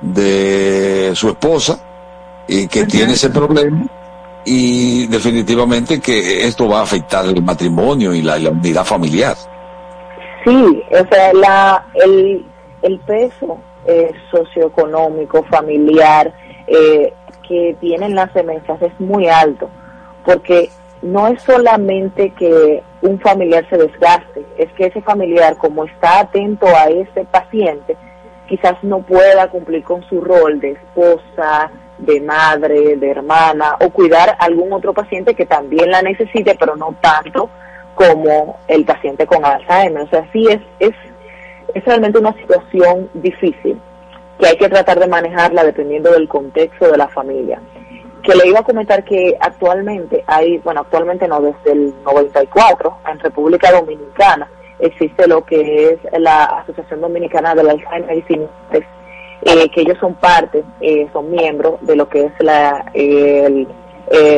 de 0.02 1.12
su 1.16 1.30
esposa 1.30 1.80
y 2.48 2.68
que 2.68 2.86
tiene 2.86 3.14
ese 3.14 3.32
problema 3.32 3.88
y 4.46 5.08
definitivamente 5.08 6.00
que 6.00 6.46
esto 6.46 6.68
va 6.70 6.80
a 6.80 6.84
afectar 6.84 7.26
el 7.26 7.42
matrimonio 7.42 8.14
y 8.14 8.22
la, 8.22 8.38
la 8.38 8.52
unidad 8.52 8.86
familiar. 8.86 9.36
Sí, 10.46 10.84
o 10.92 11.08
sea, 11.12 11.34
la, 11.34 11.86
el, 11.96 12.46
el 12.84 13.00
peso 13.00 13.60
eh, 13.90 14.12
socioeconómico, 14.30 15.44
familiar, 15.46 16.32
eh, 16.68 17.12
que 17.48 17.76
tienen 17.80 18.14
las 18.14 18.32
remesas 18.34 18.80
es 18.84 19.00
muy 19.00 19.28
alto, 19.28 19.68
porque 20.24 20.70
no 21.02 21.28
es 21.28 21.42
solamente 21.42 22.30
que 22.38 22.84
un 23.02 23.20
familiar 23.20 23.66
se 23.68 23.78
desgaste, 23.78 24.46
es 24.60 24.72
que 24.74 24.86
ese 24.86 25.02
familiar, 25.02 25.58
como 25.58 25.86
está 25.86 26.20
atento 26.20 26.68
a 26.68 26.86
ese 26.86 27.26
paciente, 27.26 27.98
quizás 28.48 28.76
no 28.84 29.00
pueda 29.00 29.50
cumplir 29.50 29.84
con 29.84 30.04
su 30.04 30.22
rol 30.22 30.60
de 30.60 30.74
esposa, 30.74 31.72
de 31.98 32.22
madre, 32.22 32.96
de 32.96 33.10
hermana, 33.10 33.76
o 33.80 33.90
cuidar 33.90 34.30
a 34.30 34.46
algún 34.46 34.72
otro 34.72 34.94
paciente 34.94 35.34
que 35.34 35.48
también 35.48 35.90
la 35.90 36.04
necesite, 36.04 36.56
pero 36.60 36.76
no 36.76 36.96
tanto 37.02 37.50
como 37.96 38.60
el 38.68 38.86
paciente 38.86 39.26
con 39.26 39.44
Alzheimer. 39.44 40.04
O 40.04 40.10
sea, 40.10 40.30
sí 40.32 40.48
es 40.80 40.94
es 41.74 41.86
realmente 41.86 42.20
una 42.20 42.34
situación 42.34 43.10
difícil 43.14 43.80
que 44.40 44.48
hay 44.48 44.58
que 44.58 44.70
tratar 44.70 45.00
de 45.00 45.08
manejarla 45.08 45.64
dependiendo 45.64 46.12
del 46.12 46.28
contexto 46.28 46.90
de 46.90 46.98
la 46.98 47.08
familia. 47.10 47.62
Que 48.24 48.36
le 48.36 48.48
iba 48.48 48.60
a 48.60 48.64
comentar 48.64 49.04
que 49.04 49.36
actualmente 49.40 50.24
hay, 50.28 50.58
bueno, 50.60 50.82
actualmente 50.82 51.28
no, 51.28 51.42
desde 51.42 51.72
el 51.72 51.94
94 52.04 52.98
en 53.12 53.20
República 53.20 53.72
Dominicana 53.72 54.50
existe 54.80 55.28
lo 55.28 55.44
que 55.44 55.92
es 55.92 56.00
la 56.20 56.46
Asociación 56.46 57.02
Dominicana 57.02 57.54
de 57.54 57.64
la 57.64 57.72
Alzheimer 57.74 58.18
y 58.18 58.88
eh, 59.42 59.70
que 59.70 59.82
ellos 59.82 59.98
son 60.00 60.16
parte, 60.16 60.64
eh, 60.82 61.08
son 61.14 61.32
miembros 61.32 61.76
de 61.82 61.96
lo 61.96 62.10
que 62.10 62.26
es 62.26 62.34
la, 62.40 62.86
eh, 62.94 63.66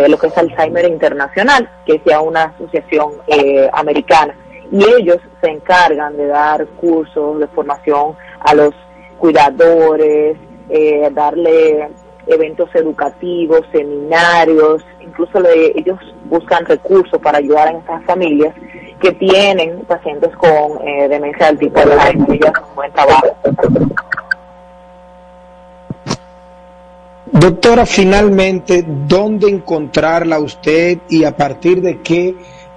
lo 0.07 0.17
que 0.17 0.27
es 0.27 0.37
Alzheimer 0.37 0.85
Internacional, 0.85 1.69
que 1.85 1.95
es 1.95 2.01
ya 2.05 2.19
una 2.21 2.43
asociación 2.43 3.13
eh, 3.27 3.69
americana. 3.73 4.35
Y 4.71 4.83
ellos 4.83 5.17
se 5.41 5.49
encargan 5.49 6.15
de 6.15 6.27
dar 6.27 6.65
cursos 6.67 7.39
de 7.39 7.47
formación 7.47 8.15
a 8.39 8.53
los 8.53 8.73
cuidadores, 9.17 10.37
eh, 10.69 11.09
darle 11.13 11.89
eventos 12.27 12.73
educativos, 12.75 13.61
seminarios, 13.71 14.83
incluso 15.01 15.39
ellos 15.75 15.99
buscan 16.25 16.65
recursos 16.65 17.19
para 17.21 17.39
ayudar 17.39 17.67
a 17.67 17.77
estas 17.77 18.03
familias 18.05 18.55
que 19.01 19.11
tienen 19.13 19.81
pacientes 19.81 20.35
con 20.37 20.87
eh, 20.87 21.07
demencia 21.09 21.47
del 21.47 21.59
tipo 21.59 21.79
de 21.81 21.93
hacen 21.93 22.21
un 22.21 22.75
buen 22.75 22.91
trabajo. 22.91 23.27
Doctora, 27.25 27.85
finalmente, 27.85 28.83
¿dónde 28.85 29.49
encontrarla 29.49 30.39
usted 30.39 30.99
y 31.09 31.23
a 31.23 31.35
partir 31.35 31.81
de 31.81 32.01
qué 32.01 32.35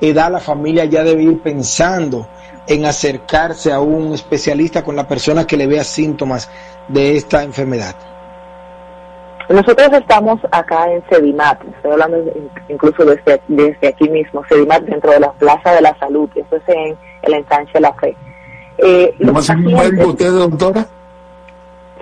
edad 0.08 0.30
la 0.30 0.40
familia 0.40 0.84
ya 0.84 1.04
debe 1.04 1.22
ir 1.22 1.40
pensando 1.42 2.26
en 2.66 2.86
acercarse 2.86 3.72
a 3.72 3.80
un 3.80 4.14
especialista 4.14 4.82
con 4.82 4.96
la 4.96 5.06
persona 5.06 5.46
que 5.46 5.56
le 5.56 5.66
vea 5.66 5.84
síntomas 5.84 6.50
de 6.88 7.16
esta 7.16 7.42
enfermedad? 7.42 7.94
Nosotros 9.48 9.88
estamos 9.92 10.40
acá 10.50 10.90
en 10.90 11.04
Sedimat, 11.10 11.62
estoy 11.62 11.92
hablando 11.92 12.16
incluso 12.68 13.04
desde, 13.04 13.42
desde 13.48 13.88
aquí 13.88 14.08
mismo, 14.08 14.42
Sedimat 14.48 14.82
dentro 14.84 15.10
de 15.10 15.20
la 15.20 15.32
Plaza 15.32 15.72
de 15.72 15.82
la 15.82 15.94
Salud, 15.98 16.30
eso 16.34 16.56
es 16.56 16.62
en 16.68 16.96
el 17.22 17.34
ensanche 17.34 17.72
de 17.74 17.80
la 17.80 17.92
fe. 17.94 18.16
Eh, 18.78 19.14
¿Cómo 19.24 19.42
se 19.42 19.54
médico 19.54 20.08
usted, 20.08 20.30
doctora? 20.30 20.86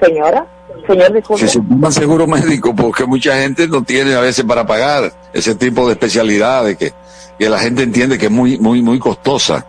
Señora, 0.00 0.46
señor, 0.86 1.12
disculpe. 1.12 1.46
Se 1.46 1.60
toma 1.60 1.90
seguro 1.90 2.26
médico, 2.26 2.74
porque 2.74 3.04
mucha 3.06 3.34
gente 3.40 3.68
no 3.68 3.82
tiene 3.82 4.14
a 4.14 4.20
veces 4.20 4.44
para 4.44 4.66
pagar 4.66 5.12
ese 5.32 5.54
tipo 5.54 5.86
de 5.86 5.92
especialidades 5.92 6.76
que, 6.76 6.92
que 7.38 7.48
la 7.48 7.58
gente 7.58 7.82
entiende 7.82 8.18
que 8.18 8.26
es 8.26 8.32
muy, 8.32 8.58
muy, 8.58 8.82
muy 8.82 8.98
costosa. 8.98 9.66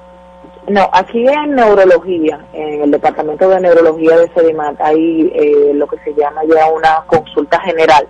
No, 0.67 0.89
aquí 0.93 1.27
en 1.27 1.55
neurología, 1.55 2.39
en 2.53 2.83
el 2.83 2.91
departamento 2.91 3.49
de 3.49 3.59
neurología 3.59 4.17
de 4.17 4.31
Sedimat, 4.33 4.79
hay 4.79 5.29
eh, 5.35 5.71
lo 5.73 5.85
que 5.87 5.97
se 6.05 6.13
llama 6.13 6.41
ya 6.47 6.67
una 6.71 7.03
consulta 7.05 7.59
general, 7.59 8.07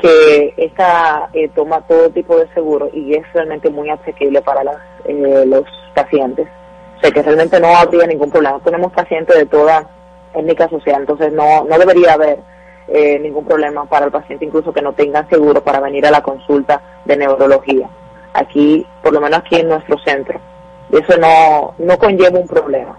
que 0.00 0.54
esta 0.56 1.28
eh, 1.34 1.50
toma 1.54 1.82
todo 1.82 2.08
tipo 2.10 2.38
de 2.38 2.48
seguro 2.54 2.88
y 2.94 3.14
es 3.14 3.30
realmente 3.34 3.68
muy 3.68 3.90
asequible 3.90 4.40
para 4.40 4.64
las, 4.64 4.76
eh, 5.04 5.44
los 5.46 5.64
pacientes. 5.94 6.48
O 6.96 7.00
sea 7.00 7.10
que 7.10 7.22
realmente 7.22 7.60
no 7.60 7.76
habría 7.76 8.06
ningún 8.06 8.30
problema. 8.30 8.58
Tenemos 8.60 8.90
pacientes 8.92 9.36
de 9.36 9.44
toda 9.44 9.86
social, 10.70 11.00
entonces 11.00 11.32
no, 11.32 11.64
no 11.64 11.78
debería 11.78 12.14
haber 12.14 12.40
eh, 12.88 13.18
ningún 13.18 13.44
problema 13.44 13.84
para 13.86 14.06
el 14.06 14.12
paciente, 14.12 14.44
incluso 14.44 14.72
que 14.72 14.82
no 14.82 14.92
tenga 14.92 15.26
seguro 15.28 15.62
para 15.62 15.80
venir 15.80 16.06
a 16.06 16.10
la 16.10 16.22
consulta 16.22 16.80
de 17.04 17.16
neurología. 17.16 17.88
Aquí, 18.32 18.86
por 19.02 19.12
lo 19.12 19.20
menos 19.20 19.38
aquí 19.38 19.56
en 19.56 19.68
nuestro 19.68 19.98
centro 19.98 20.38
eso 20.90 21.16
no, 21.18 21.74
no 21.78 21.98
conlleva 21.98 22.38
un 22.38 22.46
problema. 22.46 22.98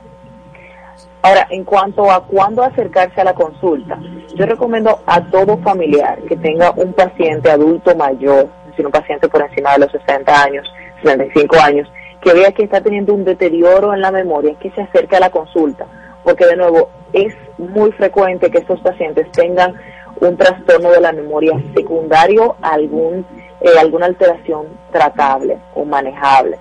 Ahora, 1.21 1.47
en 1.49 1.63
cuanto 1.63 2.09
a 2.11 2.23
cuándo 2.25 2.63
acercarse 2.63 3.19
a 3.19 3.23
la 3.23 3.33
consulta, 3.33 3.99
yo 4.35 4.45
recomiendo 4.45 4.99
a 5.05 5.21
todo 5.21 5.57
familiar 5.57 6.19
que 6.23 6.37
tenga 6.37 6.71
un 6.71 6.93
paciente 6.93 7.49
adulto 7.49 7.95
mayor, 7.95 8.47
es 8.63 8.71
decir, 8.71 8.85
un 8.85 8.91
paciente 8.91 9.27
por 9.27 9.41
encima 9.41 9.73
de 9.73 9.79
los 9.79 9.91
60 9.91 10.43
años, 10.43 10.67
65 11.01 11.55
años, 11.59 11.91
que 12.21 12.33
vea 12.33 12.51
que 12.51 12.63
está 12.63 12.81
teniendo 12.81 13.13
un 13.13 13.25
deterioro 13.25 13.93
en 13.93 14.01
la 14.01 14.11
memoria, 14.11 14.55
que 14.59 14.71
se 14.71 14.81
acerque 14.81 15.17
a 15.17 15.19
la 15.19 15.29
consulta, 15.29 15.85
porque 16.27 16.45
de 16.45 16.57
nuevo 16.57 16.89
es 17.13 17.33
muy 17.57 17.89
frecuente 17.93 18.51
que 18.51 18.57
estos 18.57 18.81
pacientes 18.81 19.31
tengan 19.31 19.75
un 20.19 20.35
trastorno 20.35 20.91
de 20.91 20.99
la 20.99 21.13
memoria 21.13 21.53
secundario 21.73 22.57
algún, 22.61 23.25
eh, 23.61 23.79
alguna 23.79 24.07
alteración 24.07 24.65
tratable 24.91 25.57
o 25.73 25.85
manejable. 25.85 26.57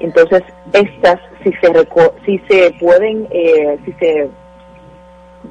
Entonces, 0.00 0.42
estas, 0.72 1.20
si 1.44 1.52
se, 1.52 1.88
si 2.24 2.38
se 2.48 2.74
pueden, 2.80 3.28
eh, 3.30 3.78
si 3.84 3.92
se 3.92 4.30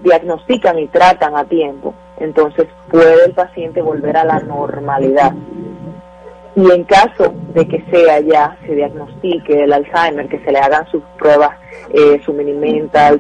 diagnostican 0.02 0.80
y 0.80 0.88
tratan 0.88 1.38
a 1.38 1.46
tiempo, 1.46 1.94
entonces 2.20 2.66
puede 2.90 3.26
el 3.26 3.34
paciente 3.34 3.80
volver 3.80 4.18
a 4.18 4.24
la 4.24 4.40
normalidad. 4.40 5.34
Y 6.58 6.72
en 6.72 6.86
caso 6.86 7.36
de 7.54 7.68
que 7.68 7.84
sea 7.92 8.20
ya, 8.20 8.58
se 8.66 8.74
diagnostique 8.74 9.64
el 9.64 9.72
Alzheimer, 9.72 10.28
que 10.28 10.40
se 10.40 10.52
le 10.52 10.58
hagan 10.58 10.90
sus 10.90 11.04
pruebas, 11.20 11.52
eh, 11.94 12.20
su 12.26 12.36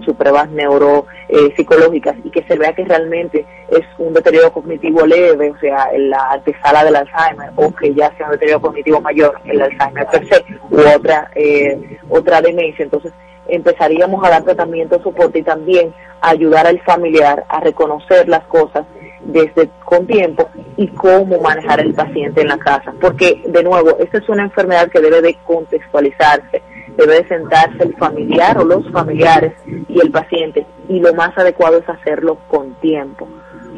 sus 0.03 0.15
pruebas 0.15 0.49
neuropsicológicas 0.49 2.15
y 2.23 2.31
que 2.31 2.41
se 2.45 2.57
vea 2.57 2.73
que 2.73 2.83
realmente 2.83 3.45
es 3.69 3.85
un 3.99 4.15
deterioro 4.15 4.51
cognitivo 4.51 5.05
leve, 5.05 5.51
o 5.51 5.59
sea, 5.59 5.89
en 5.93 6.09
la 6.09 6.31
antesala 6.31 6.83
del 6.83 6.95
Alzheimer, 6.95 7.51
o 7.57 7.71
que 7.75 7.93
ya 7.93 8.11
sea 8.17 8.25
un 8.25 8.31
deterioro 8.31 8.59
cognitivo 8.59 9.01
mayor, 9.01 9.39
el 9.45 9.61
Alzheimer 9.61 10.07
per 10.07 10.27
se, 10.27 10.43
u 10.71 10.79
otra, 10.95 11.29
eh, 11.35 11.99
otra 12.09 12.41
demencia. 12.41 12.85
Entonces, 12.85 13.13
empezaríamos 13.47 14.25
a 14.25 14.31
dar 14.31 14.43
tratamiento, 14.45 14.99
soporte 15.03 15.37
y 15.37 15.43
también 15.43 15.93
ayudar 16.21 16.65
al 16.65 16.79
familiar 16.79 17.45
a 17.49 17.59
reconocer 17.59 18.27
las 18.27 18.45
cosas 18.45 18.83
desde 19.21 19.69
con 19.83 20.05
tiempo 20.07 20.49
y 20.75 20.87
cómo 20.89 21.39
manejar 21.39 21.79
el 21.79 21.93
paciente 21.93 22.41
en 22.41 22.47
la 22.47 22.57
casa. 22.57 22.93
Porque, 22.99 23.41
de 23.47 23.63
nuevo, 23.63 23.97
esta 23.99 24.17
es 24.17 24.29
una 24.29 24.43
enfermedad 24.43 24.89
que 24.89 25.01
debe 25.01 25.21
de 25.21 25.37
contextualizarse, 25.45 26.61
debe 26.95 27.21
de 27.21 27.27
sentarse 27.27 27.83
el 27.83 27.95
familiar 27.95 28.57
o 28.57 28.63
los 28.63 28.89
familiares 28.91 29.53
y 29.65 29.99
el 29.99 30.11
paciente 30.11 30.65
y 30.89 30.99
lo 30.99 31.13
más 31.13 31.37
adecuado 31.37 31.77
es 31.77 31.89
hacerlo 31.89 32.37
con 32.47 32.73
tiempo, 32.75 33.27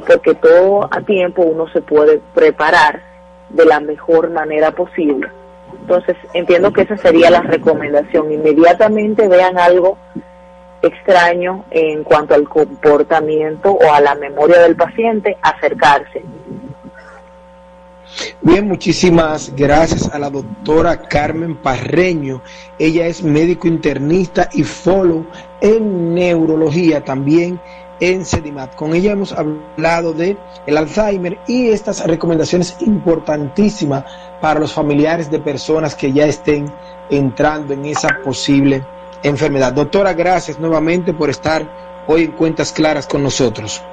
porque 0.08 0.36
todo 0.36 0.88
a 0.92 1.02
tiempo 1.02 1.42
uno 1.44 1.68
se 1.70 1.82
puede 1.82 2.22
preparar 2.34 3.02
de 3.50 3.66
la 3.66 3.80
mejor 3.80 4.30
manera 4.30 4.72
posible. 4.72 5.28
Entonces, 5.82 6.16
entiendo 6.34 6.72
que 6.72 6.82
esa 6.82 6.98
sería 6.98 7.32
la 7.32 7.42
recomendación. 7.42 8.32
Inmediatamente 8.32 9.28
vean 9.28 9.58
algo 9.58 9.98
extraño 10.82 11.66
en 11.72 12.04
cuanto 12.04 12.34
al 12.34 12.48
comportamiento 12.48 13.72
o 13.72 13.92
a 13.92 14.00
la 14.02 14.16
memoria 14.16 14.60
del 14.60 14.76
paciente, 14.76 15.38
acercarse. 15.42 16.24
Bien, 18.42 18.68
muchísimas 18.68 19.54
gracias 19.56 20.10
a 20.14 20.18
la 20.18 20.30
doctora 20.30 20.98
Carmen 20.98 21.58
Parreño. 21.58 22.42
Ella 22.78 23.06
es 23.06 23.22
médico 23.24 23.68
internista 23.68 24.50
y 24.54 24.64
follow 24.64 25.26
en 25.62 26.16
neurología 26.16 27.04
también 27.04 27.60
en 28.00 28.26
Sedimat. 28.26 28.76
Con 28.76 28.96
ella 28.96 29.12
hemos 29.12 29.34
hablado 29.34 30.14
de 30.14 30.38
el 30.66 30.78
Alzheimer 30.78 31.38
y 31.48 31.70
estas 31.70 32.06
recomendaciones 32.06 32.78
importantísimas 32.82 34.06
para 34.42 34.60
los 34.60 34.74
familiares 34.74 35.30
de 35.30 35.40
personas 35.40 35.96
que 35.96 36.12
ya 36.12 36.26
estén 36.26 36.72
entrando 37.10 37.74
en 37.74 37.86
esa 37.86 38.20
posible 38.24 38.84
enfermedad. 39.24 39.74
Doctora, 39.74 40.14
gracias 40.14 40.60
nuevamente 40.60 41.14
por 41.14 41.30
estar 41.30 42.04
hoy 42.08 42.24
en 42.24 42.32
Cuentas 42.32 42.72
Claras 42.72 43.08
con 43.08 43.24
nosotros. 43.24 43.84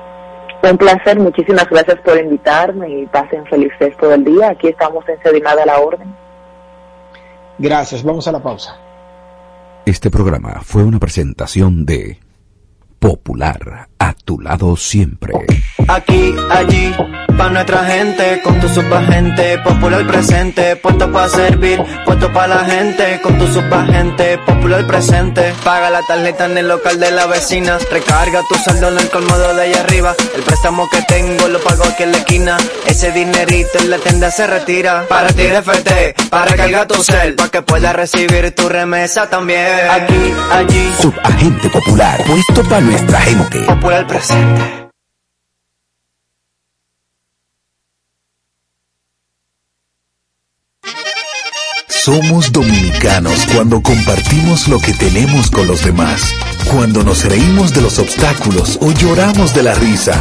Un 0.63 0.79
placer, 0.79 1.19
muchísimas 1.19 1.69
gracias 1.69 2.01
por 2.01 2.19
invitarme 2.19 2.89
y 2.89 3.07
pasen 3.07 3.47
felices 3.47 3.97
todo 3.99 4.15
el 4.15 4.25
día. 4.25 4.51
Aquí 4.51 4.69
estamos 4.69 5.09
en 5.09 5.23
Sedimada 5.23 5.63
a 5.63 5.67
la 5.67 5.79
orden. 5.79 6.15
Gracias, 7.59 8.03
vamos 8.03 8.27
a 8.27 8.33
la 8.33 8.43
pausa. 8.43 8.77
Este 9.85 10.11
programa 10.11 10.61
fue 10.65 10.83
una 10.83 10.99
presentación 10.99 11.87
de 11.87 12.19
Popular, 13.07 13.87
a 14.01 14.13
tu 14.25 14.41
lado 14.41 14.77
siempre. 14.77 15.33
Aquí, 15.87 16.35
allí, 16.51 16.93
pa' 17.39 17.49
nuestra 17.51 17.85
gente, 17.85 18.41
con 18.43 18.59
tu 18.59 18.69
subagente, 18.69 19.59
popular 19.59 20.05
presente, 20.05 20.75
puesto 20.75 21.13
para 21.13 21.29
servir, 21.29 21.81
puesto 22.05 22.33
para 22.33 22.57
la 22.57 22.65
gente, 22.65 23.21
con 23.23 23.39
tu 23.39 23.47
subagente, 23.47 24.39
popular 24.39 24.85
presente. 24.89 25.55
Paga 25.63 25.89
la 25.91 26.03
tarjeta 26.03 26.47
en 26.47 26.59
el 26.59 26.67
local 26.67 26.99
de 26.99 27.13
la 27.13 27.27
vecina, 27.27 27.79
recarga 27.93 28.43
tu 28.49 28.57
saldo 28.57 28.89
en 28.89 28.99
el 28.99 29.09
colmado 29.09 29.55
de 29.55 29.63
allá 29.63 29.81
arriba, 29.83 30.17
el 30.35 30.43
préstamo 30.43 30.91
que 30.91 31.03
tengo 31.03 31.47
lo 31.47 31.61
pago 31.61 31.85
aquí 31.85 32.03
en 32.03 32.11
la 32.11 32.19
esquina, 32.19 32.57
ese 32.89 33.13
dinerito 33.13 33.79
en 33.79 33.91
la 33.91 33.99
tienda 33.99 34.33
se 34.33 34.49
retira, 34.49 35.07
para 35.09 35.29
ti 35.29 35.43
FT, 35.43 36.15
para 36.29 36.57
cargar 36.57 36.89
tu 36.89 37.01
cel, 37.05 37.37
para 37.37 37.51
que 37.51 37.63
puedas 37.63 37.95
recibir 37.95 38.53
tu 38.53 38.69
remesa 38.69 39.31
también. 39.31 39.89
Aquí, 39.91 40.35
allí, 40.51 40.93
Subagente 41.01 41.69
popular, 41.71 42.21
puesto 42.27 42.69
para 42.69 42.81
nuestra 42.97 43.21
gente. 43.21 43.61
popular 43.65 44.07
presente. 44.07 44.89
Somos 51.89 52.53
dominicanos 52.53 53.47
cuando 53.53 53.83
compartimos 53.83 54.69
lo 54.69 54.79
que 54.79 54.95
tenemos 54.95 55.51
con 55.51 55.67
los 55.67 55.85
demás, 55.85 56.23
cuando 56.73 57.03
nos 57.03 57.25
reímos 57.25 57.75
de 57.75 57.83
los 57.83 57.99
obstáculos 57.99 58.79
o 58.81 58.93
lloramos 58.93 59.53
de 59.53 59.65
la 59.65 59.75
risa. 59.75 60.21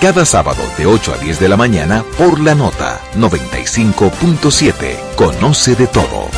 cada 0.00 0.24
sábado 0.24 0.62
de 0.76 0.86
8 0.86 1.14
a 1.14 1.18
10 1.18 1.40
de 1.40 1.48
la 1.48 1.56
mañana 1.56 2.04
por 2.16 2.40
la 2.40 2.54
nota 2.54 3.00
95.7. 3.16 4.96
Conoce 5.16 5.74
de 5.74 5.86
todo. 5.88 6.28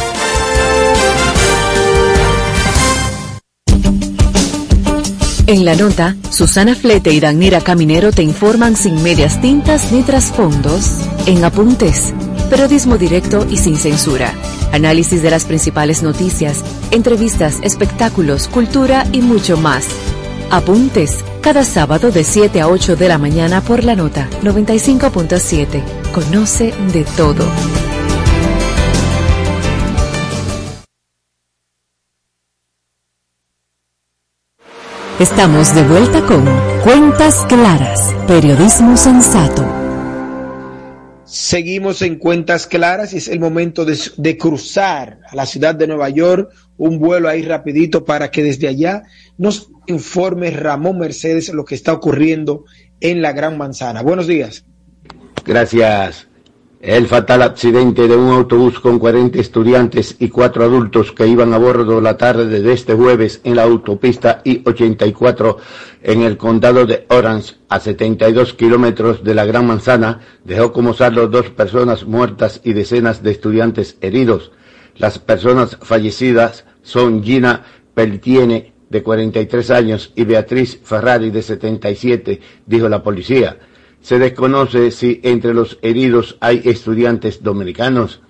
En 5.46 5.64
la 5.64 5.74
nota, 5.74 6.16
Susana 6.30 6.76
Flete 6.76 7.12
y 7.12 7.18
Danira 7.18 7.60
Caminero 7.60 8.12
te 8.12 8.22
informan 8.22 8.76
sin 8.76 9.02
medias 9.02 9.40
tintas 9.40 9.90
ni 9.90 10.04
trasfondos 10.04 10.86
en 11.26 11.44
apuntes. 11.44 12.14
Periodismo 12.48 12.98
directo 12.98 13.46
y 13.50 13.56
sin 13.56 13.76
censura. 13.76 14.32
Análisis 14.72 15.22
de 15.22 15.30
las 15.30 15.44
principales 15.44 16.04
noticias, 16.04 16.64
entrevistas, 16.92 17.58
espectáculos, 17.62 18.46
cultura 18.46 19.04
y 19.12 19.22
mucho 19.22 19.56
más. 19.56 19.86
Apuntes 20.52 21.24
cada 21.42 21.62
sábado 21.62 22.10
de 22.10 22.24
7 22.24 22.60
a 22.60 22.68
8 22.68 22.96
de 22.96 23.06
la 23.06 23.18
mañana 23.18 23.60
por 23.60 23.84
la 23.84 23.94
nota 23.94 24.28
95.7. 24.42 25.80
Conoce 26.12 26.74
de 26.92 27.04
todo. 27.16 27.46
Estamos 35.20 35.72
de 35.72 35.84
vuelta 35.84 36.22
con 36.22 36.44
Cuentas 36.82 37.46
Claras, 37.48 38.12
Periodismo 38.26 38.96
Sensato. 38.96 39.64
Seguimos 41.26 42.02
en 42.02 42.18
Cuentas 42.18 42.66
Claras 42.66 43.12
y 43.12 43.18
es 43.18 43.28
el 43.28 43.38
momento 43.38 43.84
de, 43.84 43.96
de, 44.16 44.36
cruzar 44.36 45.20
a 45.30 45.36
la 45.36 45.46
ciudad 45.46 45.76
de 45.76 45.86
Nueva 45.86 46.08
York, 46.08 46.50
un 46.76 46.98
vuelo 46.98 47.28
ahí 47.28 47.42
rapidito 47.42 48.04
para 48.04 48.32
que 48.32 48.42
desde 48.42 48.66
allá 48.66 49.04
nos 49.40 49.70
informe 49.86 50.50
Ramón 50.50 50.98
Mercedes 50.98 51.48
lo 51.54 51.64
que 51.64 51.74
está 51.74 51.94
ocurriendo 51.94 52.66
en 53.00 53.22
la 53.22 53.32
Gran 53.32 53.56
Manzana. 53.56 54.02
Buenos 54.02 54.26
días. 54.26 54.66
Gracias. 55.46 56.28
El 56.82 57.06
fatal 57.06 57.40
accidente 57.40 58.06
de 58.06 58.16
un 58.16 58.28
autobús 58.34 58.80
con 58.80 58.98
40 58.98 59.40
estudiantes 59.40 60.16
y 60.18 60.28
cuatro 60.28 60.64
adultos 60.64 61.12
que 61.12 61.26
iban 61.26 61.54
a 61.54 61.58
bordo 61.58 62.02
la 62.02 62.18
tarde 62.18 62.60
de 62.60 62.72
este 62.72 62.92
jueves 62.92 63.40
en 63.42 63.56
la 63.56 63.62
autopista 63.62 64.42
I-84 64.44 65.56
en 66.02 66.20
el 66.20 66.36
condado 66.36 66.84
de 66.84 67.06
Orange, 67.08 67.54
a 67.70 67.80
72 67.80 68.52
kilómetros 68.52 69.24
de 69.24 69.34
la 69.34 69.46
Gran 69.46 69.66
Manzana, 69.66 70.20
dejó 70.44 70.70
como 70.74 70.92
saldo 70.92 71.28
dos 71.28 71.48
personas 71.48 72.04
muertas 72.04 72.60
y 72.62 72.74
decenas 72.74 73.22
de 73.22 73.30
estudiantes 73.30 73.96
heridos. 74.02 74.52
Las 74.96 75.18
personas 75.18 75.78
fallecidas 75.80 76.66
son 76.82 77.22
Gina 77.22 77.64
Peltiene, 77.94 78.69
de 78.90 79.02
43 79.02 79.70
años, 79.70 80.12
y 80.16 80.24
Beatriz 80.24 80.78
Ferrari, 80.82 81.30
de 81.30 81.42
77, 81.42 82.40
dijo 82.66 82.88
la 82.88 83.02
policía. 83.02 83.56
Se 84.02 84.18
desconoce 84.18 84.90
si 84.90 85.20
entre 85.22 85.54
los 85.54 85.78
heridos 85.80 86.36
hay 86.40 86.62
estudiantes 86.64 87.42
dominicanos. 87.42 88.20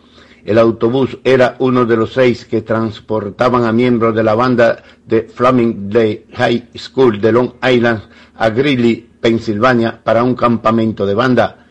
El 0.45 0.59
autobús 0.59 1.19
era 1.24 1.57
uno 1.59 1.87
de 1.87 1.97
los 1.97 2.12
seis 2.12 2.45
que 2.45 2.62
transportaban 2.62 3.65
a 3.65 3.73
miembros 3.73 4.15
de 4.15 4.23
la 4.23 4.35
banda 4.35 4.82
de 5.07 5.23
Flaming 5.23 5.91
High 6.32 6.70
School 6.77 7.20
de 7.20 7.32
Long 7.32 7.53
Island 7.62 8.03
a 8.37 8.51
Greeley, 8.51 9.09
Pensilvania, 9.20 10.01
para 10.03 10.23
un 10.23 10.35
campamento 10.35 11.07
de 11.07 11.15
banda. 11.15 11.66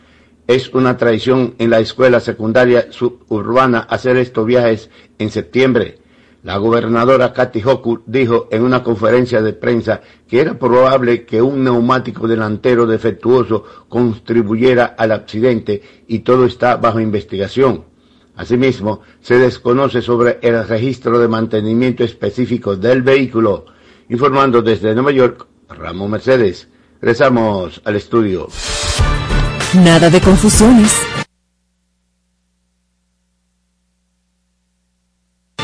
Es 0.46 0.72
una 0.72 0.96
tradición 0.96 1.54
en 1.58 1.70
la 1.70 1.80
escuela 1.80 2.20
secundaria 2.20 2.90
suburbana 2.90 3.80
hacer 3.80 4.16
estos 4.16 4.46
viajes 4.46 4.90
en 5.18 5.30
septiembre. 5.30 5.99
La 6.42 6.56
gobernadora 6.56 7.34
Kathy 7.34 7.62
Hochul 7.62 8.02
dijo 8.06 8.48
en 8.50 8.62
una 8.62 8.82
conferencia 8.82 9.42
de 9.42 9.52
prensa 9.52 10.00
que 10.26 10.40
era 10.40 10.58
probable 10.58 11.24
que 11.26 11.42
un 11.42 11.62
neumático 11.62 12.26
delantero 12.26 12.86
defectuoso 12.86 13.64
contribuyera 13.88 14.94
al 14.96 15.12
accidente 15.12 15.82
y 16.08 16.20
todo 16.20 16.46
está 16.46 16.76
bajo 16.76 16.98
investigación. 16.98 17.84
Asimismo, 18.36 19.02
se 19.20 19.36
desconoce 19.36 20.00
sobre 20.00 20.38
el 20.40 20.66
registro 20.66 21.18
de 21.18 21.28
mantenimiento 21.28 22.04
específico 22.04 22.74
del 22.74 23.02
vehículo. 23.02 23.66
Informando 24.08 24.62
desde 24.62 24.94
Nueva 24.94 25.12
York, 25.12 25.46
Ramón 25.68 26.12
Mercedes. 26.12 26.68
Regresamos 27.02 27.82
al 27.84 27.96
estudio. 27.96 28.48
Nada 29.74 30.08
de 30.08 30.20
confusiones. 30.22 31.19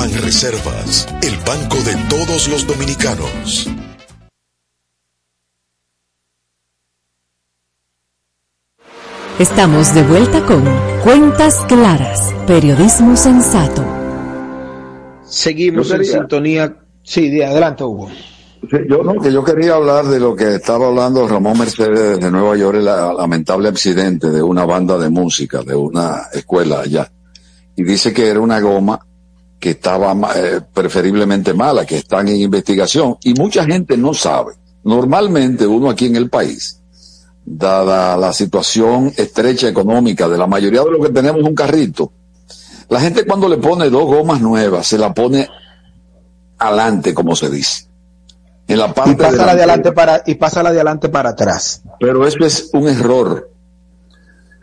Ban 0.00 0.14
Reservas, 0.14 1.06
el 1.20 1.36
banco 1.46 1.76
de 1.84 1.94
todos 2.08 2.48
los 2.48 2.66
dominicanos. 2.66 3.68
Estamos 9.38 9.94
de 9.94 10.02
vuelta 10.04 10.42
con 10.46 10.64
Cuentas 11.04 11.56
Claras, 11.68 12.34
Periodismo 12.46 13.14
Sensato. 13.14 13.84
Seguimos 15.22 15.90
en 15.90 16.06
sintonía. 16.06 16.74
Sí, 17.02 17.28
de 17.28 17.44
adelante, 17.44 17.84
Hugo. 17.84 18.08
Yo 18.88 19.02
no, 19.02 19.20
que 19.20 19.30
yo 19.30 19.44
quería 19.44 19.74
hablar 19.74 20.06
de 20.06 20.18
lo 20.18 20.34
que 20.34 20.54
estaba 20.54 20.86
hablando 20.86 21.28
Ramón 21.28 21.58
Mercedes 21.58 22.18
de 22.18 22.30
Nueva 22.30 22.56
York, 22.56 22.78
el 22.78 22.86
lamentable 22.86 23.68
accidente 23.68 24.30
de 24.30 24.42
una 24.42 24.64
banda 24.64 24.96
de 24.96 25.10
música, 25.10 25.62
de 25.62 25.74
una 25.74 26.22
escuela 26.32 26.80
allá. 26.80 27.12
Y 27.76 27.82
dice 27.82 28.14
que 28.14 28.28
era 28.28 28.40
una 28.40 28.60
goma 28.60 28.98
que 29.60 29.70
estaba 29.70 30.16
eh, 30.34 30.60
preferiblemente 30.72 31.52
mala, 31.52 31.84
que 31.84 31.98
están 31.98 32.26
en 32.28 32.36
investigación. 32.36 33.18
Y 33.22 33.34
mucha 33.34 33.64
gente 33.64 33.96
no 33.96 34.14
sabe. 34.14 34.54
Normalmente 34.82 35.66
uno 35.66 35.90
aquí 35.90 36.06
en 36.06 36.16
el 36.16 36.30
país, 36.30 36.80
dada 37.44 38.16
la 38.16 38.32
situación 38.32 39.12
estrecha 39.16 39.68
económica 39.68 40.28
de 40.28 40.38
la 40.38 40.46
mayoría 40.46 40.82
de 40.82 40.90
los 40.90 41.06
que 41.06 41.12
tenemos 41.12 41.42
un 41.42 41.54
carrito, 41.54 42.10
la 42.88 43.00
gente 43.00 43.24
cuando 43.24 43.48
le 43.48 43.58
pone 43.58 43.90
dos 43.90 44.04
gomas 44.04 44.40
nuevas, 44.40 44.86
se 44.86 44.98
la 44.98 45.12
pone 45.12 45.48
adelante, 46.58 47.12
como 47.12 47.36
se 47.36 47.50
dice. 47.50 47.86
En 48.66 48.78
la 48.78 48.94
parte 48.94 49.12
y 49.12 49.14
pasa 49.16 49.46
la 49.46 49.54
de 49.54 49.62
adelante 49.62 49.92
para 49.92 50.22
y 50.26 50.34
pasa 50.36 50.62
la 50.62 50.72
de 50.72 50.78
adelante 50.78 51.08
para 51.08 51.30
atrás. 51.30 51.82
Pero 51.98 52.26
eso 52.26 52.44
es 52.44 52.70
un 52.72 52.88
error. 52.88 53.49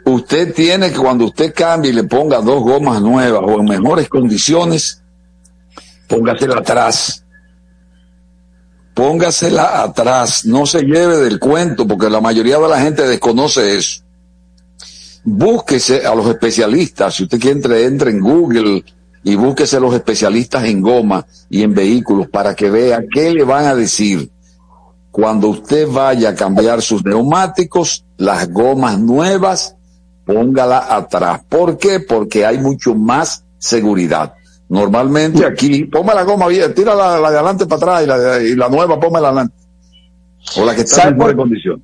Usted 0.07 0.53
tiene 0.53 0.89
que 0.89 0.99
cuando 0.99 1.25
usted 1.25 1.53
cambie 1.53 1.91
y 1.91 1.93
le 1.93 2.05
ponga 2.05 2.39
dos 2.39 2.61
gomas 2.61 3.01
nuevas 3.01 3.41
o 3.43 3.59
en 3.59 3.65
mejores 3.65 4.07
condiciones, 4.07 5.01
póngasela 6.07 6.59
atrás. 6.59 7.25
Póngasela 8.93 9.84
atrás, 9.84 10.45
no 10.45 10.65
se 10.65 10.84
lleve 10.84 11.17
del 11.17 11.39
cuento 11.39 11.85
porque 11.85 12.09
la 12.09 12.21
mayoría 12.21 12.57
de 12.57 12.69
la 12.69 12.79
gente 12.79 13.05
desconoce 13.05 13.75
eso. 13.75 14.01
Búsquese 15.25 16.07
a 16.07 16.15
los 16.15 16.27
especialistas, 16.27 17.15
si 17.15 17.23
usted 17.23 17.38
quiere 17.38 17.57
entre, 17.57 17.84
entre 17.84 18.11
en 18.11 18.21
Google 18.21 18.85
y 19.25 19.35
búsquese 19.35 19.75
a 19.75 19.81
los 19.81 19.93
especialistas 19.93 20.63
en 20.63 20.81
goma 20.81 21.27
y 21.49 21.63
en 21.63 21.73
vehículos 21.73 22.29
para 22.29 22.55
que 22.55 22.69
vea 22.69 23.03
qué 23.11 23.31
le 23.31 23.43
van 23.43 23.65
a 23.65 23.75
decir 23.75 24.31
cuando 25.11 25.49
usted 25.49 25.85
vaya 25.89 26.29
a 26.29 26.35
cambiar 26.35 26.81
sus 26.81 27.03
neumáticos, 27.03 28.05
las 28.17 28.49
gomas 28.49 28.99
nuevas, 28.99 29.76
póngala 30.27 30.93
atrás. 30.93 31.41
¿Por 31.47 31.77
qué? 31.77 32.01
Porque 32.01 32.45
hay 32.45 32.59
mucho 32.59 32.93
más 32.93 33.45
seguridad. 33.57 34.33
Normalmente 34.69 35.45
aquí, 35.45 35.85
ponme 35.85 36.13
la 36.13 36.23
goma 36.23 36.47
bien, 36.47 36.73
tira 36.75 36.93
la, 36.93 37.17
de 37.17 37.37
adelante 37.37 37.65
para 37.65 37.77
atrás 37.77 38.03
y 38.03 38.05
la, 38.05 38.43
y 38.43 38.55
la 38.55 38.67
nueva, 38.67 38.99
ponme 38.99 39.21
la 39.21 39.29
adelante. 39.29 39.55
o 40.57 40.65
la 40.65 40.75
que 40.75 40.81
está 40.81 41.07
en 41.07 41.17
buena 41.17 41.37
condición. 41.37 41.81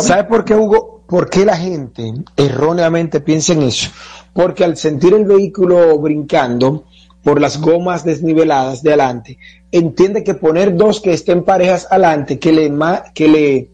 ¿Sabe 0.00 0.24
por 0.24 0.44
qué, 0.44 0.54
Hugo? 0.54 1.04
¿Por 1.06 1.28
qué 1.28 1.44
la 1.44 1.56
gente 1.56 2.12
erróneamente 2.36 3.20
piensa 3.20 3.52
en 3.52 3.62
eso? 3.62 3.90
Porque 4.32 4.64
al 4.64 4.76
sentir 4.76 5.12
el 5.12 5.26
vehículo 5.26 5.98
brincando 5.98 6.84
por 7.22 7.40
las 7.40 7.60
gomas 7.60 8.04
desniveladas 8.04 8.82
de 8.82 8.90
adelante, 8.90 9.38
entiende 9.70 10.24
que 10.24 10.34
poner 10.34 10.74
dos 10.74 11.00
que 11.00 11.12
estén 11.12 11.44
parejas 11.44 11.86
adelante, 11.90 12.38
que 12.38 12.52
le, 12.52 12.72
que 13.14 13.28
le 13.28 13.70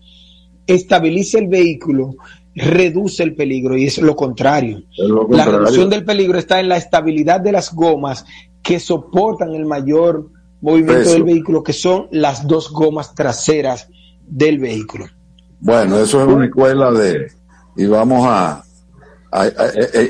estabilice 0.66 1.38
el 1.38 1.48
vehículo, 1.48 2.16
reduce 2.56 3.22
el 3.22 3.34
peligro 3.34 3.76
y 3.76 3.86
es 3.86 3.98
lo 3.98 4.16
contrario. 4.16 4.82
La 5.28 5.44
reducción 5.44 5.90
del 5.90 6.04
peligro 6.04 6.38
está 6.38 6.58
en 6.58 6.68
la 6.68 6.78
estabilidad 6.78 7.40
de 7.40 7.52
las 7.52 7.72
gomas 7.72 8.24
que 8.62 8.80
soportan 8.80 9.54
el 9.54 9.66
mayor 9.66 10.30
movimiento 10.62 11.10
del 11.10 11.22
vehículo, 11.22 11.62
que 11.62 11.74
son 11.74 12.08
las 12.10 12.46
dos 12.46 12.72
gomas 12.72 13.14
traseras 13.14 13.88
del 14.26 14.58
vehículo. 14.58 15.06
Bueno, 15.60 15.98
eso 15.98 16.22
es 16.22 16.28
una 16.28 16.46
escuela 16.46 16.90
de, 16.90 17.30
y 17.76 17.86
vamos 17.86 18.26
a, 18.26 18.64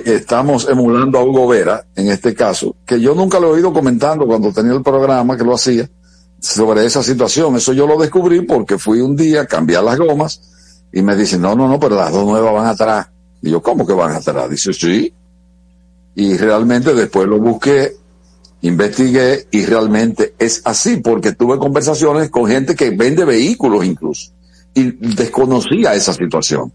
estamos 0.05 0.69
emulando 0.69 1.19
a 1.19 1.25
Hugo 1.25 1.49
Vera, 1.49 1.85
en 1.97 2.09
este 2.09 2.35
caso, 2.35 2.77
que 2.87 3.01
yo 3.01 3.15
nunca 3.15 3.41
lo 3.41 3.49
he 3.49 3.55
oído 3.55 3.73
comentando 3.73 4.27
cuando 4.27 4.53
tenía 4.53 4.73
el 4.73 4.83
programa 4.83 5.37
que 5.37 5.45
lo 5.45 5.55
hacía, 5.55 5.89
sobre 6.39 6.85
esa 6.87 7.03
situación. 7.03 7.57
Eso 7.57 7.73
yo 7.73 7.87
lo 7.87 7.99
descubrí 7.99 8.43
porque 8.43 8.79
fui 8.79 9.01
un 9.01 9.17
día 9.17 9.43
a 9.43 9.47
cambiar 9.47 9.83
las 9.83 9.99
gomas 9.99 10.41
y 10.93 11.03
me 11.03 11.17
dicen, 11.17 11.43
no, 11.43 11.55
no, 11.55 11.69
no, 11.69 11.79
pero 11.79 11.97
las 11.97 12.13
dos 12.13 12.25
nuevas 12.25 12.55
van 12.55 12.67
atrás. 12.67 13.09
Y 13.43 13.51
yo, 13.51 13.63
¿cómo 13.63 13.87
que 13.87 13.93
van 13.93 14.13
atrás? 14.13 14.49
Dice, 14.49 14.73
sí. 14.73 15.13
Y 16.15 16.37
realmente 16.37 16.95
después 16.95 17.29
lo 17.29 17.39
busqué, 17.39 17.93
investigué 18.63 19.47
y 19.51 19.67
realmente 19.67 20.35
es 20.39 20.63
así 20.65 20.97
porque 20.97 21.33
tuve 21.33 21.59
conversaciones 21.59 22.31
con 22.31 22.47
gente 22.47 22.75
que 22.75 22.91
vende 22.91 23.25
vehículos 23.25 23.85
incluso 23.85 24.33
y 24.75 24.93
desconocía 25.15 25.95
esa 25.95 26.13
situación. 26.13 26.73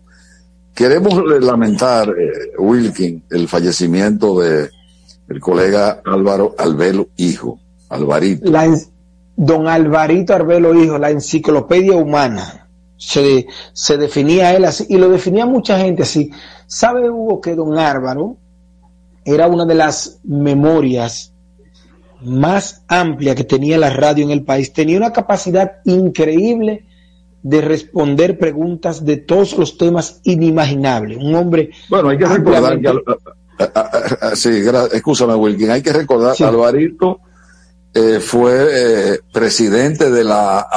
Queremos 0.73 1.21
lamentar, 1.41 2.09
eh, 2.09 2.51
Wilkin, 2.57 3.23
el 3.29 3.47
fallecimiento 3.47 4.39
de 4.39 4.69
el 5.27 5.39
colega 5.39 6.01
Álvaro 6.05 6.55
Albelo 6.57 7.09
Hijo, 7.17 7.59
Alvarito. 7.89 8.51
don 9.35 9.67
Alvarito 9.67 10.33
Arbelo 10.33 10.73
Hijo, 10.73 10.97
la 10.97 11.09
enciclopedia 11.09 11.93
humana 11.93 12.61
se, 13.01 13.47
se 13.73 13.97
definía 13.97 14.55
él 14.55 14.63
así, 14.63 14.85
y 14.87 14.97
lo 14.97 15.09
definía 15.09 15.45
mucha 15.45 15.79
gente 15.79 16.03
así. 16.03 16.29
¿Sabe 16.67 17.09
Hugo 17.09 17.41
que 17.41 17.55
don 17.55 17.77
Álvaro 17.77 18.37
era 19.25 19.47
una 19.47 19.65
de 19.65 19.73
las 19.73 20.19
memorias 20.23 21.33
más 22.21 22.83
amplias 22.87 23.35
que 23.35 23.43
tenía 23.43 23.79
la 23.79 23.89
radio 23.89 24.23
en 24.23 24.29
el 24.29 24.43
país? 24.43 24.71
Tenía 24.71 24.97
una 24.97 25.11
capacidad 25.11 25.81
increíble 25.83 26.85
de 27.41 27.61
responder 27.61 28.37
preguntas 28.37 29.03
de 29.03 29.17
todos 29.17 29.57
los 29.57 29.79
temas 29.79 30.21
inimaginables. 30.23 31.17
Un 31.17 31.33
hombre. 31.33 31.71
Bueno, 31.89 32.09
hay 32.09 32.19
que 32.19 32.27
recordar 32.27 32.79
que. 32.79 34.35
sí, 34.35 34.49
Wilkin. 35.37 35.71
Hay 35.71 35.81
que 35.81 35.91
recordar, 35.91 36.35
Alvarito 36.43 37.19
eh, 37.93 38.19
fue 38.21 38.67
eh, 38.71 39.19
presidente 39.33 40.09
de 40.09 40.23
la, 40.23 40.67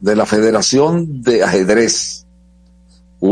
de 0.00 0.16
la 0.16 0.26
Federación 0.26 1.22
de 1.22 1.44
Ajedrez, 1.44 2.26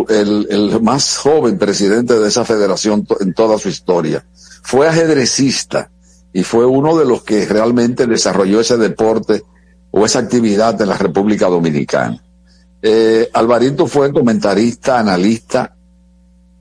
el, 0.09 0.47
el, 0.51 0.81
más 0.81 1.17
joven 1.17 1.59
presidente 1.59 2.19
de 2.19 2.29
esa 2.29 2.45
federación 2.45 3.07
en 3.21 3.35
toda 3.35 3.59
su 3.59 3.69
historia. 3.69 4.25
Fue 4.63 4.89
ajedrecista 4.89 5.91
y 6.33 6.43
fue 6.43 6.65
uno 6.65 6.97
de 6.97 7.05
los 7.05 7.23
que 7.23 7.45
realmente 7.47 8.07
desarrolló 8.07 8.61
ese 8.61 8.77
deporte 8.77 9.43
o 9.91 10.07
esa 10.07 10.21
actividad 10.21 10.81
en 10.81 10.89
la 10.89 10.99
República 10.99 11.49
Dominicana. 11.49 12.23
Eh, 12.83 13.31
Alvarito 13.33 13.87
fue 13.87 14.13
comentarista, 14.13 14.99
analista 14.99 15.75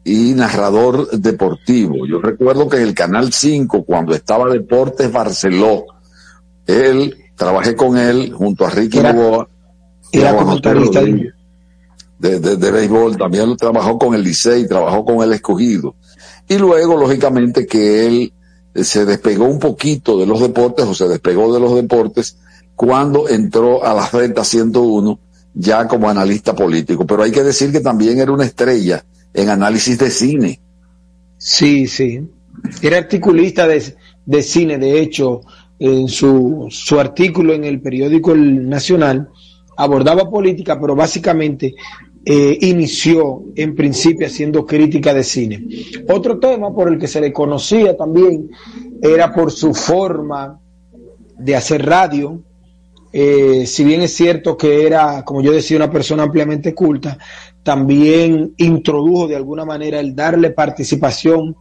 y 0.04 0.34
narrador 0.34 1.10
deportivo. 1.12 2.06
Yo 2.08 2.20
recuerdo 2.20 2.68
que 2.68 2.78
en 2.78 2.84
el 2.84 2.94
Canal 2.94 3.32
5, 3.32 3.84
cuando 3.84 4.14
estaba 4.14 4.50
Deportes 4.50 5.12
Barceló, 5.12 5.86
él, 6.68 7.18
trabajé 7.36 7.76
con 7.76 7.98
él 7.98 8.34
junto 8.34 8.66
a 8.66 8.70
Ricky 8.70 9.00
Boa. 9.00 9.48
Era 10.12 10.36
comentarista 10.36 11.02
de, 11.02 12.40
de, 12.40 12.56
de, 12.56 12.72
béisbol, 12.72 13.18
también 13.18 13.58
trabajó 13.58 13.98
con 13.98 14.14
el 14.14 14.24
Licey, 14.24 14.68
trabajó 14.68 15.04
con 15.04 15.24
el 15.24 15.34
Escogido. 15.34 15.96
Y 16.48 16.58
luego, 16.58 16.96
lógicamente, 16.98 17.66
que 17.66 18.06
él 18.06 18.34
eh, 18.74 18.84
se 18.84 19.06
despegó 19.06 19.46
un 19.46 19.60
poquito 19.60 20.18
de 20.18 20.26
los 20.26 20.40
deportes 20.40 20.86
o 20.86 20.94
se 20.94 21.08
despegó 21.08 21.54
de 21.54 21.60
los 21.60 21.76
deportes 21.76 22.38
cuando 22.76 23.28
entró 23.28 23.84
a 23.84 23.94
la 23.94 24.08
Renta 24.08 24.44
101 24.44 25.20
ya 25.54 25.88
como 25.88 26.10
analista 26.10 26.56
político. 26.56 27.06
Pero 27.06 27.24
hay 27.24 27.32
que 27.32 27.44
decir 27.44 27.72
que 27.72 27.80
también 27.80 28.20
era 28.20 28.32
una 28.32 28.46
estrella 28.46 29.04
en 29.34 29.50
análisis 29.50 29.98
de 29.98 30.10
cine. 30.10 30.60
Sí, 31.38 31.88
sí. 31.88 32.28
Era 32.82 32.98
articulista 32.98 33.68
de, 33.68 33.96
de 34.26 34.44
cine, 34.44 34.78
de 34.78 35.02
hecho, 35.02 35.42
en 35.80 36.08
su, 36.08 36.68
su 36.70 37.00
artículo 37.00 37.54
en 37.54 37.64
el 37.64 37.82
periódico 37.82 38.32
El 38.32 38.70
Nacional, 38.70 39.30
abordaba 39.76 40.30
política, 40.30 40.80
pero 40.80 40.96
básicamente 40.96 41.74
eh, 42.26 42.58
inició 42.62 43.44
en 43.56 43.76
principio 43.76 44.28
haciendo 44.28 44.66
crítica 44.66 45.14
de 45.14 45.24
cine. 45.24 45.66
Otro 46.08 46.40
tema 46.40 46.74
por 46.74 46.88
el 46.88 46.98
que 46.98 47.08
se 47.08 47.20
le 47.20 47.34
conocía 47.34 47.98
también 47.98 48.50
era 49.02 49.34
por 49.34 49.52
su 49.52 49.74
forma 49.74 50.60
de 51.38 51.56
hacer 51.56 51.86
radio. 51.86 52.42
Eh, 53.12 53.66
si 53.68 53.84
bien 53.84 54.02
es 54.02 54.16
cierto 54.16 54.56
que 54.56 54.88
era, 54.88 55.24
como 55.26 55.42
yo 55.42 55.52
decía, 55.52 55.76
una 55.78 55.92
persona 55.92 56.24
ampliamente 56.24 56.74
culta, 56.74 57.18
también 57.62 58.54
introdujo 58.58 59.28
de 59.28 59.36
alguna 59.36 59.66
manera 59.66 60.00
el 60.00 60.16
darle 60.16 60.52
participación 60.52 61.56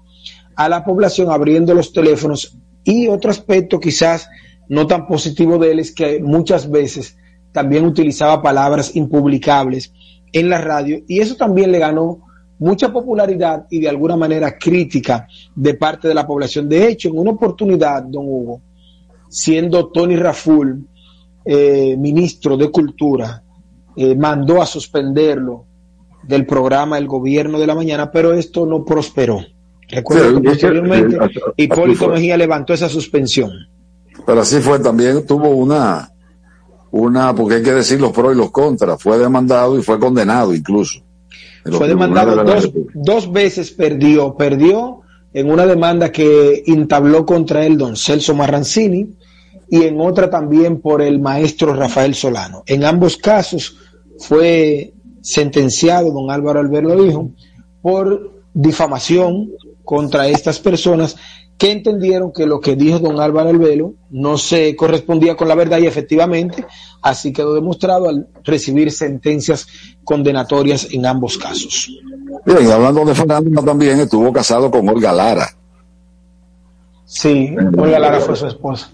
a 0.55 0.69
la 0.69 0.85
población 0.85 1.31
abriendo 1.31 1.75
los 1.75 1.93
teléfonos 1.93 2.57
y 2.85 3.09
otro 3.09 3.31
aspecto 3.31 3.81
quizás 3.81 4.29
no 4.69 4.87
tan 4.87 5.07
positivo 5.07 5.59
de 5.59 5.73
él 5.73 5.79
es 5.79 5.93
que 5.93 6.21
muchas 6.21 6.71
veces 6.71 7.17
también 7.53 7.85
utilizaba 7.85 8.43
palabras 8.43 8.97
impublicables 8.97 9.93
en 10.33 10.49
la 10.49 10.59
radio 10.59 11.03
y 11.07 11.21
eso 11.21 11.37
también 11.37 11.71
le 11.73 11.79
ganó 11.79 12.23
mucha 12.59 12.93
popularidad 12.93 13.67
y 13.71 13.81
de 13.81 13.89
alguna 13.89 14.17
manera 14.17 14.57
crítica 14.57 15.27
de 15.55 15.75
parte 15.75 16.09
de 16.09 16.15
la 16.15 16.27
población. 16.27 16.69
De 16.69 16.89
hecho, 16.89 17.09
en 17.09 17.19
una 17.19 17.33
oportunidad, 17.33 18.05
don 18.05 18.25
Hugo, 18.27 18.63
siendo 19.29 19.89
Tony 19.89 20.17
Raful 20.17 20.87
eh, 21.45 21.97
ministro 21.99 22.57
de 22.57 22.71
Cultura, 22.71 23.43
eh, 23.97 24.15
mandó 24.15 24.63
a 24.63 24.67
suspenderlo 24.67 25.67
del 26.23 26.47
programa 26.47 26.99
El 26.99 27.09
Gobierno 27.09 27.59
de 27.59 27.67
la 27.67 27.75
Mañana, 27.75 28.13
pero 28.13 28.33
esto 28.33 28.65
no 28.65 28.85
prosperó. 28.85 29.41
Recuerdo 29.93 30.41
que 30.41 30.49
posteriormente 30.49 31.19
Hipólito 31.57 32.09
Mejía 32.09 32.37
levantó 32.37 32.73
esa 32.73 32.89
suspensión. 32.89 33.51
Pero 34.27 34.41
así 34.41 34.59
fue 34.61 34.79
también, 34.79 35.27
tuvo 35.27 35.51
una, 35.51 36.11
una, 36.91 37.35
porque 37.35 37.57
hay 37.57 37.63
que 37.63 37.73
decir 37.73 38.01
los 38.01 38.13
pros 38.13 38.35
y 38.35 38.39
los 38.39 38.51
contras, 38.51 39.03
fue 39.03 39.19
demandado 39.19 39.79
y 39.79 39.83
fue 39.83 40.01
condenado 40.01 40.55
incluso. 40.55 41.01
Fue 41.65 41.87
demandado 41.87 42.43
dos, 42.43 42.73
dos 42.95 43.31
veces, 43.31 43.71
perdió, 43.71 44.35
perdió 44.35 45.03
en 45.35 45.51
una 45.51 45.67
demanda 45.67 46.11
que 46.11 46.63
entabló 46.67 47.25
contra 47.27 47.65
él 47.65 47.77
don 47.77 47.97
Celso 47.97 48.35
Marrancini 48.35 49.15
y 49.71 49.83
en 49.83 50.01
otra 50.01 50.29
también 50.31 50.81
por 50.81 51.03
el 51.03 51.21
maestro 51.21 51.75
Rafael 51.75 52.15
Solano. 52.15 52.63
En 52.67 52.85
ambos 52.85 53.17
casos 53.17 53.77
fue 54.19 54.93
sentenciado 55.21 56.11
don 56.11 56.31
Álvaro 56.31 56.61
Alberto 56.61 57.05
Hijo 57.05 57.31
por 57.81 58.33
difamación 58.55 59.51
contra 59.85 60.29
estas 60.29 60.59
personas 60.59 61.17
que 61.59 61.71
entendieron 61.71 62.33
que 62.33 62.47
lo 62.47 62.61
que 62.61 62.75
dijo 62.75 62.99
don 62.99 63.21
Álvaro 63.21 63.51
Albelo 63.51 63.95
no 64.11 64.37
se 64.37 64.75
correspondía 64.75 65.37
con 65.37 65.49
la 65.49 65.55
verdad 65.55 65.79
y 65.79 65.87
efectivamente 65.87 66.67
así 67.03 67.33
quedó 67.33 67.55
demostrado 67.55 68.09
al 68.09 68.27
recibir 68.43 68.91
sentencias 68.91 69.69
condenatorias 70.03 70.89
en 70.91 71.07
ambos 71.07 71.39
casos. 71.39 71.89
Bien, 72.45 72.71
hablando 72.71 73.05
de 73.05 73.15
Fernando 73.15 73.63
también 73.63 74.01
estuvo 74.01 74.33
casado 74.33 74.71
con 74.71 74.89
Olga 74.89 75.13
Lara. 75.13 75.49
Sí, 77.05 77.55
Olga 77.77 77.99
Lara 77.99 78.21
fue 78.21 78.35
su 78.35 78.47
esposa. 78.47 78.91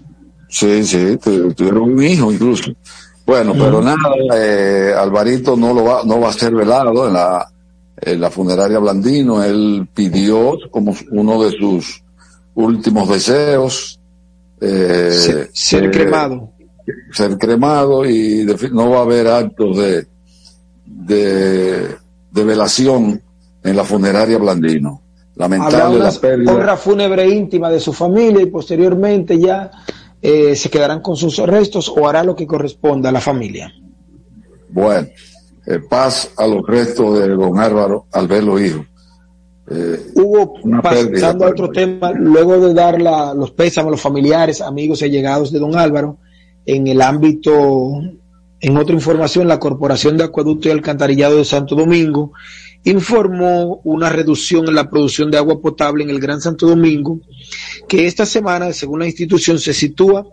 Sí, 0.47 0.83
sí, 0.83 1.17
tuvieron 1.17 1.81
un 1.81 2.03
hijo 2.03 2.31
incluso. 2.31 2.71
Bueno, 3.25 3.53
pero 3.53 3.81
nada, 3.81 3.97
eh, 4.35 4.93
Alvarito 4.97 5.55
no 5.55 5.73
lo 5.73 5.83
va, 5.83 6.03
no 6.03 6.19
va 6.19 6.29
a 6.29 6.33
ser 6.33 6.53
velado 6.53 7.07
en 7.07 7.13
la 7.13 7.47
en 8.01 8.21
la 8.21 8.29
funeraria 8.29 8.79
Blandino, 8.79 9.43
él 9.43 9.87
pidió 9.93 10.57
como 10.71 10.95
uno 11.11 11.43
de 11.43 11.51
sus 11.51 12.03
últimos 12.55 13.09
deseos 13.09 13.99
eh, 14.61 15.47
ser, 15.53 15.91
cremado. 15.91 16.51
Ser 17.11 17.37
cremado 17.37 18.05
y 18.05 18.45
no 18.71 18.89
va 18.89 18.99
a 18.99 19.01
haber 19.03 19.27
actos 19.27 19.77
de, 19.77 20.07
de, 20.85 22.43
velación 22.43 23.21
en 23.63 23.75
la 23.75 23.83
funeraria 23.83 24.37
Blandino. 24.37 25.01
Lamentable 25.35 25.99
la 25.99 26.11
pérdida. 26.11 26.53
Honra 26.53 26.77
fúnebre 26.77 27.29
íntima 27.29 27.69
de 27.69 27.79
su 27.79 27.93
familia 27.93 28.41
y 28.41 28.47
posteriormente 28.47 29.39
ya 29.39 29.71
eh, 30.21 30.55
se 30.55 30.69
quedarán 30.69 31.01
con 31.01 31.15
sus 31.15 31.37
restos 31.37 31.87
o 31.89 32.07
hará 32.07 32.23
lo 32.23 32.35
que 32.35 32.45
corresponda 32.45 33.09
a 33.09 33.11
la 33.13 33.21
familia. 33.21 33.71
Bueno, 34.69 35.07
eh, 35.69 35.79
paz 35.79 36.31
a 36.35 36.45
los 36.47 36.65
restos 36.65 37.19
de 37.19 37.27
don 37.29 37.59
Álvaro 37.59 38.07
al 38.11 38.27
verlo 38.27 38.59
hijo. 38.59 38.83
Eh, 39.69 40.07
Hugo, 40.15 40.55
pasando 40.81 41.45
a 41.45 41.49
otro 41.49 41.69
tema, 41.69 42.11
luego 42.11 42.59
de 42.59 42.73
dar 42.73 42.99
la, 42.99 43.35
los 43.35 43.51
pésames 43.51 43.89
a 43.89 43.91
los 43.91 44.01
familiares, 44.01 44.61
amigos 44.61 45.01
y 45.01 45.05
allegados 45.05 45.51
de 45.51 45.59
don 45.59 45.77
Álvaro, 45.77 46.17
en 46.65 46.87
el 46.87 47.03
ámbito, 47.03 48.01
en 48.59 48.77
otra 48.77 48.95
información, 48.95 49.47
la 49.47 49.59
Corporación 49.59 50.17
de 50.17 50.23
Acueducto 50.23 50.69
y 50.69 50.71
Alcantarillado 50.71 51.37
de 51.37 51.45
Santo 51.45 51.75
Domingo 51.75 52.31
informó 52.83 53.79
una 53.83 54.09
reducción 54.09 54.67
en 54.67 54.73
la 54.73 54.89
producción 54.89 55.29
de 55.29 55.37
agua 55.37 55.61
potable 55.61 56.03
en 56.03 56.09
el 56.09 56.19
Gran 56.19 56.41
Santo 56.41 56.65
Domingo, 56.65 57.19
que 57.87 58.07
esta 58.07 58.25
semana, 58.25 58.73
según 58.73 59.01
la 59.01 59.05
institución, 59.05 59.59
se 59.59 59.75
sitúa 59.75 60.25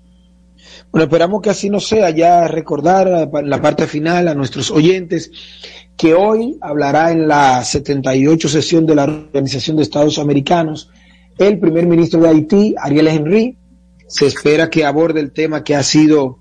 Bueno, 0.91 1.05
esperamos 1.05 1.41
que 1.41 1.51
así 1.51 1.71
no 1.71 1.81
sea. 1.81 2.11
Ya 2.11 2.47
recordar 2.49 3.31
la 3.43 3.63
parte 3.63 3.87
final 3.87 4.29
a 4.29 4.35
nuestros 4.35 4.71
oyentes 4.71 5.31
que 5.97 6.15
hoy 6.15 6.59
hablará 6.61 7.11
en 7.11 7.29
la 7.29 7.65
78 7.65 8.49
sesión 8.49 8.87
de 8.87 8.95
la 8.95 9.05
Organización 9.05 9.77
de 9.77 9.83
Estados 9.83 10.19
Americanos 10.19 10.91
el 11.39 11.59
primer 11.59 11.87
ministro 11.87 12.21
de 12.21 12.29
Haití, 12.29 12.75
Ariel 12.79 13.09
Henry. 13.09 13.57
Se 14.07 14.27
espera 14.27 14.69
que 14.69 14.85
aborde 14.85 15.21
el 15.21 15.33
tema 15.33 15.65
que 15.65 15.75
ha 15.75 15.83
sido 15.83 16.39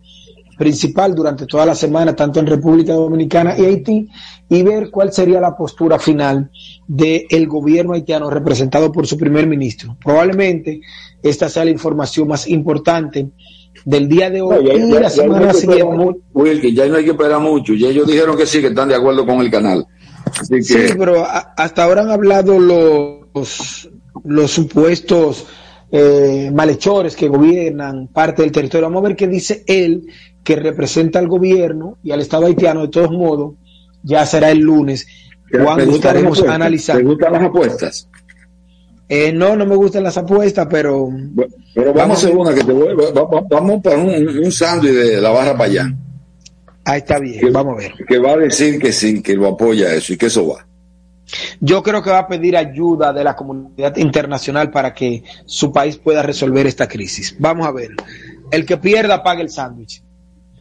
principal 0.57 1.15
durante 1.15 1.45
toda 1.45 1.65
la 1.65 1.75
semana, 1.75 2.15
tanto 2.15 2.39
en 2.39 2.47
República 2.47 2.93
Dominicana 2.93 3.57
y 3.57 3.65
Haití, 3.65 4.09
y 4.49 4.63
ver 4.63 4.89
cuál 4.91 5.11
sería 5.11 5.39
la 5.39 5.55
postura 5.55 5.97
final 5.97 6.51
del 6.87 7.47
gobierno 7.47 7.93
haitiano 7.93 8.29
representado 8.29 8.91
por 8.91 9.07
su 9.07 9.17
primer 9.17 9.47
ministro. 9.47 9.97
Probablemente 10.03 10.81
esta 11.23 11.49
sea 11.49 11.65
la 11.65 11.71
información 11.71 12.27
más 12.27 12.47
importante 12.47 13.29
del 13.85 14.07
día 14.07 14.29
de 14.29 14.41
hoy 14.41 14.69
y 14.69 14.91
la 14.91 15.09
semana 15.09 15.53
siguiente. 15.53 16.19
Wilkin, 16.33 16.75
ya 16.75 16.87
no 16.87 16.97
hay 16.97 17.05
que 17.05 17.11
esperar 17.11 17.39
mucho. 17.39 17.73
Ya 17.73 17.87
ellos 17.87 18.07
dijeron 18.07 18.37
que 18.37 18.45
sí, 18.45 18.61
que 18.61 18.67
están 18.67 18.89
de 18.89 18.95
acuerdo 18.95 19.25
con 19.25 19.39
el 19.39 19.49
canal. 19.49 19.87
Sí, 20.61 20.75
pero 20.97 21.25
hasta 21.57 21.83
ahora 21.83 22.01
han 22.01 22.11
hablado 22.11 22.59
los, 22.59 23.89
los 24.23 24.51
supuestos 24.51 25.47
eh, 25.91 26.51
malhechores 26.53 27.15
que 27.15 27.27
gobiernan 27.27 28.07
parte 28.07 28.41
del 28.41 28.51
territorio. 28.51 28.87
Vamos 28.87 29.03
a 29.03 29.07
ver 29.09 29.17
qué 29.17 29.27
dice 29.27 29.63
él, 29.67 30.07
que 30.43 30.55
representa 30.55 31.19
al 31.19 31.27
gobierno 31.27 31.97
y 32.03 32.11
al 32.11 32.21
Estado 32.21 32.45
haitiano. 32.45 32.81
De 32.81 32.87
todos 32.87 33.11
modos, 33.11 33.55
ya 34.03 34.25
será 34.25 34.51
el 34.51 34.59
lunes 34.59 35.05
cuando 35.51 35.91
estaremos 35.91 36.41
analizando. 36.43 37.01
¿Te 37.01 37.07
gustan 37.07 37.33
las 37.33 37.43
apuestas? 37.43 38.07
Eh, 39.09 39.33
no, 39.33 39.57
no 39.57 39.65
me 39.65 39.75
gustan 39.75 40.03
las 40.03 40.17
apuestas, 40.17 40.67
pero. 40.71 41.09
pero 41.75 41.93
vamos, 41.93 42.23
a 42.23 42.27
hacer 42.27 42.37
una 42.37 42.53
que 42.53 42.63
te 42.63 42.71
voy. 42.71 42.95
Vamos 43.49 43.81
para 43.83 43.97
un, 43.97 44.09
un 44.09 44.51
sándwich 44.51 44.93
de 44.93 45.19
la 45.19 45.31
barra 45.31 45.51
para 45.51 45.65
allá. 45.65 45.93
Ahí 46.85 46.99
está 46.99 47.19
bien, 47.19 47.51
vamos 47.51 47.75
a 47.75 47.77
ver. 47.77 47.93
Que 48.07 48.17
va 48.17 48.31
a 48.31 48.37
decir 48.37 48.79
que 48.79 48.91
sí, 48.93 49.21
que 49.21 49.35
lo 49.35 49.49
apoya 49.49 49.93
eso 49.93 50.13
y 50.13 50.17
que 50.17 50.27
eso 50.27 50.47
va. 50.47 50.65
Yo 51.59 51.83
creo 51.83 52.01
que 52.01 52.09
va 52.09 52.19
a 52.19 52.27
pedir 52.27 52.57
ayuda 52.57 53.13
de 53.13 53.23
la 53.23 53.35
comunidad 53.35 53.95
internacional 53.97 54.71
para 54.71 54.93
que 54.93 55.23
su 55.45 55.71
país 55.71 55.97
pueda 55.97 56.21
resolver 56.21 56.67
esta 56.67 56.87
crisis. 56.87 57.35
Vamos 57.39 57.67
a 57.67 57.71
ver. 57.71 57.91
El 58.51 58.65
que 58.65 58.77
pierda 58.77 59.23
paga 59.23 59.41
el 59.41 59.49
sándwich. 59.49 60.03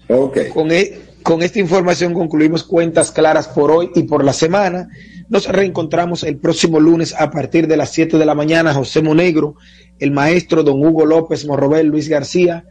Okay. 0.09 0.51
Con, 0.51 0.73
e, 0.73 0.99
con 1.23 1.43
esta 1.43 1.59
información 1.59 2.15
concluimos 2.15 2.65
cuentas 2.65 3.11
claras 3.13 3.49
por 3.49 3.71
hoy 3.71 3.91
y 3.95 4.05
por 4.05 4.25
la 4.25 4.33
semana. 4.33 4.89
Nos 5.29 5.47
reencontramos 5.47 6.25
el 6.25 6.39
próximo 6.39 6.81
lunes 6.81 7.15
a 7.17 7.31
partir 7.31 7.69
de 7.69 7.77
las 7.77 7.91
7 7.91 8.19
de 8.19 8.27
la 8.27 8.35
mañana. 8.35 8.75
José 8.75 9.03
Monegro, 9.03 9.55
el 9.99 10.11
maestro 10.11 10.63
don 10.63 10.85
Hugo 10.85 11.07
López 11.07 11.47
Morrobel, 11.47 11.87
Luis 11.87 12.09
García, 12.09 12.65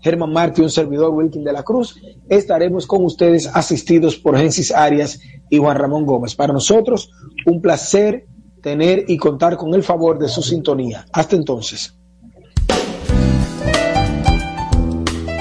Germán 0.00 0.32
Martí, 0.32 0.62
un 0.62 0.70
servidor 0.70 1.10
Wilkin 1.10 1.44
de 1.44 1.52
la 1.52 1.62
Cruz. 1.62 2.00
Estaremos 2.28 2.86
con 2.86 3.04
ustedes 3.04 3.46
asistidos 3.46 4.16
por 4.16 4.36
Gensis 4.36 4.72
Arias 4.72 5.20
y 5.48 5.58
Juan 5.58 5.76
Ramón 5.76 6.06
Gómez. 6.06 6.34
Para 6.34 6.52
nosotros, 6.52 7.10
un 7.46 7.60
placer 7.60 8.26
tener 8.62 9.04
y 9.08 9.16
contar 9.16 9.56
con 9.56 9.74
el 9.74 9.82
favor 9.82 10.18
de 10.18 10.28
su 10.28 10.42
sintonía. 10.42 11.06
Hasta 11.12 11.36
entonces. 11.36 11.94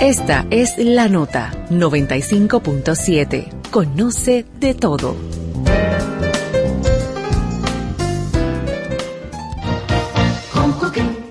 Esta 0.01 0.45
es 0.49 0.77
la 0.77 1.09
nota 1.09 1.51
95.7. 1.69 3.69
Conoce 3.69 4.45
de 4.59 4.73
todo. 4.73 5.38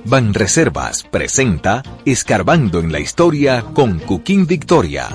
Banreservas 0.09 1.03
presenta 1.03 1.83
Escarbando 2.07 2.81
en 2.81 2.91
la 2.91 2.99
Historia 2.99 3.63
con 3.75 3.99
Cuquín 3.99 4.47
Victoria. 4.47 5.09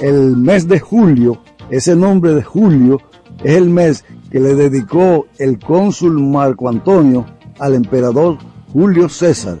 El 0.00 0.38
mes 0.38 0.66
de 0.66 0.80
julio, 0.80 1.42
ese 1.70 1.94
nombre 1.94 2.32
de 2.32 2.42
julio, 2.42 2.98
es 3.44 3.56
el 3.56 3.68
mes 3.68 4.06
que 4.30 4.40
le 4.40 4.54
dedicó 4.54 5.26
el 5.38 5.58
cónsul 5.58 6.18
Marco 6.18 6.70
Antonio 6.70 7.26
al 7.58 7.74
emperador 7.74 8.38
Julio 8.72 9.10
César 9.10 9.60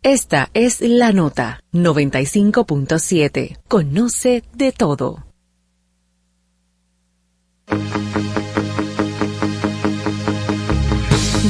Esta 0.03 0.49
es 0.55 0.81
la 0.81 1.13
nota 1.13 1.63
95.7. 1.73 3.59
Conoce 3.67 4.43
de 4.53 4.71
todo. 4.71 5.23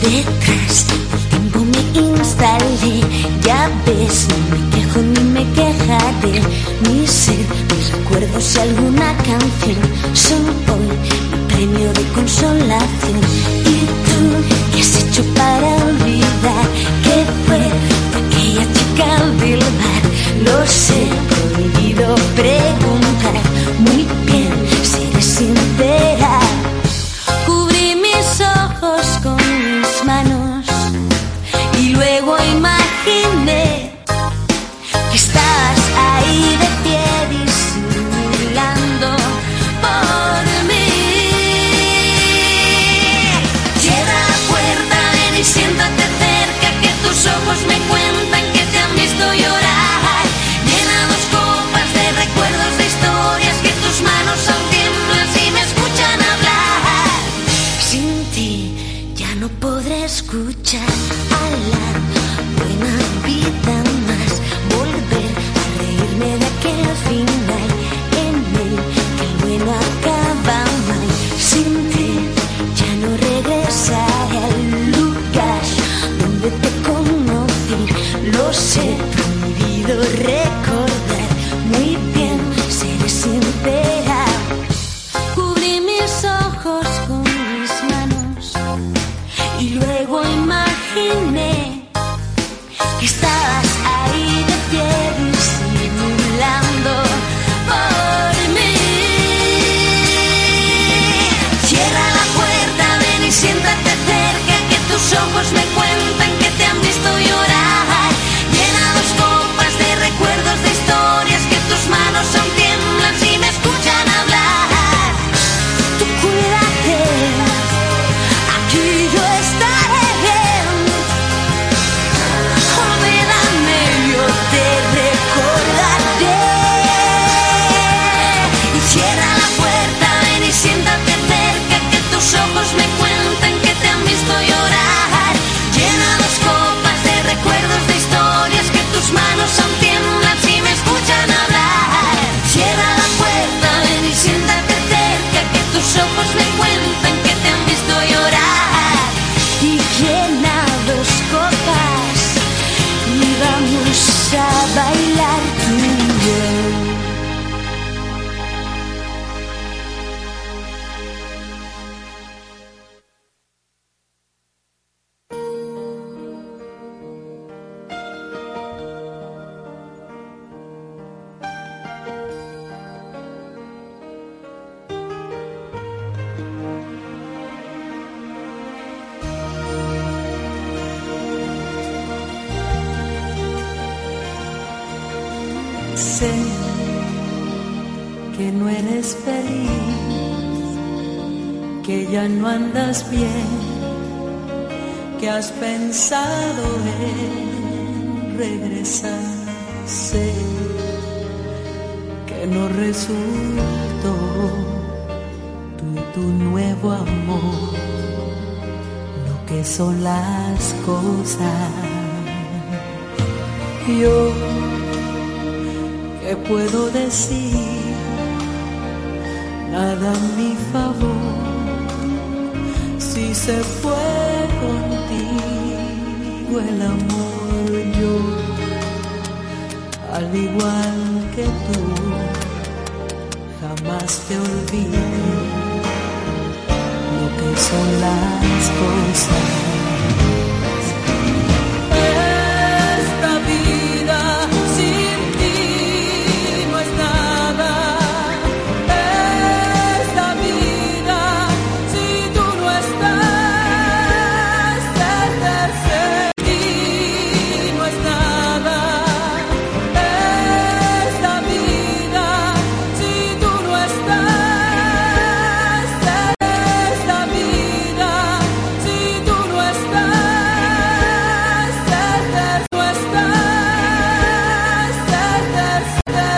Detrás 0.01 0.87
del 0.87 1.29
tiempo 1.29 1.59
me 1.59 1.99
instalé, 1.99 3.01
ya 3.43 3.69
ves, 3.85 4.27
no 4.29 4.37
me 4.51 4.69
quejo 4.75 4.99
ni 4.99 5.23
me 5.35 5.43
quejaré. 5.53 6.41
Mi 6.87 7.07
ser, 7.07 7.45
mis 7.69 7.91
recuerdos 7.91 8.55
y 8.55 8.59
alguna 8.59 9.15
canción 9.17 9.77
son 10.13 10.43
hoy 10.71 10.87
mi 11.31 11.53
premio 11.53 11.93
de 11.93 12.03
consolación. 12.15 13.19
¿Y 13.73 13.77
tú 14.07 14.19
qué 14.73 14.81
has 14.81 15.03
hecho 15.03 15.23
para 15.35 15.75
olvidar 15.85 16.65
que 17.05 17.15
fue 17.45 17.61
aquella 18.19 18.65
chica 18.73 19.09
del 19.45 19.59
bar? 19.59 20.03
Lo 20.45 20.67
sé, 20.67 21.01
prohibido 21.29 22.15
preguntar. 22.35 23.20